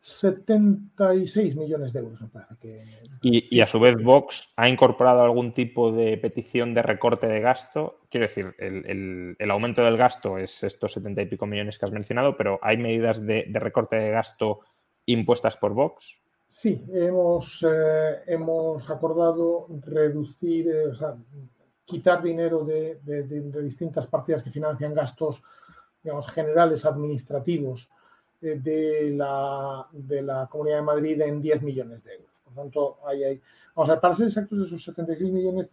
76 0.00 1.56
millones 1.56 1.92
de 1.92 2.00
euros, 2.00 2.22
me 2.22 2.28
parece 2.28 2.54
que. 2.58 2.84
Y, 3.20 3.60
a 3.60 3.66
su 3.66 3.78
vez, 3.78 4.02
Vox 4.02 4.54
ha 4.56 4.66
incorporado 4.66 5.20
algún 5.20 5.52
tipo 5.52 5.92
de 5.92 6.16
petición 6.16 6.72
de 6.72 6.80
recorte 6.80 7.26
de 7.26 7.40
gasto. 7.40 8.00
Quiero 8.08 8.26
decir, 8.26 8.54
el, 8.58 9.50
aumento 9.50 9.82
del 9.82 9.98
gasto 9.98 10.38
es 10.38 10.62
estos 10.62 10.92
70 10.92 11.20
y 11.20 11.26
pico 11.26 11.44
millones 11.44 11.76
que 11.76 11.84
has 11.84 11.92
mencionado, 11.92 12.38
pero 12.38 12.58
¿hay 12.62 12.78
medidas 12.78 13.26
de 13.26 13.44
recorte 13.52 13.96
de 13.96 14.10
gasto 14.10 14.60
impuestas 15.04 15.58
por 15.58 15.74
Vox? 15.74 16.16
Sí, 16.52 16.84
hemos, 16.92 17.64
eh, 17.64 18.22
hemos 18.26 18.90
acordado 18.90 19.68
reducir, 19.86 20.66
eh, 20.66 20.88
o 20.88 20.94
sea, 20.96 21.14
quitar 21.84 22.20
dinero 22.20 22.64
de, 22.64 22.98
distintas 23.62 24.08
partidas 24.08 24.42
que 24.42 24.50
financian 24.50 24.92
gastos, 24.92 25.44
digamos, 26.02 26.26
generales 26.26 26.84
administrativos 26.84 27.88
eh, 28.42 28.58
de, 28.60 29.12
la, 29.12 29.86
de 29.92 30.22
la 30.22 30.48
Comunidad 30.50 30.78
de 30.78 30.82
Madrid 30.82 31.20
en 31.20 31.40
10 31.40 31.62
millones 31.62 32.02
de 32.02 32.14
euros. 32.14 32.40
Por 32.42 32.54
tanto, 32.54 32.98
hay, 33.06 33.40
vamos 33.76 33.88
a 33.88 33.92
ver, 33.92 34.00
para 34.00 34.14
ser 34.16 34.26
exactos, 34.26 34.66
esos 34.66 34.82
76 34.82 35.30
millones, 35.30 35.70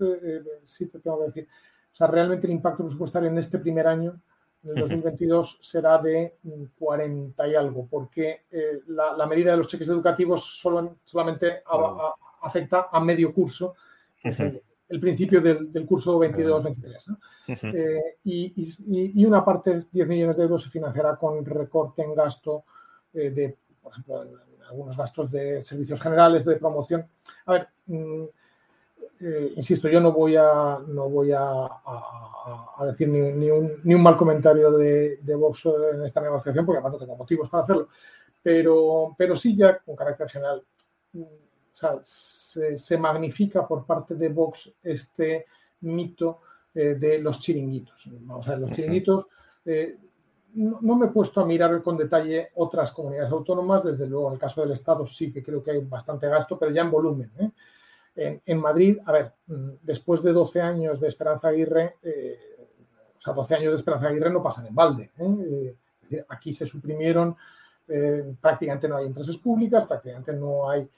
sí 0.63 0.85
te 0.85 0.99
tengo 0.99 1.21
que 1.21 1.25
decir, 1.25 1.47
o 1.91 1.95
sea, 1.95 2.05
realmente 2.05 2.45
el 2.45 2.53
impacto 2.53 2.83
presupuestario 2.83 3.29
en 3.29 3.39
este 3.39 3.57
primer 3.57 3.87
año 3.87 4.21
en 4.67 4.77
el 4.77 4.81
2022 4.81 5.59
será 5.61 5.97
de 5.97 6.35
40 6.77 7.47
y 7.47 7.55
algo, 7.55 7.87
porque 7.89 8.41
eh, 8.51 8.81
la, 8.87 9.25
medida 9.25 9.51
de 9.51 9.57
los 9.57 9.67
cheques 9.67 9.87
educativos 9.87 10.59
solo, 10.59 10.97
solamente 11.05 11.63
afecta 12.41 12.89
a 12.91 12.99
medio 12.99 13.33
curso, 13.33 13.75
el, 14.23 14.99
principio 14.99 15.41
del, 15.41 15.85
curso 15.85 16.19
22-23. 16.19 17.17
Eh, 17.73 18.17
y, 18.25 19.25
una 19.25 19.43
parte, 19.43 19.79
10 19.91 20.07
millones 20.07 20.37
de 20.37 20.43
euros, 20.43 20.63
se 20.63 20.69
financiará 20.69 21.15
con 21.15 21.45
recorte 21.45 22.03
en 22.03 22.13
gasto 22.13 22.65
eh, 23.13 23.29
de, 23.29 23.57
por 23.81 23.93
ejemplo, 23.93 24.25
algunos 24.69 24.97
gastos 24.97 25.31
de 25.31 25.63
servicios 25.63 26.01
generales, 26.01 26.43
de 26.43 26.57
promoción. 26.57 27.07
A 27.45 27.53
ver, 27.53 27.67
mm, 27.85 28.25
eh, 29.19 29.53
insisto, 29.55 29.87
yo 29.87 29.99
no 29.99 30.11
voy 30.11 30.35
a, 30.35 30.79
no 30.87 31.09
voy 31.09 31.31
a, 31.31 31.69
decir 32.85 33.09
ni, 33.09 33.49
un, 33.49 34.01
mal 34.01 34.15
comentario 34.15 34.71
de, 34.71 35.17
de, 35.21 35.35
Vox 35.35 35.67
en 35.93 36.03
esta 36.03 36.21
negociación, 36.21 36.65
porque 36.65 36.77
además 36.77 36.93
no 36.93 36.99
tengo 36.99 37.17
motivos 37.17 37.49
para 37.49 37.63
hacerlo, 37.63 37.89
pero, 38.41 39.15
pero 39.17 39.35
sí 39.35 39.55
ya 39.55 39.79
con 39.79 39.95
carácter 39.95 40.29
general. 40.29 40.63
Mm, 41.13 41.23
se, 42.03 42.97
magnifica 42.97 43.67
por 43.67 43.85
parte 43.85 44.15
de 44.15 44.29
Vox 44.29 44.73
este 44.81 45.45
mito 45.81 46.41
eh, 46.73 46.95
de 46.95 47.19
los 47.19 47.39
chiringuitos. 47.39 48.09
Vamos 48.21 48.47
a 48.47 48.51
ver, 48.51 48.59
los 48.59 48.71
chiringuitos, 48.71 49.27
eh, 49.65 49.97
no, 50.55 50.95
me 50.95 51.07
he 51.07 51.09
puesto 51.09 51.41
a 51.41 51.45
mirar 51.45 51.81
con 51.83 51.97
detalle 51.97 52.49
otras 52.55 52.91
comunidades 52.91 53.31
autónomas, 53.31 53.83
desde 53.83 54.07
luego 54.07 54.27
en 54.29 54.33
el 54.35 54.39
caso 54.39 54.61
del 54.61 54.71
Estado 54.71 55.05
sí 55.05 55.31
que 55.31 55.43
creo 55.43 55.61
que 55.61 55.71
hay 55.71 55.79
bastante 55.81 56.27
gasto, 56.27 56.57
pero 56.57 56.71
ya 56.71 56.81
en 56.81 56.91
volumen. 56.91 57.31
En, 58.17 58.59
Madrid, 58.59 58.97
a 59.05 59.11
ver, 59.11 59.33
mm, 59.45 59.69
después 59.83 60.23
de 60.23 60.33
12 60.33 60.59
años 60.59 60.99
de 60.99 61.07
Esperanza 61.07 61.49
Aguirre, 61.49 61.97
eh, 62.01 62.39
o 63.15 63.21
sea, 63.21 63.33
12 63.33 63.55
años 63.55 63.73
de 63.73 63.77
Esperanza 63.77 64.07
Aguirre 64.07 64.31
no 64.31 64.41
pasan 64.41 64.65
en 64.65 64.75
balde. 64.75 65.11
¿eh? 65.19 65.75
aquí 66.29 66.53
se 66.53 66.65
suprimieron, 66.65 67.35
prácticamente 68.39 68.87
no 68.87 68.97
hay 68.97 69.05
empresas 69.05 69.37
públicas, 69.37 69.85
prácticamente 69.85 70.33
no 70.33 70.69
hay 70.69 70.89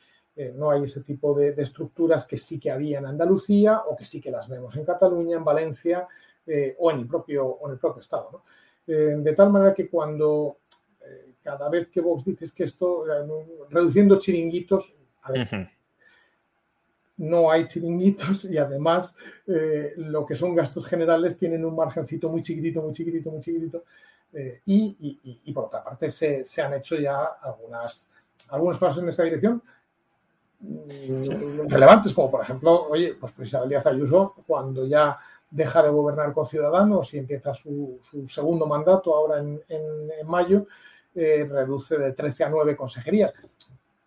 no 0.55 0.71
hay 0.71 0.83
ese 0.83 1.01
tipo 1.01 1.33
de, 1.33 1.49
estructuras 1.57 2.25
que 2.25 2.37
sí 2.37 2.59
que 2.59 2.71
había 2.71 2.99
en 2.99 3.07
Andalucía 3.07 3.81
o 3.87 3.95
que 3.95 4.05
sí 4.05 4.21
que 4.21 4.31
las 4.31 4.47
vemos 4.47 4.73
en 4.75 4.85
Cataluña, 4.85 5.35
en 5.35 5.43
Valencia 5.43 6.07
o, 6.77 6.91
en 6.91 6.99
el 6.99 7.07
propio, 7.07 7.57
en 7.65 7.71
el 7.71 7.79
propio 7.79 7.99
Estado. 7.99 8.43
de 8.85 9.33
tal 9.35 9.51
manera 9.51 9.73
que 9.73 9.89
cuando 9.89 10.59
cada 11.41 11.69
vez 11.69 11.89
que 11.89 12.01
vos 12.01 12.23
dices 12.23 12.53
que 12.53 12.65
esto, 12.65 13.03
reduciendo 13.69 14.19
chiringuitos, 14.19 14.93
no 17.19 17.51
hay 17.51 17.67
chiringuitos 17.67 18.45
y 18.45 18.57
además 18.57 19.15
eh, 19.45 19.93
lo 19.97 20.25
que 20.25 20.35
son 20.35 20.55
gastos 20.55 20.85
generales 20.85 21.37
tienen 21.37 21.65
un 21.65 21.75
margencito 21.75 22.29
muy 22.29 22.41
chiquitito, 22.41 22.81
muy 22.81 22.93
chiquitito, 22.93 23.29
muy 23.29 23.41
chiquitito. 23.41 23.83
Eh, 24.31 24.61
y, 24.65 25.51
por 25.53 25.65
otra 25.65 25.83
parte 25.83 26.09
se, 26.09 26.43
han 26.61 26.73
hecho 26.75 26.95
ya 26.95 27.23
algunas, 27.41 28.09
algunos 28.49 28.77
pasos 28.77 29.01
en 29.03 29.09
esta 29.09 29.23
dirección 29.23 29.61
mm, 30.59 31.67
relevantes, 31.67 32.13
como 32.13 32.31
por 32.31 32.41
ejemplo, 32.41 32.87
oye, 32.89 33.15
pues 33.19 33.33
Isabel 33.39 33.69
Díaz 33.69 33.87
Ayuso, 33.87 34.35
cuando 34.47 34.85
ya 34.85 35.17
deja 35.49 35.81
de 35.81 35.89
gobernar 35.89 36.31
con 36.31 36.45
Ciudadanos 36.45 37.13
y 37.13 37.17
empieza 37.17 37.53
su, 37.53 37.99
segundo 38.27 38.67
mandato 38.67 39.15
ahora 39.15 39.39
en, 39.39 39.59
en 39.67 40.27
mayo, 40.27 40.67
eh, 41.15 41.45
reduce 41.49 41.97
de 41.97 42.13
13 42.13 42.43
a 42.45 42.49
9 42.49 42.77
consejerías, 42.77 43.33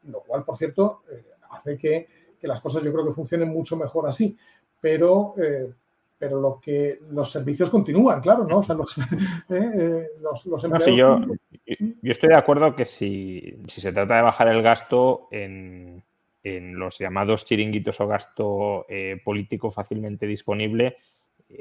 lo 0.05 0.20
cual, 0.20 0.44
por 0.44 0.56
cierto, 0.56 1.02
hace 1.51 1.76
que, 1.76 2.22
las 2.48 2.60
cosas 2.60 2.82
yo 2.82 2.93
creo 2.93 3.06
que 3.06 3.12
funcionen 3.12 3.48
mucho 3.48 3.77
mejor 3.77 4.09
así, 4.09 4.36
pero, 4.81 5.35
eh, 5.39 5.70
pero 6.19 6.40
lo 6.40 6.60
que 6.60 7.01
los 7.10 7.31
servicios 7.31 7.70
continúan, 7.70 8.20
claro, 8.20 8.44
¿no? 8.44 8.59
O 8.59 8.62
sea, 8.62 8.74
los, 8.74 8.94
yo, 10.97 11.20
estoy 12.02 12.28
de 12.28 12.36
acuerdo 12.36 12.74
que 12.74 12.85
si, 12.85 13.59
se 13.66 13.93
trata 13.93 14.16
de 14.16 14.23
bajar 14.23 14.48
el 14.48 14.62
gasto 14.62 15.28
en, 15.31 16.02
en 16.43 16.78
los 16.78 16.98
llamados 16.98 17.44
chiringuitos 17.44 18.01
o 18.01 18.06
gasto 18.06 18.86
político 19.24 19.70
fácilmente 19.70 20.27
disponible, 20.27 20.97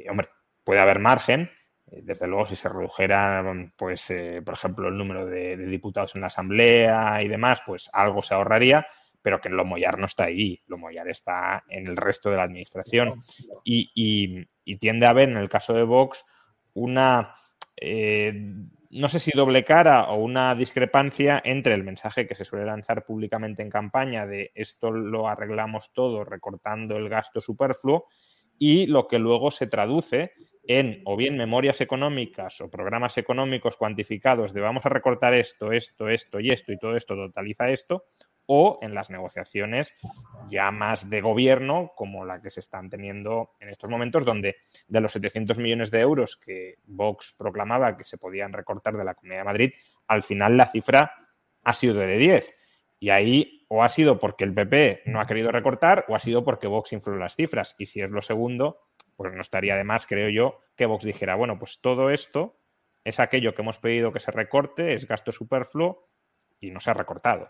hombre, 0.09 0.29
puede 0.63 0.79
haber 0.79 0.99
margen, 0.99 1.49
eh, 1.91 2.01
desde 2.03 2.27
luego, 2.27 2.45
si 2.45 2.55
se 2.55 2.69
redujera, 2.69 3.43
pues, 3.75 4.09
eh, 4.09 4.41
por 4.43 4.53
ejemplo, 4.53 4.87
el 4.87 4.97
número 4.97 5.25
de, 5.25 5.57
diputados 5.57 6.15
en 6.15 6.21
la 6.21 6.27
Asamblea 6.27 7.21
y 7.21 7.27
demás, 7.27 7.61
pues 7.65 7.89
algo 7.93 8.23
se 8.23 8.33
ahorraría, 8.33 8.87
pero 9.21 9.39
que 9.39 9.49
lo 9.49 9.65
Mollar 9.65 9.99
no 9.99 10.05
está 10.05 10.25
ahí. 10.25 10.61
Lo 10.67 10.77
Mollar 10.77 11.07
está 11.09 11.63
en 11.69 11.87
el 11.87 11.97
resto 11.97 12.29
de 12.29 12.37
la 12.37 12.43
administración. 12.43 13.21
Y, 13.63 14.47
tiende 14.79 15.05
a 15.05 15.09
haber, 15.09 15.29
en 15.29 15.37
el 15.37 15.49
caso 15.49 15.73
de 15.73 15.83
Vox, 15.83 16.25
una, 16.73 17.35
eh, 17.75 18.33
no 18.89 19.09
sé 19.09 19.19
si 19.19 19.31
doble 19.35 19.63
cara 19.63 20.09
o 20.09 20.15
una 20.15 20.55
discrepancia 20.55 21.41
entre 21.43 21.75
el 21.75 21.83
mensaje 21.83 22.27
que 22.27 22.35
se 22.35 22.45
suele 22.45 22.65
lanzar 22.65 23.05
públicamente 23.05 23.61
en 23.61 23.69
campaña 23.69 24.25
de 24.25 24.51
esto 24.55 24.91
lo 24.91 25.27
arreglamos 25.27 25.91
todo 25.93 26.23
recortando 26.23 26.95
el 26.97 27.09
gasto 27.09 27.41
superfluo 27.41 28.05
y 28.57 28.85
lo 28.87 29.07
que 29.07 29.19
luego 29.19 29.51
se 29.51 29.67
traduce 29.67 30.33
en 30.63 31.01
o 31.05 31.17
bien 31.17 31.37
memorias 31.37 31.81
económicas 31.81 32.61
o 32.61 32.69
programas 32.69 33.17
económicos 33.17 33.77
cuantificados 33.77 34.53
de 34.53 34.61
vamos 34.61 34.85
a 34.85 34.89
recortar 34.89 35.33
esto, 35.33 35.71
esto, 35.71 36.07
esto 36.09 36.39
y 36.39 36.51
esto 36.51 36.71
y 36.71 36.77
todo 36.77 36.95
esto 36.95 37.15
totaliza 37.15 37.69
esto, 37.69 38.05
o 38.53 38.79
en 38.81 38.93
las 38.93 39.09
negociaciones 39.09 39.95
ya 40.49 40.71
más 40.71 41.09
de 41.09 41.21
gobierno, 41.21 41.93
como 41.95 42.25
la 42.25 42.41
que 42.41 42.49
se 42.49 42.59
están 42.59 42.89
teniendo 42.89 43.51
en 43.61 43.69
estos 43.69 43.89
momentos, 43.89 44.25
donde 44.25 44.57
de 44.89 44.99
los 44.99 45.13
700 45.13 45.57
millones 45.57 45.89
de 45.89 46.01
euros 46.01 46.35
que 46.35 46.75
Vox 46.83 47.33
proclamaba 47.39 47.95
que 47.95 48.03
se 48.03 48.17
podían 48.17 48.51
recortar 48.51 48.97
de 48.97 49.05
la 49.05 49.13
Comunidad 49.13 49.39
de 49.39 49.45
Madrid, 49.45 49.73
al 50.05 50.21
final 50.21 50.57
la 50.57 50.65
cifra 50.65 51.13
ha 51.63 51.71
sido 51.71 51.95
de 51.95 52.17
10. 52.17 52.53
Y 52.99 53.11
ahí 53.11 53.65
o 53.69 53.83
ha 53.83 53.89
sido 53.89 54.19
porque 54.19 54.43
el 54.43 54.53
PP 54.53 55.03
no 55.05 55.21
ha 55.21 55.27
querido 55.27 55.49
recortar 55.53 56.03
o 56.09 56.15
ha 56.15 56.19
sido 56.19 56.43
porque 56.43 56.67
Vox 56.67 56.91
infló 56.91 57.15
las 57.15 57.37
cifras. 57.37 57.77
Y 57.79 57.85
si 57.85 58.01
es 58.01 58.09
lo 58.09 58.21
segundo, 58.21 58.81
pues 59.15 59.33
no 59.33 59.39
estaría 59.39 59.77
de 59.77 59.85
más, 59.85 60.05
creo 60.05 60.27
yo, 60.27 60.59
que 60.75 60.87
Vox 60.87 61.05
dijera, 61.05 61.35
bueno, 61.35 61.57
pues 61.57 61.79
todo 61.79 62.09
esto 62.09 62.59
es 63.05 63.21
aquello 63.21 63.55
que 63.55 63.61
hemos 63.61 63.77
pedido 63.77 64.11
que 64.11 64.19
se 64.19 64.31
recorte, 64.31 64.93
es 64.93 65.07
gasto 65.07 65.31
superfluo 65.31 66.09
y 66.59 66.71
no 66.71 66.81
se 66.81 66.91
ha 66.91 66.95
recortado. 66.95 67.49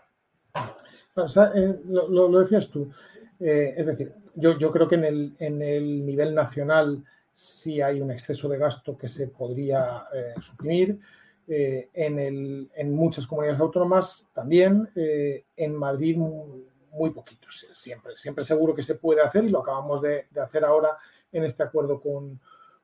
Eh, 1.16 1.80
lo, 1.88 2.40
decías 2.40 2.68
tú. 2.68 2.90
Eh, 3.38 3.74
es 3.76 3.86
decir, 3.86 4.12
yo, 4.34 4.56
yo, 4.56 4.70
creo 4.70 4.88
que 4.88 4.94
en 4.94 5.04
el, 5.04 5.36
en 5.38 5.62
el, 5.62 6.06
nivel 6.06 6.34
nacional 6.34 7.04
sí 7.32 7.80
hay 7.80 8.00
un 8.00 8.10
exceso 8.10 8.48
de 8.48 8.58
gasto 8.58 8.96
que 8.96 9.08
se 9.08 9.28
podría 9.28 10.06
eh, 10.12 10.34
suprimir. 10.40 10.98
en, 11.46 12.18
el, 12.18 12.70
en, 12.74 12.94
muchas 12.94 13.26
comunidades 13.26 13.60
autónomas 13.60 14.28
también. 14.32 14.88
en 14.94 15.74
Madrid 15.74 16.16
muy, 16.16 17.10
poquitos. 17.10 17.66
Siempre, 17.72 18.16
siempre 18.16 18.44
seguro 18.44 18.74
que 18.74 18.82
se 18.82 18.94
puede 18.94 19.22
hacer 19.22 19.44
y 19.44 19.50
lo 19.50 19.60
acabamos 19.60 20.00
de, 20.00 20.26
de 20.30 20.40
hacer 20.40 20.64
ahora 20.64 20.96
en 21.32 21.44
este 21.44 21.62
acuerdo 21.62 22.00
con, 22.00 22.40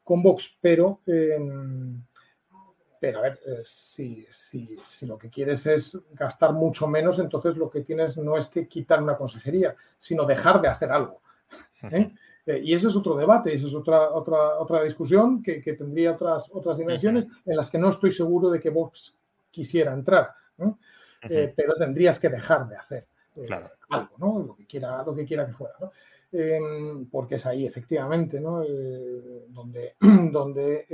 con 0.08 0.22
Vox, 0.22 0.56
pero, 0.60 1.00
em, 1.06 2.02
pero 3.00 3.18
a 3.18 3.22
ver, 3.22 3.40
eh, 3.46 3.62
si, 3.64 4.26
lo 5.02 5.18
que 5.18 5.30
quieres 5.30 5.66
es 5.66 5.98
gastar 6.12 6.52
mucho 6.52 6.86
menos, 6.86 7.18
entonces 7.18 7.56
lo 7.56 7.70
que 7.70 7.82
tienes 7.82 8.16
no 8.16 8.36
es 8.36 8.48
que 8.48 8.66
quitar 8.66 9.02
una 9.02 9.16
consejería, 9.16 9.74
sino 9.96 10.24
dejar 10.24 10.60
de 10.60 10.68
hacer 10.68 10.90
algo. 10.90 11.20
¿eh? 11.82 12.12
Eh, 12.46 12.60
y 12.64 12.74
ese 12.74 12.88
es 12.88 12.96
otro 12.96 13.16
debate, 13.16 13.54
esa 13.54 13.66
es 13.66 13.74
otra, 13.74 14.10
otra, 14.10 14.58
otra 14.58 14.82
discusión 14.82 15.42
que, 15.42 15.60
tendría 15.60 16.12
otras, 16.12 16.48
otras 16.52 16.78
dimensiones 16.78 17.26
en 17.44 17.56
las 17.56 17.70
que 17.70 17.78
no 17.78 17.90
estoy 17.90 18.10
seguro 18.10 18.50
de 18.50 18.60
que 18.60 18.70
Vox 18.70 19.16
quisiera 19.50 19.92
entrar. 19.92 20.32
pero 21.20 21.74
tendrías 21.76 22.18
que 22.18 22.28
dejar 22.28 22.68
de 22.68 22.76
hacer 22.76 23.06
algo, 23.90 24.14
¿no? 24.18 24.44
Lo 24.46 24.56
que 24.56 24.66
quiera, 24.66 25.02
lo 25.04 25.14
que 25.14 25.24
quiera 25.24 25.46
que 25.46 25.52
fuera. 25.52 25.74
¿no? 25.80 25.92
Em, 26.30 27.06
porque 27.06 27.36
es 27.36 27.46
ahí 27.46 27.64
efectivamente 27.64 28.38
¿no? 28.38 28.62
Donde, 29.48 29.94
donde 30.30 30.86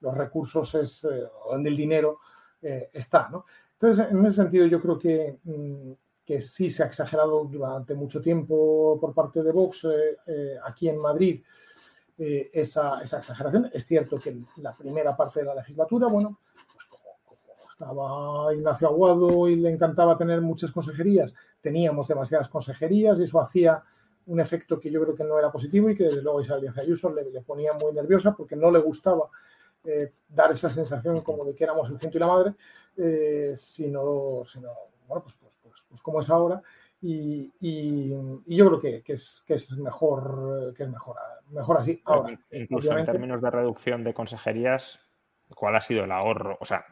los 0.00 0.16
recursos 0.16 0.74
es, 0.74 1.04
eh, 1.04 1.24
donde 1.50 1.70
el 1.70 1.76
dinero 1.76 2.20
eh, 2.62 2.90
está. 2.92 3.28
¿no? 3.28 3.44
Entonces, 3.72 4.06
en 4.10 4.24
ese 4.26 4.42
sentido, 4.42 4.66
yo 4.66 4.80
creo 4.80 4.98
que, 4.98 5.38
mm, 5.44 5.92
que 6.24 6.40
sí 6.40 6.70
se 6.70 6.82
ha 6.82 6.86
exagerado 6.86 7.44
durante 7.44 7.94
mucho 7.94 8.20
tiempo 8.20 8.98
por 9.00 9.14
parte 9.14 9.42
de 9.42 9.52
Vox 9.52 9.86
aquí 10.64 10.88
en 10.88 10.98
Madrid. 10.98 11.42
esa, 12.18 13.00
esa, 13.02 13.18
exageración. 13.18 13.70
Es 13.72 13.86
cierto 13.86 14.18
que 14.18 14.36
la 14.56 14.74
primera 14.74 15.14
parte 15.14 15.40
de 15.40 15.46
la 15.46 15.54
legislatura, 15.54 16.08
bueno, 16.08 16.40
pues 16.72 16.86
como, 16.86 17.06
estaba 17.70 18.54
Ignacio 18.54 18.88
Aguado 18.88 19.48
y 19.48 19.56
le 19.56 19.70
encantaba 19.70 20.16
tener 20.16 20.40
muchas 20.40 20.72
consejerías, 20.72 21.34
teníamos 21.60 22.08
demasiadas 22.08 22.48
consejerías 22.48 23.20
y 23.20 23.24
eso 23.24 23.38
hacía 23.38 23.84
un 24.26 24.40
efecto 24.40 24.78
que 24.78 24.90
yo 24.90 25.02
creo 25.02 25.14
que 25.14 25.24
no 25.24 25.38
era 25.38 25.52
positivo 25.52 25.88
y 25.88 25.94
que 25.94 26.04
desde 26.04 26.22
luego 26.22 26.40
Isabel 26.40 26.62
Díaz 26.62 26.78
Ayuso 26.78 27.14
le, 27.14 27.24
ponía 27.42 27.72
muy 27.74 27.92
nerviosa 27.92 28.34
porque 28.34 28.56
no 28.56 28.70
le 28.70 28.80
gustaba 28.80 29.28
eh, 29.86 30.12
dar 30.28 30.52
esa 30.52 30.70
sensación 30.70 31.20
como 31.22 31.44
de 31.44 31.54
que 31.54 31.64
éramos 31.64 31.90
el 31.90 31.98
ciento 31.98 32.18
y 32.18 32.20
la 32.20 32.26
madre, 32.26 32.54
eh, 32.96 33.54
sino, 33.56 34.42
sino, 34.44 34.70
bueno, 35.06 35.22
pues, 35.22 35.34
pues, 35.34 35.52
pues, 35.62 35.74
pues, 35.88 36.02
como 36.02 36.20
es 36.20 36.30
ahora. 36.30 36.62
Y, 37.00 37.52
y, 37.60 38.08
yo 38.46 38.66
creo 38.66 38.80
que, 38.80 39.02
que, 39.02 39.12
es, 39.12 39.44
que 39.46 39.54
es 39.54 39.70
mejor 39.72 40.74
que 40.76 40.84
es 40.84 40.88
mejor, 40.88 41.16
mejor 41.50 41.78
así. 41.78 42.00
Ahora, 42.04 42.38
incluso 42.50 42.96
en 42.96 43.04
términos 43.04 43.42
de 43.42 43.50
reducción 43.50 44.02
de 44.02 44.14
consejerías, 44.14 44.98
¿cuál 45.54 45.76
ha 45.76 45.80
sido 45.80 46.04
el 46.04 46.12
ahorro? 46.12 46.56
O 46.60 46.64
sea, 46.64 46.86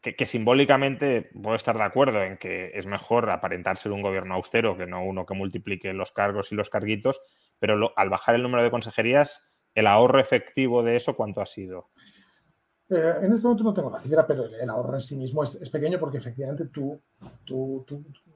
que, 0.00 0.26
simbólicamente 0.26 1.30
puedo 1.42 1.56
estar 1.56 1.76
de 1.76 1.82
acuerdo 1.82 2.22
en 2.22 2.38
que 2.38 2.70
es 2.74 2.86
mejor 2.86 3.30
aparentar 3.30 3.76
ser 3.76 3.92
un 3.92 4.02
gobierno 4.02 4.34
austero 4.34 4.76
que 4.76 4.86
no 4.86 5.04
uno 5.04 5.26
que 5.26 5.34
multiplique 5.34 5.92
los 5.92 6.12
cargos 6.12 6.52
y 6.52 6.54
los 6.54 6.70
carguitos, 6.70 7.20
pero 7.58 7.92
al 7.96 8.08
bajar 8.08 8.34
el 8.34 8.42
número 8.42 8.62
de 8.62 8.70
consejerías, 8.70 9.50
el 9.74 9.86
ahorro 9.86 10.20
efectivo 10.20 10.82
de 10.82 10.96
eso, 10.96 11.16
¿cuánto 11.16 11.40
ha 11.40 11.46
sido? 11.46 11.90
Eh, 12.90 13.14
en 13.22 13.32
este 13.32 13.46
momento 13.46 13.64
no 13.64 13.74
tengo 13.74 13.90
la 13.90 14.00
cifra, 14.00 14.26
pero 14.26 14.46
el 14.46 14.70
ahorro 14.70 14.94
en 14.94 15.00
sí 15.00 15.14
mismo 15.16 15.44
es, 15.44 15.68
pequeño 15.68 15.98
porque 15.98 16.18
efectivamente 16.18 16.66
tú, 16.66 16.98
tú, 17.44 17.84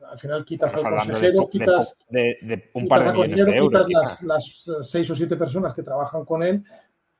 al 0.06 0.18
final 0.18 0.44
quitas 0.44 0.74
al 0.74 0.82
consejero, 0.82 1.48
quitas, 1.48 1.98
de, 2.08 2.70
un 2.74 2.86
par 2.86 3.04
de 3.04 3.12
millones 3.12 3.46
de 3.46 3.56
euros. 3.56 3.86
Quitas 3.86 4.22
las, 4.22 4.70
seis 4.82 5.10
o 5.10 5.14
siete 5.14 5.36
personas 5.36 5.74
que 5.74 5.82
trabajan 5.82 6.24
con 6.24 6.42
él 6.42 6.62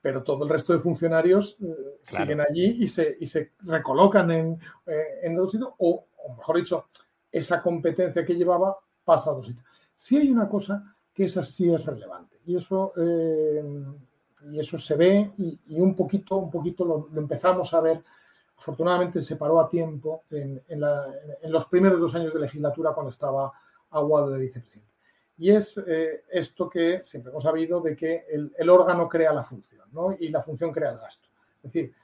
pero 0.02 0.24
todo 0.24 0.44
el 0.44 0.50
resto 0.50 0.72
de 0.72 0.80
funcionarios 0.80 1.56
eh, 1.62 1.98
siguen 2.02 2.40
allí 2.40 2.76
y 2.80 2.88
se, 2.88 3.16
y 3.20 3.26
se 3.26 3.52
recolocan 3.60 4.30
en, 4.32 4.58
eh, 4.84 5.20
en 5.22 5.38
otro 5.38 5.48
sitio, 5.48 5.74
o, 5.78 6.06
mejor 6.36 6.56
dicho, 6.56 6.86
esa 7.30 7.62
competencia 7.62 8.26
que 8.26 8.34
llevaba 8.34 8.76
pasa 9.04 9.30
a 9.30 9.34
otro 9.34 9.44
sitio. 9.44 9.62
Sí 9.94 10.18
hay 10.18 10.30
una 10.30 10.48
cosa 10.48 10.96
que 11.14 11.26
esa 11.26 11.44
sí 11.44 11.72
es 11.72 11.86
relevante, 11.86 12.40
y 12.44 12.56
eso, 12.56 12.92
eh, 12.96 13.62
y 14.50 14.58
eso 14.58 14.78
se 14.78 14.96
ve 14.96 15.30
y, 15.38 15.80
un 15.80 15.94
poquito, 15.94 16.36
un 16.36 16.50
poquito 16.50 16.84
lo, 16.84 17.08
empezamos 17.18 17.72
a 17.74 17.80
ver. 17.80 18.02
Afortunadamente 18.58 19.20
se 19.20 19.36
paró 19.36 19.60
a 19.60 19.68
tiempo 19.68 20.24
en, 20.30 20.62
en, 20.68 21.52
los 21.52 21.66
primeros 21.66 22.00
dos 22.00 22.14
años 22.14 22.32
de 22.32 22.40
legislatura 22.40 22.92
cuando 22.92 23.10
estaba 23.10 23.52
Aguado 23.90 24.30
de 24.30 24.38
vicepresidente. 24.38 24.90
Y 25.36 25.50
es 25.50 25.78
esto 26.30 26.70
que 26.70 27.02
siempre 27.02 27.30
hemos 27.30 27.42
sabido 27.42 27.80
de 27.80 27.94
que 27.94 28.24
el, 28.30 28.70
órgano 28.70 29.06
crea 29.06 29.34
la 29.34 29.44
función 29.44 29.82
y 30.18 30.28
la 30.30 30.42
función 30.42 30.72
crea 30.72 30.92
el 30.92 30.98
gasto. 30.98 31.28
Es 31.62 31.70
decir, 31.70 31.94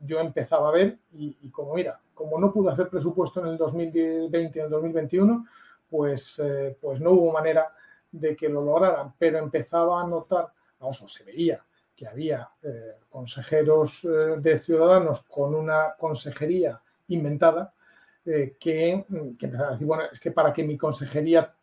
yo 0.00 0.18
empezaba 0.18 0.70
a 0.70 0.72
ver 0.72 0.98
y, 1.12 1.48
como 1.50 1.74
mira, 1.74 2.00
como 2.14 2.36
no 2.40 2.52
pude 2.52 2.72
hacer 2.72 2.88
presupuesto 2.88 3.40
en 3.40 3.46
el 3.46 3.56
2020 3.56 4.58
y 4.58 4.60
en 4.60 4.64
el 4.64 4.70
2021, 4.70 5.46
pues, 5.88 6.42
pues 6.80 7.00
no 7.00 7.12
hubo 7.12 7.32
manera 7.32 7.72
de 8.10 8.34
que 8.34 8.48
lo 8.48 8.64
lograran, 8.64 9.14
pero 9.18 9.38
empezaba 9.38 10.02
a 10.02 10.06
notar, 10.06 10.48
vamos, 10.80 11.04
se 11.12 11.22
veía 11.22 11.62
que 12.00 12.08
había 12.08 12.48
eh, 12.62 12.94
consejeros 13.10 14.04
eh, 14.04 14.38
de 14.38 14.58
ciudadanos 14.58 15.22
con 15.24 15.54
una 15.54 15.96
consejería 15.98 16.80
inventada 17.08 17.74
eh, 18.24 18.56
que, 18.58 19.04
que, 19.38 19.44
empezaban 19.44 19.68
a 19.68 19.72
decir, 19.72 19.86
bueno, 19.86 20.04
es 20.10 20.18
que 20.18 20.30
para 20.30 20.50
que 20.50 20.64
mi 20.64 20.78
consejería, 20.78 21.54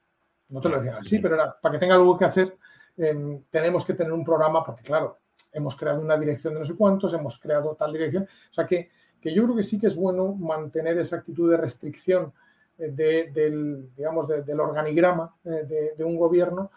no 0.49 0.61
te 0.61 0.69
lo 0.69 0.77
decían 0.77 0.97
así, 0.99 1.17
pero 1.17 1.33
era 1.33 1.59
para 1.59 1.73
que 1.73 1.79
tenga 1.79 1.95
algo 1.95 2.15
que 2.15 2.25
hacer, 2.25 2.55
em, 2.97 3.41
tenemos 3.49 3.83
que 3.83 3.95
tener 3.95 4.13
un 4.13 4.23
programa, 4.23 4.63
porque 4.63 4.83
claro, 4.83 5.17
hemos 5.51 5.75
creado 5.75 6.01
una 6.01 6.15
dirección 6.19 6.53
de 6.53 6.59
no 6.59 6.67
sé 6.67 6.75
cuántos, 6.75 7.13
hemos 7.13 7.39
creado 7.39 7.75
tal 7.75 7.91
dirección, 7.91 8.25
o 8.25 8.53
sea 8.53 8.67
que, 8.67 8.91
que 9.19 9.33
yo 9.33 9.43
creo 9.45 9.55
que 9.55 9.63
sí 9.63 9.79
que 9.79 9.87
es 9.87 9.95
bueno 9.95 10.35
mantener 10.35 10.99
esa 10.99 11.15
actitud 11.15 11.49
de 11.49 11.57
restricción 11.57 12.31
del, 12.77 13.89
digamos, 13.95 14.27
del 14.27 14.59
organigrama 14.59 15.35
de, 15.43 15.95
de, 15.97 16.03
un 16.03 16.15
gobierno, 16.15 16.69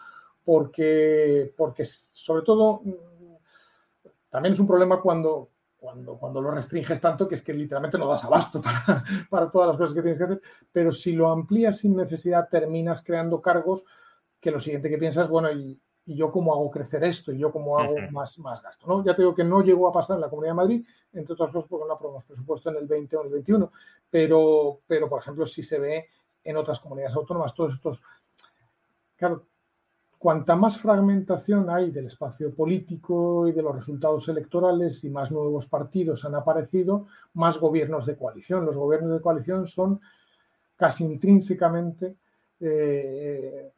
porque, 0.43 1.53
porque 1.55 1.85
sobre 1.85 2.41
todo 2.41 2.81
también 4.31 4.53
es 4.53 4.59
un 4.59 4.65
problema 4.65 4.99
cuando, 4.99 5.51
cuando, 5.77 6.17
cuando 6.17 6.41
lo 6.41 6.49
restringes 6.49 6.99
tanto 6.99 7.27
que 7.27 7.35
es 7.35 7.43
que 7.43 7.53
literalmente 7.53 7.99
no 7.99 8.07
das 8.07 8.23
abasto 8.23 8.59
para, 8.63 9.03
para 9.29 9.51
todas 9.51 9.67
las 9.67 9.77
cosas 9.77 9.93
que 9.93 10.01
tienes 10.01 10.17
que 10.17 10.23
hacer, 10.23 10.41
pero 10.71 10.91
si 10.91 11.11
lo 11.11 11.29
amplías 11.29 11.77
sin 11.77 11.95
necesidad 11.95 12.49
terminas 12.49 13.03
creando 13.03 13.39
cargos 13.39 13.83
que 14.39 14.49
lo 14.49 14.59
siguiente 14.59 14.89
que 14.89 14.97
piensas, 14.97 15.29
bueno, 15.29 15.51
y, 15.51 15.79
y 16.05 16.15
yo 16.15 16.31
cómo 16.31 16.53
hago 16.53 16.71
crecer 16.71 17.03
esto 17.03 17.31
y 17.31 17.37
yo 17.37 17.51
cómo 17.51 17.77
hago 17.77 17.95
más, 18.11 18.39
más 18.39 18.61
gasto. 18.61 18.87
¿no? 18.87 19.03
Ya 19.03 19.15
te 19.15 19.21
digo 19.21 19.35
que 19.35 19.43
no 19.43 19.61
llegó 19.61 19.87
a 19.87 19.93
pasar 19.93 20.15
en 20.15 20.21
la 20.21 20.29
Comunidad 20.29 20.53
de 20.53 20.57
Madrid, 20.57 20.87
entre 21.13 21.33
otras 21.33 21.51
cosas 21.51 21.69
porque 21.69 21.87
no 21.87 21.93
aprobamos 21.93 22.23
presupuesto 22.23 22.69
en 22.69 22.77
el 22.77 22.87
20 22.87 23.17
o 23.17 23.21
en 23.21 23.27
el 23.27 23.33
21, 23.33 23.71
pero, 24.09 24.79
pero 24.87 25.07
por 25.07 25.21
ejemplo 25.21 25.45
si 25.45 25.61
se 25.61 25.79
ve 25.79 26.07
en 26.43 26.57
otras 26.57 26.79
comunidades 26.79 27.15
autónomas 27.15 27.53
todos 27.53 27.75
estos... 27.75 28.01
Claro, 29.15 29.45
cuanta 30.21 30.55
más 30.55 30.77
fragmentación 30.77 31.67
hay 31.71 31.89
del 31.89 32.05
espacio 32.05 32.53
político 32.53 33.47
y 33.47 33.53
de 33.53 33.63
los 33.63 33.73
resultados 33.73 34.29
electorales 34.29 35.03
y 35.03 35.09
más 35.09 35.31
nuevos 35.31 35.65
partidos 35.65 36.23
han 36.25 36.35
aparecido, 36.35 37.07
más 37.33 37.57
gobiernos 37.57 38.05
de 38.05 38.15
coalición. 38.15 38.67
Los 38.67 38.77
gobiernos 38.77 39.13
de 39.13 39.19
coalición 39.19 39.65
son 39.65 39.99
casi 40.75 41.05
intrínsecamente 41.05 42.17
eh, 42.59 43.71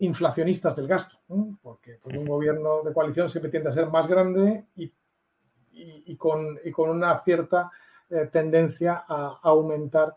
inflacionistas 0.00 0.76
del 0.76 0.86
gasto, 0.86 1.16
porque, 1.62 2.00
un 2.04 2.26
gobierno 2.26 2.82
de 2.82 2.92
coalición 2.92 3.30
siempre 3.30 3.50
tiende 3.50 3.70
a 3.70 3.72
ser 3.72 3.88
más 3.88 4.06
grande 4.08 4.66
y, 4.76 6.16
con, 6.16 6.58
una 6.76 7.16
cierta 7.16 7.70
eh, 8.10 8.28
tendencia 8.30 9.04
a, 9.08 9.38
aumentar 9.42 10.14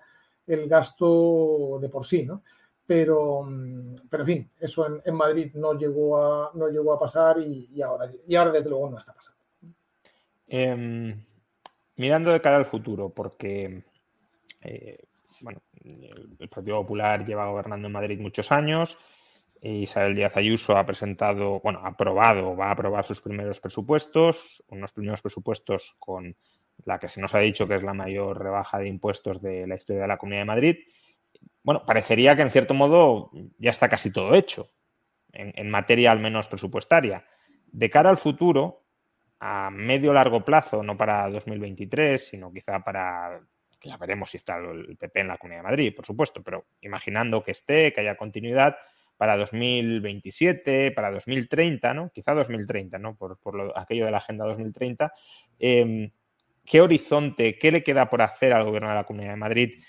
el 0.48 0.68
gasto 0.68 1.80
de 1.82 1.88
por 1.88 2.06
sí. 2.06 2.26
¿no? 2.26 2.42
Pero, 2.86 3.44
mm, 3.44 3.96
pero 4.10 4.24
en 4.24 4.28
fin, 4.28 4.52
eso 4.60 5.02
en, 5.04 5.16
Madrid 5.16 5.52
no 5.56 5.74
llegó 5.74 6.22
a, 6.22 6.52
no 6.54 6.68
llegó 6.68 6.94
a 6.94 7.00
pasar 7.00 7.40
y, 7.40 7.82
ahora, 7.82 8.12
y 8.28 8.36
ahora 8.36 8.52
desde 8.52 8.70
luego 8.70 8.90
no 8.90 8.98
está 8.98 9.14
pasando. 9.14 9.40
Em, 10.48 11.24
mirando 11.96 12.32
de 12.32 12.42
cara 12.42 12.58
al 12.58 12.66
futuro, 12.66 13.10
porque 13.10 13.84
eh, 14.62 14.98
bueno, 15.42 15.62
el 15.84 16.50
Partido 16.50 16.82
Popular 16.82 17.26
lleva 17.26 17.48
gobernando 17.48 17.88
en 17.88 17.94
Madrid 17.94 18.20
muchos 18.20 18.52
años. 18.52 18.98
Isabel 19.62 20.16
Díaz 20.16 20.36
Ayuso 20.36 20.78
ha 20.78 20.86
presentado, 20.86 21.62
bueno, 21.62 21.80
ha 21.84 21.90
aprobado, 21.90 22.56
va 22.56 22.68
a 22.68 22.72
aprobar 22.72 23.06
sus 23.06 23.22
primeros 23.22 23.62
presupuestos, 23.62 24.62
unos 24.68 24.92
primeros 24.92 25.22
presupuestos 25.22 25.96
con 26.00 26.36
la 26.86 27.00
que 27.00 27.08
se 27.08 27.22
nos 27.22 27.34
ha 27.34 27.40
dicho 27.40 27.68
que 27.68 27.76
es 27.76 27.84
la 27.84 27.94
mayor 27.94 28.42
rebaja 28.42 28.80
de 28.80 28.90
impuestos 28.90 29.42
de 29.42 29.66
la 29.68 29.76
historia 29.76 30.02
de 30.02 30.08
la 30.08 30.18
Comunidad 30.18 30.42
de 30.42 30.46
Madrid 30.46 30.78
bueno, 31.64 31.86
parecería 31.86 32.36
que 32.36 32.42
en 32.42 32.52
cierto 32.52 32.74
modo 32.74 33.32
ya 33.58 33.72
está 33.72 33.90
casi 33.90 34.12
todo 34.12 34.36
hecho, 34.36 34.70
en, 35.32 35.70
materia 35.70 36.12
al 36.12 36.20
menos 36.20 36.48
presupuestaria. 36.48 37.26
De 37.72 37.90
cara 37.90 38.10
al 38.10 38.18
futuro, 38.18 38.84
a 39.40 39.70
medio 39.72 40.14
largo 40.14 40.44
plazo, 40.44 40.84
no 40.84 40.98
para 40.98 41.30
2023, 41.30 42.24
sino 42.24 42.52
quizá 42.52 42.84
para, 42.84 43.40
que 43.80 43.90
ya 43.90 43.98
veremos 43.98 44.32
si 44.32 44.38
está 44.38 44.58
el 44.58 44.98
PP 44.98 45.22
en 45.22 45.28
la 45.28 45.38
Comunidad 45.38 45.64
de 45.64 45.70
Madrid, 45.70 45.96
por 45.96 46.06
supuesto, 46.06 46.44
pero 46.44 46.66
imaginando 46.82 47.44
que 47.44 47.52
esté, 47.52 47.94
que 47.94 48.02
haya 48.02 48.16
continuidad, 48.16 48.78
para 49.18 49.38
2027, 49.38 50.92
para 50.92 51.12
2030, 51.12 51.94
¿no? 51.94 52.12
Quizá 52.12 52.34
2030, 52.34 53.00
¿no? 53.00 53.16
Por, 53.16 53.38
aquello 53.76 54.06
de 54.06 54.12
la 54.12 54.18
Agenda 54.18 54.46
2030. 54.46 55.14
Em, 55.60 56.12
¿Qué 56.66 56.82
horizonte, 56.82 57.58
qué 57.58 57.72
le 57.72 57.84
queda 57.84 58.10
por 58.10 58.22
hacer 58.22 58.54
al 58.54 58.64
Gobierno 58.64 58.90
de 58.90 58.96
la 58.96 59.04
Comunidad 59.04 59.32
de 59.32 59.38
Madrid 59.38 59.84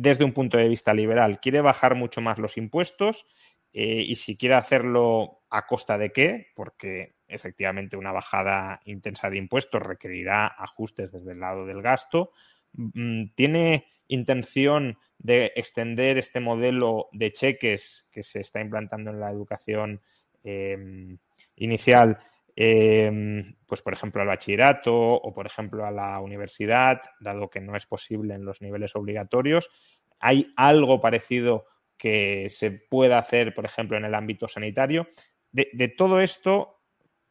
desde 0.00 0.22
un 0.22 0.32
punto 0.32 0.56
de 0.56 0.68
vista 0.68 0.94
liberal. 0.94 1.40
Quiere 1.40 1.60
bajar 1.60 1.96
mucho 1.96 2.20
más 2.20 2.38
los 2.38 2.56
impuestos 2.56 3.26
eh, 3.72 4.04
y 4.06 4.14
si 4.14 4.36
quiere 4.36 4.54
hacerlo 4.54 5.40
a 5.50 5.66
costa 5.66 5.98
de 5.98 6.12
qué, 6.12 6.52
porque 6.54 7.16
efectivamente 7.26 7.96
una 7.96 8.12
bajada 8.12 8.80
intensa 8.84 9.28
de 9.28 9.38
impuestos 9.38 9.82
requerirá 9.82 10.46
ajustes 10.46 11.10
desde 11.10 11.32
el 11.32 11.40
lado 11.40 11.66
del 11.66 11.82
gasto. 11.82 12.30
Mm, 12.74 13.30
¿Tiene 13.34 13.86
intención 14.06 14.98
de 15.18 15.52
extender 15.56 16.16
este 16.16 16.38
modelo 16.38 17.08
de 17.10 17.32
cheques 17.32 18.06
que 18.12 18.22
se 18.22 18.38
está 18.38 18.60
implantando 18.60 19.10
en 19.10 19.18
la 19.18 19.32
educación 19.32 20.00
em, 20.44 21.18
inicial 21.56 22.20
Em, 22.60 23.54
pues 23.68 23.82
por 23.82 23.92
ejemplo 23.92 24.20
al 24.20 24.26
bachillerato 24.26 24.92
o 24.92 25.32
por 25.32 25.46
ejemplo 25.46 25.86
a 25.86 25.92
la 25.92 26.18
universidad, 26.20 27.00
dado 27.20 27.48
que 27.50 27.60
no 27.60 27.76
es 27.76 27.86
posible 27.86 28.34
en 28.34 28.44
los 28.44 28.60
niveles 28.60 28.96
obligatorios. 28.96 29.70
¿Hay 30.18 30.52
algo 30.56 31.00
parecido 31.00 31.66
que 31.96 32.48
se 32.50 32.72
pueda 32.72 33.18
hacer, 33.18 33.54
por 33.54 33.64
ejemplo, 33.64 33.96
en 33.96 34.06
el 34.06 34.14
ámbito 34.16 34.48
sanitario? 34.48 35.06
De, 35.52 35.94
todo 35.96 36.20
esto, 36.20 36.80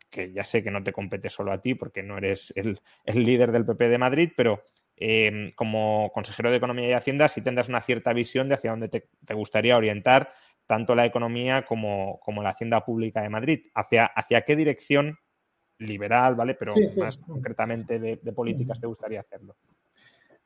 que 0.10 0.32
ya 0.32 0.46
sé 0.46 0.64
que 0.64 0.72
no 0.72 0.82
te 0.82 0.94
compete 0.94 1.30
solo 1.30 1.52
a 1.52 1.60
ti 1.60 1.76
porque 1.76 2.04
no 2.04 2.18
eres 2.18 2.54
el, 2.56 2.80
líder 3.04 3.52
del 3.52 3.66
PP 3.66 3.90
de 3.90 3.98
Madrid, 3.98 4.32
pero 4.34 4.64
em, 4.96 5.52
como 5.56 6.10
consejero 6.14 6.52
de 6.52 6.58
Economía 6.58 6.88
y 6.88 6.94
Hacienda 6.94 7.28
sí 7.28 7.42
tendrás 7.42 7.68
una 7.68 7.82
cierta 7.82 8.14
visión 8.14 8.48
de 8.48 8.56
hacia 8.56 8.72
dónde 8.72 8.88
te 8.88 9.34
gustaría 9.34 9.76
orientar 9.76 10.32
tanto 10.68 10.94
la 10.94 11.06
economía 11.06 11.66
como, 11.66 12.20
la 12.44 12.50
hacienda 12.50 12.84
pública 12.84 13.22
de 13.22 13.30
Madrid. 13.30 13.62
¿Hacia, 13.74 14.06
hacia 14.06 14.42
qué 14.42 14.56
dirección 14.56 15.18
liberal, 15.80 16.36
¿vale? 16.36 16.56
Pero 16.56 16.74
más 16.98 17.18
concretamente 17.18 18.00
de, 18.00 18.34
políticas 18.34 18.80
te 18.80 18.88
gustaría 18.88 19.22
hacerlo. 19.22 19.56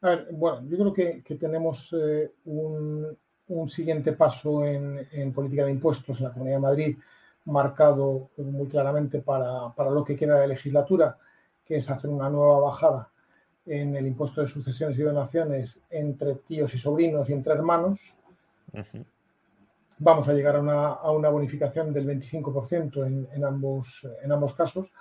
A 0.02 0.10
ver, 0.10 0.28
bueno, 0.32 0.64
yo 0.68 0.78
creo 0.78 0.94
que, 1.24 1.36
tenemos 1.36 1.94
eh, 2.00 2.32
un, 2.46 3.18
siguiente 3.68 4.14
paso 4.14 4.66
en, 4.66 5.34
política 5.34 5.66
de 5.66 5.72
impuestos 5.72 6.20
en 6.20 6.26
la 6.26 6.32
Comunidad 6.32 6.58
de 6.58 6.62
Madrid 6.62 6.98
marcado 7.46 8.30
muy 8.38 8.68
claramente 8.68 9.20
para, 9.20 9.74
lo 9.90 10.04
que 10.06 10.16
queda 10.16 10.40
de 10.40 10.48
legislatura, 10.48 11.18
que 11.66 11.78
es 11.78 11.90
hacer 11.90 12.10
una 12.10 12.30
nueva 12.30 12.60
bajada 12.60 13.10
en 13.66 13.96
el 13.96 14.08
impuesto 14.08 14.42
de 14.42 14.48
sucesiones 14.48 14.98
y 15.00 15.02
donaciones 15.02 15.82
entre 15.90 16.36
tíos 16.36 16.74
y 16.76 16.78
sobrinos 16.78 17.30
y 17.30 17.34
entre 17.34 17.54
hermanos 17.54 18.00
vamos 20.02 20.28
a 20.28 20.34
llegar 20.34 20.56
a 20.56 21.12
una, 21.12 21.30
bonificación 21.30 21.94
del 21.94 22.08
25% 22.08 23.06
en, 23.06 23.46
ambos, 23.46 24.08
en 24.24 24.32
ambos 24.32 24.54
casos 24.54 24.92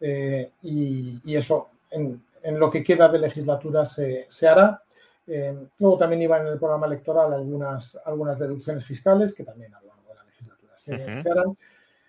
eh, 0.00 0.52
y, 0.62 1.36
eso 1.36 1.68
en, 1.90 2.22
lo 2.58 2.70
que 2.70 2.82
queda 2.82 3.08
de 3.08 3.18
legislatura 3.18 3.84
se, 3.84 4.26
hará. 4.48 4.82
Eh, 5.26 5.54
luego 5.78 5.98
también 5.98 6.22
iban 6.22 6.46
en 6.46 6.54
el 6.54 6.58
programa 6.58 6.86
electoral 6.86 7.34
algunas, 7.34 8.00
algunas 8.06 8.38
deducciones 8.38 8.84
fiscales 8.84 9.34
que 9.34 9.44
también 9.44 9.74
a 9.74 9.80
lo 9.80 9.88
largo 9.88 10.08
de 10.08 10.14
la 10.14 10.24
legislatura 10.24 10.78
se, 10.78 11.30
harán. 11.30 11.56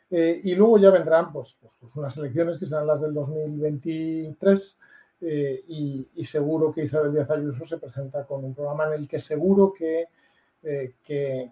Eh, 0.10 0.40
y 0.44 0.56
luego 0.56 0.80
ya 0.80 0.92
vendrán 0.92 1.32
pues, 1.34 1.58
pues, 1.60 1.76
pues, 1.80 1.94
unas 1.98 2.16
elecciones 2.18 2.58
que 2.58 2.66
serán 2.66 2.88
las 2.88 3.02
del 3.02 3.14
2023 3.14 4.78
y, 5.22 6.08
y, 6.16 6.24
seguro 6.24 6.72
que 6.72 6.86
Isabel 6.86 7.12
Díaz 7.12 7.30
Ayuso 7.30 7.66
se 7.66 7.78
presenta 7.78 8.26
con 8.26 8.46
un 8.46 8.56
programa 8.56 8.88
en 8.88 9.02
el 9.02 9.08
que 9.10 9.20
seguro 9.20 9.74
que 9.74 10.08
eh, 10.64 10.96
que, 11.04 11.50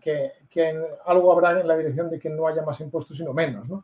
algo 1.06 1.32
habrá 1.32 1.60
en 1.60 1.68
la 1.68 1.78
dirección 1.78 2.10
de 2.10 2.20
que 2.20 2.30
no 2.30 2.48
haya 2.48 2.64
más 2.64 2.80
impuestos, 2.82 3.18
sino 3.18 3.34
menos. 3.34 3.70
¿no? 3.70 3.84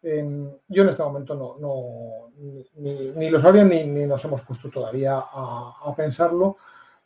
yo 0.00 0.82
en 0.82 0.88
este 0.88 1.02
momento 1.02 1.34
no, 1.34 1.56
no 1.58 2.30
ni, 2.76 3.30
lo 3.30 3.40
sabría 3.40 3.64
ni, 3.64 3.84
ni, 3.84 4.06
nos 4.06 4.24
hemos 4.24 4.42
puesto 4.42 4.70
todavía 4.70 5.18
a, 5.18 5.92
pensarlo, 5.96 6.56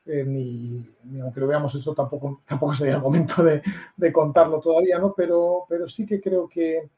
eh, 0.04 0.24
ni, 0.24 0.84
aunque 1.20 1.40
lo 1.40 1.46
hubiéramos 1.46 1.74
hecho 1.74 1.94
tampoco, 1.94 2.42
tampoco 2.46 2.74
sería 2.74 2.96
el 2.96 3.00
momento 3.00 3.42
de, 3.42 4.12
contarlo 4.12 4.60
todavía, 4.60 4.98
¿no? 4.98 5.14
pero, 5.14 5.64
pero 5.68 5.88
sí 5.88 6.04
que 6.04 6.20
creo 6.20 6.48
que, 6.48 6.90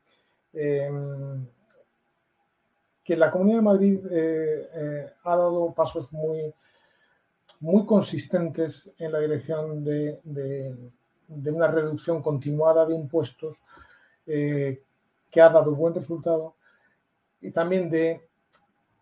em, 0.52 1.46
que 3.04 3.16
la 3.16 3.30
Comunidad 3.30 3.58
de 3.58 3.62
Madrid 3.62 4.00
eh, 4.10 5.12
ha 5.22 5.36
dado 5.36 5.72
pasos 5.74 6.12
muy, 6.12 6.52
muy 7.64 7.86
consistentes 7.86 8.92
en 8.98 9.10
la 9.10 9.20
dirección 9.20 9.82
de, 9.82 10.20
de 11.26 11.50
una 11.50 11.68
reducción 11.68 12.22
continuada 12.22 12.86
de 12.86 12.94
impuestos 12.94 13.62
eh, 14.26 14.82
que 15.30 15.40
ha 15.40 15.48
dado 15.48 15.74
buen 15.74 15.94
resultado 15.94 16.54
y 17.40 17.50
también 17.50 17.90
de 17.90 18.28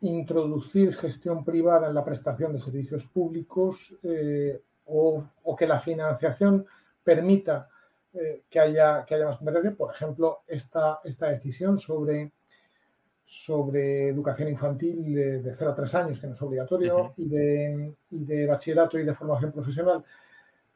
introducir 0.00 0.94
gestión 0.94 1.44
privada 1.44 1.88
en 1.88 1.94
la 1.94 2.04
prestación 2.04 2.52
de 2.52 2.58
servicios 2.58 3.04
públicos 3.04 3.94
eh, 4.02 4.60
o, 4.86 5.24
que 5.56 5.66
la 5.66 5.78
financiación 5.78 6.66
permita 7.04 7.68
eh, 8.14 8.42
que, 8.50 8.60
haya, 8.60 9.04
que 9.04 9.14
haya 9.14 9.26
más 9.26 9.36
competencia. 9.36 9.76
Por 9.76 9.94
ejemplo, 9.94 10.40
esta, 10.46 11.00
esta 11.04 11.28
decisión 11.28 11.78
sobre, 11.78 12.32
sobre 13.24 14.08
educación 14.08 14.48
infantil 14.48 15.14
de, 15.42 15.54
0 15.54 15.70
a 15.70 15.74
3 15.74 15.94
años, 15.94 16.20
que 16.20 16.26
no 16.26 16.34
es 16.34 16.42
obligatorio, 16.42 17.14
y, 17.16 17.28
de, 17.28 17.94
y 18.10 18.24
de 18.24 18.46
bachillerato 18.46 18.98
y 18.98 19.04
de 19.04 19.14
formación 19.14 19.52
profesional, 19.52 20.04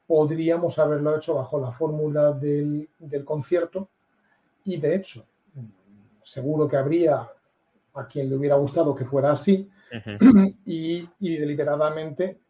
podríamos 0.07 0.79
haberlo 0.79 1.17
hecho 1.17 1.35
bajo 1.35 1.61
la 1.61 1.73
fórmula 1.73 2.33
del, 2.33 2.89
del 2.99 3.25
concierto. 3.25 3.89
Y 4.65 4.79
de 4.79 4.95
hecho 4.97 5.27
seguro 6.27 6.67
que 6.67 6.77
habría 6.77 7.29
a 7.95 8.07
quien 8.07 8.29
le 8.29 8.37
hubiera 8.37 8.57
gustado 8.57 8.95
que 8.95 9.05
fuera 9.05 9.31
así 9.31 9.71
y, 10.67 11.09
deliberadamente 11.21 12.41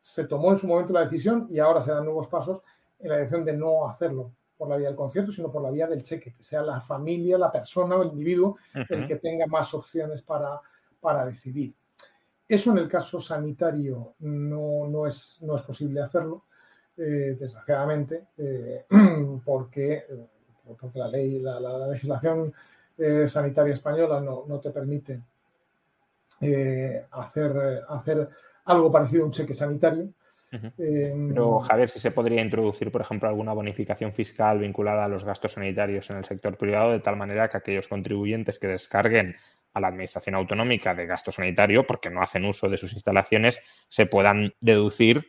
se 0.00 0.24
tomó 0.24 0.52
en 0.52 0.58
su 0.58 0.68
momento 0.68 0.92
la 0.92 1.04
decisión 1.04 1.48
y 1.50 1.58
ahora 1.58 1.82
se 1.82 1.90
dan 1.90 2.04
nuevos 2.04 2.28
pasos 2.28 2.62
en 3.00 3.08
la 3.08 3.16
dirección 3.16 3.44
de 3.44 3.52
no 3.54 3.88
hacerlo 3.88 4.30
por 4.58 4.68
la 4.68 4.76
vía 4.76 4.88
del 4.88 4.96
concierto, 4.96 5.30
sino 5.30 5.50
por 5.50 5.62
la 5.62 5.70
vía 5.70 5.86
del 5.86 6.02
cheque, 6.02 6.32
que 6.32 6.42
sea 6.42 6.60
la 6.62 6.80
familia, 6.80 7.38
la 7.38 7.52
persona 7.52 7.96
o 7.96 8.02
el 8.02 8.08
individuo 8.08 8.56
el 8.74 9.06
que 9.06 9.16
tenga 9.16 9.46
más 9.46 9.72
opciones 9.72 10.20
para, 10.22 10.60
para 11.00 11.24
decidir. 11.24 11.72
Eso 12.48 12.72
en 12.72 12.78
el 12.78 12.88
caso 12.88 13.20
sanitario 13.20 14.14
no, 14.20 14.88
no, 14.88 15.06
es, 15.06 15.38
no 15.42 15.54
es 15.54 15.62
posible 15.62 16.02
hacerlo, 16.02 16.44
eh, 16.96 17.36
desgraciadamente, 17.38 18.28
eh, 18.36 18.84
porque, 19.44 20.04
eh, 20.08 20.26
porque 20.80 20.98
la 20.98 21.08
ley, 21.08 21.38
la 21.38 21.86
legislación 21.86 22.52
eh, 22.96 23.28
sanitaria 23.28 23.74
española 23.74 24.20
no, 24.20 24.44
no 24.48 24.58
te 24.58 24.70
permite 24.70 25.22
hacer, 27.10 27.84
hacer 27.88 28.28
algo 28.64 28.90
parecido 28.90 29.22
a 29.22 29.26
un 29.26 29.32
cheque 29.32 29.54
sanitario. 29.54 30.08
Pero, 30.50 31.60
Javier, 31.60 31.88
si 31.88 32.00
se 32.00 32.10
podría 32.10 32.40
introducir, 32.40 32.90
por 32.90 33.02
ejemplo, 33.02 33.28
alguna 33.28 33.52
bonificación 33.52 34.12
fiscal 34.12 34.58
vinculada 34.58 35.04
a 35.04 35.08
los 35.08 35.24
gastos 35.24 35.52
sanitarios 35.52 36.08
en 36.10 36.16
el 36.16 36.24
sector 36.24 36.56
privado, 36.56 36.92
de 36.92 37.00
tal 37.00 37.16
manera 37.16 37.48
que 37.48 37.58
aquellos 37.58 37.88
contribuyentes 37.88 38.58
que 38.58 38.66
descarguen 38.66 39.36
a 39.74 39.80
la 39.80 39.88
Administración 39.88 40.34
Autonómica 40.34 40.94
de 40.94 41.06
gasto 41.06 41.30
sanitario, 41.30 41.86
porque 41.86 42.10
no 42.10 42.22
hacen 42.22 42.46
uso 42.46 42.68
de 42.68 42.78
sus 42.78 42.94
instalaciones, 42.94 43.60
se 43.88 44.06
puedan 44.06 44.54
deducir 44.60 45.26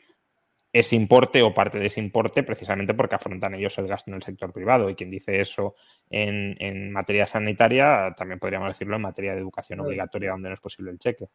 ese 0.71 0.95
importe 0.95 1.41
o 1.41 1.53
parte 1.53 1.79
de 1.79 1.87
ese 1.87 1.99
importe 1.99 2.43
precisamente 2.43 2.93
porque 2.93 3.15
afrontan 3.15 3.55
ellos 3.55 3.77
el 3.79 3.87
gasto 3.87 4.11
en 4.11 4.15
el 4.15 4.23
sector 4.23 4.53
privado. 4.53 4.89
Y 4.89 4.95
quien 4.95 5.09
dice 5.09 5.41
eso 5.41 5.75
en, 6.09 6.91
materia 6.91 7.25
sanitaria, 7.25 8.13
también 8.15 8.39
podríamos 8.39 8.69
decirlo 8.69 8.95
en 8.95 9.01
materia 9.01 9.33
de 9.33 9.39
educación 9.39 9.79
obligatoria, 9.79 10.31
donde 10.31 10.49
no 10.49 10.53
es 10.53 10.61
posible 10.61 10.91
el 10.91 10.99
cheque. 10.99 11.27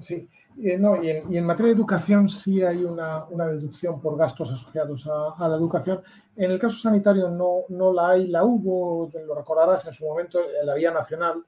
Sí, 0.00 0.28
eh, 0.62 0.76
no, 0.76 1.02
y, 1.02 1.10
en, 1.10 1.44
materia 1.44 1.72
de 1.72 1.78
educación 1.78 2.28
sí 2.28 2.62
hay 2.62 2.84
una, 2.84 3.26
deducción 3.30 4.00
por 4.00 4.16
gastos 4.16 4.50
asociados 4.50 5.06
a, 5.06 5.48
la 5.48 5.56
educación. 5.56 6.02
En 6.36 6.50
el 6.50 6.58
caso 6.58 6.76
sanitario 6.76 7.28
no, 7.28 7.64
no 7.68 7.92
la 7.92 8.10
hay, 8.10 8.26
la 8.26 8.44
hubo, 8.44 9.10
lo 9.26 9.34
recordarás 9.34 9.86
en 9.86 9.92
su 9.92 10.04
momento, 10.04 10.40
en 10.58 10.66
la 10.66 10.74
vía 10.74 10.90
nacional 10.90 11.44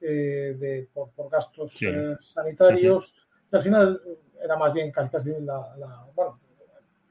eh, 0.00 0.56
de, 0.58 0.88
por, 0.92 1.30
gastos 1.30 1.80
eh, 1.82 2.14
sanitarios. 2.18 3.16
al 3.50 3.62
final 3.62 4.00
era 4.42 4.56
más 4.56 4.72
bien 4.72 4.90
casi, 4.90 5.08
casi 5.10 5.30
la, 5.40 6.06
bueno, 6.14 6.38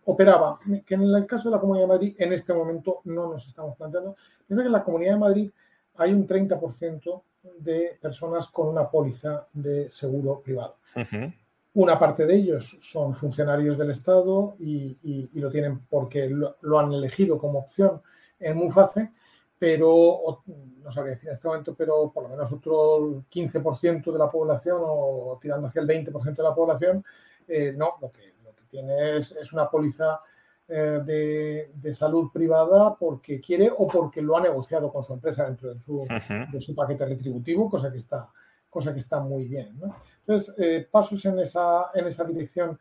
operaba, 0.06 0.60
que 0.86 0.96
en 0.96 1.04
el 1.04 1.26
caso 1.26 1.50
de 1.50 1.56
la 1.56 1.62
Comunidad 1.62 1.86
de 1.86 1.94
Madrid 1.94 2.16
en 2.18 2.34
este 2.34 2.54
momento 2.54 3.02
no 3.06 3.30
nos 3.30 3.48
estamos 3.48 3.76
planteando. 3.78 4.16
Piensa 4.48 4.64
que 4.64 4.68
en 4.68 4.74
la 4.74 4.84
Comunidad 4.84 5.14
de 5.14 5.20
Madrid 5.20 5.52
hay 5.96 6.14
un 6.14 6.28
30% 6.28 7.22
de 7.60 7.98
personas 8.02 8.48
con 8.48 8.68
una 8.68 8.90
póliza 8.90 9.48
de 9.54 9.92
seguro 9.92 10.42
privado. 10.42 10.78
Una 11.74 11.98
parte 11.98 12.26
de 12.26 12.36
ellos 12.36 12.78
son 12.82 13.14
funcionarios 13.14 13.78
del 13.78 13.92
Estado 13.92 14.56
y, 14.60 15.30
lo 15.34 15.50
tienen 15.50 15.80
porque 15.90 16.30
lo, 16.30 16.80
han 16.80 16.92
elegido 16.92 17.38
como 17.38 17.60
opción 17.60 18.02
en 18.40 18.58
MUFACE, 18.58 19.12
pero 19.58 20.42
no 20.46 20.92
sabría 20.92 21.14
decir 21.14 21.30
en 21.30 21.34
este 21.34 21.48
momento, 21.48 21.76
pero 21.76 22.12
por 22.12 22.24
lo 22.24 22.30
menos 22.30 22.52
otro 22.52 23.24
15% 23.32 24.12
de 24.12 24.20
la 24.20 24.30
población 24.30 24.82
o 24.84 25.38
tirando 25.42 25.68
hacia 25.68 25.82
el 25.82 25.88
20% 25.88 26.36
de 26.36 26.44
la 26.44 26.56
población, 26.56 27.06
eh, 27.48 27.74
no, 27.76 27.96
lo 28.02 28.12
que, 28.12 28.34
lo 28.44 28.54
que 28.56 28.64
tiene 28.70 29.18
es, 29.18 29.54
una 29.54 29.70
póliza 29.70 30.20
eh, 30.74 31.68
de, 31.74 31.94
salud 31.94 32.32
privada 32.32 32.96
porque 32.96 33.42
quiere 33.42 33.70
o 33.76 33.88
porque 33.88 34.22
lo 34.22 34.38
ha 34.38 34.42
negociado 34.42 34.92
con 34.92 35.04
su 35.04 35.14
empresa 35.14 35.46
dentro 35.46 35.74
de 35.74 35.80
su, 35.80 36.08
de 36.52 36.62
su 36.62 36.74
paquete 36.74 37.06
retributivo, 37.06 37.70
cosa 37.70 37.92
que 37.92 37.98
está, 37.98 38.30
cosa 38.70 38.94
que 38.94 39.00
está 39.00 39.20
muy 39.20 39.46
bien. 39.46 39.80
Entonces, 40.20 40.56
eh, 40.58 40.88
pasos 40.90 41.24
en 41.26 41.40
esa, 41.40 41.92
en 41.94 42.08
esa 42.08 42.24
dirección, 42.24 42.80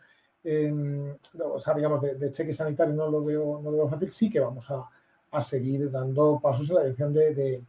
o 1.39 1.61
sea, 1.61 1.75
digamos, 1.75 2.01
de, 2.01 2.31
cheque 2.31 2.53
sanitario 2.53 2.95
no 2.95 3.11
lo 3.11 3.25
veo, 3.25 3.61
no 3.63 3.71
lo 3.71 3.77
veo 3.77 3.89
fácil, 3.89 4.11
sí 4.11 4.31
que 4.31 4.41
vamos 4.41 4.71
a 4.71 4.89
a 5.33 5.41
seguir 5.41 5.91
dando 5.91 6.41
pasos 6.41 6.69
en 6.69 6.77
la 6.77 6.83
dirección 6.83 7.13
de, 7.13 7.63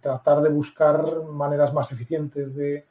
tratar 0.00 0.42
de 0.42 0.50
buscar 0.50 1.24
maneras 1.24 1.72
más 1.72 1.90
eficientes 1.92 2.54
de, 2.54 2.84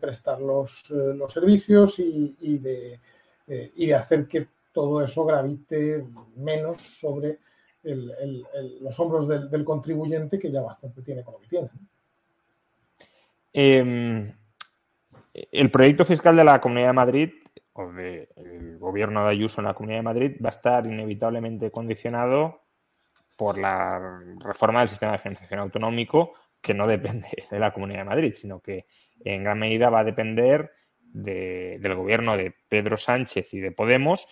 prestar 0.00 0.40
los, 0.40 0.84
eh, 0.90 1.14
los 1.14 1.32
servicios 1.32 1.98
y, 1.98 2.58
de, 2.58 3.00
eh, 3.46 3.72
y, 3.74 3.86
de, 3.86 3.94
hacer 3.94 4.26
que 4.26 4.48
todo 4.76 5.02
eso 5.02 5.24
gravite 5.24 6.04
menos 6.36 6.82
sobre 7.00 7.38
los 7.82 9.00
hombros 9.00 9.26
del, 9.26 9.64
contribuyente 9.64 10.38
que 10.38 10.52
ya 10.52 10.60
bastante 10.60 11.00
tiene 11.00 11.24
con 11.24 11.32
lo 11.32 11.40
que 11.40 11.48
tiene. 11.48 11.68
Em, 13.54 14.34
el 15.32 15.70
proyecto 15.70 16.04
fiscal 16.04 16.36
de 16.36 16.44
la 16.44 16.60
Comunidad 16.60 16.88
de 16.88 16.92
Madrid 16.92 17.30
o 17.72 17.90
del 17.90 18.76
gobierno 18.78 19.24
de 19.24 19.30
Ayuso 19.30 19.62
en 19.62 19.66
la 19.66 19.72
Comunidad 19.72 20.00
de 20.00 20.10
Madrid 20.10 20.36
va 20.44 20.50
a 20.50 20.56
estar 20.58 20.84
inevitablemente 20.84 21.70
condicionado 21.70 22.60
por 23.34 23.56
la 23.56 24.20
reforma 24.40 24.80
del 24.80 24.90
sistema 24.90 25.12
de 25.12 25.18
financiación 25.18 25.60
autonómico, 25.60 26.34
que 26.60 26.74
no 26.74 26.86
depende 26.86 27.28
de 27.50 27.58
la 27.58 27.72
Comunidad 27.72 28.00
de 28.00 28.10
Madrid, 28.10 28.34
sino 28.36 28.60
que 28.60 28.84
en 29.24 29.42
gran 29.42 29.58
medida 29.58 29.88
va 29.88 30.00
a 30.00 30.04
depender 30.04 30.70
del 31.00 31.94
gobierno 31.94 32.36
de 32.36 32.54
Pedro 32.68 32.98
Sánchez 32.98 33.54
y 33.54 33.60
de 33.60 33.72
Podemos 33.72 34.28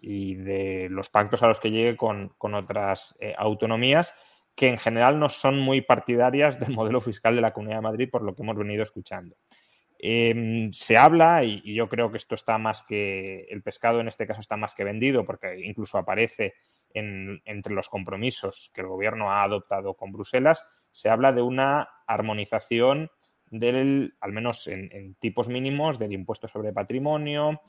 y 0.00 0.36
de 0.36 0.88
los 0.90 1.08
pactos 1.08 1.42
a 1.42 1.48
los 1.48 1.60
que 1.60 1.70
llegue 1.70 1.96
con, 1.96 2.32
otras 2.54 3.16
eh, 3.20 3.34
autonomías 3.36 4.14
que 4.54 4.68
en 4.68 4.78
general 4.78 5.20
no 5.20 5.28
son 5.28 5.58
muy 5.58 5.80
partidarias 5.80 6.58
del 6.58 6.74
modelo 6.74 7.00
fiscal 7.00 7.36
de 7.36 7.42
la 7.42 7.52
Comunidad 7.52 7.78
de 7.78 7.82
Madrid, 7.82 8.10
por 8.10 8.22
lo 8.22 8.34
que 8.34 8.42
hemos 8.42 8.56
venido 8.56 8.82
escuchando. 8.82 9.36
Em, 10.00 10.72
se 10.72 10.96
habla, 10.96 11.44
y, 11.44 11.60
y, 11.64 11.74
yo 11.74 11.88
creo 11.88 12.10
que 12.10 12.18
esto 12.18 12.34
está 12.34 12.58
más 12.58 12.82
que, 12.82 13.46
el 13.50 13.62
pescado 13.62 14.00
en 14.00 14.08
este 14.08 14.26
caso 14.26 14.40
está 14.40 14.56
más 14.56 14.74
que 14.74 14.84
vendido, 14.84 15.24
porque 15.24 15.60
incluso 15.60 15.98
aparece 15.98 16.54
entre 16.94 17.74
los 17.74 17.88
compromisos 17.88 18.70
que 18.74 18.80
el 18.80 18.86
gobierno 18.86 19.30
ha 19.30 19.42
adoptado 19.42 19.94
con 19.94 20.12
Bruselas, 20.12 20.64
se 20.90 21.10
habla 21.10 21.32
de 21.32 21.42
una 21.42 21.88
armonización 22.06 23.10
del, 23.50 24.14
al 24.20 24.32
menos 24.32 24.66
en, 24.66 25.14
tipos 25.16 25.48
mínimos, 25.48 25.98
del 25.98 26.12
impuesto 26.12 26.48
sobre 26.48 26.72
patrimonio, 26.72 27.60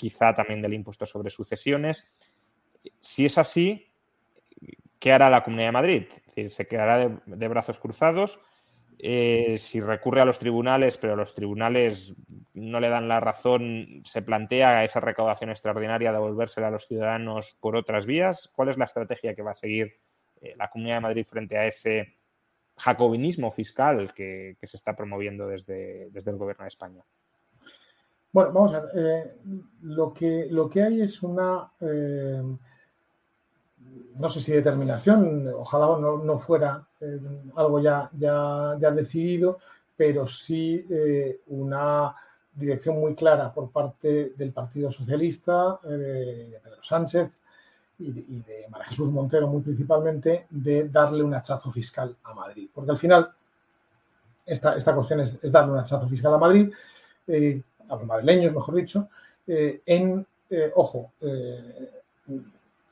quizá 0.00 0.34
también 0.34 0.62
del 0.62 0.72
impuesto 0.72 1.04
sobre 1.04 1.28
sucesiones. 1.28 2.08
Si 3.00 3.26
es 3.26 3.36
así, 3.36 3.92
¿qué 4.98 5.12
hará 5.12 5.28
la 5.28 5.44
Comunidad 5.44 5.68
de 5.68 5.72
Madrid? 5.72 6.02
Es 6.16 6.24
decir, 6.24 6.50
¿se 6.50 6.66
quedará 6.66 7.20
de 7.26 7.48
brazos 7.48 7.78
cruzados? 7.78 8.40
Eh, 8.98 9.56
si 9.58 9.78
recurre 9.82 10.22
a 10.22 10.24
los 10.24 10.38
tribunales, 10.38 10.96
pero 10.96 11.16
los 11.16 11.34
tribunales 11.34 12.14
no 12.54 12.80
le 12.80 12.88
dan 12.88 13.08
la 13.08 13.20
razón, 13.20 14.00
se 14.04 14.22
plantea 14.22 14.84
esa 14.84 15.00
recaudación 15.00 15.50
extraordinaria 15.50 16.10
de 16.10 16.16
devolvérsela 16.16 16.68
a 16.68 16.70
los 16.70 16.86
ciudadanos 16.86 17.58
por 17.60 17.76
otras 17.76 18.06
vías. 18.06 18.50
¿Cuál 18.56 18.70
es 18.70 18.78
la 18.78 18.86
estrategia 18.86 19.34
que 19.34 19.42
va 19.42 19.50
a 19.50 19.54
seguir 19.54 20.00
eh, 20.40 20.54
la 20.56 20.68
Comunidad 20.68 20.96
de 20.96 21.00
Madrid 21.02 21.26
frente 21.26 21.58
a 21.58 21.66
ese 21.66 22.16
jacobinismo 22.78 23.50
fiscal 23.50 24.14
que, 24.14 24.56
se 24.62 24.76
está 24.78 24.96
promoviendo 24.96 25.46
desde, 25.46 26.04
el 26.04 26.36
Gobierno 26.38 26.64
de 26.64 26.68
España? 26.68 27.04
Bueno, 28.32 28.52
vamos 28.52 28.74
a 28.74 28.80
ver. 28.80 28.90
Eh, 28.94 29.34
lo, 29.82 30.12
que, 30.12 30.46
lo 30.50 30.68
que 30.68 30.82
hay 30.82 31.02
es 31.02 31.22
una 31.22 31.70
no 34.20 34.28
sé 34.28 34.40
si 34.40 34.52
determinación, 34.52 35.48
ojalá 35.48 35.98
no, 35.98 36.38
fuera 36.38 36.86
eh, 37.00 37.18
algo 37.56 37.80
ya, 37.80 38.10
ya, 38.18 38.76
ya, 38.78 38.90
decidido, 38.90 39.58
pero 39.96 40.26
sí 40.26 40.86
eh, 40.90 41.40
una 41.48 42.14
dirección 42.54 43.00
muy 43.00 43.14
clara 43.14 43.52
por 43.52 43.70
parte 43.70 44.34
del 44.36 44.52
Partido 44.52 44.90
Socialista, 44.90 45.80
eh, 45.84 46.48
de 46.50 46.60
Pedro 46.62 46.82
Sánchez 46.82 47.32
y 47.98 48.40
de, 48.40 48.66
María 48.70 48.86
Jesús 48.86 49.10
Montero 49.10 49.46
muy 49.46 49.62
principalmente, 49.62 50.46
de 50.50 50.88
darle 50.88 51.22
un 51.22 51.34
hachazo 51.34 51.70
fiscal 51.70 52.16
a 52.24 52.34
Madrid. 52.34 52.68
Porque 52.74 52.90
al 52.90 52.98
final 52.98 53.30
esta, 54.46 54.74
esta 54.74 54.94
cuestión 54.94 55.20
es, 55.20 55.52
darle 55.52 55.72
un 55.72 55.78
hachazo 55.78 56.08
fiscal 56.08 56.34
a 56.34 56.38
Madrid, 56.38 56.72
a 57.90 57.96
los 57.96 58.06
madrileños, 58.06 58.54
mejor 58.54 58.74
dicho, 58.74 59.08
en, 59.46 60.26
ojo, 60.74 61.12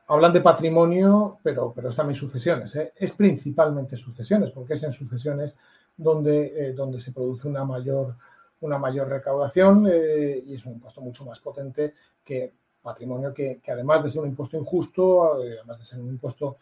hablan 0.09 0.33
de 0.33 0.41
patrimonio, 0.41 1.39
pero, 1.43 1.73
pero 1.75 1.91
es 1.91 1.97
también 1.97 2.15
sucesiones. 2.15 2.75
¿eh? 2.77 2.93
Es 2.97 3.12
principalmente 3.12 3.97
sucesiones, 3.97 4.51
porque 4.51 4.75
es 4.75 4.83
en 4.83 4.93
sucesiones 4.93 5.55
donde, 5.97 6.73
donde 6.75 6.99
se 6.99 7.12
produce 7.12 7.47
una 7.47 7.65
mayor, 7.65 8.16
una 8.61 8.79
mayor 8.79 9.09
recaudación 9.09 9.87
y 9.87 10.55
es 10.55 10.65
un 10.65 10.75
impuesto 10.75 11.01
mucho 11.01 11.25
más 11.25 11.41
potente 11.41 11.95
que 12.25 12.53
patrimonio 12.83 13.35
que, 13.35 13.61
además 13.69 14.03
de 14.03 14.11
ser 14.11 14.23
un 14.23 14.29
impuesto 14.29 14.57
injusto, 14.57 15.35
además 15.35 15.79
de 15.79 15.85
ser 15.85 16.01
un 16.01 16.09
impuesto 16.09 16.57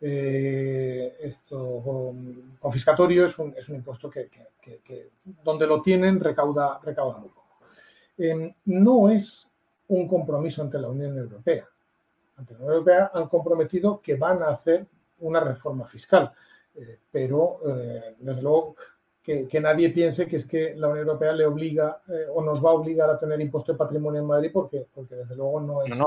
esto 0.00 2.14
confiscatorio, 2.60 3.26
es 3.26 3.38
un, 3.38 3.54
es 3.56 3.68
un 3.68 3.76
impuesto 3.76 4.10
que, 4.10 4.30
donde 5.42 5.66
lo 5.66 5.82
tienen 5.82 6.20
recauda, 6.20 6.80
recauda 6.82 7.18
muy 7.18 7.30
no 8.64 9.10
es 9.10 9.50
un 9.88 10.08
compromiso 10.08 10.62
ante 10.62 10.78
la 10.78 10.88
Unión 10.88 11.16
Europea. 11.16 11.66
Ante 12.36 12.54
la 12.54 12.60
Unión 12.60 12.72
Europea 12.74 13.10
han 13.14 13.28
comprometido 13.28 14.00
que 14.00 14.16
van 14.16 14.42
a 14.42 14.48
hacer 14.48 14.86
una 15.20 15.40
reforma 15.40 15.86
fiscal, 15.86 16.32
eh, 16.74 16.98
pero 17.10 17.60
eh, 17.66 18.14
desde 18.18 18.42
luego 18.42 18.76
que, 19.22 19.60
nadie 19.60 19.90
piense 19.90 20.26
que 20.26 20.36
es 20.36 20.46
que 20.46 20.74
la 20.76 20.88
Unión 20.88 21.08
Europea 21.08 21.32
le 21.32 21.46
obliga 21.46 22.00
eh, 22.08 22.26
o 22.32 22.42
nos 22.42 22.64
va 22.64 22.70
a 22.70 22.74
obligar 22.74 23.10
a 23.10 23.18
tener 23.18 23.40
impuesto 23.40 23.72
de 23.72 23.78
patrimonio 23.78 24.20
en 24.20 24.26
Madrid 24.26 24.50
porque, 24.52 24.86
desde 24.94 25.34
luego 25.34 25.60
no 25.60 25.82
es... 25.82 25.98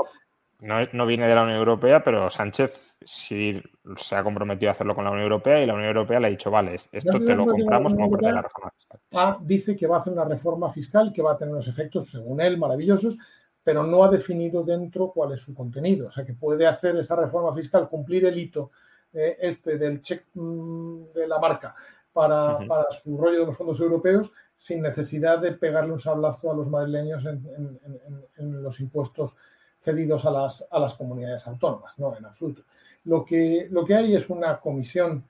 no, 0.60 1.06
viene 1.06 1.26
de 1.26 1.34
la 1.34 1.42
Unión 1.42 1.58
Europea, 1.58 2.02
pero 2.02 2.28
Sánchez 2.30 2.96
sí 3.02 3.62
se 3.96 4.14
ha 4.14 4.22
comprometido 4.22 4.70
a 4.70 4.72
hacerlo 4.72 4.94
con 4.94 5.04
la 5.04 5.10
Unión 5.10 5.24
Europea 5.24 5.62
y 5.62 5.66
la 5.66 5.74
Unión 5.74 5.88
Europea 5.88 6.20
le 6.20 6.26
ha 6.26 6.30
dicho, 6.30 6.50
vale, 6.50 6.74
esto 6.74 7.18
te 7.24 7.34
lo 7.34 7.46
compramos 7.46 7.94
como 7.94 8.10
parte 8.10 8.26
de 8.26 8.32
la 8.32 8.42
reforma 8.42 8.70
fiscal. 8.76 9.00
Ah, 9.12 9.38
dice 9.40 9.76
que 9.76 9.86
va 9.86 9.96
a 9.96 10.00
hacer 10.00 10.12
una 10.12 10.24
reforma 10.24 10.70
fiscal 10.72 11.12
que 11.12 11.22
va 11.22 11.32
a 11.32 11.36
tener 11.38 11.54
unos 11.54 11.68
efectos, 11.68 12.10
según 12.10 12.40
él, 12.40 12.58
maravillosos, 12.58 13.16
pero 13.62 13.84
no 13.84 14.04
ha 14.04 14.10
definido 14.10 14.62
dentro 14.62 15.12
cuál 15.12 15.32
es 15.32 15.40
su 15.40 15.54
contenido. 15.54 16.08
O 16.08 16.10
sea, 16.10 16.24
que 16.24 16.34
puede 16.34 16.66
hacer 16.66 16.96
esa 16.96 17.16
reforma 17.16 17.54
fiscal, 17.54 17.88
cumplir 17.88 18.24
el 18.26 18.38
hito 18.38 18.70
eh, 19.12 19.36
este 19.40 19.76
del 19.76 20.00
check 20.00 20.26
mm, 20.34 21.12
de 21.14 21.26
la 21.26 21.38
marca 21.38 21.74
para, 22.12 22.58
su 22.90 23.16
rollo 23.16 23.40
de 23.40 23.46
los 23.46 23.56
fondos 23.56 23.80
europeos 23.80 24.32
sin 24.56 24.82
necesidad 24.82 25.38
de 25.38 25.52
pegarle 25.52 25.92
un 25.92 25.98
sablazo 25.98 26.50
a 26.50 26.54
los 26.54 26.68
madrileños 26.68 27.24
en, 27.24 28.62
los 28.62 28.78
impuestos 28.80 29.34
cedidos 29.80 30.24
a 30.26 30.30
las, 30.30 30.66
a 30.70 30.78
las, 30.78 30.94
comunidades 30.94 31.46
autónomas, 31.46 31.98
no, 31.98 32.16
en 32.16 32.26
absoluto. 32.26 32.62
Lo 33.04 33.24
que, 33.24 33.66
lo 33.70 33.84
que 33.84 33.94
hay 33.94 34.14
es 34.14 34.28
una 34.28 34.60
comisión 34.60 35.24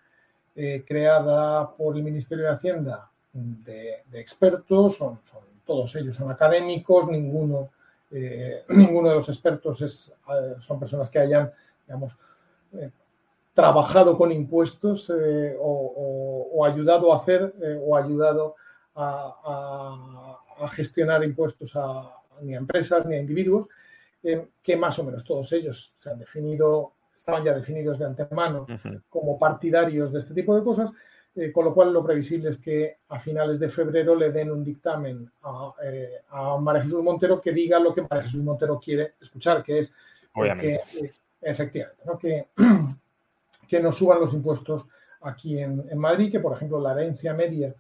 eh, 0.56 0.84
creada 0.86 1.70
por 1.76 1.96
el 1.96 2.02
Ministerio 2.02 2.44
de 2.44 2.50
Hacienda 2.50 3.08
de, 3.32 4.02
expertos, 4.12 4.96
son, 4.96 5.20
todos 5.64 5.94
ellos 5.94 6.16
son 6.16 6.30
académicos, 6.30 7.08
ninguno 7.08 7.70
eh, 8.10 8.64
ninguno 8.68 9.08
de 9.08 9.14
los 9.14 9.28
expertos 9.28 9.80
es, 9.80 10.12
eh, 10.28 10.56
son 10.58 10.80
personas 10.80 11.08
que 11.08 11.20
hayan, 11.20 11.52
digamos, 11.86 12.18
trabajado 13.54 14.18
con 14.18 14.32
impuestos 14.32 15.12
o, 15.60 16.64
ayudado 16.64 17.12
a 17.12 17.16
hacer 17.16 17.54
o 17.84 17.96
ayudado 17.96 18.56
a, 18.94 20.68
gestionar 20.72 21.24
impuestos 21.24 21.74
a, 21.74 22.12
ni 22.42 22.54
a 22.54 22.58
empresas 22.58 23.06
ni 23.06 23.14
a 23.14 23.20
individuos, 23.20 23.68
que 24.62 24.76
más 24.76 24.98
o 24.98 25.04
menos 25.04 25.24
todos 25.24 25.52
ellos 25.52 25.92
se 25.96 26.10
han 26.10 26.18
definido, 26.18 26.92
estaban 27.16 27.44
ya 27.44 27.54
definidos 27.54 27.98
de 27.98 28.06
antemano 28.06 28.66
como 29.08 29.38
partidarios 29.38 30.12
de 30.12 30.18
este 30.18 30.34
tipo 30.34 30.54
de 30.54 30.62
cosas, 30.62 30.90
eh, 31.36 31.52
con 31.52 31.64
lo 31.64 31.72
cual 31.72 31.92
lo 31.92 32.04
previsible 32.04 32.50
es 32.50 32.58
que 32.58 32.98
a 33.08 33.20
finales 33.20 33.60
de 33.60 33.68
febrero 33.68 34.16
le 34.16 34.32
den 34.32 34.50
un 34.50 34.64
dictamen 34.64 35.30
a, 35.42 35.72
eh, 35.84 36.22
María 36.60 36.82
Jesús 36.82 37.02
Montero 37.04 37.40
que 37.40 37.52
diga 37.52 37.78
lo 37.78 37.94
que 37.94 38.02
María 38.02 38.24
Jesús 38.24 38.42
Montero 38.42 38.80
quiere 38.80 39.14
escuchar, 39.20 39.62
que 39.62 39.78
es 39.78 39.94
que, 40.34 40.74
eh, 40.74 41.12
efectivamente, 41.40 42.02
que, 42.20 42.46
que 43.68 43.80
nos 43.80 43.96
suban 43.96 44.18
los 44.18 44.32
impuestos 44.32 44.86
aquí 45.20 45.60
en, 45.60 45.96
Madrid, 45.96 46.32
que 46.32 46.40
por 46.40 46.52
ejemplo 46.52 46.80
la 46.80 46.92
herencia 46.92 47.32
media, 47.32 47.74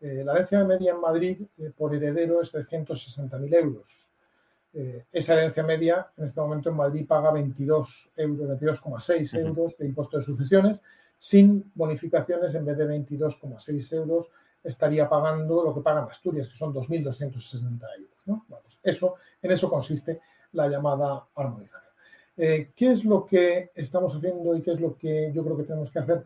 la 0.00 0.32
herencia 0.32 0.64
media 0.64 0.92
en 0.92 1.00
Madrid 1.00 1.42
por 1.76 1.94
heredero 1.94 2.40
es 2.40 2.52
de 2.52 2.64
160.000 2.64 3.54
euros. 3.54 4.08
Esa 5.12 5.34
herencia 5.34 5.62
media 5.62 6.08
en 6.16 6.24
este 6.24 6.40
momento 6.40 6.68
en 6.68 6.76
Madrid 6.76 7.06
paga 7.06 7.30
22 7.30 8.10
euros, 8.16 8.60
22,6 8.60 9.38
euros 9.38 9.78
de 9.78 9.86
impuesto 9.86 10.16
de 10.16 10.24
sucesiones 10.24 10.82
sin 11.18 11.72
bonificaciones, 11.74 12.54
en 12.54 12.66
vez 12.66 12.76
de 12.76 12.86
22,6 12.86 13.92
euros, 13.96 14.30
estaría 14.62 15.08
pagando 15.08 15.64
lo 15.64 15.74
que 15.74 15.80
pagan 15.80 16.04
Asturias, 16.10 16.48
que 16.48 16.56
son 16.56 16.74
2.260 16.74 17.80
euros. 18.26 18.78
eso, 18.82 19.14
en 19.40 19.50
eso 19.50 19.70
consiste 19.70 20.20
la 20.52 20.68
llamada 20.68 21.24
armonización. 21.34 21.92
Eh, 22.36 22.72
¿Qué 22.74 22.90
es 22.90 23.04
lo 23.04 23.24
que 23.24 23.70
estamos 23.74 24.14
haciendo 24.14 24.54
y 24.56 24.60
qué 24.60 24.72
es 24.72 24.80
lo 24.80 24.96
que 24.96 25.30
yo 25.32 25.44
creo 25.44 25.56
que 25.56 25.62
tenemos 25.64 25.90
que 25.90 25.98
hacer? 25.98 26.24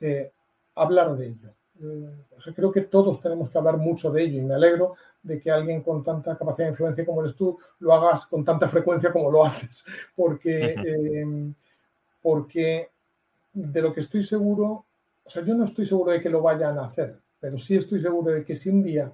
Eh, 0.00 0.32
hablar 0.74 1.16
de 1.16 1.26
ello. 1.28 1.54
Eh, 1.82 2.52
creo 2.54 2.70
que 2.70 2.82
todos 2.82 3.20
tenemos 3.20 3.50
que 3.50 3.58
hablar 3.58 3.76
mucho 3.76 4.10
de 4.10 4.22
ello 4.22 4.38
y 4.38 4.44
me 4.44 4.54
alegro 4.54 4.94
de 5.22 5.40
que 5.40 5.50
alguien 5.50 5.82
con 5.82 6.02
tanta 6.02 6.36
capacidad 6.36 6.66
de 6.66 6.72
influencia 6.72 7.04
como 7.04 7.22
eres 7.22 7.34
tú 7.34 7.58
lo 7.80 7.92
hagas 7.92 8.26
con 8.26 8.44
tanta 8.44 8.68
frecuencia 8.68 9.12
como 9.12 9.30
lo 9.30 9.44
haces, 9.44 9.84
porque, 10.16 11.54
porque 12.20 12.90
de 13.52 13.82
lo 13.82 13.92
que 13.92 14.00
estoy 14.00 14.22
seguro, 14.22 14.86
o 15.24 15.30
sea, 15.30 15.44
yo 15.44 15.54
no 15.54 15.64
estoy 15.64 15.86
seguro 15.86 16.12
de 16.12 16.20
que 16.20 16.30
lo 16.30 16.42
vayan 16.42 16.78
a 16.78 16.84
hacer, 16.84 17.18
pero 17.40 17.58
sí 17.58 17.76
estoy 17.76 18.00
seguro 18.00 18.32
de 18.32 18.44
que 18.44 18.54
si 18.54 18.70
un 18.70 18.82
día 18.82 19.12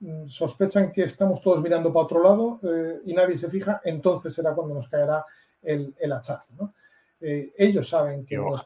mm, 0.00 0.28
sospechan 0.28 0.92
que 0.92 1.04
estamos 1.04 1.40
todos 1.40 1.60
mirando 1.62 1.92
para 1.92 2.04
otro 2.04 2.22
lado 2.22 2.60
eh, 2.62 3.00
y 3.04 3.14
nadie 3.14 3.36
se 3.36 3.50
fija, 3.50 3.80
entonces 3.84 4.34
será 4.34 4.54
cuando 4.54 4.74
nos 4.74 4.88
caerá 4.88 5.24
el, 5.62 5.94
hachazo. 6.12 6.54
¿no? 6.56 6.70
Eh, 7.20 7.52
ellos 7.58 7.88
saben 7.88 8.24
que 8.24 8.36
no 8.36 8.54
es. 8.54 8.62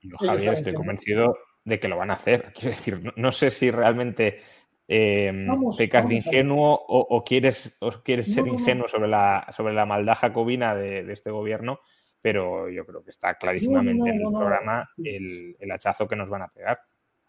Yo, 0.00 0.16
Javier, 0.18 0.54
estoy 0.54 0.74
convencido 0.74 1.34
de 1.68 1.78
que 1.78 1.88
lo 1.88 1.96
van 1.96 2.10
a 2.10 2.14
hacer. 2.14 2.52
Quiero 2.54 2.70
decir, 2.70 3.12
no, 3.16 3.32
sé 3.32 3.50
si 3.50 3.70
realmente 3.70 4.40
eh, 4.86 5.46
pecas 5.76 6.08
de 6.08 6.16
ingenuo 6.16 6.74
o, 6.88 7.24
quieres, 7.24 7.76
o 7.80 7.90
quieres 8.02 8.32
ser 8.32 8.46
ingenuo 8.46 8.88
sobre 8.88 9.08
la, 9.08 9.46
sobre 9.54 9.74
la 9.74 9.86
maldad 9.86 10.16
jacobina 10.16 10.74
de 10.74 11.12
este 11.12 11.30
gobierno 11.30 11.80
pero 12.20 12.68
yo 12.68 12.84
creo 12.84 13.02
que 13.02 13.10
está 13.10 13.34
clarísimamente 13.34 14.10
en 14.10 14.20
el 14.20 14.32
programa 14.32 14.88
el, 14.96 15.56
hachazo 15.70 16.08
que 16.08 16.16
nos 16.16 16.28
van 16.28 16.42
a 16.42 16.48
pegar. 16.48 16.80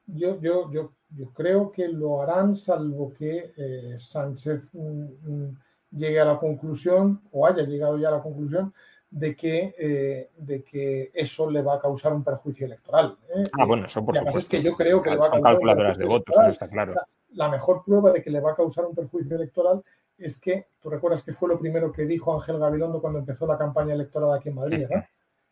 Yo, 0.05 0.39
yo, 0.41 0.71
yo, 0.71 0.93
yo 1.09 1.31
creo 1.33 1.71
que 1.71 1.87
lo 1.87 2.21
harán 2.21 2.55
salvo 2.55 3.13
que 3.13 3.53
eh, 3.55 3.93
Sánchez 3.97 4.73
mm, 4.73 5.03
mm, 5.21 5.57
llegue 5.91 6.19
a 6.19 6.25
la 6.25 6.39
conclusión 6.39 7.21
o 7.31 7.45
haya 7.45 7.63
llegado 7.63 7.97
ya 7.99 8.07
a 8.07 8.13
la 8.13 8.21
conclusión 8.21 8.73
de 9.11 9.35
que, 9.35 9.75
eh, 9.77 10.31
de 10.37 10.63
que 10.63 11.11
eso 11.13 11.49
le 11.49 11.61
va 11.61 11.75
a 11.75 11.79
causar 11.79 12.13
un 12.13 12.23
perjuicio 12.23 12.65
electoral. 12.65 13.17
¿eh? 13.35 13.43
Ah, 13.59 13.65
bueno, 13.65 13.85
eso 13.87 14.05
por 14.05 14.15
supuesto. 14.15 14.39
Es 14.39 14.49
que 14.49 14.61
yo 14.61 14.75
creo 14.75 15.01
que 15.01 15.09
le 15.09 15.17
va 15.17 15.27
a 15.27 15.31
causar 15.31 15.51
calculadoras 15.51 15.97
de 15.97 16.05
votos, 16.05 16.35
eso 16.39 16.49
está 16.49 16.67
claro. 16.67 16.93
la, 17.31 17.49
mejor 17.49 17.83
prueba 17.83 18.11
de 18.11 18.21
que 18.21 18.29
le 18.29 18.39
va 18.39 18.51
a 18.51 18.55
causar 18.55 18.85
un 18.85 18.95
perjuicio 18.95 19.35
electoral 19.35 19.83
es 20.17 20.39
que, 20.39 20.67
tú 20.81 20.89
recuerdas 20.89 21.23
que 21.23 21.33
fue 21.33 21.49
lo 21.49 21.57
primero 21.57 21.91
que 21.91 22.05
dijo 22.05 22.33
Ángel 22.33 22.59
Gabilondo 22.59 23.01
cuando 23.01 23.19
empezó 23.19 23.47
la 23.47 23.57
campaña 23.57 23.93
electoral 23.93 24.37
aquí 24.37 24.49
en 24.49 24.55
Madrid, 24.55 24.85
¿no? 24.89 25.03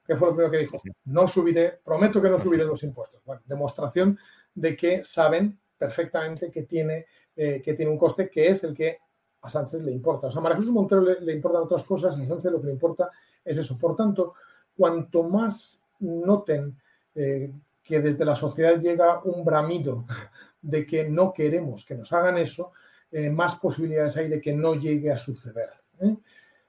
¿Qué 0.05 0.15
fue 0.15 0.29
lo 0.29 0.35
primero 0.35 0.51
que 0.51 0.59
dijo? 0.59 0.77
No 1.05 1.27
subiré, 1.27 1.79
prometo 1.83 2.21
que 2.21 2.29
no 2.29 2.39
subiré 2.39 2.63
los 2.63 2.83
impuestos. 2.83 3.21
Bueno, 3.25 3.41
demostración 3.45 4.17
de 4.53 4.75
que 4.75 5.03
saben 5.03 5.59
perfectamente 5.77 6.49
que 6.49 6.63
tiene, 6.63 7.05
eh, 7.35 7.61
que 7.63 7.73
tiene 7.73 7.91
un 7.91 7.97
coste 7.97 8.29
que 8.29 8.47
es 8.47 8.63
el 8.63 8.73
que 8.73 8.99
a 9.41 9.49
Sánchez 9.49 9.81
le 9.81 9.91
importa. 9.91 10.27
O 10.27 10.31
sea, 10.31 10.39
a 10.39 10.43
María 10.43 10.57
Jesús 10.57 10.71
Montero 10.71 11.01
le, 11.01 11.33
importan 11.33 11.61
otras 11.61 11.83
cosas, 11.83 12.17
a 12.17 12.25
Sánchez 12.25 12.51
lo 12.51 12.61
que 12.61 12.67
le 12.67 12.73
importa 12.73 13.11
es 13.47 13.57
eso. 13.57 13.77
Por 13.77 13.95
tanto, 13.95 14.33
cuanto 14.75 15.23
más 15.23 15.81
noten 15.99 16.75
eh, 17.15 17.51
que 17.83 18.01
desde 18.01 18.25
la 18.25 18.35
sociedad 18.35 18.79
llega 18.79 19.21
un 19.23 19.43
bramido 19.43 20.05
de 20.61 20.85
que 20.85 21.07
no 21.09 21.33
queremos 21.33 21.85
que 21.85 21.95
nos 21.95 22.11
hagan 22.13 22.37
eso, 22.37 22.73
eh, 23.11 23.29
más 23.29 23.55
posibilidades 23.55 24.17
hay 24.17 24.27
de 24.27 24.41
que 24.41 24.53
no 24.53 24.75
llegue 24.75 25.11
a 25.11 25.17
suceder. 25.17 25.69
¿eh? 26.01 26.15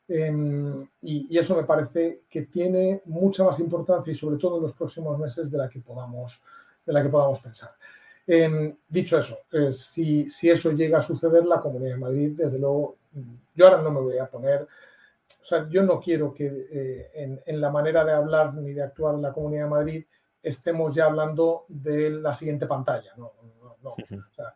Em, 0.08 0.88
y, 1.02 1.36
eso 1.36 1.54
me 1.54 1.64
parece 1.64 2.22
que 2.30 2.42
tiene 2.42 3.02
mucha 3.06 3.44
más 3.44 3.60
importancia 3.60 4.10
y 4.10 4.14
sobre 4.14 4.38
todo 4.38 4.56
en 4.56 4.62
los 4.62 4.72
próximos 4.72 5.18
meses 5.18 5.50
de 5.50 5.58
la 5.58 5.68
que 5.68 5.80
podamos, 5.80 6.40
de 6.86 6.92
la 6.92 7.02
que 7.02 7.10
podamos 7.10 7.40
pensar. 7.40 7.72
Em, 8.26 8.74
dicho 8.88 9.18
eso, 9.18 9.40
eh, 9.52 9.72
si, 9.72 10.26
eso 10.42 10.72
llega 10.72 10.98
a 10.98 11.02
suceder, 11.02 11.44
la 11.44 11.60
Comunidad 11.60 11.94
de 11.94 12.00
Madrid, 12.00 12.32
desde 12.36 12.58
luego, 12.58 12.96
yo 13.54 13.66
ahora 13.66 13.82
no 13.82 13.90
me 13.90 14.00
voy 14.00 14.18
a 14.18 14.26
poner, 14.26 14.66
o 15.40 15.44
sea, 15.44 15.68
yo 15.68 15.82
no 15.82 16.00
quiero 16.00 16.32
que 16.32 17.10
en, 17.14 17.60
la 17.60 17.70
manera 17.70 18.04
de 18.04 18.12
hablar 18.12 18.54
ni 18.54 18.72
de 18.72 18.82
actuar 18.82 19.14
en 19.14 19.22
la 19.22 19.32
Comunidad 19.32 19.64
de 19.64 19.70
Madrid 19.70 20.04
estemos 20.42 20.94
ya 20.94 21.06
hablando 21.06 21.64
de 21.68 22.10
la 22.10 22.34
siguiente 22.34 22.66
pantalla. 22.66 23.12
No, 23.16 23.32
no, 23.62 23.76
no. 23.82 23.90
O 23.90 24.32
sea, 24.32 24.54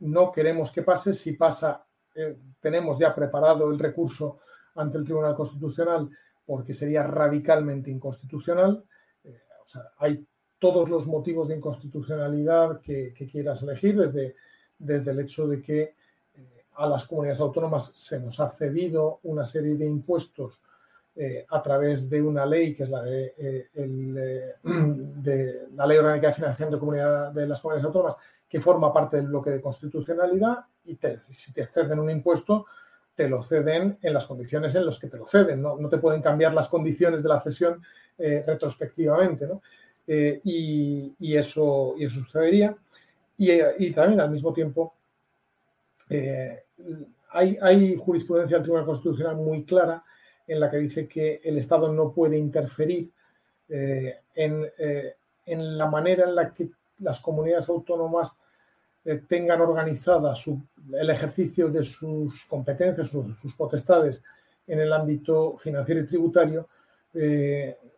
no 0.00 0.32
queremos 0.32 0.72
que 0.72 0.82
pase. 0.82 1.14
Si 1.14 1.32
pasa, 1.34 1.84
eh, 2.14 2.36
tenemos 2.60 2.98
ya 2.98 3.14
preparado 3.14 3.70
el 3.70 3.78
recurso 3.78 4.40
ante 4.74 4.98
el 4.98 5.04
Tribunal 5.04 5.34
Constitucional 5.34 6.08
porque 6.44 6.74
sería 6.74 7.02
radicalmente 7.04 7.90
inconstitucional. 7.90 8.84
Eh, 9.24 9.40
o 9.64 9.68
sea, 9.68 9.82
hay 9.98 10.26
todos 10.58 10.88
los 10.88 11.06
motivos 11.06 11.48
de 11.48 11.56
inconstitucionalidad 11.56 12.80
que, 12.80 13.14
quieras 13.30 13.62
elegir, 13.62 13.98
desde, 13.98 14.34
desde 14.78 15.12
el 15.12 15.20
hecho 15.20 15.46
de 15.46 15.62
que 15.62 15.80
eh, 15.82 15.94
a 16.76 16.88
las 16.88 17.06
comunidades 17.06 17.40
autónomas 17.40 17.92
se 17.94 18.18
nos 18.20 18.40
ha 18.40 18.48
cedido 18.48 19.20
una 19.24 19.44
serie 19.44 19.74
de 19.74 19.86
impuestos 19.86 20.60
eh, 21.16 21.44
a 21.50 21.60
través 21.60 22.08
de 22.08 22.22
una 22.22 22.46
ley 22.46 22.74
que 22.74 22.84
es 22.84 22.88
la 22.88 23.02
de, 23.02 23.34
eh, 23.36 23.68
eh, 23.74 24.54
de, 24.62 25.66
la 25.74 25.86
Ley 25.86 25.98
Orgánica 25.98 26.28
de 26.28 26.34
Financiación 26.34 26.70
de, 26.70 26.78
Comunidad, 26.78 27.32
de 27.32 27.48
las 27.48 27.60
Comunidades 27.60 27.86
Autónomas, 27.86 28.16
que 28.48 28.60
forma 28.60 28.92
parte 28.92 29.16
del 29.16 29.26
bloque 29.26 29.50
de 29.50 29.60
constitucionalidad 29.60 30.58
y 30.84 30.98
si 31.30 31.52
te 31.52 31.66
ceden 31.66 31.98
un 31.98 32.10
impuesto, 32.10 32.66
te 33.14 33.28
lo 33.28 33.42
ceden 33.42 33.98
en 34.00 34.14
las 34.14 34.26
condiciones 34.26 34.74
en 34.74 34.86
las 34.86 34.98
que 34.98 35.08
te 35.08 35.18
lo 35.18 35.26
ceden, 35.26 35.60
no, 35.60 35.76
te 35.88 35.98
pueden 35.98 36.22
cambiar 36.22 36.54
las 36.54 36.68
condiciones 36.68 37.22
de 37.22 37.28
la 37.28 37.40
cesión 37.40 37.82
retrospectivamente, 38.16 39.46
y, 40.06 41.36
eso, 41.36 41.94
y 41.98 42.04
eso 42.06 42.20
sucedería. 42.20 42.74
Y, 43.36 43.92
también 43.92 44.20
al 44.20 44.30
mismo 44.30 44.52
tiempo 44.52 44.94
hay, 47.30 47.58
hay 47.60 47.96
jurisprudencia 47.96 48.56
del 48.56 48.64
Tribunal 48.64 48.86
Constitucional 48.86 49.36
muy 49.36 49.64
clara 49.64 50.02
en 50.50 50.58
la 50.58 50.68
que 50.68 50.78
dice 50.78 51.06
que 51.06 51.40
el 51.44 51.58
Estado 51.58 51.92
no 51.92 52.12
puede 52.12 52.36
interferir 52.36 53.08
eh, 53.68 54.18
eh, 54.34 55.14
en, 55.46 55.78
la 55.78 55.86
manera 55.86 56.24
en 56.24 56.34
la 56.34 56.52
que 56.52 56.70
las 56.98 57.20
comunidades 57.20 57.68
autónomas 57.68 58.36
eh, 59.04 59.22
tengan 59.28 59.60
organizada 59.60 60.34
el 60.92 61.10
ejercicio 61.10 61.68
de 61.68 61.84
sus 61.84 62.44
competencias, 62.46 63.08
sus, 63.08 63.38
sus, 63.38 63.54
potestades 63.54 64.24
en 64.66 64.80
el 64.80 64.92
ámbito 64.92 65.56
financiero 65.56 66.00
y 66.00 66.06
tributario, 66.06 66.68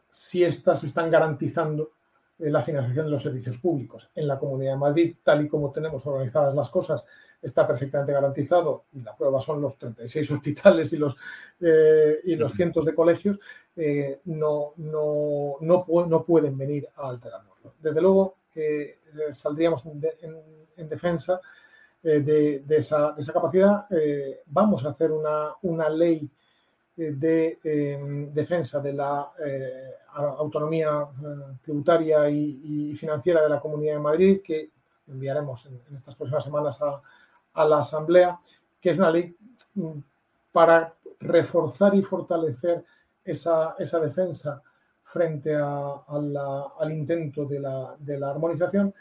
si 0.09 0.44
éstas 0.44 0.84
están 0.84 1.10
garantizando 1.10 1.93
la 2.39 2.62
financiación 2.62 3.06
de 3.06 3.12
los 3.12 3.22
servicios 3.22 3.59
públicos. 3.59 4.10
En 4.14 4.26
la 4.26 4.39
Comunidad 4.39 4.72
de 4.72 4.78
Madrid, 4.78 5.16
tal 5.22 5.44
y 5.44 5.48
como 5.48 5.70
tenemos 5.70 6.06
organizadas 6.06 6.55
las 6.55 6.70
cosas, 6.70 7.05
está 7.43 7.66
perfectamente 7.66 8.12
garantizado 8.12 8.85
y 8.93 9.02
la 9.02 9.16
prueba 9.16 9.40
son 9.40 9.60
los 9.60 9.77
36 9.77 10.31
hospitales 10.32 10.93
y 10.93 10.97
los, 10.97 11.16
eh, 11.60 12.20
y 12.24 12.36
los 12.36 12.55
cientos 12.55 12.85
de 12.85 12.94
colegios, 12.94 13.39
eh, 13.77 14.20
no, 14.27 14.74
no, 14.77 15.56
no, 15.60 15.85
no, 16.06 16.24
pueden 16.24 16.56
venir 16.56 16.89
a 16.97 17.09
alterarlo. 17.09 17.52
Desde 17.81 18.01
luego, 18.01 18.36
eh, 18.55 18.98
saldríamos 19.32 19.85
en, 19.86 20.89
defensa 20.89 21.40
de, 22.02 22.62
esa, 22.69 23.12
de, 23.12 23.20
esa, 23.20 23.32
capacidad. 23.32 23.86
vamos 24.47 24.85
a 24.85 24.90
hacer 24.90 25.10
una, 25.12 25.55
una 25.62 25.89
ley 25.89 26.28
de 26.97 27.59
defensa 28.32 28.81
de 28.81 28.93
la 28.93 29.32
autonomía 30.12 31.06
tributaria 31.62 32.28
y, 32.28 32.94
financiera 32.94 33.43
de 33.43 33.48
la 33.48 33.60
Comunidad 33.60 33.94
de 33.94 34.01
Madrid 34.01 34.40
que 34.44 34.70
enviaremos 35.06 35.66
en 35.66 35.94
estas 35.94 36.14
próximas 36.16 36.44
semanas 36.44 36.81
a, 36.82 37.01
a 37.54 37.64
la 37.64 37.80
Asamblea, 37.80 38.38
que 38.80 38.90
es 38.90 38.98
una 38.98 39.10
ley 39.10 39.34
mm, 39.74 39.98
para 40.52 40.94
reforzar 41.20 41.94
y 41.94 42.02
fortalecer 42.02 42.84
esa, 43.24 43.74
defensa 43.78 44.62
frente 45.04 45.54
al 45.54 46.92
intento 46.92 47.44
de 47.44 47.60
la, 47.60 48.30
armonización. 48.30 48.92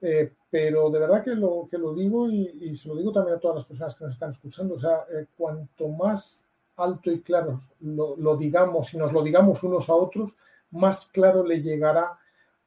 Eh, 0.00 0.32
pero 0.50 0.90
de 0.90 0.98
verdad 0.98 1.24
que 1.24 1.34
lo, 1.34 1.66
que 1.70 1.78
lo 1.78 1.94
digo 1.94 2.28
y, 2.28 2.76
se 2.76 2.88
lo 2.88 2.96
digo 2.96 3.10
también 3.10 3.38
a 3.38 3.40
todas 3.40 3.56
las 3.56 3.66
personas 3.66 3.94
que 3.94 4.04
nos 4.04 4.14
están 4.14 4.30
escuchando, 4.30 4.74
o 4.74 4.78
sea, 4.78 5.04
eh, 5.10 5.26
cuanto 5.36 5.88
más 5.88 6.46
alto 6.76 7.10
y 7.10 7.20
claro 7.20 7.58
lo, 7.80 8.16
lo, 8.16 8.36
digamos 8.36 8.92
y 8.92 8.98
nos 8.98 9.12
lo 9.12 9.22
digamos 9.22 9.62
unos 9.62 9.88
a 9.88 9.94
otros, 9.94 10.34
más 10.72 11.06
claro 11.06 11.44
le 11.44 11.62
llegará 11.62 12.18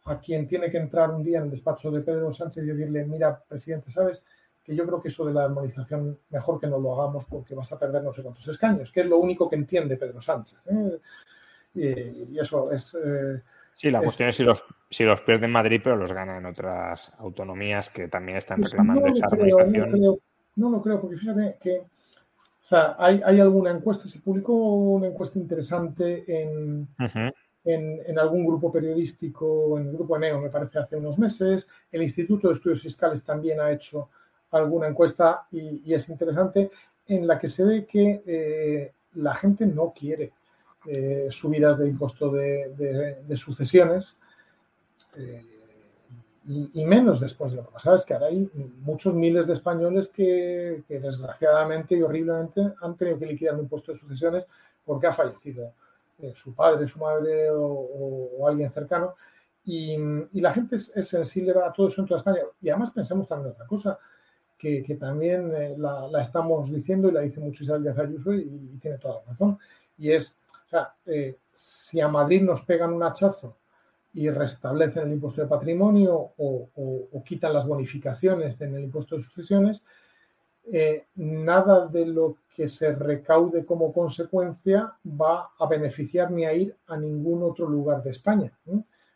a 0.06 0.20
quien 0.20 0.48
tiene 0.48 0.72
que 0.72 0.78
entrar 0.78 1.12
un 1.12 1.24
día 1.24 1.40
en 1.40 1.46
el 1.46 1.52
despacho 1.52 1.92
de 1.92 2.02
Pedro 2.02 2.32
Sánchez 2.32 2.64
y 2.64 2.68
decirle, 2.68 3.06
mira, 3.06 3.44
presidente, 3.48 3.92
¿sabes? 3.92 4.24
Que 4.68 4.76
yo 4.76 4.86
creo 4.86 5.02
que 5.02 5.08
eso 5.08 5.26
de 5.26 5.34
la 5.34 5.46
armonización 5.46 6.20
mejor 6.30 6.60
que 6.60 6.68
no 6.68 6.78
lo 6.78 6.94
hagamos 6.94 7.24
porque 7.24 7.56
vas 7.56 7.72
a 7.72 7.80
perder 7.80 8.04
no 8.04 8.12
sé 8.12 8.22
cuántos 8.22 8.46
escaños, 8.50 8.92
que 8.92 9.00
es 9.00 9.06
lo 9.06 9.18
único 9.18 9.50
que 9.50 9.56
entiende 9.56 9.96
Pedro 9.96 10.20
Sánchez. 10.20 10.60
¿eh? 10.66 11.00
Y, 11.74 12.38
eso 12.38 12.70
es... 12.74 12.94
Eh, 13.02 13.42
sí, 13.74 13.90
la 13.90 14.02
cuestión 14.02 14.28
es 14.28 14.36
si 14.36 14.44
los, 14.44 14.66
si 14.90 15.06
los 15.06 15.22
pierde 15.22 15.46
en 15.46 15.54
Madrid, 15.54 15.80
pero 15.82 15.96
los 15.96 16.12
gana 16.12 16.38
en 16.38 16.46
otras 16.46 17.14
autonomías 17.18 17.90
que 17.90 18.10
también 18.10 18.40
están 18.40 18.60
pues 18.60 18.72
reclamando 18.72 19.08
esa 19.08 19.28
armonización. 19.28 20.20
No, 20.58 20.70
lo 20.70 20.82
creo, 20.82 21.00
porque 21.00 21.16
fíjate 21.16 21.56
que 21.62 21.84
hay, 22.98 23.22
hay, 23.24 23.40
alguna 23.40 23.72
encuesta, 23.72 24.06
se 24.06 24.20
publicó 24.20 24.54
una 24.54 25.08
encuesta 25.08 25.40
interesante 25.40 26.26
en, 26.28 26.90
en, 27.64 28.02
en, 28.06 28.20
algún 28.20 28.46
grupo 28.46 28.70
periodístico, 28.70 29.80
en 29.80 29.88
el 29.88 29.94
grupo 29.94 30.18
ENEO, 30.18 30.42
me 30.42 30.50
parece, 30.50 30.80
hace 30.80 30.98
unos 30.98 31.18
meses. 31.18 31.70
El 31.90 32.02
Instituto 32.02 32.50
de 32.50 32.56
Estudios 32.56 32.82
Fiscales 32.82 33.24
también 33.24 33.62
ha 33.62 33.72
hecho 33.72 34.10
alguna 34.52 34.88
encuesta 34.88 35.48
y, 35.52 35.94
es 35.94 36.10
interesante 36.10 36.72
en 37.08 37.28
la 37.28 37.40
que 37.40 37.50
se 37.50 37.64
ve 37.64 37.86
que 37.86 38.24
eh, 38.26 38.94
la 39.16 39.36
gente 39.36 39.66
no 39.66 39.94
quiere 39.94 40.34
eh, 40.86 41.28
subidas 41.30 41.78
de 41.78 41.88
impuesto 41.88 42.32
de, 42.32 43.26
sucesiones 43.36 44.18
eh, 45.16 45.44
y, 46.46 46.86
menos 46.86 47.20
después 47.20 47.52
de 47.52 47.58
lo 47.58 47.66
que 47.66 47.74
pasa 47.74 47.96
es 47.96 48.06
que 48.06 48.14
ahora 48.14 48.28
hay 48.28 48.50
muchos 48.80 49.14
miles 49.14 49.48
de 49.48 49.54
españoles 49.54 50.08
que, 50.08 50.84
desgraciadamente 50.88 51.96
y 51.96 52.02
horriblemente 52.02 52.74
han 52.82 52.96
tenido 52.96 53.20
que 53.20 53.26
liquidar 53.26 53.56
un 53.56 53.62
impuesto 53.62 53.92
de 53.92 53.98
sucesiones 53.98 54.46
porque 54.86 55.08
ha 55.08 55.14
fallecido 55.14 55.74
su 56.34 56.56
padre, 56.56 56.88
su 56.88 57.00
madre 57.00 57.50
o, 57.52 58.48
alguien 58.48 58.72
cercano. 58.72 59.16
Y, 59.66 59.98
la 60.40 60.54
gente 60.54 60.78
es, 60.78 60.96
es, 60.96 61.10
sensible 61.10 61.52
a 61.52 61.74
todo 61.74 61.90
eso 61.90 62.00
en 62.00 62.08
toda 62.08 62.20
España. 62.20 62.40
Y 62.62 62.70
además 62.70 62.92
pensamos 62.92 63.28
también 63.28 63.52
otra 63.52 63.68
cosa 63.68 64.00
que, 64.58 64.98
también 65.00 65.54
eh, 65.56 65.76
la, 65.78 66.10
estamos 66.22 66.72
diciendo 66.72 67.08
y 67.08 67.12
la 67.12 67.22
dice 67.22 67.40
mucho 67.40 67.64
Isabel 67.64 67.84
Díaz 67.84 68.00
Ayuso 68.00 68.34
y, 68.34 68.78
tiene 68.82 68.98
toda 68.98 69.22
la 69.22 69.32
razón. 69.32 69.60
Y 69.98 70.12
es, 70.12 70.38
o 70.66 70.70
sea, 70.70 70.94
eh, 71.06 71.38
si 71.54 72.00
a 72.00 72.08
Madrid 72.08 72.42
nos 72.42 72.62
pegan 72.62 72.94
un 72.94 73.04
hachazo 73.04 73.56
y 74.14 74.30
restablecen 74.30 75.04
el 75.08 75.14
impuesto 75.14 75.42
de 75.42 75.48
patrimonio 75.48 76.32
o, 76.38 77.24
quitan 77.26 77.54
las 77.54 77.68
bonificaciones 77.68 78.60
en 78.62 78.74
el 78.76 78.86
impuesto 78.86 79.16
de 79.16 79.22
sucesiones, 79.22 79.84
eh, 80.72 81.06
nada 81.16 81.88
de 81.88 82.06
lo 82.06 82.38
que 82.56 82.68
se 82.68 82.94
recaude 82.94 83.66
como 83.66 83.94
consecuencia 83.94 84.94
va 85.06 85.52
a 85.60 85.68
beneficiar 85.68 86.32
ni 86.32 86.46
a 86.46 86.54
ir 86.54 86.76
a 86.88 86.98
ningún 86.98 87.44
otro 87.44 87.68
lugar 87.68 88.02
de 88.02 88.12
España. 88.12 88.52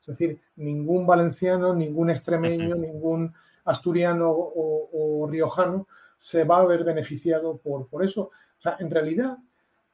Es 0.02 0.08
decir, 0.08 0.40
ningún 0.56 1.06
valenciano, 1.08 1.74
ningún 1.74 2.10
extremeño, 2.10 2.76
ningún 2.76 3.34
asturiano 3.66 4.32
o, 4.32 5.28
riojano 5.30 5.88
se 6.18 6.44
va 6.44 6.60
a 6.60 6.66
ver 6.66 6.84
beneficiado 6.84 7.58
por, 7.58 7.88
por 7.88 8.04
eso. 8.04 8.24
O 8.58 8.62
sea, 8.62 8.78
en 8.80 8.92
realidad, 8.92 9.38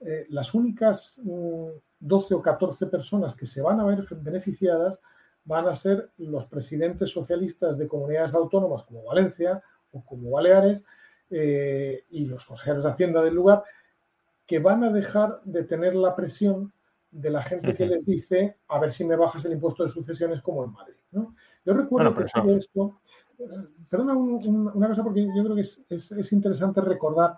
eh, 0.01 0.25
las 0.29 0.53
únicas 0.53 1.21
12 1.23 1.23
mm, 1.23 2.37
o 2.37 2.41
14 2.41 2.87
personas 2.87 3.35
que 3.35 3.45
se 3.45 3.61
van 3.61 3.79
a 3.79 3.85
ver 3.85 4.05
beneficiadas 4.11 5.01
van 5.45 5.67
a 5.67 5.75
ser 5.75 6.11
los 6.17 6.45
presidentes 6.45 7.09
socialistas 7.09 7.77
de 7.77 7.87
comunidades 7.87 8.33
autónomas 8.33 8.83
como 8.83 9.03
Valencia 9.03 9.63
o 9.91 10.03
como 10.03 10.31
Baleares 10.31 10.83
eh, 11.29 12.03
y 12.09 12.25
los 12.25 12.45
consejeros 12.45 12.83
de 12.83 12.89
Hacienda 12.89 13.21
del 13.21 13.35
lugar, 13.35 13.63
que 14.45 14.59
van 14.59 14.83
a 14.83 14.91
dejar 14.91 15.41
de 15.45 15.63
tener 15.63 15.95
la 15.95 16.15
presión 16.15 16.73
de 17.11 17.29
la 17.29 17.41
gente 17.41 17.73
que 17.73 17.85
les 17.85 18.05
dice 18.05 18.57
a 18.67 18.79
ver 18.79 18.91
si 18.91 19.05
me 19.05 19.15
bajas 19.15 19.45
el 19.45 19.53
impuesto 19.53 19.83
de 19.83 19.89
sucesiones 19.89 20.41
como 20.41 20.65
en 20.65 20.71
Madrid. 20.71 20.95
Yo 21.11 21.73
recuerdo 21.73 22.13
que 22.13 22.25
todo 22.25 22.57
esto 22.57 22.99
perdona 23.89 24.13
una 24.15 24.87
cosa 24.87 25.03
porque 25.03 25.27
yo 25.35 25.43
creo 25.43 25.55
que 25.55 25.61
es, 25.61 26.31
interesante 26.31 26.81
recordar. 26.81 27.37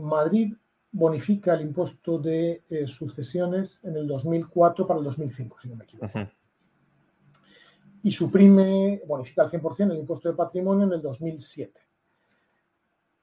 Madrid 0.00 0.54
bonifica 0.92 1.54
el 1.54 1.62
impuesto 1.62 2.18
de 2.18 2.62
eh, 2.70 2.86
sucesiones 2.86 3.80
en 3.82 3.96
el 3.96 4.06
2004 4.06 4.86
para 4.86 4.98
el 4.98 5.04
2005, 5.04 5.56
si 5.60 5.68
no 5.68 5.76
me 5.76 5.84
equivoco. 5.84 6.20
Y 8.04 8.12
suprime, 8.12 9.02
bonifica 9.06 9.42
al 9.42 9.50
100% 9.50 9.90
el 9.90 9.98
impuesto 9.98 10.28
de 10.28 10.36
patrimonio 10.36 10.86
en 10.86 10.92
el 10.92 11.02
2007. 11.02 11.80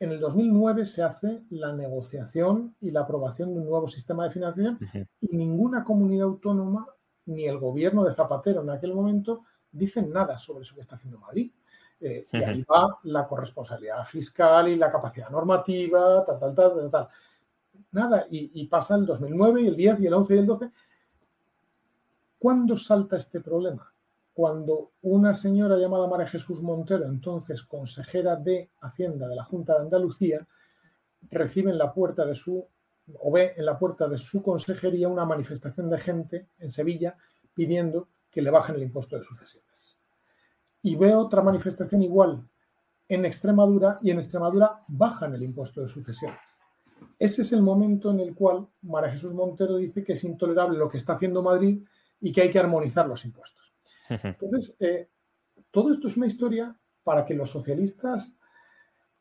En 0.02 0.12
el 0.12 0.20
2009 0.20 0.86
se 0.86 1.04
hace 1.04 1.44
la 1.52 1.72
negociación 1.72 2.76
y 2.82 2.90
la 2.90 3.02
aprobación 3.02 3.54
de 3.54 3.60
un 3.60 3.70
nuevo 3.70 3.88
sistema 3.88 4.26
de 4.26 4.32
financiación 4.32 4.80
y 5.22 5.38
ninguna 5.38 5.84
comunidad 5.84 6.26
autónoma, 6.26 6.88
ni 7.28 7.46
el 7.46 7.60
gobierno 7.60 8.04
de 8.04 8.14
Zapatero 8.14 8.64
en 8.64 8.72
aquel 8.72 8.94
momento, 8.96 9.44
dicen 9.72 10.12
nada 10.12 10.38
sobre 10.38 10.64
eso 10.64 10.76
que 10.76 10.82
está 10.82 10.96
haciendo 10.96 11.20
Madrid. 11.20 11.52
Eh, 12.00 12.28
y 12.32 12.38
ahí 12.38 12.64
va 12.64 13.00
la 13.04 13.28
corresponsabilidad 13.28 14.04
fiscal 14.06 14.68
y 14.68 14.76
la 14.76 14.92
capacidad 14.92 15.30
normativa, 15.30 16.26
tal, 16.26 16.40
tal, 16.40 16.56
tal, 16.56 16.90
tal. 16.90 17.08
Nada, 17.92 18.26
y, 18.30 18.66
pasa 18.68 18.96
el 18.96 19.06
2009 19.06 19.62
y 19.62 19.68
el 19.68 19.76
10 19.76 20.00
y 20.00 20.08
el 20.08 20.14
11 20.14 20.36
y 20.36 20.38
el 20.38 20.46
12. 20.48 20.72
¿Cuándo 22.40 22.78
salta 22.78 23.18
este 23.18 23.42
problema? 23.42 23.94
Cuando 24.34 24.94
una 25.04 25.36
señora 25.36 25.78
llamada 25.78 26.08
María 26.08 26.26
Jesús 26.26 26.62
Montero, 26.62 27.06
entonces 27.06 27.64
consejera 27.64 28.36
de 28.36 28.72
Hacienda 28.82 29.28
de 29.28 29.36
la 29.36 29.44
Junta 29.44 29.74
de 29.74 29.82
Andalucía, 29.82 30.48
recibe 31.30 31.70
en 31.70 31.78
la 31.78 31.94
puerta 31.94 32.26
de 32.26 32.36
su, 32.36 32.66
o 33.20 33.32
ve 33.32 33.54
en 33.58 33.66
la 33.66 33.78
puerta 33.78 34.08
de 34.08 34.18
su 34.18 34.42
consejería 34.42 35.08
una 35.08 35.26
manifestación 35.26 35.90
de 35.90 36.00
gente 36.00 36.48
en 36.60 36.72
Sevilla 36.72 37.16
pidiendo 37.54 38.08
que 38.32 38.42
le 38.42 38.50
bajen 38.50 38.76
el 38.76 38.84
impuesto 38.84 39.18
de 39.18 39.24
sucesiones. 39.24 40.00
Y 40.82 40.96
veo 40.96 41.20
otra 41.20 41.42
manifestación 41.42 42.02
igual 42.02 42.48
en 43.08 43.26
Extremadura 43.26 44.00
y 44.02 44.12
en 44.12 44.20
Extremadura 44.20 44.84
bajan 44.88 45.36
el 45.36 45.44
impuesto 45.44 45.82
de 45.82 45.88
sucesiones. 45.88 46.40
ese 47.20 47.42
es 47.42 47.52
el 47.52 47.62
momento 47.62 48.10
en 48.12 48.20
el 48.20 48.34
cual 48.34 48.68
María 48.84 49.12
Jesús 49.12 49.34
Montero 49.34 49.76
dice 49.78 50.04
que 50.04 50.14
es 50.14 50.24
intolerable 50.24 50.78
lo 50.78 50.90
que 50.90 50.98
está 50.98 51.14
haciendo 51.14 51.44
Madrid 51.44 51.84
y 52.22 52.32
que 52.32 52.42
hay 52.42 52.52
que 52.52 52.60
armonizar 52.60 53.08
los 53.08 53.26
impuestos. 53.26 53.74
Entonces, 54.10 54.76
eh, 54.80 55.10
todo 55.72 55.92
esto 55.92 56.08
es 56.08 56.18
una 56.18 56.28
historia 56.28 56.76
para 57.04 57.26
que 57.26 57.34
los 57.34 57.50
socialistas 57.50 58.38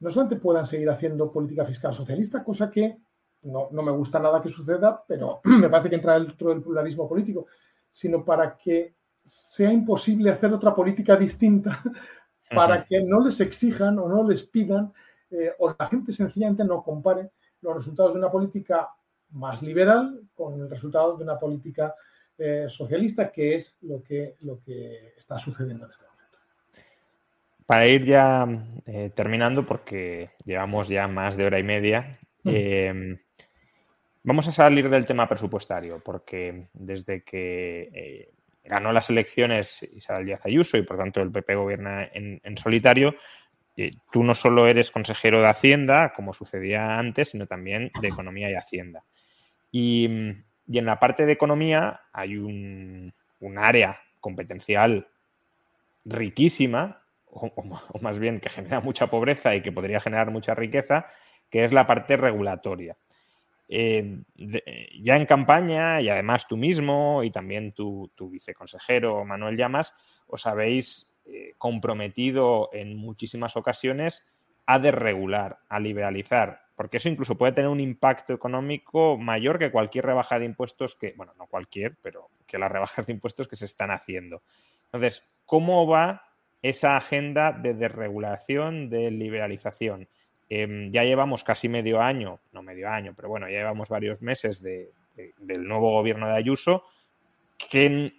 no 0.01 0.11
solamente 0.11 0.41
puedan 0.41 0.67
seguir 0.67 0.89
haciendo 0.91 1.31
política 1.31 1.65
fiscal 1.65 1.95
socialista, 1.95 2.43
cosa 2.43 2.71
que 2.71 2.99
no, 3.43 3.71
me 3.71 3.93
gusta 3.93 4.19
nada 4.19 4.43
que 4.43 4.49
suceda, 4.49 5.05
pero 5.07 5.41
me 5.45 5.69
parece 5.69 5.91
que 5.91 5.97
entra 5.97 6.19
dentro 6.19 6.51
del 6.51 6.63
pluralismo 6.63 7.09
político, 7.09 7.47
sino 7.91 8.25
para 8.25 8.57
que 8.57 8.97
sea 9.31 9.73
imposible 9.73 10.31
hacer 10.31 10.53
otra 10.53 10.75
política 10.75 11.17
distinta, 11.17 11.83
para 12.55 12.85
que 12.85 13.01
no 13.03 13.25
les 13.25 13.41
exijan 13.41 13.99
o 13.99 14.09
no 14.09 14.29
les 14.29 14.43
pidan, 14.43 14.93
eh, 15.31 15.53
o 15.59 15.75
la 15.79 15.87
gente 15.87 16.13
sencillamente 16.13 16.65
no 16.65 16.83
compare 16.83 17.31
los 17.63 17.77
resultados 17.77 18.13
de 18.13 18.19
una 18.19 18.31
política 18.31 18.89
más 19.31 19.63
liberal 19.63 20.21
con 20.35 20.61
el 20.61 20.69
resultado 20.69 21.17
de 21.17 21.23
una 21.23 21.39
política 21.39 21.95
eh, 22.37 22.65
socialista, 22.69 23.31
que 23.31 23.55
es 23.55 23.79
lo 23.83 24.03
que, 24.03 24.37
lo 24.41 24.61
que 24.61 25.15
está 25.17 25.39
sucediendo 25.39 25.85
en 25.85 25.91
este 25.93 26.05
momento. 26.05 26.39
Para 27.67 27.87
ir 27.87 28.05
ya 28.05 28.49
eh, 28.87 29.11
terminando, 29.15 29.65
porque 29.65 30.31
llevamos 30.45 30.89
ya 30.89 31.07
más 31.07 31.37
de 31.37 31.45
hora 31.45 31.61
y 31.61 31.63
media, 31.63 32.19
em, 32.45 33.17
vamos 34.25 34.49
a 34.49 34.53
salir 34.53 34.89
del 34.89 35.07
tema 35.07 35.29
presupuestario, 35.29 36.03
porque 36.03 36.69
desde 36.73 37.23
que 37.23 38.33
ganó 38.65 38.93
las 38.93 39.11
elecciones 39.11 39.83
Isabel 39.95 40.27
Díaz 40.27 40.41
Ayuso 40.45 40.77
y 40.77 40.83
por 40.83 40.99
tanto 40.99 41.23
el 41.23 41.33
PP 41.33 41.55
gobierna 41.55 42.09
en, 42.13 42.57
solitario, 42.57 43.15
tú 44.13 44.23
no 44.23 44.35
solo 44.35 44.67
eres 44.67 44.91
consejero 44.91 45.41
de 45.41 45.49
Hacienda, 45.49 46.13
como 46.15 46.35
sucedía 46.35 46.99
antes, 46.99 47.31
sino 47.31 47.47
también 47.47 47.91
de 48.01 48.09
Economía 48.09 48.51
y 48.51 48.55
Hacienda. 48.55 49.05
Y 49.71 50.05
en 50.79 50.87
la 50.87 50.99
parte 50.99 51.27
de 51.27 51.33
economía 51.33 52.03
hay 52.13 52.37
un, 52.37 53.13
área 53.57 54.01
competencial 54.21 55.09
riquísima, 56.05 57.03
o, 57.27 57.99
más 58.01 58.19
bien 58.19 58.41
que 58.41 58.51
genera 58.51 58.81
mucha 58.81 59.07
pobreza 59.07 59.55
y 59.55 59.63
que 59.63 59.73
podría 59.73 60.01
generar 60.01 60.31
mucha 60.31 60.55
riqueza, 60.55 61.07
que 61.49 61.65
es 61.65 61.73
la 61.73 61.87
parte 61.87 62.17
regulatoria. 62.17 62.97
Eh, 63.73 64.25
ya 65.01 65.15
en 65.17 65.27
campaña, 65.27 66.01
y 66.01 66.09
además 66.09 66.49
tú 66.49 66.57
mismo 66.57 67.23
y 67.23 67.31
también 67.31 67.71
tu, 67.71 68.11
viceconsejero 68.19 69.25
Manuel 69.25 69.57
Llamas, 69.57 69.95
os 70.27 70.45
habéis 70.49 71.17
eh, 71.25 71.55
comprometido 71.57 72.71
en 72.73 72.97
muchísimas 72.97 73.57
ocasiones 73.57 74.29
a 74.67 74.81
desregular, 74.81 75.61
a 75.69 75.79
liberalizar, 75.79 76.63
porque 76.75 76.97
eso 76.97 77.09
incluso 77.09 77.39
puede 77.39 77.53
tener 77.53 77.71
un 77.71 77.79
impacto 77.79 78.33
económico 78.33 79.17
mayor 79.17 79.61
que 79.61 79.71
cualquier 79.71 80.07
rebaja 80.07 80.41
de 80.41 80.47
impuestos 80.47 80.97
que, 80.97 81.15
bueno, 81.17 81.33
no 81.39 81.47
cualquier, 81.47 81.97
pero 82.03 82.29
que 82.49 82.59
las 82.59 82.73
rebajas 82.73 83.07
de 83.07 83.13
impuestos 83.13 83.47
que 83.47 83.55
se 83.55 83.67
están 83.67 83.93
haciendo. 83.93 84.43
Entonces, 84.87 85.31
¿cómo 85.47 85.87
va 85.87 86.25
esa 86.61 86.97
agenda 86.97 87.53
de 87.53 87.75
desregulación, 87.75 88.91
de 88.91 89.13
liberalización? 89.13 90.09
Em, 90.53 90.91
ya 90.91 91.05
llevamos 91.05 91.45
casi 91.45 91.69
medio 91.69 92.03
año, 92.03 92.41
no 92.51 92.61
medio 92.63 92.91
año, 92.91 93.15
pero 93.15 93.29
bueno, 93.29 93.49
ya 93.49 93.59
llevamos 93.59 93.89
varios 93.89 94.21
meses 94.21 94.61
del 94.61 94.91
nuevo 95.65 95.93
gobierno 95.93 96.27
de 96.27 96.35
Ayuso. 96.35 96.83
¿Qué, 97.71 98.13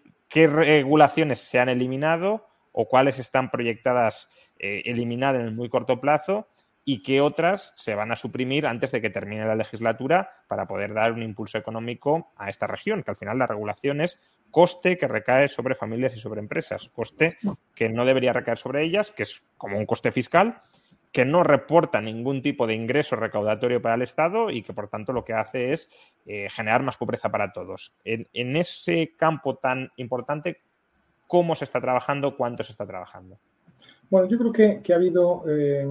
regulaciones 0.48 1.42
se 1.42 1.60
han 1.60 1.68
eliminado 1.68 2.48
o 2.72 2.88
cuáles 2.88 3.20
están 3.20 3.52
proyectadas 3.52 4.30
eh, 4.60 4.82
eliminar 4.86 5.36
en 5.36 5.42
el 5.42 5.52
muy 5.52 5.68
corto 5.68 6.00
plazo? 6.00 6.48
y 6.84 7.04
qué 7.04 7.22
otras 7.22 7.74
se 7.76 7.94
van 7.94 8.12
a 8.12 8.16
suprimir 8.16 8.66
antes 8.66 8.92
de 8.92 9.02
que 9.02 9.12
termine 9.12 9.46
la 9.46 9.56
legislatura 9.56 10.32
para 10.48 10.68
poder 10.68 10.96
dar 10.96 11.12
un 11.12 11.22
impulso 11.22 11.60
económico 11.60 12.34
a 12.36 12.50
esta 12.50 12.66
región, 12.66 13.04
que 13.04 13.12
al 13.12 13.18
final 13.18 13.38
la 13.38 13.46
regulación 13.46 14.02
es 14.02 14.20
coste 14.50 14.98
que 14.98 15.08
recae 15.08 15.48
sobre 15.48 15.76
familias 15.76 16.16
y 16.16 16.20
sobre 16.20 16.40
empresas, 16.40 16.90
coste 16.90 17.38
que 17.76 17.88
no 17.88 18.04
debería 18.04 18.34
recaer 18.34 18.58
sobre 18.58 18.84
ellas, 18.84 19.12
que 19.12 19.24
es 19.24 19.44
como 19.58 19.78
un 19.78 19.86
coste 19.86 20.12
fiscal, 20.12 20.60
que 21.12 21.26
no 21.26 21.44
reporta 21.44 22.02
ningún 22.02 22.42
tipo 22.42 22.66
de 22.66 22.74
ingreso 22.74 23.16
recaudatorio 23.16 23.82
para 23.82 23.96
el 23.96 24.02
Estado 24.02 24.50
y 24.50 24.64
que 24.64 24.74
por 24.74 24.88
tanto 24.88 25.12
lo 25.12 25.26
que 25.26 25.34
hace 25.34 25.74
es 25.74 25.90
eh, 26.26 26.48
generar 26.50 26.84
más 26.84 26.98
pobreza 26.98 27.30
para 27.30 27.52
todos. 27.52 27.94
En, 28.06 28.56
ese 28.56 29.14
campo 29.18 29.56
tan 29.56 29.92
importante, 29.98 30.62
¿cómo 31.28 31.56
se 31.56 31.66
está 31.66 31.82
trabajando? 31.82 32.38
¿Cuánto 32.38 32.64
se 32.64 32.72
está 32.72 32.86
trabajando? 32.86 33.38
Bueno, 34.10 34.28
yo 34.28 34.38
creo 34.38 34.82
que, 34.82 34.94
ha 34.94 34.96
habido... 34.96 35.44
Eh, 35.50 35.86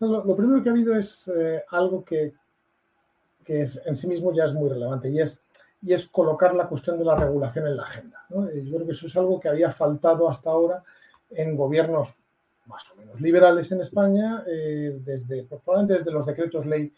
lo, 0.00 0.36
primero 0.36 0.62
que 0.62 0.68
ha 0.68 0.72
habido 0.72 0.96
es 0.96 1.30
eh, 1.36 1.62
algo 1.70 2.04
que, 2.04 2.32
en 3.46 3.96
sí 3.96 4.08
mismo 4.08 4.32
ya 4.34 4.44
es 4.46 4.54
muy 4.54 4.68
relevante 4.68 5.10
y 5.10 5.20
es, 5.20 5.42
y 5.82 5.92
es 5.92 6.08
colocar 6.08 6.54
la 6.54 6.66
cuestión 6.66 6.98
de 6.98 7.04
la 7.04 7.16
regulación 7.16 7.66
en 7.66 7.76
la 7.76 7.84
agenda. 7.84 8.24
Yo 8.30 8.74
creo 8.74 8.86
que 8.86 8.92
eso 8.92 9.06
es 9.06 9.16
algo 9.16 9.38
que 9.38 9.48
había 9.48 9.70
faltado 9.70 10.28
hasta 10.28 10.50
ahora 10.50 10.82
en 11.30 11.54
gobiernos 11.56 12.16
más 12.66 12.82
o 12.90 12.96
menos 12.96 13.20
liberales 13.20 13.70
en 13.72 13.80
España, 13.80 14.44
eh, 14.46 14.98
desde, 15.04 15.44
pues, 15.44 15.60
probablemente 15.62 15.98
desde 15.98 16.12
los 16.12 16.26
decretos 16.26 16.66
ley 16.66 16.92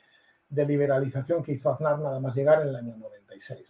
de 0.49 0.65
liberalización 0.67 1.43
que 1.43 1.53
hizo 1.53 1.71
Aznar 1.71 1.99
nada 1.99 2.21
más 2.21 2.35
llegar 2.35 2.63
en 2.63 2.69
el 2.69 2.77
año 2.77 2.97
96. 2.97 3.69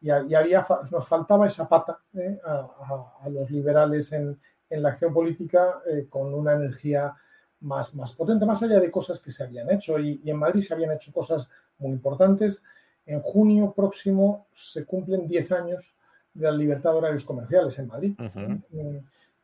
Y, 0.00 0.10
había, 0.10 0.66
nos 0.90 1.08
faltaba 1.08 1.46
esa 1.46 1.68
pata 1.68 1.98
¿eh? 2.14 2.38
a, 2.44 3.28
los 3.30 3.50
liberales 3.50 4.12
en, 4.12 4.38
la 4.68 4.90
acción 4.90 5.14
política 5.14 5.80
con 6.10 6.34
una 6.34 6.54
energía 6.54 7.14
más, 7.60 7.94
más 7.94 8.12
potente, 8.12 8.44
más 8.44 8.62
allá 8.62 8.80
de 8.80 8.90
cosas 8.90 9.20
que 9.20 9.30
se 9.30 9.44
habían 9.44 9.70
hecho. 9.70 9.98
Y, 9.98 10.20
en 10.24 10.36
Madrid 10.36 10.62
se 10.62 10.74
habían 10.74 10.92
hecho 10.92 11.12
cosas 11.12 11.48
muy 11.78 11.92
importantes. 11.92 12.62
En 13.04 13.20
junio 13.20 13.72
próximo 13.72 14.48
se 14.52 14.84
cumplen 14.84 15.28
10 15.28 15.52
años 15.52 15.96
de 16.34 16.44
la 16.50 16.56
libertad 16.56 16.90
de 16.92 16.96
horarios 16.96 17.24
comerciales 17.24 17.78
en 17.78 17.86
Madrid. 17.86 18.14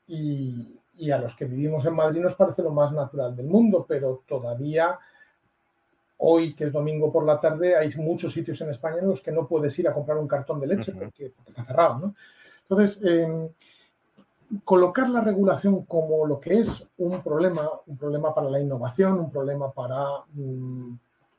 y, 0.06 0.78
y, 0.96 1.10
a 1.10 1.18
los 1.18 1.34
que 1.34 1.44
vivimos 1.44 1.84
en 1.86 1.94
Madrid 1.94 2.20
nos 2.20 2.34
parece 2.34 2.62
lo 2.62 2.70
más 2.70 2.92
natural 2.92 3.34
del 3.36 3.46
mundo, 3.46 3.84
pero 3.88 4.22
todavía 4.26 4.98
hoy, 6.18 6.54
que 6.54 6.64
es 6.64 6.72
domingo 6.72 7.12
por 7.12 7.26
la 7.26 7.40
tarde, 7.40 7.76
hay 7.76 7.92
muchos 7.96 8.32
sitios 8.32 8.60
en 8.60 8.70
España 8.70 8.98
en 9.00 9.08
los 9.08 9.20
que 9.20 9.32
no 9.32 9.46
puedes 9.46 9.76
ir 9.78 9.88
a 9.88 9.92
comprar 9.92 10.18
un 10.18 10.28
cartón 10.28 10.60
de 10.60 10.68
leche 10.68 10.92
porque, 10.92 11.32
está 11.46 11.64
cerrado. 11.64 11.98
¿no? 11.98 12.14
Entonces, 12.62 13.00
eh, 13.04 13.50
colocar 14.64 15.08
la 15.08 15.20
regulación 15.20 15.84
como 15.84 16.26
lo 16.26 16.38
que 16.38 16.60
es 16.60 16.86
un 16.98 17.22
problema, 17.22 17.68
un 17.86 17.96
problema 17.96 18.34
para 18.34 18.50
la 18.50 18.60
innovación, 18.60 19.18
un 19.18 19.30
problema 19.30 19.72
para, 19.72 20.06
mm, 20.32 20.94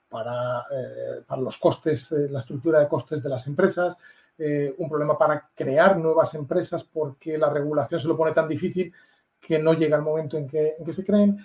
para, 0.09 0.65
eh, 0.71 1.21
para 1.25 1.41
los 1.41 1.57
costes, 1.57 2.11
eh, 2.11 2.27
la 2.30 2.39
estructura 2.39 2.80
de 2.80 2.88
costes 2.88 3.21
de 3.21 3.30
las 3.30 3.47
empresas, 3.47 3.97
eh, 4.38 4.73
un 4.77 4.89
problema 4.89 5.17
para 5.17 5.49
crear 5.55 5.97
nuevas 5.97 6.34
empresas 6.34 6.84
porque 6.84 7.38
la 7.38 7.49
regulación 7.49 7.99
se 7.99 8.07
lo 8.07 8.17
pone 8.17 8.31
tan 8.31 8.47
difícil 8.47 8.91
que 9.45 9.60
no 9.60 9.74
llega 9.74 9.98
el 9.98 10.03
momento 10.03 10.38
en 10.38 10.48
que, 10.48 10.76
en 10.78 10.86
que 10.86 10.94
se 10.94 11.06
creen, 11.06 11.38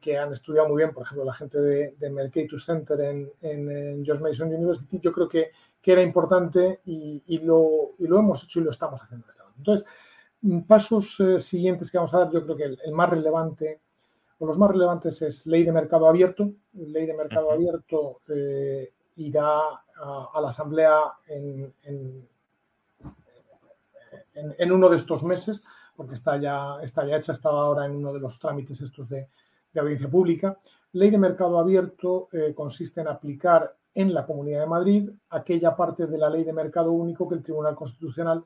que 0.00 0.16
han 0.16 0.32
estudiado 0.32 0.68
muy 0.68 0.78
bien, 0.78 0.94
por 0.94 1.02
ejemplo, 1.02 1.24
la 1.24 1.34
gente 1.34 1.60
de, 1.60 1.94
de 1.98 2.08
Mercatus 2.08 2.64
Center 2.64 2.98
en, 3.00 3.30
en, 3.42 4.04
George 4.04 4.22
Mason 4.22 4.48
University, 4.48 5.00
yo 5.00 5.12
creo 5.12 5.28
que, 5.28 5.50
que 5.82 5.92
era 5.92 6.02
importante 6.02 6.80
y, 6.86 7.22
y, 7.26 7.38
lo, 7.38 7.90
y, 7.98 8.06
lo, 8.06 8.18
hemos 8.18 8.44
hecho 8.44 8.60
y 8.60 8.64
lo 8.64 8.70
estamos 8.70 9.02
haciendo. 9.02 9.26
Este 9.28 9.42
Entonces, 9.58 9.86
pasos 10.66 11.18
eh, 11.20 11.40
siguientes 11.40 11.90
que 11.90 11.98
vamos 11.98 12.14
a 12.14 12.20
dar, 12.20 12.30
yo 12.30 12.44
creo 12.44 12.56
que 12.56 12.64
el, 12.64 12.92
más 12.92 13.10
relevante, 13.10 13.80
o 14.38 14.46
los 14.46 14.58
más 14.58 14.70
relevantes 14.70 15.20
es 15.22 15.46
ley 15.46 15.64
de 15.64 15.72
mercado 15.72 16.08
abierto. 16.08 16.52
Ley 16.74 17.06
de 17.06 17.14
mercado 17.14 17.50
abierto 17.50 18.20
eh, 18.28 18.92
irá 19.16 19.58
a, 19.58 20.40
la 20.40 20.48
Asamblea 20.50 21.00
en, 21.26 21.72
en, 24.34 24.72
uno 24.72 24.88
de 24.90 24.96
estos 24.98 25.22
meses, 25.22 25.64
porque 25.96 26.14
está 26.14 26.36
ya, 26.36 26.76
está 26.82 27.06
ya 27.06 27.16
hecha, 27.16 27.32
estaba 27.32 27.62
ahora 27.62 27.86
en 27.86 27.96
uno 27.96 28.12
de 28.12 28.20
los 28.20 28.38
trámites 28.38 28.80
estos 28.80 29.08
de, 29.08 29.28
audiencia 29.78 30.08
pública. 30.08 30.58
Ley 30.92 31.10
de 31.10 31.18
mercado 31.18 31.58
abierto 31.58 32.28
eh, 32.32 32.54
consiste 32.54 33.02
en 33.02 33.08
aplicar 33.08 33.76
en 33.94 34.14
la 34.14 34.24
Comunidad 34.24 34.60
de 34.60 34.66
Madrid 34.66 35.10
aquella 35.28 35.76
parte 35.76 36.06
de 36.06 36.16
la 36.16 36.30
ley 36.30 36.44
de 36.44 36.52
mercado 36.54 36.92
único 36.92 37.28
que 37.28 37.34
el 37.34 37.42
Tribunal 37.42 37.74
Constitucional 37.74 38.44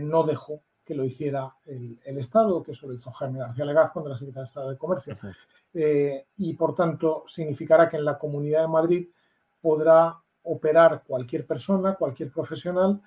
no 0.00 0.22
dejó 0.22 0.62
que 0.84 0.94
lo 0.94 1.04
hiciera 1.04 1.54
el, 1.64 2.18
Estado, 2.18 2.62
que 2.62 2.72
eso 2.72 2.86
lo 2.86 2.94
hizo 2.94 3.10
Jaime 3.10 3.38
García 3.38 3.64
Legaz 3.64 3.90
cuando 3.90 4.10
era 4.10 4.18
secretario 4.18 4.44
de 4.44 4.48
Estado 4.48 4.70
de 4.70 4.78
Comercio. 4.78 5.18
Eh, 5.72 6.26
y 6.36 6.52
por 6.54 6.74
tanto 6.74 7.24
significará 7.26 7.88
que 7.88 7.96
en 7.96 8.04
la 8.04 8.18
Comunidad 8.18 8.62
de 8.62 8.68
Madrid 8.68 9.08
podrá 9.60 10.16
operar 10.42 11.02
cualquier 11.06 11.46
persona, 11.46 11.94
cualquier 11.94 12.30
profesional, 12.30 13.00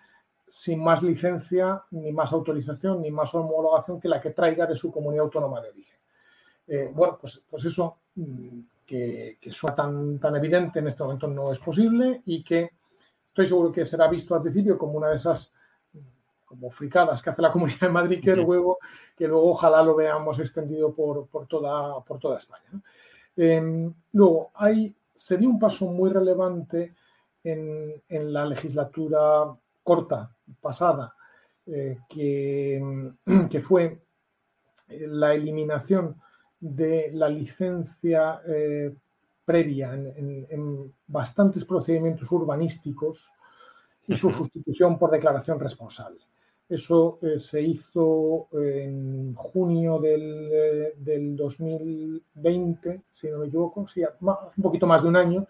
sin 0.48 0.84
más 0.84 1.04
licencia, 1.04 1.84
ni 1.92 2.12
más 2.12 2.32
autorización, 2.32 3.02
ni 3.02 3.12
más 3.12 3.34
homologación 3.34 4.00
que 4.00 4.08
la 4.08 4.22
que 4.22 4.32
traiga 4.32 4.66
de 4.66 4.76
su 4.76 4.92
comunidad 4.92 5.26
autónoma 5.26 5.62
de 5.62 5.70
origen. 5.70 5.98
Eh, 6.68 6.92
bueno, 6.94 7.18
pues, 7.20 7.42
pues 7.50 7.66
eso 7.66 7.98
mm, 8.16 8.60
que, 8.86 9.38
que 9.40 9.52
suena 9.52 9.76
tan, 9.76 10.20
tan 10.20 10.36
evidente 10.36 10.80
en 10.80 10.88
este 10.88 11.04
momento 11.04 11.28
no 11.28 11.52
es 11.52 11.60
posible 11.60 12.22
y 12.26 12.44
que 12.44 12.72
estoy 13.26 13.48
seguro 13.48 13.72
que 13.72 13.86
será 13.86 14.08
visto 14.08 14.36
al 14.36 14.42
principio 14.42 14.78
como 14.78 14.94
una 14.94 15.10
de 15.10 15.18
esas 15.18 15.54
como 16.46 16.70
fricadas 16.70 17.22
que 17.22 17.30
hace 17.30 17.42
la 17.42 17.52
Comunidad 17.52 17.82
de 17.82 17.90
Madrid, 17.90 18.24
que, 18.24 18.36
luego, 18.36 18.80
que 19.16 19.28
luego 19.28 19.52
ojalá 19.52 19.84
lo 19.84 19.96
veamos 19.96 20.40
extendido 20.40 20.94
por, 20.94 21.28
toda, 21.48 22.00
por 22.02 22.20
toda 22.20 22.38
España. 22.38 22.82
Em, 23.36 23.94
luego, 24.14 24.52
hay 24.56 24.96
se 25.18 25.38
dio 25.38 25.50
un 25.50 25.60
paso 25.60 25.86
muy 25.88 26.10
relevante 26.10 26.96
en, 27.44 28.02
la 28.10 28.46
legislatura 28.46 29.46
corta, 29.88 30.36
pasada, 30.60 31.16
eh, 31.66 32.00
que, 32.10 33.16
que, 33.50 33.62
fue 33.62 34.02
la 34.90 35.34
eliminación 35.34 36.18
de 36.60 37.10
la 37.14 37.30
licencia 37.30 38.42
eh, 38.46 38.94
previa 39.46 39.94
en, 39.94 40.94
bastantes 41.08 41.64
procedimientos 41.64 42.30
urbanísticos 42.30 43.32
y 44.06 44.18
su 44.18 44.30
sustitución 44.32 45.00
por 45.00 45.10
declaración 45.10 45.58
responsable. 45.58 46.20
Eso 46.68 47.18
eh, 47.22 47.40
se 47.40 47.62
hizo 47.62 48.50
en 48.52 49.34
junio 49.36 50.00
del, 50.00 51.38
2020, 51.38 52.90
eh, 52.90 53.02
si 53.10 53.30
no 53.30 53.38
me 53.38 53.48
equivoco, 53.48 53.88
sí, 53.88 54.02
un 54.20 54.62
poquito 54.62 54.86
más 54.86 55.04
de 55.04 55.08
un 55.08 55.16
año, 55.16 55.48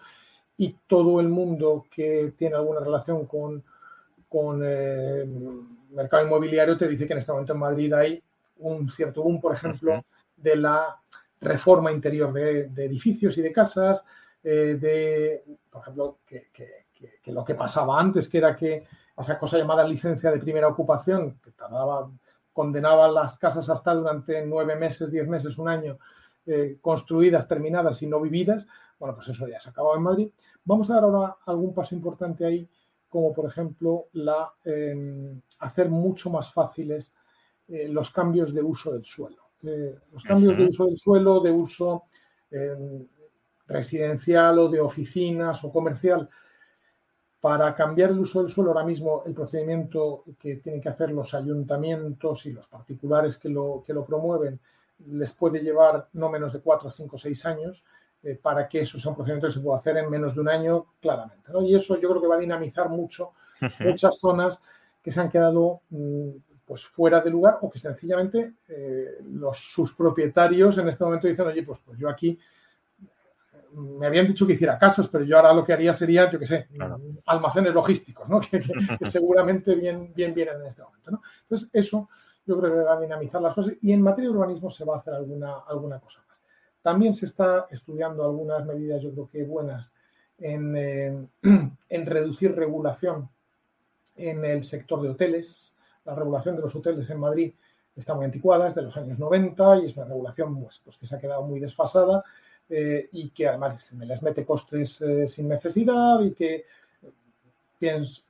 y 0.58 0.76
todo 0.86 1.20
el 1.20 1.30
mundo 1.30 1.86
que 1.90 2.36
tiene 2.38 2.56
alguna 2.56 2.82
relación 2.82 3.26
con, 3.26 3.64
con 4.28 4.64
el 4.64 5.28
mercado 5.92 6.26
inmobiliario 6.26 6.78
te 6.78 6.88
dice 6.88 7.08
que 7.08 7.14
en 7.14 7.20
este 7.20 7.32
momento 7.32 7.54
en 7.54 7.60
Madrid 7.60 7.94
hay 7.94 8.24
un 8.60 8.92
cierto 8.92 9.24
boom, 9.24 9.40
por 9.40 9.54
ejemplo, 9.54 10.04
de 10.36 10.56
la 10.56 11.00
reforma 11.40 11.92
interior 11.92 12.34
de, 12.34 12.70
edificios 12.78 13.38
y 13.38 13.42
de 13.42 13.52
casas, 13.52 14.06
eh, 14.44 14.78
de, 14.80 15.44
por 15.70 15.82
ejemplo, 15.82 16.20
que, 16.26 16.50
lo 17.26 17.44
que 17.44 17.56
pasaba 17.56 18.00
antes, 18.00 18.28
que 18.30 18.38
era 18.40 18.56
que 18.56 18.86
esa 19.18 19.38
cosa 19.38 19.58
llamada 19.58 19.84
licencia 19.84 20.32
de 20.32 20.40
primera 20.40 20.68
ocupación, 20.68 21.40
que 21.44 21.52
tardaba, 21.52 22.10
condenaba 22.54 23.08
las 23.08 23.38
casas 23.38 23.70
hasta 23.70 23.94
durante 23.94 24.46
nueve 24.46 24.76
meses, 24.76 25.12
diez 25.12 25.28
meses, 25.28 25.58
un 25.58 25.70
año, 25.70 26.00
eh, 26.46 26.78
construidas, 26.82 27.48
terminadas 27.48 28.02
y 28.02 28.08
no 28.08 28.22
vividas, 28.22 28.68
bueno, 29.00 29.16
pues 29.16 29.28
eso 29.28 29.48
ya 29.48 29.60
se 29.60 29.70
acabó 29.70 29.96
en 29.96 30.04
Madrid. 30.04 30.30
Vamos 30.64 30.90
a 30.90 30.96
dar 30.96 31.04
ahora 31.04 31.36
algún 31.46 31.74
paso 31.74 31.94
importante 31.94 32.46
ahí, 32.46 32.68
como 33.10 33.34
por 33.34 33.46
ejemplo 33.46 34.08
la, 34.14 34.52
em, 34.64 35.42
hacer 35.60 35.90
mucho 35.90 36.30
más 36.30 36.52
fáciles 36.54 37.14
eh, 37.68 37.88
los 37.88 38.12
cambios 38.12 38.54
de 38.54 38.62
uso 38.62 38.92
del 38.94 39.06
suelo 39.06 39.48
los 39.62 40.24
cambios 40.24 40.58
de 40.58 40.66
uso 40.66 40.86
del 40.86 40.98
suelo, 40.98 41.40
de 41.40 41.52
uso 41.52 42.04
em, 42.52 43.08
residencial 43.68 44.60
o 44.60 44.70
de 44.70 44.80
oficinas 44.80 45.64
o 45.64 45.72
comercial. 45.72 46.30
Para 47.40 47.74
cambiar 47.76 48.12
el 48.12 48.20
uso 48.20 48.42
del 48.42 48.52
suelo, 48.52 48.72
ahora 48.72 48.86
mismo 48.86 49.24
el 49.26 49.34
procedimiento 49.34 50.24
que 50.40 50.56
tienen 50.58 50.82
que 50.82 50.90
hacer 50.90 51.12
los 51.12 51.34
ayuntamientos 51.34 52.46
y 52.46 52.52
los 52.52 52.68
particulares 52.68 53.38
que 53.38 53.50
lo, 53.50 53.84
que 53.86 53.94
lo 53.94 54.06
promueven 54.06 54.60
les 55.08 55.34
puede 55.34 55.60
llevar 55.60 56.10
no 56.14 56.30
menos 56.30 56.54
de 56.54 56.60
4, 56.60 56.90
5, 56.90 57.18
6 57.18 57.46
años 57.46 57.86
eh, 58.24 58.40
para 58.42 58.68
que 58.68 58.82
eso 58.82 59.00
sea 59.00 59.12
un 59.12 59.16
procedimiento 59.16 59.48
que 59.48 59.54
se 59.54 59.60
pueda 59.60 59.78
hacer 59.78 59.98
en 59.98 60.10
menos 60.10 60.36
de 60.36 60.42
un 60.42 60.50
año 60.50 60.86
claramente. 61.00 61.52
Y 61.66 61.76
eso 61.76 62.00
yo 62.00 62.10
creo 62.10 62.22
que 62.22 62.28
va 62.28 62.36
a 62.36 62.40
dinamizar 62.40 62.90
mucho 62.90 63.34
muchas 63.80 64.20
zonas 64.20 64.62
que 65.02 65.12
se 65.12 65.20
han 65.20 65.30
quedado 65.30 65.82
mm, 65.90 66.30
pues 66.66 66.86
fuera 66.86 67.22
de 67.22 67.30
lugar 67.30 67.60
o 67.62 67.70
que 67.70 67.80
sencillamente 67.80 68.56
eh, 68.68 69.20
los, 69.24 69.58
sus 69.58 69.96
propietarios 69.96 70.78
en 70.78 70.88
este 70.90 71.04
momento 71.04 71.28
dicen, 71.28 71.48
oye, 71.48 71.64
pues, 71.64 71.80
pues 71.86 71.98
yo 71.98 72.10
aquí 72.10 72.38
me 73.74 74.08
habían 74.08 74.28
dicho 74.28 74.46
que 74.46 74.54
hiciera 74.54 74.78
casas, 74.78 75.08
pero 75.08 75.24
yo 75.24 75.38
ahora 75.38 75.54
lo 75.54 75.64
que 75.64 75.74
haría 75.74 75.94
sería, 75.94 76.30
yo 76.30 76.40
qué 76.40 76.48
sé, 76.48 76.68
almacenes 77.26 77.74
logísticos, 77.74 78.28
¿no? 78.28 78.40
que, 79.00 79.06
seguramente 79.06 79.76
bien, 79.76 80.12
bien 80.14 80.34
vienen 80.34 80.62
en 80.62 80.68
este 80.68 80.82
momento. 80.82 81.12
¿no? 81.12 81.22
Entonces, 81.44 81.70
eso 81.72 82.10
yo 82.46 82.60
creo 82.60 82.74
que 82.74 82.82
va 82.82 82.96
a 82.96 83.02
dinamizar 83.02 83.42
las 83.42 83.54
cosas 83.54 83.74
y 83.82 83.92
en 83.92 84.02
materia 84.02 84.30
de 84.30 84.36
urbanismo 84.36 84.70
se 84.70 84.84
va 84.84 84.96
a 84.96 84.98
hacer 85.00 85.14
alguna, 85.14 85.60
alguna 85.68 86.00
cosa. 86.00 86.22
También 86.88 87.14
se 87.14 87.26
está 87.26 87.68
estudiando 87.70 88.24
algunas 88.24 88.66
medidas, 88.66 89.04
yo 89.04 89.12
creo 89.12 89.28
que 89.30 89.44
buenas, 89.44 89.92
en, 90.38 90.74
eh, 90.78 91.28
en 91.90 92.06
reducir 92.06 92.56
regulación 92.56 93.28
en 94.16 94.46
el 94.46 94.64
sector 94.64 95.02
de 95.02 95.10
hoteles, 95.10 95.76
la 96.06 96.16
regulación 96.16 96.56
de 96.56 96.62
los 96.62 96.74
hoteles 96.74 97.10
en 97.10 97.20
Madrid 97.20 97.54
está 97.94 98.14
muy 98.16 98.24
anticuada, 98.24 98.70
es 98.70 98.76
de 98.76 98.84
los 98.84 98.96
años 98.96 99.20
90 99.20 99.80
y 99.80 99.86
es 99.88 99.98
una 99.98 100.06
regulación 100.06 100.62
pues, 100.62 100.80
pues 100.82 100.98
que 100.98 101.06
se 101.06 101.18
ha 101.18 101.20
quedado 101.20 101.42
muy 101.42 101.60
desfasada 101.60 102.24
eh, 102.70 103.10
y 103.12 103.32
que 103.32 103.50
además 103.50 103.84
se 103.84 104.06
les 104.06 104.24
mete 104.24 104.46
costes 104.46 105.02
eh, 105.02 105.28
sin 105.28 105.50
necesidad 105.50 106.22
y 106.22 106.32
que 106.32 106.64
tienes 107.78 108.24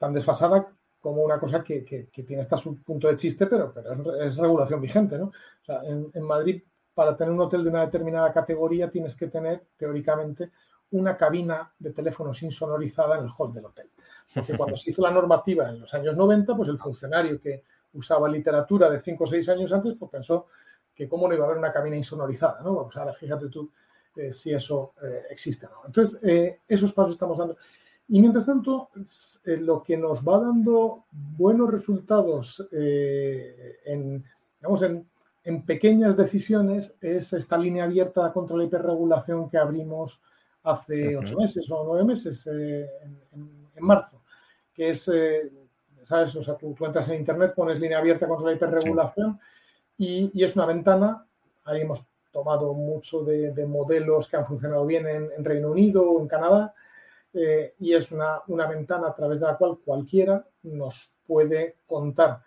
tan 0.00 0.12
desfasada 0.12 0.66
como 1.00 1.22
una 1.22 1.38
cosa 1.38 1.62
que, 1.62 2.08
tiene 2.12 2.42
hasta 2.42 2.56
su 2.56 2.82
punto 2.82 3.06
de 3.06 3.14
chiste, 3.14 3.46
pero, 3.46 3.72
es, 4.20 4.36
regulación 4.36 4.80
vigente. 4.80 5.16
¿no? 5.16 5.26
O 5.26 5.64
sea, 5.64 5.80
en 5.84 6.22
Madrid, 6.24 6.60
para 6.98 7.16
tener 7.16 7.32
un 7.32 7.40
hotel 7.40 7.62
de 7.62 7.70
una 7.70 7.82
determinada 7.82 8.32
categoría, 8.32 8.90
tienes 8.90 9.14
que 9.14 9.28
tener, 9.28 9.68
teóricamente, 9.76 10.50
una 10.90 11.16
cabina 11.16 11.72
de 11.78 11.92
teléfono 11.92 12.32
insonorizada 12.42 13.18
en 13.18 13.22
el 13.26 13.30
hall 13.38 13.52
del 13.52 13.66
hotel. 13.66 13.88
Porque 14.34 14.56
cuando 14.56 14.76
se 14.76 14.90
hizo 14.90 15.02
la 15.02 15.12
normativa 15.12 15.68
en 15.68 15.78
los 15.78 15.94
años 15.94 16.16
90, 16.16 16.56
pues 16.56 16.68
el 16.68 16.76
funcionario 16.76 17.40
que 17.40 17.62
usaba 17.92 18.28
literatura 18.28 18.90
de 18.90 18.98
5 18.98 19.22
o 19.22 19.26
6 19.28 19.48
años 19.48 19.72
antes, 19.72 19.94
pues 19.96 20.10
pensó 20.10 20.46
que 20.92 21.08
cómo 21.08 21.28
no 21.28 21.34
iba 21.34 21.44
a 21.44 21.46
haber 21.46 21.58
una 21.58 21.70
cabina 21.70 21.94
insonorizada, 21.94 22.62
¿no? 22.64 22.78
O 22.78 22.90
sea, 22.90 23.12
fíjate 23.12 23.48
tú 23.48 23.70
eh, 24.16 24.32
si 24.32 24.52
eso 24.52 24.94
eh, 25.00 25.22
existe 25.30 25.66
o 25.66 25.70
no. 25.70 25.76
Entonces, 25.86 26.18
eh, 26.24 26.62
esos 26.66 26.92
pasos 26.92 27.12
estamos 27.12 27.38
dando. 27.38 27.58
Y 28.08 28.20
mientras 28.20 28.44
tanto, 28.44 28.90
lo 29.44 29.84
que 29.84 29.96
nos 29.96 30.26
va 30.26 30.40
dando 30.40 31.04
buenos 31.12 31.70
resultados 31.70 32.66
en, 32.72 34.24
en, 34.64 35.08
en, 35.44 35.64
pequeñas 35.64 36.16
decisiones 36.16 36.96
es 37.00 37.32
esta 37.32 37.56
línea 37.56 37.84
abierta 37.84 38.32
contra 38.32 38.56
la 38.56 38.64
hiperregulación 38.64 39.48
que 39.48 39.58
abrimos 39.58 40.20
hace 40.62 41.16
ocho 41.16 41.38
meses 41.38 41.70
o 41.70 41.84
nueve 41.84 42.04
meses, 42.04 42.46
en, 42.46 42.88
en 43.78 43.84
marzo, 43.84 44.22
que 44.74 44.90
es, 44.90 45.08
eh, 45.08 45.50
¿sabes? 46.02 46.34
O 46.36 46.42
sea, 46.42 46.56
tú, 46.56 46.74
entras 46.84 47.08
en 47.08 47.20
Internet, 47.20 47.54
pones 47.54 47.80
línea 47.80 47.98
abierta 47.98 48.28
contra 48.28 48.46
la 48.46 48.56
hiperregulación 48.56 49.38
y, 49.96 50.30
es 50.42 50.54
una 50.56 50.66
ventana. 50.66 51.26
Ahí 51.64 51.82
hemos 51.82 52.04
tomado 52.32 52.72
mucho 52.74 53.24
de, 53.24 53.66
modelos 53.66 54.28
que 54.28 54.36
han 54.36 54.46
funcionado 54.46 54.86
bien 54.86 55.06
en, 55.06 55.44
Reino 55.44 55.70
Unido 55.70 56.08
o 56.10 56.20
en 56.20 56.28
Canadá. 56.28 56.74
Eh, 57.34 57.74
y 57.78 57.92
es 57.92 58.10
una, 58.10 58.42
ventana 58.66 59.08
a 59.08 59.14
través 59.14 59.40
de 59.40 59.46
la 59.46 59.56
cual 59.56 59.78
cualquiera 59.84 60.44
nos 60.62 61.12
puede 61.26 61.76
contar 61.86 62.42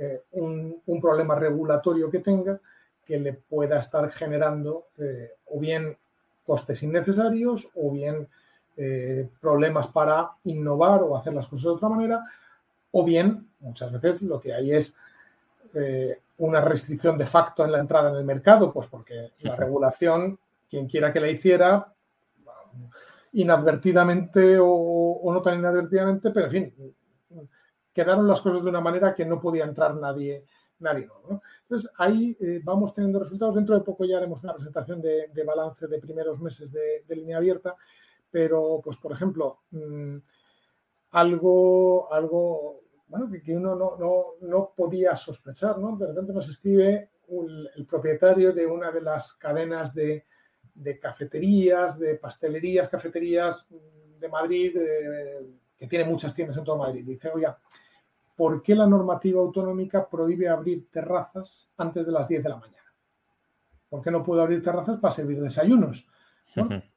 eh, 0.00 0.22
un, 0.32 1.00
problema 1.00 1.34
regulatorio 1.34 2.10
que 2.10 2.18
tenga 2.18 2.60
que 3.06 3.18
le 3.18 3.32
pueda 3.32 3.78
estar 3.78 4.10
generando 4.10 4.88
o 5.46 5.58
bien 5.58 5.96
costes 6.44 6.82
innecesarios 6.82 7.68
o 7.74 7.90
bien 7.90 8.28
eh, 8.76 9.28
problemas 9.40 9.88
para 9.88 10.30
innovar 10.44 11.02
o 11.02 11.16
hacer 11.16 11.34
las 11.34 11.46
cosas 11.46 11.64
de 11.64 11.70
otra 11.70 11.88
manera, 11.88 12.24
o 12.92 13.04
bien 13.04 13.46
muchas 13.58 13.92
veces 13.92 14.22
lo 14.22 14.40
que 14.40 14.54
hay 14.54 14.72
es 14.72 14.96
eh, 15.74 16.18
una 16.38 16.62
restricción 16.62 17.18
de 17.18 17.26
facto 17.26 17.64
en 17.64 17.72
la 17.72 17.80
entrada 17.80 18.08
en 18.08 18.16
el 18.16 18.24
mercado, 18.24 18.72
pues 18.72 18.86
porque 18.86 19.32
la 19.40 19.54
regulación, 19.54 20.38
quien 20.70 20.86
quiera 20.86 21.12
que 21.12 21.20
la 21.20 21.28
hiciera, 21.28 21.92
inadvertidamente 23.34 24.56
o, 24.58 25.30
no 25.30 25.42
tan 25.42 25.58
inadvertidamente, 25.58 26.30
pero 26.30 26.46
en 26.46 26.52
fin, 26.52 26.74
quedaron 27.92 28.26
las 28.26 28.40
cosas 28.40 28.62
de 28.62 28.70
una 28.70 28.80
manera 28.80 29.14
que 29.14 29.24
no 29.24 29.40
podía 29.40 29.64
entrar 29.64 29.94
nadie, 29.96 30.44
nadie. 30.78 31.08
Entonces, 31.62 31.90
ahí 31.98 32.36
eh, 32.40 32.60
vamos 32.62 32.94
teniendo 32.94 33.20
resultados. 33.20 33.54
Dentro 33.54 33.76
de 33.76 33.84
poco 33.84 34.04
ya 34.04 34.18
haremos 34.18 34.42
una 34.42 34.54
presentación 34.54 35.00
de, 35.00 35.30
balance 35.44 35.86
de 35.86 35.98
primeros 35.98 36.40
meses 36.40 36.72
de, 36.72 37.04
línea 37.14 37.38
abierta 37.38 37.76
pero, 38.32 38.80
pues, 38.84 38.96
por 38.96 39.10
ejemplo, 39.10 39.62
mm, 39.72 40.16
algo, 41.10 42.12
algo 42.12 42.80
bueno, 43.08 43.28
que, 43.44 43.56
uno 43.56 43.74
no, 44.40 44.72
podía 44.76 45.16
sospechar, 45.16 45.78
¿no? 45.78 45.96
De 45.96 46.06
repente 46.06 46.32
nos 46.32 46.48
escribe 46.48 47.10
el 47.28 47.86
propietario 47.86 48.52
de 48.52 48.66
una 48.66 48.92
de 48.92 49.00
las 49.00 49.32
cadenas 49.34 49.92
de, 49.92 50.24
cafeterías, 51.00 51.98
de 51.98 52.14
pastelerías, 52.14 52.88
cafeterías 52.88 53.66
de 53.68 54.28
Madrid, 54.28 54.76
que 55.80 55.86
tiene 55.86 56.04
muchas 56.04 56.34
tiendas 56.34 56.58
en 56.58 56.64
todo 56.64 56.76
Madrid. 56.76 57.02
Dice, 57.06 57.30
oye, 57.30 57.48
¿por 58.36 58.62
qué 58.62 58.74
la 58.74 58.86
normativa 58.86 59.40
autonómica 59.40 60.06
prohíbe 60.06 60.46
abrir 60.46 60.90
terrazas 60.90 61.72
antes 61.78 62.04
de 62.04 62.12
las 62.12 62.28
10 62.28 62.42
de 62.42 62.48
la 62.50 62.56
mañana? 62.56 62.94
¿Por 63.88 64.02
qué 64.02 64.10
no 64.10 64.22
puedo 64.22 64.42
abrir 64.42 64.62
terrazas 64.62 65.00
para 65.00 65.14
servir 65.14 65.40
desayunos? 65.40 66.06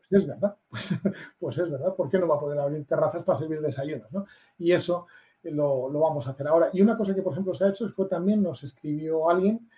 es 0.10 0.28
verdad, 0.28 0.58
pues, 0.70 0.94
pues, 1.40 1.58
es 1.58 1.72
verdad, 1.72 1.96
¿por 1.96 2.10
qué 2.10 2.20
no 2.20 2.28
va 2.28 2.36
a 2.36 2.40
poder 2.40 2.60
abrir 2.60 2.86
terrazas 2.86 3.24
para 3.24 3.40
servir 3.40 3.62
desayunos? 3.62 4.12
¿no? 4.12 4.26
Y 4.60 4.74
eso 4.74 5.08
lo, 5.44 5.90
vamos 5.90 6.28
a 6.28 6.32
hacer 6.32 6.48
ahora. 6.48 6.70
Y 6.74 6.82
una 6.82 6.98
cosa 6.98 7.16
que, 7.16 7.22
por 7.22 7.32
ejemplo, 7.32 7.54
se 7.54 7.64
ha 7.64 7.70
hecho 7.70 7.88
fue 7.90 8.08
también 8.08 8.44
nos 8.44 8.64
escribió 8.64 9.30
alguien 9.30 9.70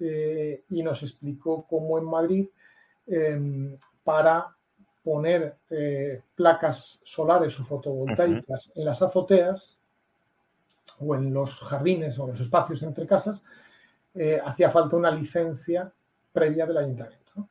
eh, 0.00 0.64
y 0.70 0.82
nos 0.82 1.02
explicó 1.02 1.66
cómo 1.68 1.98
en 1.98 2.06
Madrid, 2.06 2.48
em, 3.06 3.76
para 4.02 4.56
poner 5.04 5.58
eh, 5.68 6.22
placas 6.34 7.02
solares 7.04 7.60
o 7.60 7.64
fotovoltaicas 7.64 8.72
en 8.74 8.86
las 8.86 9.02
azoteas 9.02 9.78
o 10.98 11.14
en 11.14 11.32
los 11.32 11.54
jardines 11.56 12.18
o 12.18 12.26
los 12.26 12.40
espacios 12.40 12.82
entre 12.82 13.06
casas, 13.06 13.44
eh, 14.14 14.40
hacía 14.42 14.70
falta 14.70 14.96
una 14.96 15.10
licencia 15.10 15.92
previa 16.32 16.66
del 16.66 16.78
ayuntamiento. 16.78 17.48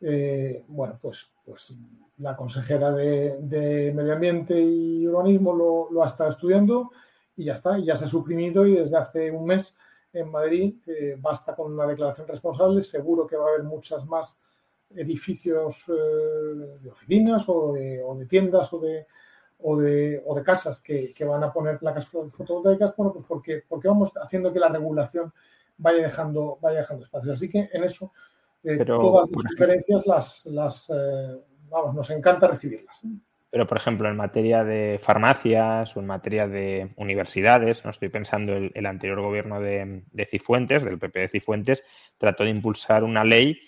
eh, 0.00 0.64
bueno, 0.68 0.98
pues, 1.00 1.30
pues 1.44 1.74
la 2.18 2.36
consejera 2.36 2.92
de, 2.92 3.92
Medio 3.94 4.14
Ambiente 4.14 4.58
y 4.58 5.06
Urbanismo 5.06 5.52
lo, 5.54 5.90
lo, 5.90 6.02
ha 6.02 6.06
estado 6.06 6.30
estudiando 6.30 6.90
y 7.36 7.44
ya 7.44 7.54
está, 7.54 7.78
ya 7.78 7.96
se 7.96 8.04
ha 8.06 8.08
suprimido 8.08 8.66
y 8.66 8.74
desde 8.74 8.96
hace 8.96 9.30
un 9.30 9.46
mes 9.46 9.76
en 10.12 10.30
Madrid 10.30 10.74
basta 11.18 11.56
con 11.56 11.72
una 11.72 11.86
declaración 11.86 12.28
responsable, 12.28 12.82
seguro 12.82 13.26
que 13.26 13.36
va 13.36 13.46
a 13.46 13.48
haber 13.48 13.64
muchas 13.64 14.06
más 14.06 14.38
edificios 14.90 15.84
eh, 15.88 16.78
de 16.80 16.90
oficinas 16.90 17.44
o 17.48 17.72
de, 17.72 18.26
tiendas 18.28 18.72
o 18.72 18.78
de, 18.78 19.06
o 19.58 19.76
de, 19.76 20.22
o 20.24 20.34
de 20.34 20.42
casas 20.42 20.80
que, 20.80 21.14
van 21.20 21.44
a 21.44 21.52
poner 21.52 21.78
placas 21.78 22.06
fotovoltaicas, 22.06 22.94
bueno, 22.96 23.12
pues 23.12 23.24
porque, 23.24 23.62
porque 23.68 23.88
vamos 23.88 24.12
haciendo 24.22 24.52
que 24.52 24.60
la 24.60 24.68
regulación 24.68 25.32
vaya 25.78 26.04
dejando, 26.04 26.58
vaya 26.60 26.80
dejando 26.80 27.04
espacio. 27.04 27.32
Así 27.32 27.48
que 27.48 27.68
en 27.72 27.84
eso 27.84 28.12
eh, 28.62 28.84
todas 28.84 29.30
las 29.30 29.44
diferencias 29.50 30.06
las, 30.06 30.46
las 30.46 30.90
vamos, 31.68 31.94
nos 31.94 32.10
encanta 32.10 32.48
recibirlas. 32.48 33.06
Pero, 33.54 33.68
por 33.68 33.78
ejemplo, 33.78 34.08
en 34.08 34.16
materia 34.16 34.64
de 34.64 34.98
farmacias 35.00 35.96
o 35.96 36.00
en 36.00 36.06
materia 36.06 36.48
de 36.48 36.92
universidades, 36.96 37.84
no 37.84 37.92
estoy 37.92 38.08
pensando 38.08 38.52
el, 38.56 38.72
el 38.74 38.84
anterior 38.84 39.20
gobierno 39.20 39.60
de, 39.60 40.02
Cifuentes, 40.28 40.82
del 40.82 40.98
PP 40.98 41.20
de 41.20 41.28
Cifuentes, 41.28 41.84
trató 42.18 42.42
de 42.42 42.50
impulsar 42.50 43.04
una 43.04 43.22
ley 43.22 43.60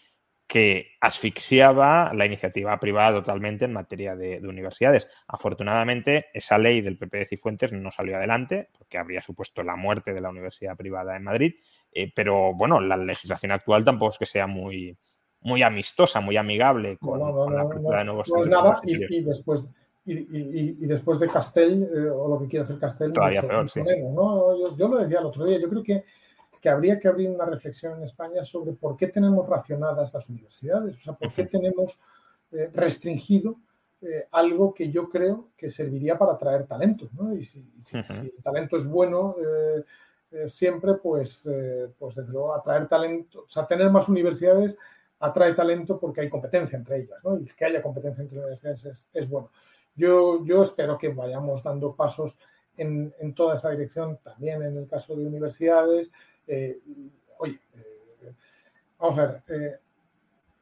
que 0.46 0.92
asfixiaba 1.00 2.12
la 2.14 2.24
iniciativa 2.24 2.78
privada 2.78 3.18
totalmente 3.18 3.64
en 3.64 3.72
materia 3.72 4.14
de, 4.14 4.38
universidades. 4.46 5.08
Afortunadamente, 5.26 6.26
esa 6.32 6.56
ley 6.56 6.80
del 6.80 6.98
PP 6.98 7.18
de 7.18 7.26
Cifuentes 7.26 7.72
no 7.72 7.90
salió 7.90 8.16
adelante, 8.16 8.68
porque 8.78 8.98
habría 8.98 9.20
supuesto 9.20 9.62
la 9.62 9.76
muerte 9.76 10.14
de 10.14 10.20
la 10.20 10.30
universidad 10.30 10.76
privada 10.76 11.16
en 11.16 11.24
Madrid. 11.24 11.54
Eh, 11.92 12.12
pero 12.14 12.54
bueno, 12.54 12.80
la 12.80 12.96
legislación 12.96 13.52
actual 13.52 13.84
tampoco 13.84 14.12
es 14.12 14.18
que 14.18 14.26
sea 14.26 14.46
muy, 14.46 14.96
muy 15.40 15.62
amistosa, 15.62 16.20
muy 16.20 16.36
amigable 16.36 16.96
con, 16.98 17.18
la 17.52 17.62
apertura 17.62 17.98
de 17.98 18.04
nuevos 18.04 18.28
centros. 18.28 18.80
y, 18.84 19.22
después 19.22 19.68
y, 20.06 20.86
después 20.86 21.18
de 21.18 21.28
Castell, 21.28 21.82
eh, 21.82 22.10
o 22.10 22.28
lo 22.28 22.38
que 22.38 22.46
quiere 22.46 22.64
hacer 22.64 22.78
Castell, 22.78 23.12
todavía 23.12 23.42
peor, 23.42 23.68
sí. 23.68 23.80
yo, 23.84 24.88
lo 24.88 24.98
decía 24.98 25.18
el 25.18 25.26
otro 25.26 25.44
día, 25.44 25.58
yo 25.60 25.68
creo 25.68 25.82
que, 25.82 26.04
que, 26.60 26.68
habría 26.68 26.98
que 26.98 27.08
abrir 27.08 27.30
una 27.30 27.44
reflexión 27.44 27.96
en 27.96 28.04
España 28.04 28.44
sobre 28.44 28.72
por 28.72 28.96
qué 28.96 29.08
tenemos 29.08 29.48
racionadas 29.48 30.12
las 30.14 30.28
universidades, 30.28 30.96
o 30.96 30.98
sea, 30.98 31.12
por 31.14 31.32
qué 31.32 31.46
tenemos 31.46 31.98
eh, 32.52 32.70
restringido 32.72 33.56
eh, 34.02 34.26
algo 34.32 34.74
que 34.74 34.90
yo 34.90 35.08
creo 35.08 35.48
que 35.56 35.70
serviría 35.70 36.18
para 36.18 36.32
atraer 36.32 36.66
talento, 36.66 37.08
¿no? 37.12 37.34
Y 37.34 37.44
si, 37.44 37.62
si, 37.80 37.96
el 37.96 38.42
talento 38.42 38.76
es 38.76 38.86
bueno 38.86 39.36
siempre, 40.46 40.94
pues, 40.94 41.48
pues 41.98 42.14
desde 42.14 42.32
luego 42.32 42.54
atraer 42.54 42.88
talento, 42.88 43.44
o 43.46 43.48
sea, 43.48 43.66
tener 43.66 43.88
más 43.90 44.08
universidades 44.08 44.76
atrae 45.20 45.54
talento 45.54 45.98
porque 45.98 46.22
hay 46.22 46.28
competencia 46.28 46.76
entre 46.76 46.98
ellas, 46.98 47.18
¿no? 47.24 47.38
Y 47.38 47.44
que 47.44 47.64
haya 47.64 47.82
competencia 47.82 48.22
entre 48.22 48.38
universidades 48.38 49.06
es, 49.12 49.28
bueno. 49.28 49.50
Yo, 49.94 50.44
yo 50.44 50.62
espero 50.62 50.98
que 50.98 51.08
vayamos 51.08 51.62
dando 51.62 51.94
pasos 51.94 52.36
en, 52.76 53.14
toda 53.34 53.54
esa 53.54 53.70
dirección, 53.70 54.18
también 54.22 54.62
en 54.62 54.76
el 54.76 54.86
caso 54.86 55.16
de 55.16 55.26
universidades. 55.26 56.12
Eh, 56.46 56.80
oye, 57.38 57.60
eh, 57.74 58.32
vamos 58.98 59.18
a 59.18 59.26
ver, 59.26 59.42
eh, 59.48 59.76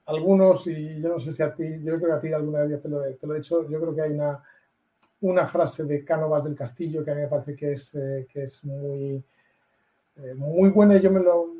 algunos, 0.06 0.66
y 0.66 1.01
yo 1.01 1.09
no 1.11 1.20
sé 1.20 1.32
si 1.32 1.43
a 1.43 1.55
ti, 1.55 1.65
yo 1.82 1.97
creo 1.97 2.09
que 2.09 2.12
a 2.12 2.20
ti 2.20 2.32
alguna 2.32 2.62
vez 2.62 2.82
te 2.82 2.89
lo, 2.89 3.02
te 3.02 3.27
lo 3.27 3.35
he 3.35 3.39
dicho, 3.39 3.69
yo 3.69 3.81
creo 3.81 3.94
que 3.94 4.02
hay 4.02 4.12
una, 4.12 4.43
una 5.20 5.47
frase 5.47 5.85
de 5.85 6.05
Cánovas 6.05 6.44
del 6.44 6.55
Castillo 6.55 7.05
que 7.05 7.11
a 7.11 7.15
mí 7.15 7.23
me 7.23 7.28
parece 7.28 7.56
que 7.56 7.73
es, 7.73 7.93
que 7.93 8.43
es 8.43 8.65
muy, 8.65 9.23
muy 10.36 10.70
buena 10.70 10.97
y 10.97 11.01
yo 11.01 11.11
me 11.11 11.20
lo, 11.20 11.52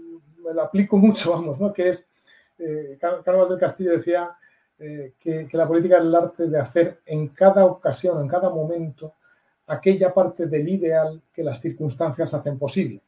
aplico 0.63 0.97
mucho, 0.97 1.31
vamos, 1.33 1.59
¿no? 1.59 1.73
Que 1.73 1.89
es 1.89 2.07
eh, 2.59 2.99
del 3.01 3.59
Castillo 3.59 3.93
decía 3.93 4.37
eh, 4.79 5.15
que, 5.19 5.49
la 5.53 5.67
política 5.67 5.99
es 5.99 6.03
el 6.03 6.15
arte 6.15 6.47
de 6.47 6.59
hacer 6.59 7.01
en 7.07 7.29
cada 7.29 7.65
ocasión, 7.67 8.21
en 8.21 8.29
cada 8.29 8.51
momento, 8.51 9.15
aquella 9.67 10.13
parte 10.13 10.47
del 10.47 10.69
ideal 10.69 11.21
que 11.33 11.43
las 11.43 11.61
circunstancias 11.61 12.33
hacen 12.35 12.59
posible. 12.59 13.01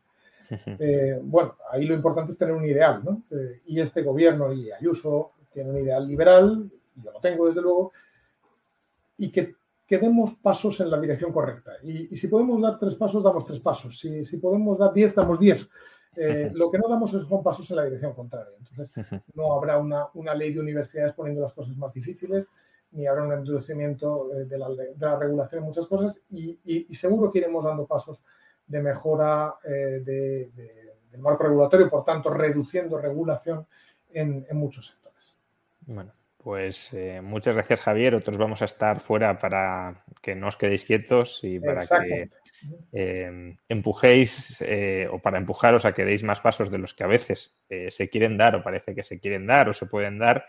Eh, 0.78 1.18
bueno, 1.22 1.56
ahí 1.70 1.86
lo 1.86 1.94
importante 1.94 2.32
es 2.32 2.38
tener 2.38 2.54
un 2.54 2.64
ideal, 2.64 3.02
¿no? 3.04 3.22
Eh, 3.30 3.62
y 3.66 3.80
este 3.80 4.02
gobierno 4.02 4.52
y 4.52 4.70
Ayuso 4.70 5.32
tiene 5.52 5.70
un 5.70 5.78
ideal 5.78 6.06
liberal, 6.06 6.70
yo 6.96 7.12
lo 7.12 7.20
tengo 7.20 7.46
desde 7.46 7.62
luego, 7.62 7.92
y 9.18 9.30
que, 9.30 9.54
que 9.86 9.98
demos 9.98 10.34
pasos 10.36 10.80
en 10.80 10.90
la 10.90 11.00
dirección 11.00 11.32
correcta. 11.32 11.72
Y, 11.82 12.14
si 12.16 12.28
podemos 12.28 12.60
dar 12.60 12.78
tres 12.78 12.94
pasos, 12.94 13.22
damos 13.22 13.46
tres 13.46 13.60
pasos. 13.60 13.98
Si, 13.98 14.24
si 14.24 14.36
podemos 14.36 14.78
dar 14.78 14.92
diez, 14.92 15.14
damos 15.14 15.38
diez. 15.38 15.68
Eh, 16.16 16.50
lo 16.54 16.70
que 16.70 16.78
no 16.78 16.88
damos 16.88 17.12
es, 17.14 17.26
son 17.26 17.42
pasos 17.42 17.70
en 17.70 17.76
la 17.76 17.84
dirección 17.84 18.14
contraria. 18.14 18.52
Entonces, 18.58 18.92
no 19.34 19.52
habrá 19.52 19.78
una, 19.78 20.06
una, 20.14 20.34
ley 20.34 20.52
de 20.52 20.60
universidades 20.60 21.12
poniendo 21.12 21.42
las 21.42 21.52
cosas 21.52 21.76
más 21.76 21.92
difíciles, 21.92 22.48
ni 22.92 23.06
habrá 23.06 23.24
un 23.24 23.32
endurecimiento 23.32 24.28
de 24.28 24.58
la, 24.58 24.68
de 24.70 24.94
la 24.98 25.18
regulación 25.18 25.60
en 25.60 25.66
muchas 25.66 25.86
cosas, 25.86 26.22
y, 26.30 26.58
y, 26.64 26.94
seguro 26.94 27.30
que 27.30 27.38
iremos 27.38 27.64
dando 27.64 27.86
pasos 27.86 28.22
de 28.66 28.82
mejora 28.82 29.54
eh, 29.64 30.02
de, 30.04 30.50
del 31.10 31.20
marco 31.20 31.44
regulatorio, 31.44 31.88
por 31.88 32.04
tanto, 32.04 32.30
reduciendo 32.30 32.98
regulación 32.98 33.66
en, 34.10 34.46
en 34.48 34.56
muchos 34.56 34.86
sectores. 34.88 35.40
Bueno, 35.80 36.12
pues 36.46 36.94
eh, 36.94 37.20
muchas 37.22 37.56
gracias, 37.56 37.80
Javier. 37.80 38.14
Otros 38.14 38.38
vamos 38.38 38.62
a 38.62 38.66
estar 38.66 39.00
fuera 39.00 39.36
para 39.36 40.04
que 40.22 40.36
no 40.36 40.46
os 40.46 40.56
quedéis 40.56 40.84
quietos 40.84 41.40
y 41.42 41.58
para 41.58 41.84
que 41.84 42.30
eh, 42.92 43.56
empujéis 43.68 44.62
eh, 44.62 45.08
o 45.10 45.18
para 45.18 45.38
empujaros 45.38 45.84
a 45.84 45.92
que 45.92 46.04
deis 46.04 46.22
más 46.22 46.40
pasos 46.40 46.70
de 46.70 46.78
los 46.78 46.94
que 46.94 47.02
a 47.02 47.08
veces 47.08 47.58
se 47.88 48.08
quieren 48.08 48.38
dar 48.38 48.54
o 48.54 48.62
parece 48.62 48.94
que 48.94 49.02
se 49.02 49.18
quieren 49.18 49.44
dar 49.44 49.68
o 49.68 49.72
se 49.72 49.86
pueden 49.86 50.20
dar. 50.20 50.46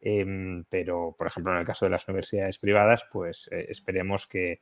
Em, 0.00 0.64
pero, 0.68 1.14
por 1.16 1.28
ejemplo, 1.28 1.52
en 1.52 1.60
el 1.60 1.64
caso 1.64 1.84
de 1.84 1.92
las 1.92 2.08
universidades 2.08 2.58
privadas, 2.58 3.06
pues 3.12 3.48
esperemos 3.52 4.26
que, 4.26 4.58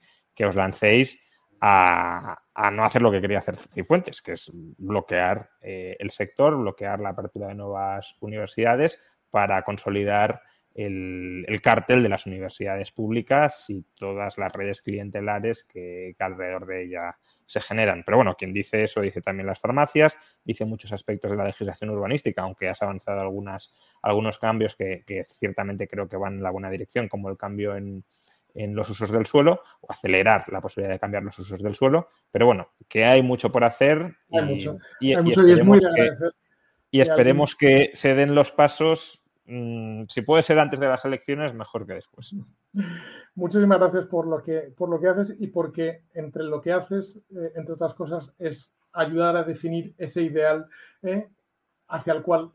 os 0.47 0.55
lancéis 0.55 1.18
a, 1.60 2.36
no 2.72 2.85
hacer 2.85 3.02
lo 3.02 3.10
que 3.10 3.20
quería 3.20 3.39
hacer 3.39 3.56
Cifuentes, 3.56 4.20
que 4.22 4.32
es 4.32 4.51
bloquear 4.52 5.51
el 5.60 6.10
sector, 6.10 6.56
bloquear 6.56 7.01
la 7.01 7.10
apertura 7.10 7.48
de 7.48 7.55
nuevas 7.55 8.16
universidades 8.20 9.01
para 9.31 9.62
consolidar 9.62 10.43
el, 10.74 11.44
el, 11.48 11.62
cártel 11.62 12.02
de 12.02 12.09
las 12.09 12.26
universidades 12.26 12.90
públicas 12.90 13.70
y 13.70 13.86
todas 13.97 14.39
las 14.39 14.52
redes 14.52 14.82
clientelares 14.82 15.64
que, 15.64 16.14
alrededor 16.18 16.66
de 16.66 16.85
ella 16.85 17.16
se 17.47 17.60
generan. 17.60 18.02
Pero 18.05 18.18
bueno, 18.18 18.35
quien 18.36 18.52
dice 18.52 18.82
eso 18.82 19.01
dice 19.01 19.20
también 19.20 19.47
las 19.47 19.60
farmacias, 19.60 20.16
dice 20.44 20.64
muchos 20.64 20.93
aspectos 20.93 21.31
de 21.31 21.36
la 21.36 21.44
legislación 21.44 21.90
urbanística, 21.90 22.43
aunque 22.43 22.68
has 22.68 22.82
avanzado 22.82 23.20
algunas, 23.20 23.72
algunos 24.02 24.39
cambios 24.39 24.74
que, 24.74 25.05
ciertamente 25.28 25.86
creo 25.86 26.09
que 26.09 26.16
van 26.16 26.35
en 26.35 26.43
la 26.43 26.51
buena 26.51 26.70
dirección, 26.70 27.09
como 27.09 27.28
el 27.28 27.36
cambio 27.36 27.76
en, 27.76 28.05
los 28.55 28.89
usos 28.90 29.10
del 29.10 29.26
suelo 29.26 29.62
o 29.81 29.90
acelerar 29.90 30.44
la 30.48 30.60
posibilidad 30.60 30.94
de 30.94 31.01
cambiar 31.01 31.22
los 31.22 31.39
usos 31.39 31.59
del 31.59 31.74
suelo. 31.74 32.09
Pero 32.31 32.47
bueno, 32.47 32.68
que 32.89 33.05
hay 33.05 33.22
mucho 33.22 33.51
por 33.51 33.64
hacer. 33.64 34.16
y, 34.28 34.40
mucho. 34.43 34.78
Y, 35.01 35.12
es 35.12 35.64
muy 35.64 35.81
y 36.90 37.01
esperemos 37.01 37.56
que 37.56 37.90
se 37.94 38.14
den 38.14 38.35
los 38.35 38.52
pasos 38.52 39.24
Mm, 39.47 40.05
si 40.09 40.22
puede 40.22 40.43
ser 40.43 40.59
antes 40.59 40.81
de 40.81 40.89
las 40.89 41.05
elecciones, 41.05 41.52
mejor 41.52 41.86
que 41.86 41.94
después. 41.94 42.35
Muchísimas 43.35 43.78
gracias 43.78 44.06
por 44.06 44.26
lo 44.26 44.43
que, 44.43 44.72
por 44.76 44.89
lo 44.89 45.01
que 45.01 45.09
haces 45.09 45.36
y 45.39 45.48
porque 45.48 46.05
entre 46.14 46.44
lo 46.44 46.60
que 46.60 46.72
haces, 46.72 47.20
eh, 47.31 47.52
entre 47.55 47.74
otras 47.74 47.94
cosas, 47.94 48.35
es 48.39 48.74
ayudar 48.93 49.36
a 49.36 49.43
definir 49.43 49.94
ese 49.98 50.22
ideal 50.22 50.66
eh, 51.02 51.28
hacia 51.94 52.12
el 52.12 52.22
cual 52.22 52.50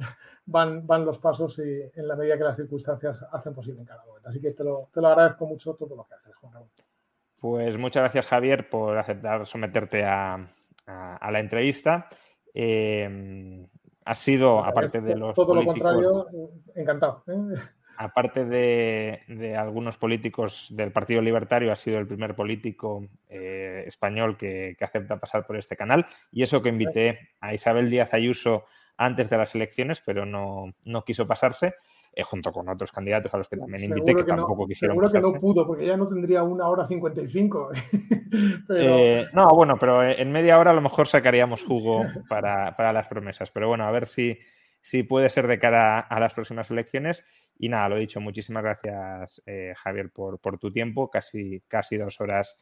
van, 0.46 0.86
van 0.86 1.06
los 1.06 1.18
pasos 1.20 1.60
y 1.60 1.82
en 1.96 2.08
la 2.08 2.16
medida 2.16 2.38
que 2.38 2.44
las 2.44 2.56
circunstancias 2.56 3.26
hacen 3.32 3.54
posible 3.54 3.82
en 3.82 3.86
cada 3.86 4.04
momento. 4.06 4.30
Así 4.30 4.40
que 4.42 4.52
te 4.52 4.64
lo, 4.64 4.90
te 4.94 5.02
lo 5.02 5.08
agradezco 5.08 5.46
mucho 5.46 5.74
todo 5.76 5.96
lo 5.96 6.06
que 6.06 6.16
haces, 6.16 6.36
Juan 6.36 6.54
Ramón. 6.54 6.70
Pues 7.40 7.78
muchas 7.78 8.04
gracias, 8.04 8.28
Javier, 8.28 8.70
por 8.70 8.98
aceptar 8.98 9.46
someterte 9.46 10.04
a, 10.04 10.54
a, 10.86 11.32
la 11.32 11.40
entrevista. 11.40 12.10
Eh, 12.54 13.66
ha 14.04 14.16
sido, 14.16 14.64
aparte 14.64 15.00
de 15.00 15.16
los. 15.16 15.36
Todo 15.36 15.56
lo 15.56 15.64
contrario, 15.64 16.28
encantado. 16.76 17.24
¿eh? 17.28 17.60
Aparte 18.02 18.46
de, 18.46 19.56
algunos 19.58 19.98
políticos 19.98 20.68
del 20.72 20.92
Partido 20.92 21.22
Libertario, 21.22 21.72
ha 21.72 21.76
sido 21.76 22.00
el 22.00 22.08
primer 22.08 22.34
político 22.34 23.06
eh, 23.28 23.84
español 23.86 24.38
que, 24.38 24.76
acepta 24.80 25.20
pasar 25.20 25.46
por 25.46 25.58
este 25.58 25.76
canal. 25.76 26.06
Y 26.32 26.44
eso 26.44 26.62
que 26.62 26.70
invité 26.70 27.20
a 27.40 27.54
Isabel 27.54 27.90
Díaz 27.90 28.14
Ayuso 28.14 28.64
antes 29.00 29.30
de 29.30 29.38
las 29.38 29.56
elecciones, 29.56 30.02
pero 30.06 30.26
no, 30.26 30.74
no 30.84 31.04
quiso 31.04 31.26
pasarse. 31.26 31.76
Eh, 32.12 32.24
junto 32.24 32.52
con 32.52 32.68
otros 32.68 32.92
candidatos 32.92 33.32
a 33.34 33.38
los 33.38 33.48
que 33.48 33.56
también 33.56 33.84
invité, 33.84 34.16
que, 34.16 34.24
tampoco 34.24 34.68
quisieron. 34.68 34.96
Seguro 34.96 35.12
que 35.12 35.20
no 35.22 35.40
pudo, 35.40 35.68
porque 35.68 35.86
ya 35.86 35.96
no 35.96 36.08
tendría 36.08 36.42
una 36.44 36.68
hora 36.68 36.88
55. 36.88 37.72
Eh, 38.72 39.26
no, 39.34 39.48
bueno, 39.56 39.76
pero 39.80 40.04
en 40.04 40.32
media 40.32 40.60
hora 40.60 40.70
a 40.70 40.74
lo 40.76 40.82
mejor 40.82 41.08
sacaríamos 41.08 41.64
jugo 41.64 42.06
para, 42.30 42.94
las 42.94 43.08
promesas. 43.08 43.50
Pero 43.50 43.68
bueno, 43.68 43.86
a 43.86 43.92
ver 43.92 44.06
si, 44.06 44.38
si 44.82 45.02
puede 45.02 45.30
ser 45.30 45.48
de 45.48 45.58
cara 45.58 46.00
a 46.00 46.20
las 46.20 46.36
próximas 46.36 46.70
elecciones. 46.70 47.26
Y 47.58 47.70
nada, 47.70 47.90
lo 47.90 47.98
he 47.98 48.02
dicho, 48.02 48.22
muchísimas 48.22 48.62
gracias, 48.62 49.42
eh, 49.48 49.74
Javier, 49.76 50.12
por, 50.12 50.38
por, 50.40 50.60
tu 50.60 50.72
tiempo, 50.72 51.10
casi, 51.10 51.64
casi 51.68 51.98
dos 51.98 52.22
horas 52.22 52.56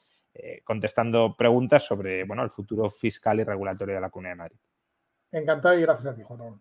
contestando 0.63 1.35
preguntas 1.35 1.83
sobre 1.83 2.23
bueno, 2.23 2.43
el 2.43 2.51
futuro 2.51 2.89
fiscal 2.89 3.39
y 3.39 3.43
regulatorio 3.43 3.95
de 3.95 4.01
la 4.01 4.09
Comunidad 4.09 4.33
de 4.33 4.37
Madrid. 4.37 4.59
Encantado 5.31 5.77
y 5.77 5.81
gracias 5.81 6.13
a 6.13 6.15
ti, 6.15 6.23
Juan. 6.23 6.59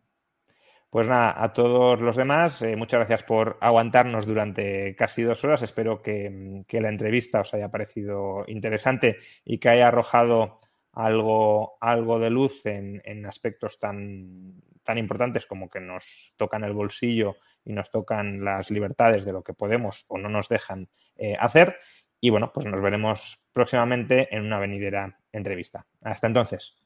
Pues 0.91 1.09
nada, 1.09 1.35
a 1.43 1.53
todos 1.53 2.01
los 2.01 2.17
demás, 2.17 2.63
eh, 2.63 2.77
muchas 2.77 3.01
gracias 3.01 3.23
por 3.23 3.59
aguantarnos 3.61 4.25
durante 4.25 4.95
casi 4.97 5.23
dos 5.23 5.45
horas. 5.45 5.63
Espero 5.63 6.01
que, 6.01 6.65
la 6.71 6.89
entrevista 6.89 7.41
os 7.41 7.53
haya 7.55 7.71
parecido 7.71 8.45
interesante 8.47 9.19
y 9.45 9.59
que 9.59 9.69
haya 9.69 9.89
arrojado 9.89 10.59
algo, 10.93 11.77
algo 11.81 12.19
de 12.19 12.31
luz 12.31 12.65
en, 12.65 13.27
aspectos 13.27 13.79
tan, 13.79 14.63
tan 14.85 14.97
importantes 14.97 15.45
como 15.45 15.69
que 15.69 15.81
nos 15.81 16.33
tocan 16.37 16.65
el 16.65 16.73
bolsillo 16.73 17.37
y 17.65 17.73
nos 17.73 17.91
tocan 17.91 18.45
las 18.45 18.71
libertades 18.71 19.25
de 19.25 19.33
lo 19.33 19.43
que 19.43 19.53
podemos 19.55 20.07
o 20.09 20.17
no 20.17 20.29
nos 20.29 20.49
dejan 20.49 20.89
eh, 21.17 21.37
hacer. 21.39 21.77
Y 22.21 22.31
bueno, 22.31 22.53
pues 22.55 22.65
nos 22.65 22.81
veremos 22.81 23.43
próximamente 23.53 24.35
en 24.35 24.47
una 24.47 24.59
venidera 24.59 25.19
entrevista. 25.33 25.85
Hasta 26.01 26.29
entonces. 26.29 26.86